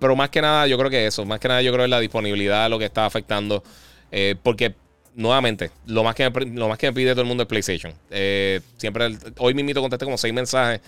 pero 0.00 0.16
más 0.16 0.28
que 0.30 0.42
nada, 0.42 0.66
yo 0.66 0.76
creo 0.76 0.90
que 0.90 1.06
eso, 1.06 1.24
más 1.24 1.38
que 1.38 1.46
nada, 1.46 1.62
yo 1.62 1.72
creo 1.72 1.84
que 1.84 1.88
la 1.88 2.00
disponibilidad 2.00 2.68
lo 2.68 2.80
que 2.80 2.86
está 2.86 3.06
afectando. 3.06 3.62
Eh, 4.10 4.34
porque, 4.42 4.74
nuevamente, 5.14 5.70
lo 5.86 6.02
más, 6.02 6.16
que 6.16 6.28
me, 6.28 6.46
lo 6.46 6.68
más 6.68 6.76
que 6.76 6.88
me 6.88 6.92
pide 6.92 7.12
todo 7.12 7.22
el 7.22 7.28
mundo 7.28 7.44
es 7.44 7.48
PlayStation. 7.48 7.94
siempre, 8.76 9.16
hoy 9.38 9.54
mismo 9.54 9.80
contesté 9.80 10.04
como 10.04 10.18
seis 10.18 10.34
mensajes 10.34 10.80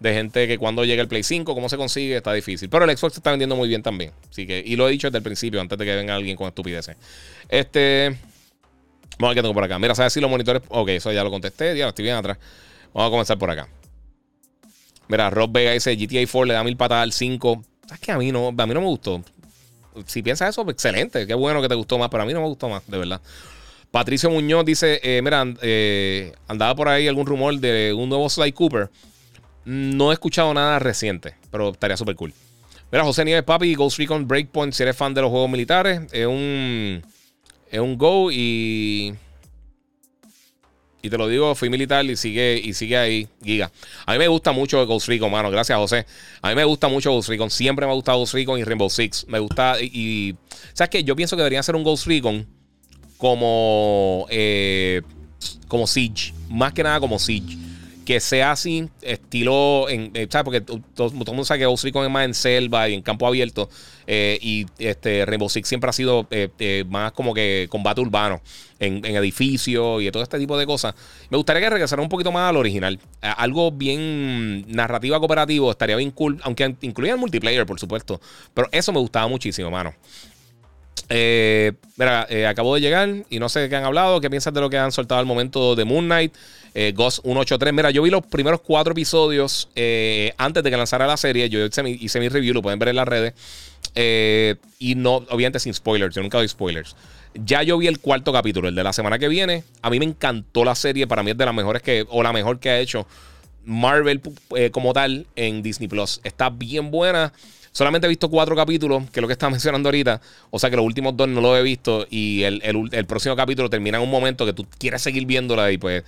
de 0.00 0.14
gente 0.14 0.46
que 0.46 0.58
cuando 0.58 0.84
llega 0.84 1.02
el 1.02 1.08
Play 1.08 1.22
5, 1.22 1.54
cómo 1.54 1.68
se 1.68 1.76
consigue, 1.76 2.16
está 2.16 2.32
difícil. 2.32 2.68
Pero 2.68 2.84
el 2.84 2.96
Xbox 2.96 3.14
se 3.14 3.20
está 3.20 3.30
vendiendo 3.30 3.56
muy 3.56 3.68
bien 3.68 3.82
también. 3.82 4.12
Así 4.30 4.46
que, 4.46 4.62
y 4.64 4.76
lo 4.76 4.88
he 4.88 4.92
dicho 4.92 5.08
desde 5.08 5.18
el 5.18 5.24
principio, 5.24 5.60
antes 5.60 5.76
de 5.78 5.84
que 5.84 5.94
venga 5.94 6.14
alguien 6.14 6.36
con 6.36 6.46
estupideces. 6.46 6.96
Este. 7.48 8.16
Vamos 9.18 9.24
a 9.24 9.28
ver 9.28 9.34
qué 9.34 9.42
tengo 9.42 9.54
por 9.54 9.64
acá. 9.64 9.78
Mira, 9.78 9.94
¿sabes 9.94 10.12
si 10.12 10.20
los 10.20 10.30
monitores. 10.30 10.62
Ok, 10.68 10.90
eso 10.90 11.10
ya 11.10 11.24
lo 11.24 11.30
contesté, 11.30 11.76
ya 11.76 11.84
lo 11.84 11.88
estoy 11.88 12.04
bien 12.04 12.16
atrás. 12.16 12.38
Vamos 12.94 13.08
a 13.08 13.10
comenzar 13.10 13.38
por 13.38 13.50
acá. 13.50 13.68
Mira, 15.08 15.30
Rob 15.30 15.50
Vega 15.50 15.72
dice 15.72 15.96
GTA 15.96 16.20
4 16.30 16.44
le 16.44 16.54
da 16.54 16.62
mil 16.62 16.76
patadas 16.76 17.02
al 17.02 17.12
5. 17.12 17.64
¿Sabes 17.86 18.00
que 18.00 18.12
a 18.12 18.18
mí 18.18 18.30
no, 18.30 18.48
a 18.48 18.66
mí 18.66 18.74
no 18.74 18.80
me 18.80 18.86
gustó? 18.86 19.22
Si 20.06 20.22
piensas 20.22 20.50
eso, 20.50 20.68
excelente. 20.70 21.26
Qué 21.26 21.34
bueno 21.34 21.60
que 21.60 21.68
te 21.68 21.74
gustó 21.74 21.98
más, 21.98 22.08
pero 22.10 22.22
a 22.22 22.26
mí 22.26 22.32
no 22.32 22.40
me 22.40 22.46
gustó 22.46 22.68
más, 22.68 22.86
de 22.86 22.98
verdad. 22.98 23.20
Patricio 23.90 24.30
Muñoz 24.30 24.64
dice: 24.64 25.00
eh, 25.02 25.20
Mira, 25.22 25.44
eh, 25.62 26.32
andaba 26.46 26.74
por 26.74 26.88
ahí 26.88 27.08
algún 27.08 27.26
rumor 27.26 27.58
de 27.58 27.92
un 27.92 28.08
nuevo 28.08 28.28
Sly 28.28 28.52
Cooper. 28.52 28.90
No 29.64 30.10
he 30.10 30.14
escuchado 30.14 30.52
nada 30.54 30.78
reciente, 30.78 31.34
pero 31.50 31.70
estaría 31.70 31.96
súper 31.96 32.16
cool. 32.16 32.32
Mira, 32.90 33.04
José 33.04 33.24
Nieves, 33.24 33.44
papi, 33.44 33.74
Ghost 33.74 33.98
Recon 33.98 34.26
Breakpoint, 34.26 34.72
si 34.72 34.82
eres 34.82 34.96
fan 34.96 35.12
de 35.12 35.20
los 35.20 35.30
juegos 35.30 35.50
militares, 35.50 36.00
es 36.10 36.26
un, 36.26 37.02
es 37.70 37.80
un 37.80 37.98
go 37.98 38.30
y... 38.32 39.14
Y 41.00 41.10
te 41.10 41.16
lo 41.16 41.28
digo, 41.28 41.54
fui 41.54 41.70
militar 41.70 42.04
y 42.06 42.16
sigue, 42.16 42.60
y 42.62 42.74
sigue 42.74 42.96
ahí, 42.96 43.28
Giga. 43.44 43.70
A 44.04 44.12
mí 44.12 44.18
me 44.18 44.26
gusta 44.26 44.50
mucho 44.50 44.84
Ghost 44.84 45.06
Recon, 45.06 45.30
mano. 45.30 45.48
Gracias, 45.48 45.78
José. 45.78 46.06
A 46.42 46.48
mí 46.48 46.56
me 46.56 46.64
gusta 46.64 46.88
mucho 46.88 47.12
Ghost 47.12 47.28
Recon. 47.28 47.50
Siempre 47.50 47.86
me 47.86 47.92
ha 47.92 47.94
gustado 47.94 48.18
Ghost 48.18 48.34
Recon 48.34 48.58
y 48.58 48.64
Rainbow 48.64 48.90
Six. 48.90 49.26
Me 49.28 49.38
gusta. 49.38 49.80
Y. 49.80 50.34
¿Sabes 50.72 50.90
qué? 50.90 51.04
Yo 51.04 51.14
pienso 51.14 51.36
que 51.36 51.42
debería 51.42 51.62
ser 51.62 51.76
un 51.76 51.84
Ghost 51.84 52.08
Recon 52.08 52.48
como. 53.16 54.26
Eh, 54.28 55.02
como 55.68 55.86
Siege. 55.86 56.34
Más 56.48 56.72
que 56.72 56.82
nada 56.82 56.98
como 56.98 57.16
Siege 57.20 57.67
que 58.08 58.20
sea 58.20 58.52
así, 58.52 58.88
estilo, 59.02 59.86
en, 59.90 60.10
eh, 60.14 60.26
¿sabes? 60.30 60.42
Porque 60.42 60.60
todo, 60.62 61.08
el 61.08 61.14
mundo 61.14 61.44
sabe 61.44 61.60
que 61.60 61.66
Ghost 61.66 61.84
Recon 61.84 62.06
es 62.06 62.10
más 62.10 62.24
en 62.24 62.32
selva 62.32 62.88
y 62.88 62.94
en 62.94 63.02
campo 63.02 63.26
abierto. 63.26 63.68
Eh, 64.06 64.38
y 64.40 64.64
este 64.78 65.26
Rainbow 65.26 65.50
Six 65.50 65.68
siempre 65.68 65.90
ha 65.90 65.92
sido 65.92 66.26
eh, 66.30 66.84
más 66.88 67.12
como 67.12 67.34
que 67.34 67.66
combate 67.68 68.00
urbano, 68.00 68.40
en, 68.78 69.04
edificios 69.04 70.02
y 70.02 70.10
todo 70.10 70.22
este 70.22 70.38
tipo 70.38 70.56
de 70.56 70.64
cosas. 70.64 70.94
Me 71.28 71.36
gustaría 71.36 71.60
que 71.60 71.68
regresara 71.68 72.00
un 72.00 72.08
poquito 72.08 72.32
más 72.32 72.48
al 72.48 72.56
original. 72.56 72.98
algo 73.20 73.72
bien 73.72 74.64
narrativa 74.68 75.18
cooperativo 75.18 75.70
estaría 75.70 75.96
bien 75.96 76.10
cool, 76.12 76.40
aunque 76.44 76.76
incluía 76.80 77.12
el 77.12 77.18
multiplayer, 77.18 77.66
por 77.66 77.78
supuesto. 77.78 78.22
Pero 78.54 78.70
eso 78.72 78.90
me 78.90 79.00
gustaba 79.00 79.28
muchísimo, 79.28 79.70
mano. 79.70 79.92
mira, 81.10 82.26
acabo 82.48 82.74
de 82.74 82.80
llegar 82.80 83.10
y 83.28 83.38
no 83.38 83.50
sé 83.50 83.68
qué 83.68 83.76
han 83.76 83.84
hablado. 83.84 84.18
¿Qué 84.22 84.30
piensas 84.30 84.54
de 84.54 84.62
lo 84.62 84.70
que 84.70 84.78
han 84.78 84.92
soltado 84.92 85.20
al 85.20 85.26
momento 85.26 85.76
de 85.76 85.84
Moon 85.84 86.06
Knight? 86.06 86.32
Eh, 86.74 86.92
Ghost 86.94 87.22
183. 87.22 87.72
Mira, 87.72 87.90
yo 87.90 88.02
vi 88.02 88.10
los 88.10 88.24
primeros 88.26 88.60
cuatro 88.60 88.92
episodios 88.92 89.68
eh, 89.74 90.32
antes 90.38 90.62
de 90.62 90.70
que 90.70 90.76
lanzara 90.76 91.06
la 91.06 91.16
serie. 91.16 91.48
Yo 91.48 91.60
hice 91.64 91.82
mi, 92.20 92.28
review, 92.28 92.54
lo 92.54 92.62
pueden 92.62 92.78
ver 92.78 92.88
en 92.88 92.96
las 92.96 93.08
redes. 93.08 93.34
Eh, 93.94 94.56
y 94.78 94.94
no, 94.94 95.16
obviamente 95.30 95.58
sin 95.58 95.74
spoilers, 95.74 96.14
yo 96.14 96.22
nunca 96.22 96.38
doy 96.38 96.48
spoilers. 96.48 96.94
Ya 97.34 97.62
yo 97.62 97.78
vi 97.78 97.86
el 97.86 98.00
cuarto 98.00 98.32
capítulo, 98.32 98.68
el 98.68 98.74
de 98.74 98.84
la 98.84 98.92
semana 98.92 99.18
que 99.18 99.28
viene. 99.28 99.64
A 99.82 99.90
mí 99.90 99.98
me 99.98 100.04
encantó 100.04 100.64
la 100.64 100.74
serie, 100.74 101.06
para 101.06 101.22
mí 101.22 101.30
es 101.30 101.38
de 101.38 101.44
las 101.44 101.54
mejores 101.54 101.82
que, 101.82 102.06
o 102.08 102.22
la 102.22 102.32
mejor 102.32 102.58
que 102.58 102.70
ha 102.70 102.78
hecho 102.78 103.06
Marvel 103.64 104.20
como 104.72 104.92
tal 104.92 105.26
en 105.36 105.62
Disney 105.62 105.88
Plus. 105.88 106.20
Está 106.24 106.50
bien 106.50 106.90
buena. 106.90 107.32
Solamente 107.72 108.06
he 108.06 108.08
visto 108.08 108.28
cuatro 108.28 108.56
capítulos, 108.56 109.04
que 109.10 109.20
es 109.20 109.22
lo 109.22 109.28
que 109.28 109.32
estaba 109.34 109.50
mencionando 109.52 109.88
ahorita. 109.88 110.20
O 110.50 110.58
sea 110.58 110.70
que 110.70 110.76
los 110.76 110.84
últimos 110.84 111.16
dos 111.16 111.28
no 111.28 111.40
los 111.40 111.58
he 111.58 111.62
visto. 111.62 112.06
Y 112.10 112.42
el, 112.42 112.62
el 112.92 113.06
próximo 113.06 113.36
capítulo 113.36 113.70
termina 113.70 113.98
en 113.98 114.04
un 114.04 114.10
momento 114.10 114.46
que 114.46 114.52
tú 114.52 114.66
quieres 114.78 115.02
seguir 115.02 115.26
viéndola 115.26 115.70
y 115.70 115.78
pues 115.78 116.02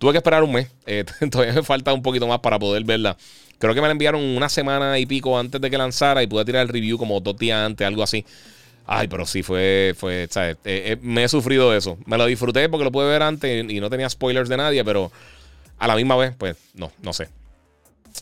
Tuve 0.00 0.12
que 0.12 0.18
esperar 0.18 0.42
un 0.42 0.52
mes. 0.52 0.66
Eh, 0.86 1.04
todavía 1.30 1.52
me 1.52 1.62
falta 1.62 1.92
un 1.92 2.00
poquito 2.00 2.26
más 2.26 2.40
para 2.40 2.58
poder 2.58 2.82
verla. 2.84 3.18
Creo 3.58 3.74
que 3.74 3.82
me 3.82 3.86
la 3.86 3.92
enviaron 3.92 4.22
una 4.22 4.48
semana 4.48 4.98
y 4.98 5.04
pico 5.04 5.38
antes 5.38 5.60
de 5.60 5.70
que 5.70 5.76
lanzara 5.76 6.22
y 6.22 6.26
pude 6.26 6.46
tirar 6.46 6.62
el 6.62 6.68
review 6.68 6.96
como 6.96 7.20
dos 7.20 7.36
días 7.36 7.58
antes, 7.58 7.86
algo 7.86 8.02
así. 8.02 8.24
Ay, 8.86 9.08
pero 9.08 9.26
sí, 9.26 9.42
fue, 9.42 9.94
fue, 9.94 10.26
¿sabes? 10.30 10.56
Eh, 10.64 10.92
eh, 10.92 10.96
me 11.02 11.24
he 11.24 11.28
sufrido 11.28 11.76
eso. 11.76 11.98
Me 12.06 12.16
lo 12.16 12.24
disfruté 12.24 12.70
porque 12.70 12.84
lo 12.84 12.90
pude 12.90 13.08
ver 13.08 13.22
antes 13.22 13.70
y 13.70 13.78
no 13.78 13.90
tenía 13.90 14.08
spoilers 14.08 14.48
de 14.48 14.56
nadie, 14.56 14.82
pero 14.82 15.12
a 15.78 15.86
la 15.86 15.94
misma 15.94 16.16
vez, 16.16 16.34
pues, 16.38 16.56
no, 16.72 16.90
no 17.02 17.12
sé. 17.12 17.28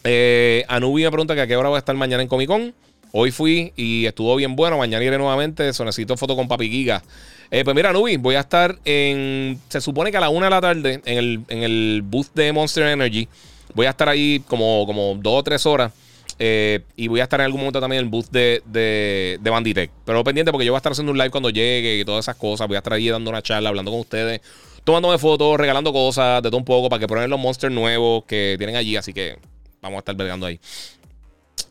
Eh, 0.02 0.64
Anubi 0.66 1.04
me 1.04 1.10
pregunta 1.12 1.36
que 1.36 1.42
a 1.42 1.46
qué 1.46 1.56
hora 1.56 1.68
voy 1.68 1.76
a 1.76 1.78
estar 1.78 1.94
mañana 1.94 2.24
en 2.24 2.28
Comic 2.28 2.48
Con. 2.48 2.74
Hoy 3.12 3.30
fui 3.30 3.72
y 3.76 4.06
estuvo 4.06 4.34
bien 4.36 4.56
bueno. 4.56 4.78
Mañana 4.78 5.04
iré 5.04 5.18
nuevamente. 5.18 5.68
Eso 5.68 5.84
necesito 5.84 6.16
foto 6.16 6.36
con 6.36 6.48
Papi 6.48 6.68
Giga. 6.68 7.02
Eh, 7.50 7.64
pues 7.64 7.74
mira, 7.74 7.92
Nubi, 7.92 8.16
voy 8.16 8.34
a 8.34 8.40
estar 8.40 8.78
en. 8.84 9.58
Se 9.68 9.80
supone 9.80 10.10
que 10.10 10.18
a 10.18 10.20
la 10.20 10.28
una 10.28 10.46
de 10.46 10.50
la 10.50 10.60
tarde 10.60 11.00
en 11.04 11.18
el, 11.18 11.40
en 11.48 11.62
el 11.62 12.02
booth 12.04 12.28
de 12.34 12.52
Monster 12.52 12.84
Energy. 12.84 13.28
Voy 13.74 13.86
a 13.86 13.90
estar 13.90 14.08
ahí 14.08 14.42
como, 14.46 14.84
como 14.86 15.14
dos 15.14 15.40
o 15.40 15.42
tres 15.42 15.64
horas. 15.66 15.92
Eh, 16.40 16.82
y 16.94 17.08
voy 17.08 17.18
a 17.18 17.24
estar 17.24 17.40
en 17.40 17.46
algún 17.46 17.60
momento 17.60 17.80
también 17.80 18.00
en 18.00 18.06
el 18.06 18.10
booth 18.10 18.30
de, 18.30 18.62
de, 18.66 19.38
de 19.40 19.50
Banditech. 19.50 19.90
Pero 20.04 20.22
pendiente 20.22 20.52
porque 20.52 20.66
yo 20.66 20.72
voy 20.72 20.76
a 20.76 20.78
estar 20.78 20.92
haciendo 20.92 21.10
un 21.10 21.18
live 21.18 21.30
cuando 21.30 21.50
llegue 21.50 21.98
y 21.98 22.04
todas 22.04 22.24
esas 22.24 22.36
cosas. 22.36 22.68
Voy 22.68 22.76
a 22.76 22.78
estar 22.78 22.92
ahí 22.92 23.08
dando 23.08 23.30
una 23.30 23.42
charla, 23.42 23.70
hablando 23.70 23.90
con 23.90 24.00
ustedes, 24.00 24.40
tomándome 24.84 25.18
fotos, 25.18 25.58
regalando 25.58 25.92
cosas, 25.92 26.42
de 26.42 26.48
todo 26.48 26.58
un 26.58 26.64
poco, 26.64 26.88
para 26.88 27.00
que 27.00 27.08
prueben 27.08 27.30
los 27.30 27.40
monsters 27.40 27.74
nuevos 27.74 28.24
que 28.24 28.54
tienen 28.56 28.76
allí. 28.76 28.96
Así 28.96 29.12
que 29.12 29.36
vamos 29.80 29.96
a 29.96 29.98
estar 30.00 30.14
vergando 30.14 30.46
ahí. 30.46 30.60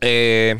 Eh, 0.00 0.56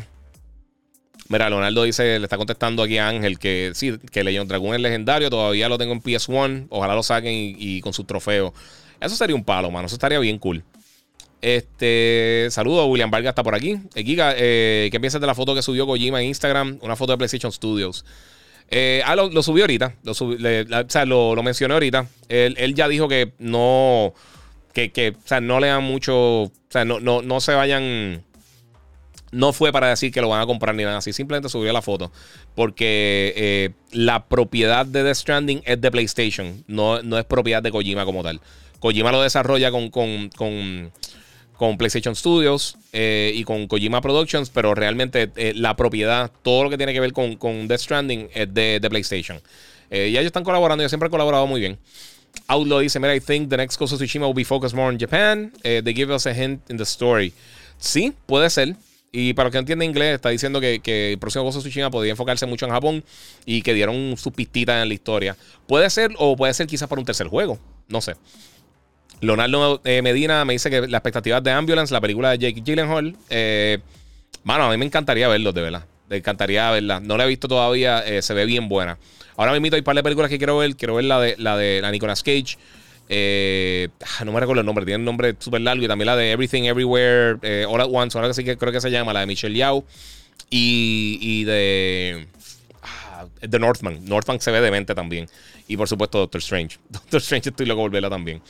mira, 1.29 1.49
Leonardo 1.49 1.83
dice, 1.83 2.19
le 2.19 2.25
está 2.25 2.37
contestando 2.37 2.83
aquí 2.83 2.97
a 2.97 3.07
Ángel 3.07 3.39
que 3.39 3.71
sí, 3.73 3.97
que 4.11 4.23
Legion 4.23 4.47
Dragon 4.47 4.73
es 4.73 4.81
legendario, 4.81 5.29
todavía 5.29 5.69
lo 5.69 5.77
tengo 5.77 5.93
en 5.93 6.01
PS1, 6.01 6.67
ojalá 6.69 6.95
lo 6.95 7.03
saquen 7.03 7.33
y, 7.33 7.79
con 7.81 7.93
su 7.93 8.03
trofeo. 8.03 8.53
Eso 8.99 9.15
sería 9.15 9.35
un 9.35 9.45
palo, 9.45 9.71
mano, 9.71 9.85
eso 9.85 9.95
estaría 9.95 10.19
bien 10.19 10.39
cool. 10.39 10.63
Este, 11.41 12.47
saludo, 12.51 12.87
William 12.87 13.09
Vargas 13.09 13.29
está 13.29 13.43
por 13.43 13.55
aquí. 13.55 13.77
Eh, 13.95 14.03
Giga, 14.03 14.33
eh, 14.35 14.89
¿qué 14.91 14.99
piensas 14.99 15.21
de 15.21 15.27
la 15.27 15.35
foto 15.35 15.55
que 15.55 15.61
subió 15.61 15.87
Kojima 15.87 16.21
en 16.21 16.27
Instagram? 16.27 16.79
Una 16.81 16.97
foto 16.97 17.13
de 17.13 17.17
PlayStation 17.17 17.51
Studios. 17.51 18.03
Eh, 18.71 19.01
ah, 19.05 19.15
lo, 19.15 19.41
subió 19.41 19.63
ahorita. 19.63 19.95
Lo, 20.03 20.11
o 20.11 20.89
sea, 20.89 21.05
lo, 21.05 21.41
mencioné 21.41 21.75
ahorita. 21.75 22.07
Él, 22.27 22.75
ya 22.75 22.87
dijo 22.87 23.07
que 23.07 23.31
no. 23.39 24.13
Que, 24.73 24.91
que, 24.91 25.09
o 25.09 25.27
sea, 25.27 25.39
no 25.39 25.59
le 25.59 25.67
dan 25.67 25.83
mucho. 25.83 26.41
O 26.43 26.51
sea, 26.69 26.83
no, 26.83 26.99
no, 26.99 27.21
no 27.21 27.39
se 27.39 27.53
vayan. 27.53 28.23
No 29.31 29.53
fue 29.53 29.71
para 29.71 29.89
decir 29.89 30.11
que 30.11 30.21
lo 30.21 30.29
van 30.29 30.41
a 30.41 30.45
comprar 30.45 30.73
ni 30.75 30.83
nada 30.83 30.97
así. 30.97 31.13
Simplemente 31.13 31.49
subió 31.49 31.71
la 31.71 31.81
foto. 31.81 32.11
Porque 32.55 33.33
eh, 33.35 33.69
la 33.91 34.25
propiedad 34.25 34.85
de 34.85 35.03
The 35.03 35.13
Stranding 35.13 35.61
es 35.65 35.79
de 35.79 35.91
PlayStation. 35.91 36.63
No, 36.67 37.01
no 37.03 37.17
es 37.17 37.25
propiedad 37.25 37.61
de 37.61 37.71
Kojima 37.71 38.05
como 38.05 38.23
tal. 38.23 38.41
Kojima 38.79 39.11
lo 39.11 39.21
desarrolla 39.21 39.71
con, 39.71 39.89
con, 39.89 40.29
con 40.29 40.91
con 41.59 41.77
PlayStation 41.77 42.15
Studios 42.15 42.77
eh, 42.93 43.33
y 43.35 43.43
con 43.43 43.67
Kojima 43.67 43.99
Productions, 43.99 44.49
pero 44.49 44.73
realmente 44.75 45.29
eh, 45.35 45.51
la 45.53 45.75
propiedad, 45.75 46.31
todo 46.41 46.63
lo 46.63 46.69
que 46.69 46.77
tiene 46.77 46.93
que 46.93 47.01
ver 47.01 47.11
con, 47.11 47.35
con 47.35 47.67
Death 47.67 47.81
Stranding 47.81 48.29
es 48.33 48.53
de, 48.53 48.79
PlayStation. 48.89 49.41
Eh, 49.91 50.07
y 50.07 50.11
ellos 50.11 50.27
están 50.27 50.45
colaborando, 50.45 50.81
yo 50.81 50.87
siempre 50.87 51.07
he 51.07 51.09
colaborado 51.09 51.45
muy 51.47 51.59
bien. 51.59 51.77
Outlaw 52.47 52.79
dice, 52.79 52.97
mira, 53.01 53.13
I 53.13 53.19
think 53.19 53.49
the 53.49 53.57
next 53.57 53.77
Ghost 53.77 53.91
of 53.91 53.99
Tsushima 53.99 54.25
will 54.25 54.33
be 54.33 54.45
focused 54.45 54.73
more 54.73 54.87
on 54.87 54.97
Japan. 54.97 55.51
they 55.61 55.93
give 55.93 56.09
us 56.13 56.25
a 56.25 56.33
hint 56.33 56.61
in 56.69 56.77
the 56.77 56.85
story. 56.85 57.33
Sí, 57.77 58.13
puede 58.25 58.49
ser. 58.49 58.77
Y 59.11 59.33
para 59.33 59.47
los 59.47 59.51
que 59.51 59.57
no 59.57 59.61
entienden 59.61 59.89
inglés, 59.89 60.15
está 60.15 60.29
diciendo 60.29 60.61
que, 60.61 60.79
que, 60.81 61.13
el 61.13 61.19
próximo 61.19 61.45
of 61.45 61.57
Tsushima 61.57 61.89
podría 61.89 62.11
enfocarse 62.11 62.45
mucho 62.45 62.65
en 62.65 62.71
Japón 62.71 63.03
y 63.45 63.61
que 63.63 63.73
dieron 63.73 64.15
sus 64.17 64.31
pistitas 64.33 64.81
en 64.81 64.87
la 64.87 64.93
historia. 64.93 65.35
Puede 65.67 65.89
ser, 65.89 66.11
o 66.17 66.35
puede 66.35 66.53
ser 66.53 66.67
quizás 66.67 66.87
para 66.87 66.99
un 66.99 67.05
tercer 67.05 67.27
juego. 67.27 67.57
No 67.87 68.01
sé. 68.01 68.15
Leonardo 69.21 69.81
eh, 69.83 70.01
Medina 70.01 70.45
me 70.45 70.53
dice 70.53 70.69
que 70.69 70.87
la 70.87 70.97
expectativa 70.97 71.41
de 71.41 71.51
Ambulance, 71.51 71.93
la 71.93 72.01
película 72.01 72.31
de 72.31 72.37
Jake 72.37 72.61
Gyllenhaal, 72.61 73.15
eh, 73.29 73.79
mano, 74.43 74.65
a 74.65 74.71
mí 74.71 74.77
me 74.77 74.85
encantaría 74.85 75.27
verlo, 75.27 75.51
de 75.51 75.61
verdad. 75.61 75.85
Me 76.07 76.17
encantaría 76.17 76.69
verla. 76.71 76.99
No 76.99 77.17
la 77.17 77.25
he 77.25 77.27
visto 77.27 77.47
todavía, 77.47 77.99
eh, 77.99 78.21
se 78.21 78.33
ve 78.33 78.45
bien 78.45 78.69
buena. 78.69 78.97
Ahora 79.37 79.51
me 79.51 79.57
invito 79.57 79.75
a 79.75 79.79
un 79.79 79.83
par 79.83 79.95
de 79.95 80.03
películas 80.03 80.29
que 80.29 80.37
quiero 80.37 80.57
ver. 80.57 80.75
Quiero 80.75 80.95
ver 80.95 81.05
la 81.05 81.19
de 81.19 81.35
la 81.37 81.57
de 81.57 81.81
la 81.81 81.91
Nicolas 81.91 82.23
Cage. 82.23 82.57
Ah, 83.09 84.23
no 84.23 84.31
me 84.31 84.39
recuerdo 84.39 84.61
el 84.61 84.65
nombre, 84.65 84.85
tiene 84.85 84.99
un 84.99 85.05
nombre 85.05 85.35
súper 85.39 85.61
largo. 85.61 85.83
Y 85.83 85.87
también 85.87 86.05
la 86.07 86.15
de 86.15 86.31
Everything 86.31 86.63
Everywhere, 86.63 87.65
All 87.65 87.81
at 87.81 87.89
Once, 87.91 88.17
ahora 88.17 88.33
sí 88.33 88.43
que 88.43 88.57
creo 88.57 88.71
que 88.71 88.81
se 88.81 88.91
llama, 88.91 89.13
la 89.13 89.21
de 89.21 89.25
Michelle 89.25 89.57
Yao. 89.57 89.85
Y, 90.49 91.43
de. 91.43 92.27
Ah, 92.81 93.25
The 93.47 93.59
Northman. 93.59 94.05
Northman 94.05 94.39
se 94.39 94.51
ve 94.51 94.61
demente 94.61 94.95
también. 94.95 95.27
Y 95.67 95.77
por 95.77 95.87
supuesto, 95.87 96.19
Doctor 96.19 96.39
Strange. 96.39 96.77
Doctor 96.89 97.21
Strange 97.21 97.49
estoy 97.49 97.65
loco 97.65 97.81
por 97.81 97.91
verla 97.91 98.09
también. 98.09 98.41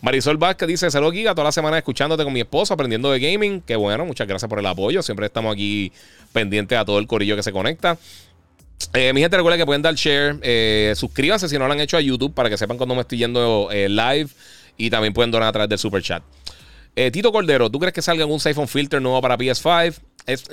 Marisol 0.00 0.36
Vázquez 0.36 0.68
dice: 0.68 0.90
Saludos, 0.90 1.14
Giga, 1.14 1.34
toda 1.34 1.44
la 1.44 1.52
semana 1.52 1.78
escuchándote 1.78 2.24
con 2.24 2.32
mi 2.32 2.40
esposo, 2.40 2.74
aprendiendo 2.74 3.10
de 3.10 3.20
gaming. 3.20 3.60
Qué 3.62 3.76
bueno, 3.76 4.04
muchas 4.04 4.26
gracias 4.26 4.48
por 4.48 4.58
el 4.58 4.66
apoyo. 4.66 5.02
Siempre 5.02 5.26
estamos 5.26 5.52
aquí 5.54 5.92
pendientes 6.32 6.76
a 6.76 6.84
todo 6.84 6.98
el 6.98 7.06
corillo 7.06 7.36
que 7.36 7.42
se 7.42 7.52
conecta. 7.52 7.96
Eh, 8.92 9.12
mi 9.12 9.20
gente, 9.20 9.36
recuerda 9.36 9.56
que 9.56 9.66
pueden 9.66 9.82
dar 9.82 9.94
share. 9.94 10.38
Eh, 10.42 10.92
suscríbanse 10.96 11.48
si 11.48 11.58
no 11.58 11.66
lo 11.66 11.72
han 11.72 11.80
hecho 11.80 11.96
a 11.96 12.00
YouTube 12.00 12.34
para 12.34 12.48
que 12.48 12.56
sepan 12.56 12.76
cuando 12.76 12.94
me 12.94 13.02
estoy 13.02 13.18
yendo 13.18 13.68
eh, 13.70 13.88
live. 13.88 14.28
Y 14.76 14.90
también 14.90 15.12
pueden 15.12 15.30
donar 15.30 15.48
a 15.48 15.52
través 15.52 15.68
del 15.68 15.78
super 15.78 16.02
chat. 16.02 16.22
Tito 17.12 17.32
Cordero, 17.32 17.70
¿tú 17.70 17.80
crees 17.80 17.92
que 17.92 18.02
salga 18.02 18.24
un 18.24 18.38
Siphon 18.38 18.68
Filter 18.68 19.02
nuevo 19.02 19.20
para 19.20 19.36
PS5? 19.36 19.94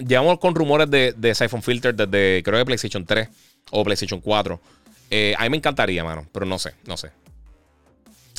llevamos 0.06 0.40
con 0.40 0.54
rumores 0.54 0.90
de, 0.90 1.14
de 1.16 1.36
Siphon 1.36 1.62
Filter 1.62 1.96
desde 1.96 2.42
creo 2.44 2.60
que 2.60 2.66
PlayStation 2.66 3.06
3 3.06 3.30
o 3.70 3.84
PlayStation 3.84 4.20
4. 4.20 4.60
a 5.38 5.44
mí 5.44 5.50
me 5.50 5.58
encantaría, 5.58 6.04
mano, 6.04 6.28
pero 6.32 6.48
no 6.48 6.58
sé, 6.58 6.74
no 6.88 6.98
sé. 6.98 7.12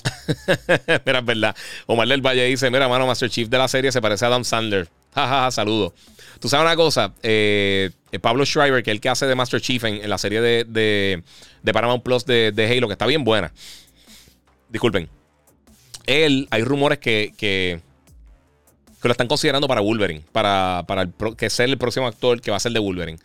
mira, 1.06 1.18
es 1.20 1.24
verdad. 1.24 1.56
Omar 1.86 2.08
del 2.08 2.20
Valle 2.20 2.44
dice: 2.46 2.70
Mira, 2.70 2.88
mano, 2.88 3.06
Master 3.06 3.30
Chief 3.30 3.48
de 3.48 3.58
la 3.58 3.68
serie 3.68 3.92
se 3.92 4.00
parece 4.00 4.24
a 4.24 4.28
Adam 4.28 4.44
Sandler. 4.44 4.88
Jajaja, 5.14 5.50
saludo. 5.50 5.94
Tú 6.42 6.48
sabes 6.48 6.66
una 6.66 6.74
cosa, 6.74 7.14
eh, 7.22 7.90
Pablo 8.20 8.44
Schreiber, 8.44 8.82
que 8.82 8.90
es 8.90 8.96
el 8.96 9.00
que 9.00 9.08
hace 9.08 9.26
de 9.26 9.36
Master 9.36 9.60
Chief 9.60 9.84
en, 9.84 10.10
la 10.10 10.18
serie 10.18 10.40
de, 10.40 10.64
de, 10.64 11.72
Paramount 11.72 12.02
Plus 12.02 12.26
de, 12.26 12.68
Halo, 12.68 12.88
que 12.88 12.94
está 12.94 13.06
bien 13.06 13.22
buena. 13.22 13.52
Disculpen. 14.68 15.08
Él, 16.04 16.48
hay 16.50 16.64
rumores 16.64 16.98
que, 16.98 17.32
que, 17.36 17.80
lo 19.04 19.12
están 19.12 19.28
considerando 19.28 19.68
para 19.68 19.82
Wolverine, 19.82 20.24
para, 20.32 20.82
para 20.88 21.02
el, 21.02 21.12
que 21.36 21.48
ser 21.48 21.68
el 21.68 21.78
próximo 21.78 22.08
actor 22.08 22.40
que 22.40 22.50
va 22.50 22.56
a 22.56 22.60
ser 22.60 22.72
de 22.72 22.80
Wolverine. 22.80 23.20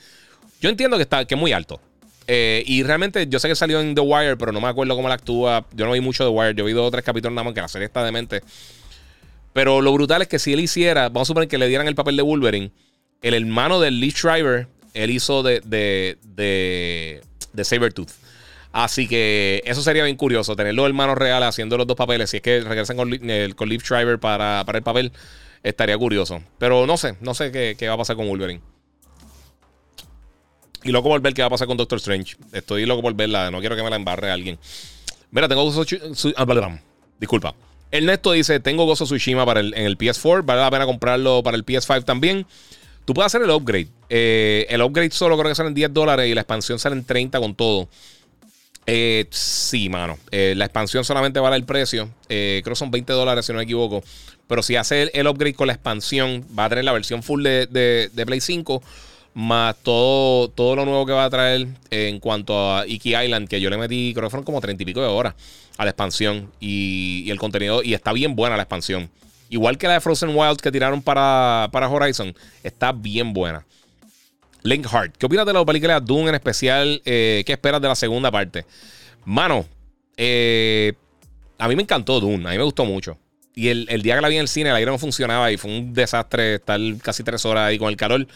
Yo 0.62 0.70
entiendo 0.70 0.98
que 0.98 1.02
está 1.02 1.26
que 1.26 1.34
es 1.34 1.42
muy 1.42 1.54
alto. 1.54 1.82
Eh, 2.28 2.64
y 2.68 2.84
realmente 2.84 3.26
yo 3.28 3.40
sé 3.40 3.48
que 3.48 3.56
salió 3.56 3.82
en 3.82 3.96
The 3.96 4.02
Wire, 4.02 4.38
pero 4.38 4.52
no 4.52 4.62
me 4.62 4.68
acuerdo 4.68 4.96
cómo 4.96 5.10
la 5.10 5.16
actúa. 5.16 5.66
Yo 5.74 5.88
no 5.88 5.94
vi 5.94 6.02
mucho 6.02 6.24
The 6.24 6.30
Wire. 6.30 6.54
Yo 6.54 6.66
vi 6.66 6.74
dos 6.74 6.88
o 6.88 6.92
tres 6.92 7.04
capítulos 7.04 7.34
nada 7.34 7.46
más 7.46 7.56
que 7.56 7.62
la 7.62 7.68
serie 7.68 7.88
está 7.88 8.04
demente. 8.04 8.44
Pero 9.54 9.82
lo 9.82 9.92
brutal 9.92 10.22
es 10.22 10.28
que 10.28 10.38
si 10.38 10.54
él 10.54 10.60
hiciera, 10.60 11.10
vamos 11.10 11.26
a 11.26 11.30
suponer 11.30 11.50
que 11.50 11.58
le 11.58 11.68
dieran 11.68 11.88
el 11.88 11.96
papel 11.96 12.16
de 12.16 12.22
Wolverine, 12.22 12.72
el 13.22 13.34
hermano 13.34 13.80
de 13.80 13.92
Lee 13.92 14.12
Shriver, 14.12 14.68
él 14.94 15.12
hizo 15.12 15.44
de, 15.44 15.62
de, 15.66 16.18
de, 17.54 17.64
Sabertooth. 17.64 18.12
Así 18.72 19.08
que 19.08 19.62
eso 19.66 19.82
sería 19.82 20.04
bien 20.04 20.18
curioso, 20.18 20.56
tener 20.56 20.74
los 20.74 20.86
hermanos 20.86 21.18
reales 21.18 21.50
haciendo 21.50 21.78
los 21.78 21.88
dos 21.88 21.96
papeles. 21.96 22.30
Si 22.30 22.38
es 22.38 22.44
que 22.44 22.62
regresan 22.62 22.98
con, 22.98 23.14
el, 23.14 23.56
con 23.56 23.70
Lee 23.70 23.78
Shriver 23.78 24.20
para, 24.20 24.64
para 24.66 24.78
el 24.78 24.84
papel, 24.84 25.12
estaría 25.64 25.98
curioso. 25.98 26.42
Pero 26.58 26.86
no 26.86 26.98
sé, 26.98 27.16
no 27.22 27.34
sé 27.34 27.52
qué, 27.52 27.76
qué 27.78 27.88
va 27.88 27.96
a 27.96 27.98
pasar 27.98 28.16
con 28.16 28.28
Wolverine. 28.28 28.62
Y 30.84 30.92
loco 30.92 31.10
por 31.10 31.22
ver 31.22 31.34
qué 31.34 31.42
va 31.42 31.48
a 31.48 31.52
pasar 31.52 31.68
con 31.68 31.78
Doctor 31.78 31.98
Strange. 31.98 32.38
Estoy 32.54 32.86
loco 32.86 33.02
por 33.02 33.14
verla. 33.14 33.52
No 33.52 33.60
quiero 33.60 33.76
que 33.76 33.84
me 33.84 33.90
la 33.90 33.96
embarre 33.96 34.32
alguien. 34.32 34.60
Mira, 35.32 35.48
tengo 35.48 35.64
Gozo 35.64 35.84
ah, 36.38 36.80
Disculpa. 37.20 37.56
Ernesto 37.92 38.32
dice: 38.32 38.60
Tengo 38.60 38.86
Gozo 38.86 39.06
Tsushima 39.06 39.46
para 39.46 39.60
el, 39.60 39.74
en 39.74 39.86
el 39.86 39.98
PS4. 39.98 40.46
Vale 40.46 40.62
la 40.62 40.72
pena 40.72 40.86
comprarlo 40.86 41.44
para 41.44 41.58
el 41.58 41.66
PS5 41.66 42.06
también. 42.06 42.46
Tú 43.08 43.14
puedes 43.14 43.34
hacer 43.34 43.42
el 43.42 43.50
upgrade. 43.52 43.88
Eh, 44.10 44.66
el 44.68 44.82
upgrade 44.82 45.12
solo 45.12 45.38
creo 45.38 45.50
que 45.50 45.56
sale 45.56 45.70
en 45.70 45.76
10 45.76 45.94
dólares 45.94 46.30
y 46.30 46.34
la 46.34 46.42
expansión 46.42 46.78
sale 46.78 46.94
en 46.98 47.06
30 47.06 47.40
con 47.40 47.56
todo. 47.56 47.88
Eh, 48.86 49.28
sí, 49.30 49.88
mano. 49.88 50.18
Eh, 50.30 50.56
la 50.58 50.66
expansión 50.66 51.06
solamente 51.06 51.40
vale 51.40 51.56
el 51.56 51.64
precio. 51.64 52.10
creo 52.28 52.62
que 52.62 52.76
son 52.76 52.92
20 52.92 53.14
dólares 53.14 53.46
si 53.46 53.54
no 53.54 53.60
me 53.60 53.64
equivoco. 53.64 54.04
Pero 54.48 54.62
si 54.62 54.76
hace 54.76 55.10
el, 55.14 55.26
upgrade 55.26 55.54
con 55.54 55.68
la 55.68 55.74
expansión, 55.74 56.46
va 56.58 56.66
a 56.66 56.70
tener 56.70 56.84
la 56.84 56.92
versión 56.92 57.24
full 57.24 57.44
de, 57.44 58.10
de 58.12 58.26
Play 58.26 58.42
5 58.42 58.84
más 59.38 59.76
todo, 59.84 60.50
todo 60.50 60.76
lo 60.76 60.84
nuevo 60.84 61.06
que 61.06 61.14
va 61.14 61.24
a 61.24 61.30
traer 61.30 61.68
en 61.92 62.20
cuanto 62.20 62.76
a 62.76 62.88
Iki 62.88 63.16
Island, 63.16 63.48
que 63.48 63.62
yo 63.62 63.70
le 63.70 63.78
metí, 63.78 64.12
creo 64.14 64.26
que 64.26 64.32
fueron 64.32 64.44
como 64.44 64.60
treinta 64.60 64.82
y 64.82 64.86
pico 64.86 65.00
de 65.00 65.08
horas 65.08 65.36
a 65.78 65.86
la 65.86 65.92
expansión 65.92 66.52
y, 66.60 67.30
el 67.30 67.38
contenido, 67.38 67.84
y 67.84 67.94
está 67.94 68.12
bien 68.12 68.36
buena 68.36 68.58
la 68.58 68.64
expansión. 68.64 69.12
Igual 69.50 69.78
que 69.78 69.88
la 69.88 69.94
de 69.94 70.02
Frozen 70.02 70.36
Wilds 70.36 70.62
que 70.62 70.72
tiraron 70.72 71.02
para, 71.02 71.70
para 71.72 71.90
Horizon, 71.90 72.36
está 72.64 72.92
bien 72.92 73.34
buena. 73.34 73.66
Link 74.64 74.86
Heart, 74.86 75.16
¿qué 75.18 75.26
opinas 75.26 75.46
de 75.46 75.54
la 75.54 75.64
película 75.64 76.00
Doom 76.00 76.30
en 76.30 76.36
especial? 76.36 77.02
Eh, 77.06 77.44
¿Qué 77.46 77.54
esperas 77.54 77.82
de 77.82 77.88
la 77.88 77.96
segunda 77.96 78.32
parte? 78.32 78.66
Mano, 79.24 79.66
eh, 80.18 80.94
a 81.58 81.68
mí 81.68 81.76
me 81.76 81.84
encantó 81.84 82.20
Doom, 82.20 82.46
a 82.46 82.52
mí 82.52 82.58
me 82.58 82.64
gustó 82.64 82.84
mucho. 82.84 83.18
Y 83.56 83.70
el, 83.70 83.88
el, 83.90 84.02
día 84.02 84.16
que 84.16 84.22
la 84.22 84.28
vi 84.28 84.36
en 84.36 84.42
el 84.42 84.48
cine, 84.48 84.70
el 84.70 84.76
aire 84.76 84.92
no 84.92 85.00
funcionaba 85.00 85.52
y 85.52 85.58
fue 85.58 85.72
un 85.72 85.94
desastre 85.94 86.56
estar 86.56 86.80
casi 87.02 87.24
tres 87.24 87.44
horas 87.46 87.68
ahí 87.68 87.80
con 87.80 87.90
el 87.90 87.98
calor. 87.98 88.28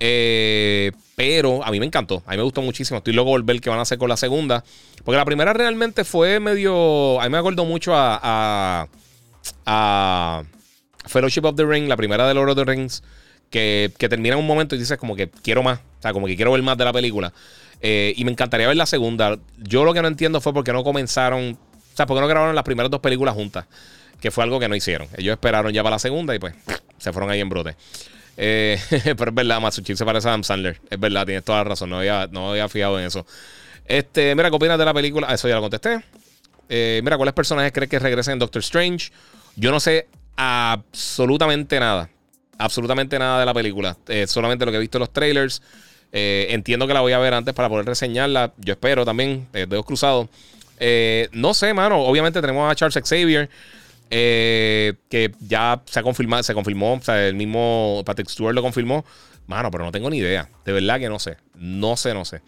Eh, 0.00 0.92
pero 1.16 1.64
a 1.64 1.70
mí 1.70 1.80
me 1.80 1.86
encantó. 1.86 2.22
A 2.26 2.30
mí 2.32 2.36
me 2.36 2.42
gustó 2.44 2.62
muchísimo. 2.62 2.98
Estoy 2.98 3.12
loco 3.12 3.30
por 3.30 3.42
ver 3.42 3.60
qué 3.60 3.70
van 3.70 3.78
a 3.78 3.82
hacer 3.82 3.98
con 3.98 4.08
la 4.08 4.16
segunda. 4.16 4.64
Porque 5.04 5.16
la 5.16 5.24
primera 5.24 5.52
realmente 5.52 6.04
fue 6.04 6.40
medio. 6.40 7.20
A 7.20 7.24
mí 7.24 7.30
me 7.30 7.38
acuerdo 7.38 7.64
mucho 7.64 7.92
a, 7.94 8.88
Fellowship 11.06 11.44
of 11.44 11.56
the 11.56 11.64
Ring, 11.64 11.88
la 11.88 11.96
primera 11.96 12.26
de 12.26 12.34
Lord 12.34 12.50
of 12.50 12.56
the 12.56 12.64
Rings. 12.64 13.02
Que, 13.50 13.92
termina 13.98 14.34
en 14.34 14.40
un 14.40 14.46
momento 14.46 14.74
y 14.74 14.78
dices 14.78 14.98
como 14.98 15.16
que 15.16 15.28
quiero 15.28 15.62
más. 15.62 15.78
O 15.78 16.02
sea, 16.02 16.12
como 16.12 16.26
que 16.26 16.36
quiero 16.36 16.52
ver 16.52 16.62
más 16.62 16.76
de 16.76 16.84
la 16.84 16.92
película. 16.92 17.32
Eh, 17.80 18.12
y 18.16 18.24
me 18.24 18.30
encantaría 18.30 18.66
ver 18.66 18.76
la 18.76 18.86
segunda. 18.86 19.38
Yo 19.56 19.84
lo 19.84 19.94
que 19.94 20.02
no 20.02 20.08
entiendo 20.08 20.40
fue 20.40 20.52
por 20.52 20.64
qué 20.64 20.72
no 20.72 20.84
comenzaron. 20.84 21.58
O 21.92 21.96
sea, 21.96 22.06
por 22.06 22.16
qué 22.16 22.20
no 22.20 22.28
grabaron 22.28 22.54
las 22.54 22.64
primeras 22.64 22.90
dos 22.90 23.00
películas 23.00 23.34
juntas. 23.34 23.66
Que 24.20 24.30
fue 24.30 24.44
algo 24.44 24.60
que 24.60 24.68
no 24.68 24.74
hicieron. 24.74 25.08
Ellos 25.16 25.32
esperaron 25.32 25.72
ya 25.72 25.82
para 25.82 25.96
la 25.96 26.00
segunda 26.00 26.34
y 26.34 26.38
pues 26.38 26.54
se 26.98 27.12
fueron 27.12 27.30
ahí 27.30 27.40
en 27.40 27.48
brote. 27.48 27.76
Eh, 28.36 28.78
pero 29.16 29.30
es 29.30 29.34
verdad, 29.34 29.60
Matsuchip 29.60 29.96
se 29.96 30.04
parece 30.04 30.28
a 30.28 30.32
Adam 30.32 30.44
Sandler. 30.44 30.80
Es 30.90 31.00
verdad, 31.00 31.24
tienes 31.24 31.44
toda 31.44 31.58
la 31.58 31.64
razón. 31.64 31.90
No 31.90 31.98
había, 31.98 32.28
no 32.30 32.50
había 32.50 32.68
fijado 32.68 32.98
en 32.98 33.06
eso. 33.06 33.26
Este, 33.84 34.34
mira, 34.34 34.50
¿qué 34.50 34.56
opinas 34.56 34.78
de 34.78 34.84
la 34.84 34.94
película? 34.94 35.26
Ah, 35.30 35.34
eso 35.34 35.48
ya 35.48 35.54
lo 35.54 35.62
contesté. 35.62 36.02
Eh, 36.68 37.00
mira, 37.02 37.16
¿cuáles 37.16 37.34
personajes 37.34 37.72
crees 37.72 37.90
que 37.90 37.98
regresen 37.98 38.34
en 38.34 38.38
Doctor 38.38 38.60
Strange? 38.60 39.10
Yo 39.58 39.72
no 39.72 39.80
sé 39.80 40.06
absolutamente 40.36 41.80
nada. 41.80 42.08
absolutamente 42.58 43.18
nada 43.18 43.40
de 43.40 43.46
la 43.46 43.54
película. 43.54 43.96
Eh, 44.06 44.26
solamente 44.28 44.64
lo 44.64 44.70
que 44.70 44.76
he 44.76 44.80
visto 44.80 44.98
en 44.98 45.00
los 45.00 45.12
trailers. 45.12 45.62
Eh, 46.12 46.46
entiendo 46.50 46.86
que 46.86 46.94
la 46.94 47.00
voy 47.00 47.12
a 47.12 47.18
ver 47.18 47.34
antes 47.34 47.54
para 47.54 47.68
poder 47.68 47.84
reseñarla. 47.84 48.52
Yo 48.58 48.74
espero 48.74 49.04
también, 49.04 49.48
eh, 49.52 49.66
dedos 49.68 49.84
cruzados. 49.84 50.28
no 51.32 51.54
sé, 51.54 51.74
mano. 51.74 52.02
Obviamente 52.02 52.40
tenemos 52.40 52.70
a 52.70 52.74
Charles 52.76 52.94
Xavier. 53.04 53.50
que 54.08 55.32
ya 55.40 55.82
se 55.86 56.00
ha 56.00 56.02
confirmado, 56.04 56.42
se 56.44 56.54
confirmó, 56.54 56.94
o 56.94 57.02
sea, 57.02 57.26
el 57.26 57.34
mismo 57.34 58.02
Patrick 58.06 58.28
Stewart 58.28 58.54
lo 58.54 58.62
confirmó. 58.62 59.04
Mano, 59.48 59.70
pero 59.72 59.84
no 59.84 59.90
tengo 59.90 60.08
ni 60.08 60.18
idea. 60.18 60.48
De 60.64 60.72
verdad 60.72 61.00
que 61.00 61.08
no 61.08 61.18
sé. 61.18 61.36
No 61.56 61.96
sé, 61.96 62.14
no 62.14 62.24
sé. 62.24 62.42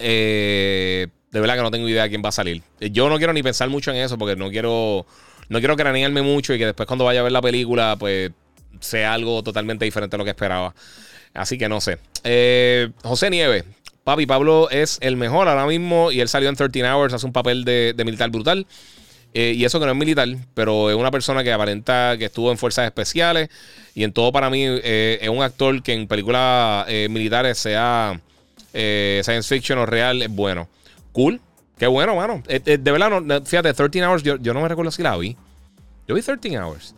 de 0.00 1.08
verdad 1.32 1.54
que 1.54 1.62
no 1.62 1.70
tengo 1.70 1.88
idea 1.88 2.02
de 2.02 2.08
quién 2.08 2.22
va 2.24 2.30
a 2.30 2.32
salir. 2.32 2.60
Yo 2.80 3.08
no 3.08 3.18
quiero 3.18 3.32
ni 3.32 3.42
pensar 3.44 3.68
mucho 3.68 3.92
en 3.92 3.98
eso 3.98 4.18
porque 4.18 4.34
no 4.34 4.50
quiero 4.50 5.06
no 5.48 5.58
quiero 5.58 5.76
cranearme 5.76 6.22
mucho 6.22 6.54
y 6.54 6.58
que 6.58 6.66
después 6.66 6.86
cuando 6.86 7.04
vaya 7.04 7.20
a 7.20 7.22
ver 7.22 7.32
la 7.32 7.42
película, 7.42 7.96
pues 7.98 8.30
sea 8.80 9.14
algo 9.14 9.42
totalmente 9.42 9.84
diferente 9.84 10.16
a 10.16 10.18
lo 10.18 10.24
que 10.24 10.30
esperaba. 10.30 10.74
Así 11.34 11.58
que 11.58 11.68
no 11.68 11.80
sé. 11.80 11.98
Eh, 12.24 12.90
José 13.02 13.30
Nieves. 13.30 13.64
Papi 14.04 14.26
Pablo 14.26 14.68
es 14.70 14.98
el 15.00 15.16
mejor 15.16 15.48
ahora 15.48 15.64
mismo 15.64 16.10
y 16.10 16.20
él 16.20 16.28
salió 16.28 16.48
en 16.48 16.56
13 16.56 16.82
Hours, 16.90 17.14
hace 17.14 17.24
un 17.24 17.32
papel 17.32 17.64
de, 17.64 17.94
militar 18.04 18.30
brutal. 18.30 18.66
Eh, 19.32 19.54
y 19.56 19.64
eso 19.64 19.78
que 19.78 19.86
no 19.86 19.92
es 19.92 19.98
militar, 19.98 20.28
pero 20.54 20.90
es 20.90 20.96
una 20.96 21.10
persona 21.10 21.42
que 21.44 21.52
aparenta 21.52 22.16
que 22.18 22.26
estuvo 22.26 22.50
en 22.50 22.58
fuerzas 22.58 22.84
especiales 22.84 23.48
y 23.94 24.02
en 24.04 24.12
todo 24.12 24.30
para 24.30 24.50
mí 24.50 24.64
eh, 24.66 25.20
es 25.22 25.28
un 25.28 25.42
actor 25.42 25.82
que 25.82 25.94
en 25.94 26.06
películas 26.06 26.86
militares 27.08 27.58
sea 27.58 28.20
science 28.72 29.42
fiction 29.44 29.78
o 29.78 29.86
real 29.86 30.20
es 30.20 30.28
bueno. 30.28 30.68
Cool, 31.12 31.40
Qué 31.82 31.88
bueno, 31.88 32.14
mano. 32.14 32.44
Eh, 32.46 32.60
eh, 32.64 32.78
de 32.78 32.92
verdad, 32.92 33.20
no, 33.20 33.44
fíjate, 33.44 33.74
13 33.74 34.06
Hours, 34.06 34.22
yo, 34.22 34.38
no 34.38 34.60
me 34.60 34.68
recuerdo 34.68 34.92
si 34.92 35.02
la 35.02 35.16
vi. 35.16 35.36
Yo 36.06 36.14
vi 36.14 36.22
13 36.22 36.56
Hours. 36.56 36.94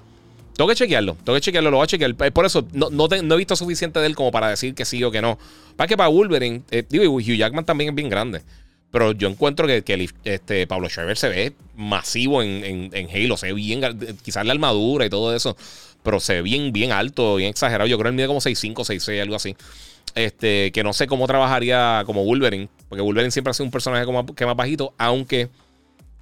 Tengo 0.55 0.69
que 0.69 0.77
chequearlo, 0.77 1.17
tengo 1.25 1.37
que 1.37 1.41
chequearlo, 1.41 1.71
lo 1.71 1.79
voy 1.79 1.85
a 1.85 1.87
chequear. 1.87 2.15
Por 2.15 2.45
eso 2.45 2.69
no, 2.75 3.09
he 3.11 3.37
visto 3.39 3.57
suficiente 3.57 3.99
de 3.99 4.05
él 4.05 4.15
como 4.15 4.31
para 4.31 4.51
decir 4.51 4.75
que 4.75 4.85
sí 4.85 5.03
o 5.03 5.11
que 5.11 5.23
no. 5.23 5.39
Para 5.77 5.89
que 5.89 5.97
para 5.97 6.11
Wolverine, 6.11 6.65
eh, 6.71 6.85
digo, 6.87 7.15
Hugh 7.15 7.23
Jackman 7.23 7.65
también 7.65 7.89
es 7.89 7.97
bien 7.97 8.11
grande. 8.11 8.43
Pero 8.91 9.13
yo 9.13 9.27
encuentro 9.27 9.67
que, 9.67 10.11
este, 10.25 10.67
Pablo 10.67 10.91
Schreiber 10.91 11.17
se 11.17 11.31
ve 11.31 11.55
masivo 11.75 12.43
en, 12.43 12.91
en, 12.93 13.09
Halo, 13.09 13.39
se 13.39 13.47
ve 13.47 13.55
bien, 13.55 13.81
quizás 14.23 14.45
la 14.45 14.53
armadura 14.53 15.07
y 15.07 15.09
todo 15.09 15.35
eso, 15.35 15.57
pero 16.03 16.21
se 16.21 16.35
ve 16.35 16.43
bien, 16.43 16.75
bien 16.75 16.93
alto, 16.93 17.37
bien 17.37 17.49
exagerado. 17.49 17.89
Yo 17.89 17.97
creo 17.97 18.11
que 18.11 18.11
él 18.11 18.17
mide 18.17 18.27
como 18.27 18.41
6'5, 18.41 18.75
6'6, 18.75 19.23
algo 19.23 19.37
así. 19.37 19.57
Este, 20.15 20.71
que 20.71 20.85
no 20.85 20.93
sé 20.93 21.07
cómo 21.09 21.27
trabajaría 21.27 22.05
como 22.07 22.25
Wolverine, 22.25 22.69
porque 22.89 23.03
Wolverine 23.03 23.33
siempre 23.33 23.51
ha 23.51 23.55
sido 23.55 23.65
un 23.65 23.73
personaje 23.73 24.05
como, 24.05 24.25
que 24.27 24.47
más 24.47 24.55
bajito, 24.55 24.95
aunque 24.97 25.49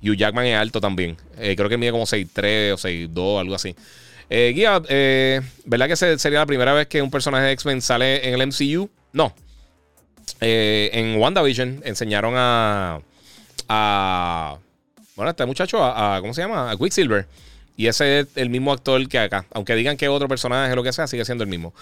Hugh 0.03 0.17
Jackman 0.17 0.47
es 0.47 0.57
alto 0.57 0.81
también. 0.81 1.17
Eh, 1.39 1.55
creo 1.57 1.69
que 1.69 1.77
mide 1.77 1.93
como 1.93 2.05
6'3 2.05 2.73
o 2.73 2.77
6'2, 2.77 3.41
algo 3.41 3.55
así. 3.55 3.75
Eh, 4.31 4.53
Guía, 4.55 4.81
eh, 4.89 5.41
¿verdad 5.65 5.89
que 5.89 5.97
sería 5.97 6.39
la 6.41 6.47
primera 6.47 6.73
vez 6.73 6.87
que 6.87 7.03
un 7.03 7.11
personaje 7.11 7.45
de 7.45 7.53
X-Men 7.53 7.83
sale 7.83 8.27
en 8.27 8.41
el 8.41 8.47
MCU? 8.47 8.91
No. 9.13 9.35
en 10.41 11.17
WandaVision 11.17 11.83
enseñaron 11.85 12.35
a. 12.37 13.01
a 13.69 14.57
bueno, 15.15 15.31
este 15.31 15.45
muchacho, 15.45 15.85
a, 15.85 16.19
¿cómo 16.21 16.33
se 16.33 16.41
llama? 16.41 16.71
A 16.71 16.77
Quicksilver. 16.77 17.27
Y 17.77 17.87
ese 17.87 18.21
es 18.21 18.29
el 18.37 18.51
mismo 18.51 18.73
actor 18.73 19.07
que 19.09 19.19
acá. 19.19 19.47
Aunque 19.53 19.75
digan 19.75 19.97
que 19.97 20.09
otro 20.09 20.29
personaje, 20.29 20.75
lo 20.77 20.83
que 20.83 20.93
sea, 20.93 21.07
sigue 21.07 21.25
siendo 21.25 21.45
el 21.45 21.51
mismo. 21.51 21.75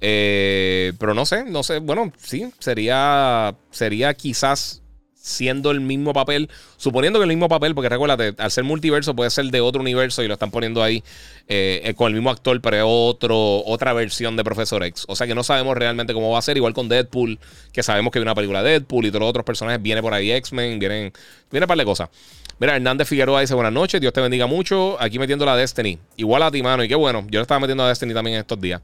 Eh, 0.00 0.92
pero 0.98 1.14
no 1.14 1.24
sé, 1.26 1.44
no 1.44 1.62
sé. 1.62 1.78
Bueno, 1.78 2.12
sí, 2.18 2.50
sería, 2.58 3.54
sería 3.70 4.14
quizás 4.14 4.82
siendo 5.26 5.72
el 5.72 5.80
mismo 5.80 6.12
papel, 6.12 6.48
suponiendo 6.76 7.18
que 7.18 7.24
el 7.24 7.28
mismo 7.28 7.48
papel, 7.48 7.74
porque 7.74 7.88
recuérdate, 7.88 8.34
al 8.40 8.50
ser 8.52 8.62
multiverso 8.62 9.16
puede 9.16 9.28
ser 9.30 9.46
de 9.46 9.60
otro 9.60 9.80
universo 9.80 10.22
y 10.22 10.28
lo 10.28 10.34
están 10.34 10.52
poniendo 10.52 10.84
ahí 10.84 11.02
eh, 11.48 11.92
con 11.96 12.08
el 12.08 12.14
mismo 12.14 12.30
actor, 12.30 12.60
pero 12.60 12.76
es 12.76 12.84
otro, 12.86 13.64
otra 13.64 13.92
versión 13.92 14.36
de 14.36 14.44
Profesor 14.44 14.84
X. 14.84 15.04
O 15.08 15.16
sea 15.16 15.26
que 15.26 15.34
no 15.34 15.42
sabemos 15.42 15.76
realmente 15.76 16.14
cómo 16.14 16.30
va 16.30 16.38
a 16.38 16.42
ser, 16.42 16.56
igual 16.56 16.74
con 16.74 16.88
Deadpool, 16.88 17.40
que 17.72 17.82
sabemos 17.82 18.12
que 18.12 18.20
hay 18.20 18.22
una 18.22 18.36
película 18.36 18.62
de 18.62 18.70
Deadpool 18.70 19.06
y 19.06 19.08
todos 19.08 19.20
los 19.20 19.30
otros 19.30 19.44
personajes, 19.44 19.82
viene 19.82 20.00
por 20.00 20.14
ahí 20.14 20.30
X-Men, 20.30 20.78
vienen, 20.78 21.12
viene 21.50 21.64
un 21.64 21.68
par 21.68 21.78
de 21.78 21.84
cosas. 21.84 22.08
Mira, 22.58 22.76
Hernández 22.76 23.08
Figueroa 23.08 23.42
dice 23.42 23.54
buenas 23.54 23.72
noches, 23.72 24.00
Dios 24.00 24.12
te 24.12 24.20
bendiga 24.20 24.46
mucho, 24.46 24.96
aquí 25.00 25.18
metiendo 25.18 25.44
la 25.44 25.56
Destiny, 25.56 25.98
igual 26.16 26.42
a 26.42 26.50
ti, 26.50 26.62
mano, 26.62 26.82
y 26.82 26.88
qué 26.88 26.94
bueno, 26.94 27.26
yo 27.30 27.38
le 27.38 27.42
estaba 27.42 27.60
metiendo 27.60 27.84
a 27.84 27.88
Destiny 27.88 28.14
también 28.14 28.36
en 28.36 28.40
estos 28.40 28.60
días. 28.60 28.80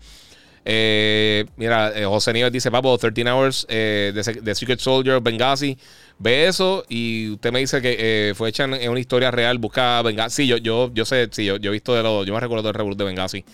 Eh, 0.65 1.45
mira, 1.57 1.93
eh, 1.95 2.05
José 2.05 2.33
Nieves 2.33 2.53
dice, 2.53 2.71
papo, 2.71 2.97
13 2.97 3.31
Hours 3.31 3.67
eh, 3.69 4.13
de, 4.15 4.55
Secret 4.55 4.79
Soldier, 4.79 5.21
Benghazi. 5.21 5.77
Ve 6.19 6.47
eso 6.47 6.85
y 6.89 7.31
usted 7.31 7.53
me 7.53 7.59
dice 7.59 7.83
que 7.83 8.33
fue 8.37 8.49
hecha 8.49 8.65
en, 8.65 8.91
una 8.91 9.01
historia 9.01 9.31
real. 9.31 9.59
Busca 9.59 10.03
Benghazi. 10.03 10.45
Sí, 10.45 10.47
yo, 10.47 10.57
yo, 10.59 10.93
yo 10.95 11.05
sé, 11.05 11.29
sí, 11.33 11.47
yo, 11.47 11.57
he 11.57 11.71
visto 11.71 11.95
de 11.95 12.03
lo, 12.03 12.25
yo 12.25 12.33
me 12.33 12.41
recuerdo 12.41 12.65
del 12.65 12.75
reboot 12.75 12.97
de 12.97 13.05
Benghazi. 13.05 13.45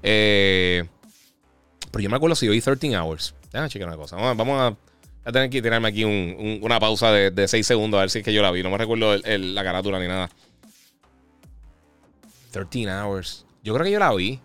pero 0.00 0.88
yo 2.02 2.10
me 2.10 2.16
acuerdo 2.16 2.34
si 2.34 2.46
yo 2.46 2.52
vi 2.52 2.60
13 2.60 2.96
Hours. 2.96 3.34
Déjame 3.52 3.68
checar 3.68 3.88
una 3.88 3.96
cosa. 3.96 4.16
Vamos, 4.16 4.60
a, 4.60 4.76
tener 5.32 5.50
que 5.50 5.62
tirarme 5.62 5.88
aquí 5.88 6.04
una 6.04 6.80
pausa 6.80 7.12
de, 7.12 7.48
6 7.48 7.66
segundos 7.66 7.98
a 7.98 8.02
ver 8.02 8.10
si 8.10 8.18
es 8.18 8.24
que 8.24 8.32
yo 8.32 8.42
la 8.42 8.50
vi. 8.50 8.62
No 8.62 8.70
me 8.70 8.78
recuerdo 8.78 9.16
la 9.16 9.62
carátula 9.62 9.98
ni 9.98 10.08
nada. 10.08 10.30
13 12.50 12.90
Hours. 12.90 13.44
Yo 13.62 13.74
creo 13.74 13.84
que 13.84 13.90
yo 13.90 13.98
la 13.98 14.14
vi. 14.14 14.40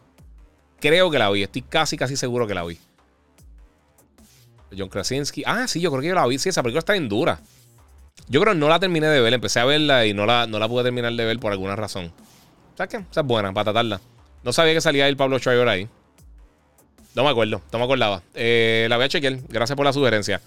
Creo 0.80 1.10
que 1.10 1.20
la 1.20 1.30
vi. 1.30 1.44
Estoy 1.44 1.62
casi, 1.62 1.98
casi 1.98 2.18
seguro 2.18 2.48
que 2.48 2.54
la 2.54 2.64
vi. 2.64 2.78
John 4.78 4.90
Krasinski. 4.90 5.44
Ah, 5.46 5.68
sí, 5.68 5.80
yo 5.80 5.92
creo 5.92 6.02
que 6.02 6.08
yo 6.10 6.16
la 6.16 6.28
vi. 6.28 6.38
Sí, 6.38 6.50
esa 6.50 6.62
película 6.64 6.80
está 6.80 6.96
en 6.96 7.08
dura. 7.08 7.40
Yo 8.28 8.42
creo 8.42 8.54
que 8.54 8.60
no 8.60 8.68
la 8.70 8.80
terminé 8.80 9.08
de 9.08 9.22
ver. 9.22 9.34
Empecé 9.34 9.60
a 9.60 9.66
verla 9.66 10.06
y 10.06 10.14
no 10.14 10.26
la, 10.26 10.48
no 10.48 10.60
la 10.60 10.68
pude 10.68 10.84
terminar 10.84 11.14
de 11.14 11.26
ver 11.26 11.40
por 11.40 11.52
alguna 11.52 11.76
razón. 11.76 12.12
¿Sabes 12.76 12.92
qué? 12.92 13.06
Esa 13.10 13.22
es 13.22 13.28
buena, 13.28 13.54
para 13.54 13.66
tratarla. 13.66 14.02
No 14.44 14.52
sabía 14.52 14.74
que 14.74 14.82
salía 14.82 15.08
el 15.08 15.16
Pablo 15.16 15.38
Schreiber 15.40 15.68
ahí. 15.68 15.88
No 17.16 17.24
me 17.24 17.30
acuerdo, 17.30 17.62
no 17.72 17.80
me 17.80 17.86
acordaba. 17.86 18.24
Eh, 18.34 18.88
la 18.90 18.96
voy 18.96 19.06
a 19.06 19.10
chequear. 19.10 19.38
Gracias 19.48 19.76
por 19.76 19.86
la 19.86 19.94
sugerencia. 19.94 20.42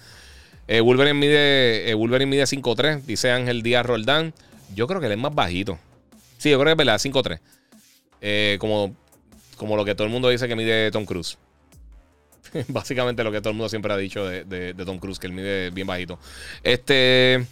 Eh, 0.67 0.81
Wolverine 0.81 1.13
mide, 1.13 1.89
eh, 1.89 1.93
Wolverine 1.93 2.29
mide 2.29 2.43
5'3, 2.43 3.03
dice 3.03 3.31
Ángel 3.31 3.61
Díaz 3.61 3.85
Roldán. 3.85 4.33
Yo 4.75 4.87
creo 4.87 4.99
que 4.99 5.05
él 5.07 5.13
es 5.13 5.17
más 5.17 5.33
bajito. 5.33 5.79
Sí, 6.37 6.49
yo 6.49 6.59
creo 6.59 6.65
que 6.65 6.71
es 6.81 6.85
verdad, 6.85 6.99
5'3. 6.99 7.39
Eh, 8.21 8.57
como 8.59 8.95
como 9.57 9.75
lo 9.75 9.83
que 9.83 9.95
todo 9.95 10.05
el 10.05 10.13
mundo 10.13 10.29
dice 10.29 10.47
que 10.47 10.55
mide 10.55 10.91
Tom 10.91 11.05
Cruise. 11.05 11.37
Básicamente 12.69 13.23
lo 13.23 13.31
que 13.31 13.39
todo 13.39 13.49
el 13.49 13.55
mundo 13.55 13.69
siempre 13.69 13.91
ha 13.91 13.97
dicho 13.97 14.25
de, 14.25 14.73
Tom 14.85 14.99
Cruise, 14.99 15.19
que 15.19 15.27
él 15.27 15.33
mide 15.33 15.71
bien 15.71 15.87
bajito. 15.87 16.19
Este. 16.63 17.45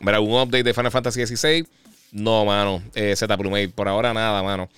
Mira, 0.00 0.20
un 0.20 0.32
update 0.32 0.64
de 0.64 0.74
Final 0.74 0.90
Fantasy 0.90 1.26
XVI. 1.26 1.66
No, 2.12 2.44
mano. 2.44 2.82
Eh, 2.94 3.14
Z. 3.16 3.36
Por 3.74 3.88
ahora 3.88 4.12
nada, 4.12 4.42
mano. 4.42 4.68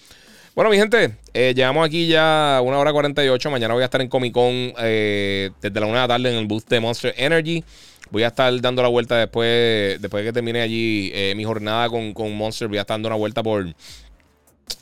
Bueno, 0.55 0.71
mi 0.71 0.77
gente, 0.77 1.17
eh, 1.33 1.55
llevamos 1.57 1.87
aquí 1.87 2.07
ya 2.07 2.61
una 2.63 2.77
hora 2.79 2.93
48. 2.93 3.51
Mañana 3.51 3.73
voy 3.73 3.81
a 3.83 3.87
estar 3.87 4.03
en 4.03 4.09
Comic 4.09 4.35
Con 4.35 4.53
eh, 4.53 5.51
desde 5.63 5.81
la 5.81 5.87
una 5.87 5.95
de 5.95 6.01
la 6.03 6.09
tarde 6.09 6.31
en 6.31 6.37
el 6.37 6.47
booth 6.47 6.69
de 6.69 6.79
Monster 6.79 7.15
Energy. 7.17 7.65
Voy 8.11 8.23
a 8.23 8.27
estar 8.27 8.61
dando 8.61 8.83
la 8.83 8.89
vuelta 8.89 9.17
después, 9.17 9.99
después 10.03 10.23
de 10.23 10.29
que 10.29 10.33
termine 10.35 10.61
allí 10.61 11.11
eh, 11.15 11.33
mi 11.35 11.45
jornada 11.45 11.89
con, 11.89 12.13
con 12.13 12.37
Monster. 12.37 12.69
Voy 12.69 12.77
a 12.77 12.83
estar 12.83 12.97
dando 12.97 13.09
una 13.09 13.17
vuelta 13.17 13.43
por, 13.43 13.65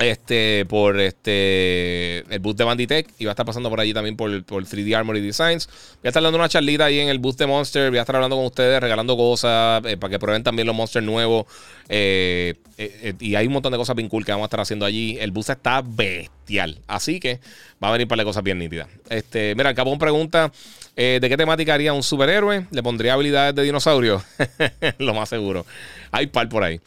este, 0.01 0.65
por 0.67 0.99
este, 0.99 2.21
el 2.33 2.39
booth 2.41 2.57
de 2.57 2.65
Banditech 2.65 3.09
y 3.19 3.27
va 3.27 3.33
a 3.33 3.35
estar 3.35 3.45
pasando 3.45 3.69
por 3.69 3.81
allí 3.81 3.93
también 3.93 4.17
por, 4.17 4.45
por 4.45 4.65
3D 4.65 4.97
Armory 4.97 5.21
Designs. 5.21 5.67
Voy 5.67 6.07
a 6.07 6.09
estar 6.09 6.23
dando 6.23 6.39
una 6.39 6.49
charlita 6.49 6.87
ahí 6.87 7.01
en 7.01 7.09
el 7.09 7.19
booth 7.19 7.37
de 7.37 7.47
Monster. 7.47 7.91
Voy 7.91 7.99
a 7.99 8.03
estar 8.03 8.17
hablando 8.17 8.37
con 8.37 8.47
ustedes, 8.47 8.81
regalando 8.81 9.17
cosas 9.17 9.85
eh, 9.85 9.97
para 9.97 10.11
que 10.11 10.19
prueben 10.19 10.43
también 10.43 10.67
los 10.67 10.75
Monsters 10.75 11.05
nuevos. 11.05 11.47
Eh, 11.89 12.55
eh, 12.79 13.15
y 13.21 13.35
hay 13.35 13.47
un 13.47 13.53
montón 13.53 13.73
de 13.73 13.79
cosas 13.79 13.95
bien 13.95 14.09
cool 14.09 14.25
que 14.25 14.33
vamos 14.33 14.45
a 14.45 14.47
estar 14.47 14.61
haciendo 14.61 14.87
allí. 14.87 15.19
El 15.21 15.33
booth 15.33 15.51
está 15.51 15.83
bestial. 15.83 16.79
Así 16.87 17.21
que 17.21 17.41
va 17.83 17.89
a 17.89 17.93
venir 17.93 18.09
para 18.09 18.25
cosas 18.25 18.43
bien 18.43 18.59
nítidas. 18.59 18.89
Este, 19.11 19.55
mira, 19.55 19.75
Capón 19.75 19.99
pregunta: 19.99 20.51
¿de 20.97 21.21
qué 21.21 21.37
temática 21.37 21.75
haría 21.75 21.93
un 21.93 22.03
superhéroe? 22.03 22.67
¿Le 22.71 22.83
pondría 22.83 23.15
habilidades 23.15 23.55
de 23.55 23.63
dinosaurio? 23.65 24.23
Lo 24.99 25.13
más 25.13 25.29
seguro. 25.29 25.67
Hay 26.11 26.29
par 26.29 26.49
por 26.49 26.65
ahí. 26.65 26.81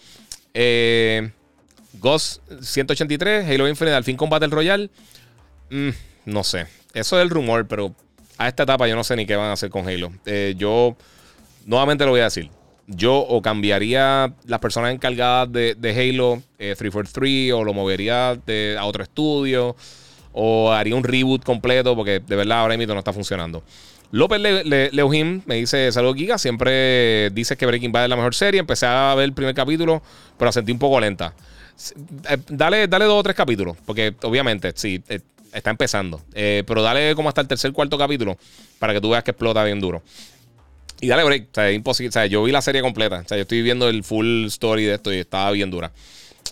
Eh. 0.55 1.29
Ghost 1.93 2.41
183, 2.61 3.47
Halo 3.47 3.67
Infinite, 3.67 3.95
al 3.95 4.03
fin 4.03 4.17
Combate 4.17 4.45
el 4.45 4.51
Royal. 4.51 4.89
Mm, 5.69 5.89
no 6.25 6.43
sé. 6.43 6.67
Eso 6.93 7.17
es 7.17 7.23
el 7.23 7.29
rumor, 7.29 7.67
pero 7.67 7.93
a 8.37 8.47
esta 8.47 8.63
etapa 8.63 8.87
yo 8.87 8.95
no 8.95 9.03
sé 9.03 9.15
ni 9.15 9.25
qué 9.25 9.35
van 9.35 9.47
a 9.47 9.53
hacer 9.53 9.69
con 9.69 9.87
Halo. 9.87 10.11
Eh, 10.25 10.53
yo, 10.57 10.95
nuevamente 11.65 12.05
lo 12.05 12.11
voy 12.11 12.21
a 12.21 12.25
decir. 12.25 12.49
Yo 12.87 13.15
o 13.15 13.41
cambiaría 13.41 14.33
las 14.45 14.59
personas 14.59 14.93
encargadas 14.93 15.51
de, 15.51 15.75
Halo 15.81 16.41
343 16.57 17.31
eh, 17.31 17.53
o 17.53 17.63
lo 17.63 17.73
movería 17.73 18.31
a 18.31 18.85
otro 18.85 19.03
estudio 19.03 19.75
o 20.33 20.71
haría 20.71 20.95
un 20.95 21.03
reboot 21.03 21.43
completo 21.43 21.95
porque 21.95 22.19
de 22.19 22.35
verdad 22.35 22.59
ahora 22.59 22.75
mismo 22.75 22.93
no 22.93 22.99
está 22.99 23.13
funcionando. 23.13 23.63
López 24.11 24.39
Le 24.39 25.41
me 25.45 25.55
dice, 25.55 25.91
saludos 25.91 26.17
Giga, 26.17 26.37
siempre 26.37 27.31
dices 27.31 27.57
que 27.57 27.65
Breaking 27.65 27.91
Bad 27.91 28.03
es 28.03 28.09
la 28.09 28.15
mejor 28.15 28.35
serie. 28.35 28.59
Empecé 28.59 28.85
a 28.85 29.15
ver 29.15 29.25
el 29.25 29.33
primer 29.33 29.55
capítulo, 29.55 30.03
pero 30.37 30.49
la 30.49 30.51
sentí 30.51 30.71
un 30.71 30.77
poco 30.77 30.99
lenta. 30.99 31.33
Eh, 32.29 32.37
dale, 32.49 32.87
dale 32.87 33.05
dos 33.05 33.19
o 33.19 33.23
tres 33.23 33.35
capítulos, 33.35 33.77
porque 33.85 34.15
obviamente, 34.23 34.73
sí, 34.75 35.03
eh, 35.09 35.19
está 35.53 35.69
empezando. 35.69 36.21
Eh, 36.33 36.63
pero 36.65 36.81
dale 36.81 37.15
como 37.15 37.29
hasta 37.29 37.41
el 37.41 37.47
tercer, 37.47 37.71
cuarto 37.71 37.97
capítulo 37.97 38.37
para 38.79 38.93
que 38.93 39.01
tú 39.01 39.09
veas 39.09 39.23
que 39.23 39.31
explota 39.31 39.63
bien 39.63 39.79
duro. 39.79 40.01
Y 41.01 41.07
dale 41.07 41.23
break, 41.23 41.47
o 41.51 41.53
sea, 41.53 41.69
es 41.69 41.75
imposible. 41.75 42.09
O 42.09 42.11
sea, 42.13 42.25
yo 42.27 42.43
vi 42.43 42.51
la 42.51 42.61
serie 42.61 42.81
completa. 42.81 43.21
O 43.25 43.27
sea, 43.27 43.37
yo 43.37 43.41
estoy 43.41 43.61
viendo 43.61 43.89
el 43.89 44.03
full 44.03 44.45
story 44.45 44.85
de 44.85 44.95
esto 44.95 45.13
y 45.13 45.17
estaba 45.17 45.51
bien 45.51 45.69
dura. 45.69 45.91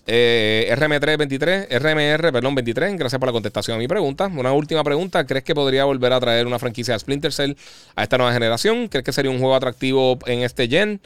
Eh, 0.08 0.74
RM323, 0.78 1.68
RMR, 1.70 2.32
perdón, 2.32 2.56
23, 2.56 2.98
gracias 2.98 3.20
por 3.20 3.28
la 3.28 3.34
contestación 3.34 3.76
a 3.76 3.80
mi 3.80 3.88
pregunta. 3.88 4.28
Una 4.28 4.52
última 4.52 4.84
pregunta, 4.84 5.26
¿crees 5.26 5.44
que 5.44 5.54
podría 5.54 5.86
volver 5.86 6.12
a 6.12 6.20
traer 6.20 6.48
una 6.48 6.60
franquicia 6.60 6.94
de 6.94 7.00
Splinter 7.00 7.32
Cell 7.32 7.54
a 7.96 8.04
esta 8.04 8.18
nueva 8.18 8.34
generación? 8.34 8.88
¿Crees 8.88 9.06
que 9.06 9.14
sería 9.14 9.32
un 9.32 9.40
juego 9.40 9.56
atractivo 9.56 10.20
en 10.26 10.42
este 10.42 10.68
gen? 10.68 11.02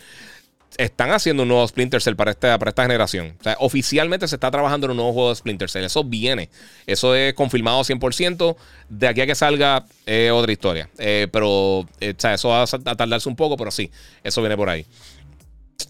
Están 0.77 1.11
haciendo 1.11 1.43
un 1.43 1.49
nuevo 1.49 1.67
Splinter 1.67 2.01
Cell 2.01 2.15
para 2.15 2.31
esta, 2.31 2.59
para 2.59 2.69
esta 2.69 2.83
generación. 2.83 3.35
O 3.39 3.43
sea, 3.43 3.55
oficialmente 3.59 4.27
se 4.27 4.35
está 4.35 4.51
trabajando 4.51 4.85
en 4.85 4.91
un 4.91 4.97
nuevo 4.97 5.13
juego 5.13 5.29
de 5.29 5.35
Splinter 5.35 5.69
Cell. 5.69 5.83
Eso 5.83 6.03
viene. 6.03 6.49
Eso 6.85 7.15
es 7.15 7.33
confirmado 7.33 7.81
100%. 7.81 8.55
De 8.89 9.07
aquí 9.07 9.21
a 9.21 9.25
que 9.25 9.35
salga 9.35 9.85
eh, 10.05 10.31
otra 10.31 10.51
historia. 10.51 10.89
Eh, 10.97 11.27
pero, 11.31 11.79
o 11.79 11.87
sea, 12.17 12.33
eso 12.33 12.49
va 12.49 12.63
a 12.63 12.95
tardarse 12.95 13.29
un 13.29 13.35
poco, 13.35 13.55
pero 13.57 13.71
sí, 13.71 13.89
eso 14.23 14.41
viene 14.41 14.57
por 14.57 14.69
ahí. 14.69 14.85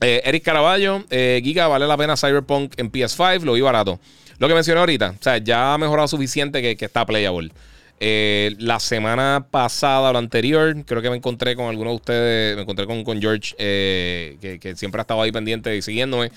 Eh, 0.02 0.22
Eric 0.26 0.44
Caraballo, 0.44 1.03
eh, 1.10 1.41
Giga, 1.44 1.68
vale 1.68 1.88
la 1.88 1.98
pena 1.98 2.18
Cyberpunk 2.18 2.74
en 2.78 2.91
PS5, 2.91 3.41
lo 3.41 3.53
vi 3.53 3.62
barato. 3.62 3.99
Lo 4.38 4.48
que 4.48 4.53
mencioné 4.53 4.80
ahorita, 4.80 5.16
o 5.18 5.24
sea, 5.24 5.38
ya 5.38 5.74
ha 5.74 5.78
mejorado 5.78 6.07
suficiente 6.07 6.62
que, 6.62 6.86
está 6.86 7.06
playable. 7.06 7.52
Eh, 7.99 8.55
la 8.59 8.80
semana 8.80 9.47
pasada 9.49 10.09
o 10.09 10.13
la 10.13 10.19
anterior, 10.19 10.76
creo 10.85 11.01
que 11.01 11.09
me 11.09 11.15
encontré 11.15 11.55
con 11.55 11.67
algunos 11.67 11.93
de 11.93 11.95
ustedes, 11.95 12.55
me 12.55 12.63
encontré 12.63 12.85
con, 12.85 13.03
con 13.03 13.22
George, 13.22 13.55
que, 13.57 14.73
siempre 14.76 14.99
ha 14.99 15.03
estado 15.03 15.22
ahí 15.22 15.31
pendiente 15.31 15.76
y 15.76 15.81
siguiéndome. 15.81 16.31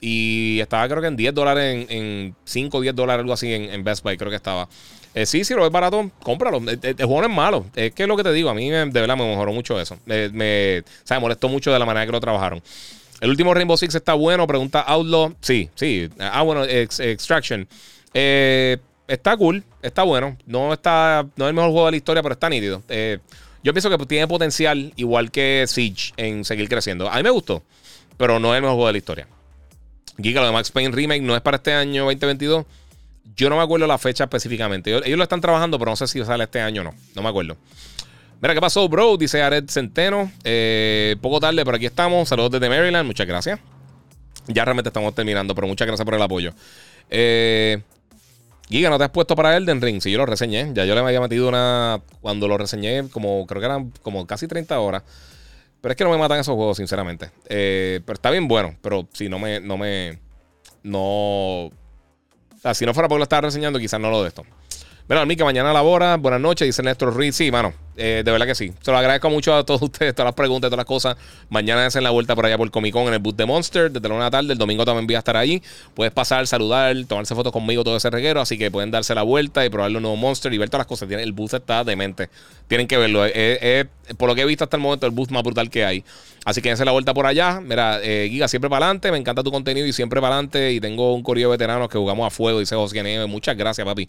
y 0.00 0.58
estaba 0.60 0.88
creo 0.88 1.00
que 1.00 1.08
en 1.08 1.16
10 1.16 1.34
dólares, 1.34 1.86
en, 1.88 2.34
5 2.44 2.76
o 2.76 2.80
10 2.80 2.94
dólares, 2.94 3.20
algo 3.20 3.32
así, 3.32 3.52
en, 3.52 3.64
en 3.64 3.84
Best 3.84 4.02
Buy, 4.02 4.16
creo 4.16 4.30
que 4.30 4.36
estaba. 4.36 4.68
Eh, 5.16 5.24
sí, 5.24 5.44
si 5.44 5.54
lo 5.54 5.62
ves 5.62 5.72
barato, 5.72 6.10
cómpralo. 6.22 6.58
El, 6.58 6.94
juego 6.94 7.22
no 7.22 7.26
es 7.26 7.32
malo. 7.34 7.66
Es 7.74 7.94
que 7.94 8.02
es 8.02 8.08
lo 8.08 8.18
que 8.18 8.22
te 8.22 8.32
digo, 8.34 8.50
a 8.50 8.54
mí 8.54 8.68
de 8.68 8.84
verdad 8.84 9.16
me 9.16 9.26
mejoró 9.26 9.50
mucho 9.50 9.80
eso. 9.80 9.96
me, 10.04 10.26
o 10.26 10.82
me 11.10 11.18
molestó 11.18 11.48
mucho 11.48 11.72
de 11.72 11.78
la 11.78 11.86
manera 11.86 12.04
que 12.04 12.12
lo 12.12 12.20
trabajaron. 12.20 12.62
El 13.22 13.30
último 13.30 13.54
Rainbow 13.54 13.78
Six 13.78 13.94
está 13.94 14.12
bueno, 14.12 14.46
pregunta 14.46 14.82
Outlaw. 14.82 15.34
Sí, 15.40 15.70
sí. 15.74 16.10
Ah, 16.18 16.42
bueno, 16.42 16.64
Extraction. 16.64 17.66
Eh, 18.12 18.76
está 19.08 19.36
cool, 19.36 19.64
está 19.82 20.02
bueno. 20.02 20.36
No 20.46 20.72
está, 20.72 21.26
no 21.36 21.44
es 21.44 21.48
el 21.48 21.54
mejor 21.54 21.70
juego 21.70 21.86
de 21.86 21.92
la 21.92 21.96
historia, 21.96 22.22
pero 22.22 22.32
está 22.34 22.48
nítido. 22.48 22.82
Eh, 22.88 23.18
yo 23.62 23.72
pienso 23.72 23.90
que 23.90 24.06
tiene 24.06 24.28
potencial, 24.28 24.92
igual 24.96 25.30
que 25.30 25.64
Siege, 25.66 26.12
en 26.16 26.44
seguir 26.44 26.68
creciendo. 26.68 27.08
A 27.10 27.16
mí 27.16 27.22
me 27.22 27.30
gustó, 27.30 27.62
pero 28.16 28.38
no 28.38 28.54
es 28.54 28.56
el 28.56 28.62
mejor 28.62 28.76
juego 28.76 28.86
de 28.86 28.92
la 28.92 28.98
historia. 28.98 29.28
Giga, 30.22 30.40
lo 30.40 30.46
de 30.46 30.52
Max 30.52 30.70
Payne 30.70 30.94
Remake 30.94 31.20
no 31.20 31.34
es 31.34 31.42
para 31.42 31.56
este 31.56 31.74
año 31.74 32.04
2022. 32.04 32.64
Yo 33.34 33.50
no 33.50 33.56
me 33.56 33.62
acuerdo 33.62 33.86
la 33.86 33.98
fecha 33.98 34.24
específicamente. 34.24 34.90
Ellos, 34.90 35.18
lo 35.18 35.22
están 35.22 35.40
trabajando, 35.40 35.78
pero 35.78 35.90
no 35.90 35.96
sé 35.96 36.06
si 36.06 36.24
sale 36.24 36.44
este 36.44 36.60
año 36.60 36.82
o 36.82 36.84
no. 36.84 36.94
No 37.14 37.22
me 37.22 37.28
acuerdo. 37.28 37.56
Mira, 38.40 38.54
¿qué 38.54 38.60
pasó, 38.60 38.88
bro? 38.88 39.16
Dice 39.16 39.42
Ared 39.42 39.68
Centeno. 39.68 40.30
Eh, 40.44 41.16
poco 41.20 41.40
tarde, 41.40 41.64
pero 41.64 41.76
aquí 41.76 41.86
estamos. 41.86 42.28
Saludos 42.28 42.52
desde 42.52 42.68
Maryland. 42.68 43.06
Muchas 43.06 43.26
gracias. 43.26 43.60
Ya 44.46 44.64
realmente 44.64 44.88
estamos 44.88 45.14
terminando, 45.14 45.54
pero 45.54 45.66
muchas 45.66 45.86
gracias 45.86 46.04
por 46.04 46.14
el 46.14 46.22
apoyo. 46.22 46.54
Eh, 47.10 47.82
Giga, 48.68 48.90
¿no 48.90 48.98
te 48.98 49.04
has 49.04 49.10
puesto 49.10 49.36
para 49.36 49.56
Elden 49.56 49.80
Ring? 49.80 50.00
Sí, 50.00 50.10
yo 50.10 50.18
lo 50.18 50.26
reseñé. 50.26 50.70
Ya 50.74 50.84
yo 50.84 50.94
le 50.94 51.00
había 51.00 51.20
metido 51.20 51.48
una. 51.48 52.00
Cuando 52.20 52.48
lo 52.48 52.58
reseñé, 52.58 53.08
como 53.10 53.46
creo 53.46 53.60
que 53.60 53.66
eran 53.66 53.92
como 54.02 54.26
casi 54.26 54.48
30 54.48 54.78
horas. 54.80 55.02
Pero 55.80 55.92
es 55.92 55.96
que 55.96 56.04
no 56.04 56.10
me 56.10 56.18
matan 56.18 56.40
esos 56.40 56.54
juegos, 56.54 56.76
sinceramente. 56.76 57.30
Eh, 57.48 58.00
pero 58.04 58.14
está 58.14 58.30
bien 58.30 58.48
bueno. 58.48 58.74
Pero 58.82 59.06
sí, 59.12 59.28
no 59.28 59.38
me. 59.38 59.60
No 59.60 59.76
me. 59.76 60.18
No 60.82 61.70
si 62.74 62.86
no 62.86 62.94
fuera 62.94 63.08
porque 63.08 63.18
lo 63.18 63.24
estaba 63.24 63.42
reseñando, 63.42 63.78
quizás 63.78 64.00
no 64.00 64.10
lo 64.10 64.22
de 64.22 64.28
esto. 64.28 64.44
Bueno, 65.06 65.22
a 65.22 65.26
mí 65.26 65.36
que 65.36 65.44
mañana 65.44 65.72
labora. 65.72 66.16
Buenas 66.16 66.40
noches, 66.40 66.66
dice 66.66 66.82
Néstor 66.82 67.14
Ruiz. 67.14 67.36
Sí, 67.36 67.50
mano, 67.50 67.72
eh, 67.96 68.22
de 68.24 68.30
verdad 68.30 68.46
que 68.46 68.54
sí. 68.54 68.72
Se 68.82 68.90
lo 68.90 68.98
agradezco 68.98 69.30
mucho 69.30 69.54
a 69.54 69.64
todos 69.64 69.80
ustedes, 69.82 70.14
todas 70.14 70.28
las 70.28 70.34
preguntas, 70.34 70.68
todas 70.68 70.78
las 70.78 70.86
cosas. 70.86 71.16
Mañana 71.48 71.86
hacen 71.86 72.02
la 72.02 72.10
vuelta 72.10 72.34
por 72.34 72.46
allá 72.46 72.58
por 72.58 72.70
Comic 72.70 72.92
Con 72.92 73.08
en 73.08 73.14
el 73.14 73.18
booth 73.20 73.36
de 73.36 73.46
Monster, 73.46 73.90
desde 73.90 74.08
la 74.08 74.14
una 74.14 74.30
tarde. 74.30 74.52
El 74.52 74.58
domingo 74.58 74.84
también 74.84 75.06
voy 75.06 75.16
a 75.16 75.18
estar 75.18 75.36
ahí. 75.36 75.62
Puedes 75.94 76.12
pasar, 76.12 76.46
saludar, 76.46 76.94
tomarse 77.08 77.34
fotos 77.34 77.52
conmigo, 77.52 77.84
todo 77.84 77.96
ese 77.96 78.10
reguero. 78.10 78.40
Así 78.40 78.58
que 78.58 78.70
pueden 78.70 78.90
darse 78.90 79.14
la 79.14 79.22
vuelta 79.22 79.64
y 79.64 79.70
probar 79.70 79.90
un 79.90 80.02
nuevo 80.02 80.16
Monster 80.16 80.52
y 80.52 80.58
ver 80.58 80.68
todas 80.68 80.80
las 80.80 80.86
cosas. 80.86 81.10
El 81.10 81.32
booth 81.32 81.54
está 81.54 81.84
demente. 81.84 82.28
Tienen 82.68 82.86
que 82.86 82.96
verlo. 82.96 83.24
por 84.16 84.28
lo 84.28 84.34
que 84.34 84.42
he 84.42 84.46
visto 84.46 84.64
hasta 84.64 84.76
el 84.76 84.82
momento, 84.82 85.06
el 85.06 85.12
booth 85.12 85.30
más 85.30 85.42
brutal 85.42 85.70
que 85.70 85.84
hay. 85.84 86.04
Así 86.44 86.62
que 86.62 86.68
dense 86.68 86.84
la 86.84 86.92
vuelta 86.92 87.12
por 87.12 87.26
allá. 87.26 87.60
Mira, 87.60 87.98
eh, 88.02 88.28
Giga, 88.30 88.46
siempre 88.46 88.70
para 88.70 88.86
adelante. 88.86 89.10
Me 89.10 89.18
encanta 89.18 89.42
tu 89.42 89.50
contenido 89.50 89.86
y 89.86 89.92
siempre 89.92 90.20
para 90.20 90.34
adelante. 90.34 90.72
Y 90.72 90.80
tengo 90.80 91.14
un 91.14 91.22
corrido 91.22 91.50
de 91.50 91.56
veteranos 91.56 91.88
que 91.88 91.98
jugamos 91.98 92.26
a 92.26 92.30
fuego, 92.30 92.60
dice 92.60 92.76
José 92.76 93.02
Neve. 93.02 93.26
Muchas 93.26 93.56
gracias, 93.56 93.84
papi. 93.84 94.06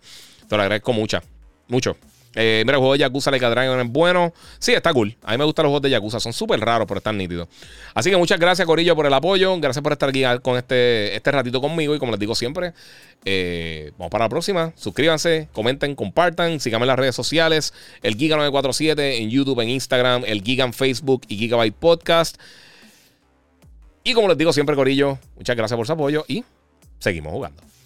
Te 0.47 0.55
lo 0.55 0.61
agradezco 0.61 0.93
mucho. 0.93 1.19
Mucho. 1.67 1.97
Eh, 2.39 2.61
mira, 2.65 2.75
el 2.75 2.79
juego 2.79 2.93
de 2.93 2.99
Yakuza 2.99 3.31
a 3.31 3.49
Dragon 3.49 3.79
es 3.79 3.91
bueno. 3.91 4.31
Sí, 4.59 4.71
está 4.71 4.93
cool. 4.93 5.17
A 5.23 5.31
mí 5.31 5.39
me 5.39 5.45
gustan 5.45 5.63
los 5.63 5.71
juegos 5.71 5.81
de 5.81 5.89
Yakuza. 5.89 6.19
Son 6.19 6.33
súper 6.33 6.59
raros, 6.59 6.87
pero 6.87 6.99
están 6.99 7.17
nítidos. 7.17 7.47
Así 7.95 8.11
que 8.11 8.17
muchas 8.17 8.39
gracias, 8.39 8.67
Corillo, 8.67 8.95
por 8.95 9.07
el 9.07 9.13
apoyo. 9.13 9.59
Gracias 9.59 9.81
por 9.81 9.91
estar 9.91 10.09
aquí 10.09 10.23
con 10.43 10.55
este, 10.55 11.15
este 11.15 11.31
ratito 11.31 11.59
conmigo. 11.59 11.95
Y 11.95 11.99
como 11.99 12.11
les 12.11 12.19
digo 12.19 12.35
siempre, 12.35 12.73
eh, 13.25 13.91
vamos 13.97 14.11
para 14.11 14.25
la 14.25 14.29
próxima. 14.29 14.71
Suscríbanse, 14.75 15.49
comenten, 15.51 15.95
compartan. 15.95 16.59
Síganme 16.59 16.83
en 16.83 16.89
las 16.89 16.99
redes 16.99 17.15
sociales. 17.15 17.73
El 18.03 18.15
Giga947 18.17 19.17
en 19.17 19.31
YouTube, 19.31 19.59
en 19.61 19.69
Instagram. 19.69 20.23
El 20.27 20.43
Giga 20.43 20.63
en 20.63 20.73
Facebook 20.73 21.23
y 21.27 21.37
Gigabyte 21.37 21.73
Podcast. 21.73 22.39
Y 24.03 24.13
como 24.13 24.27
les 24.27 24.37
digo 24.37 24.53
siempre, 24.53 24.75
Corillo, 24.75 25.17
muchas 25.35 25.55
gracias 25.55 25.75
por 25.75 25.87
su 25.87 25.93
apoyo 25.93 26.23
y 26.27 26.43
seguimos 26.99 27.33
jugando. 27.33 27.76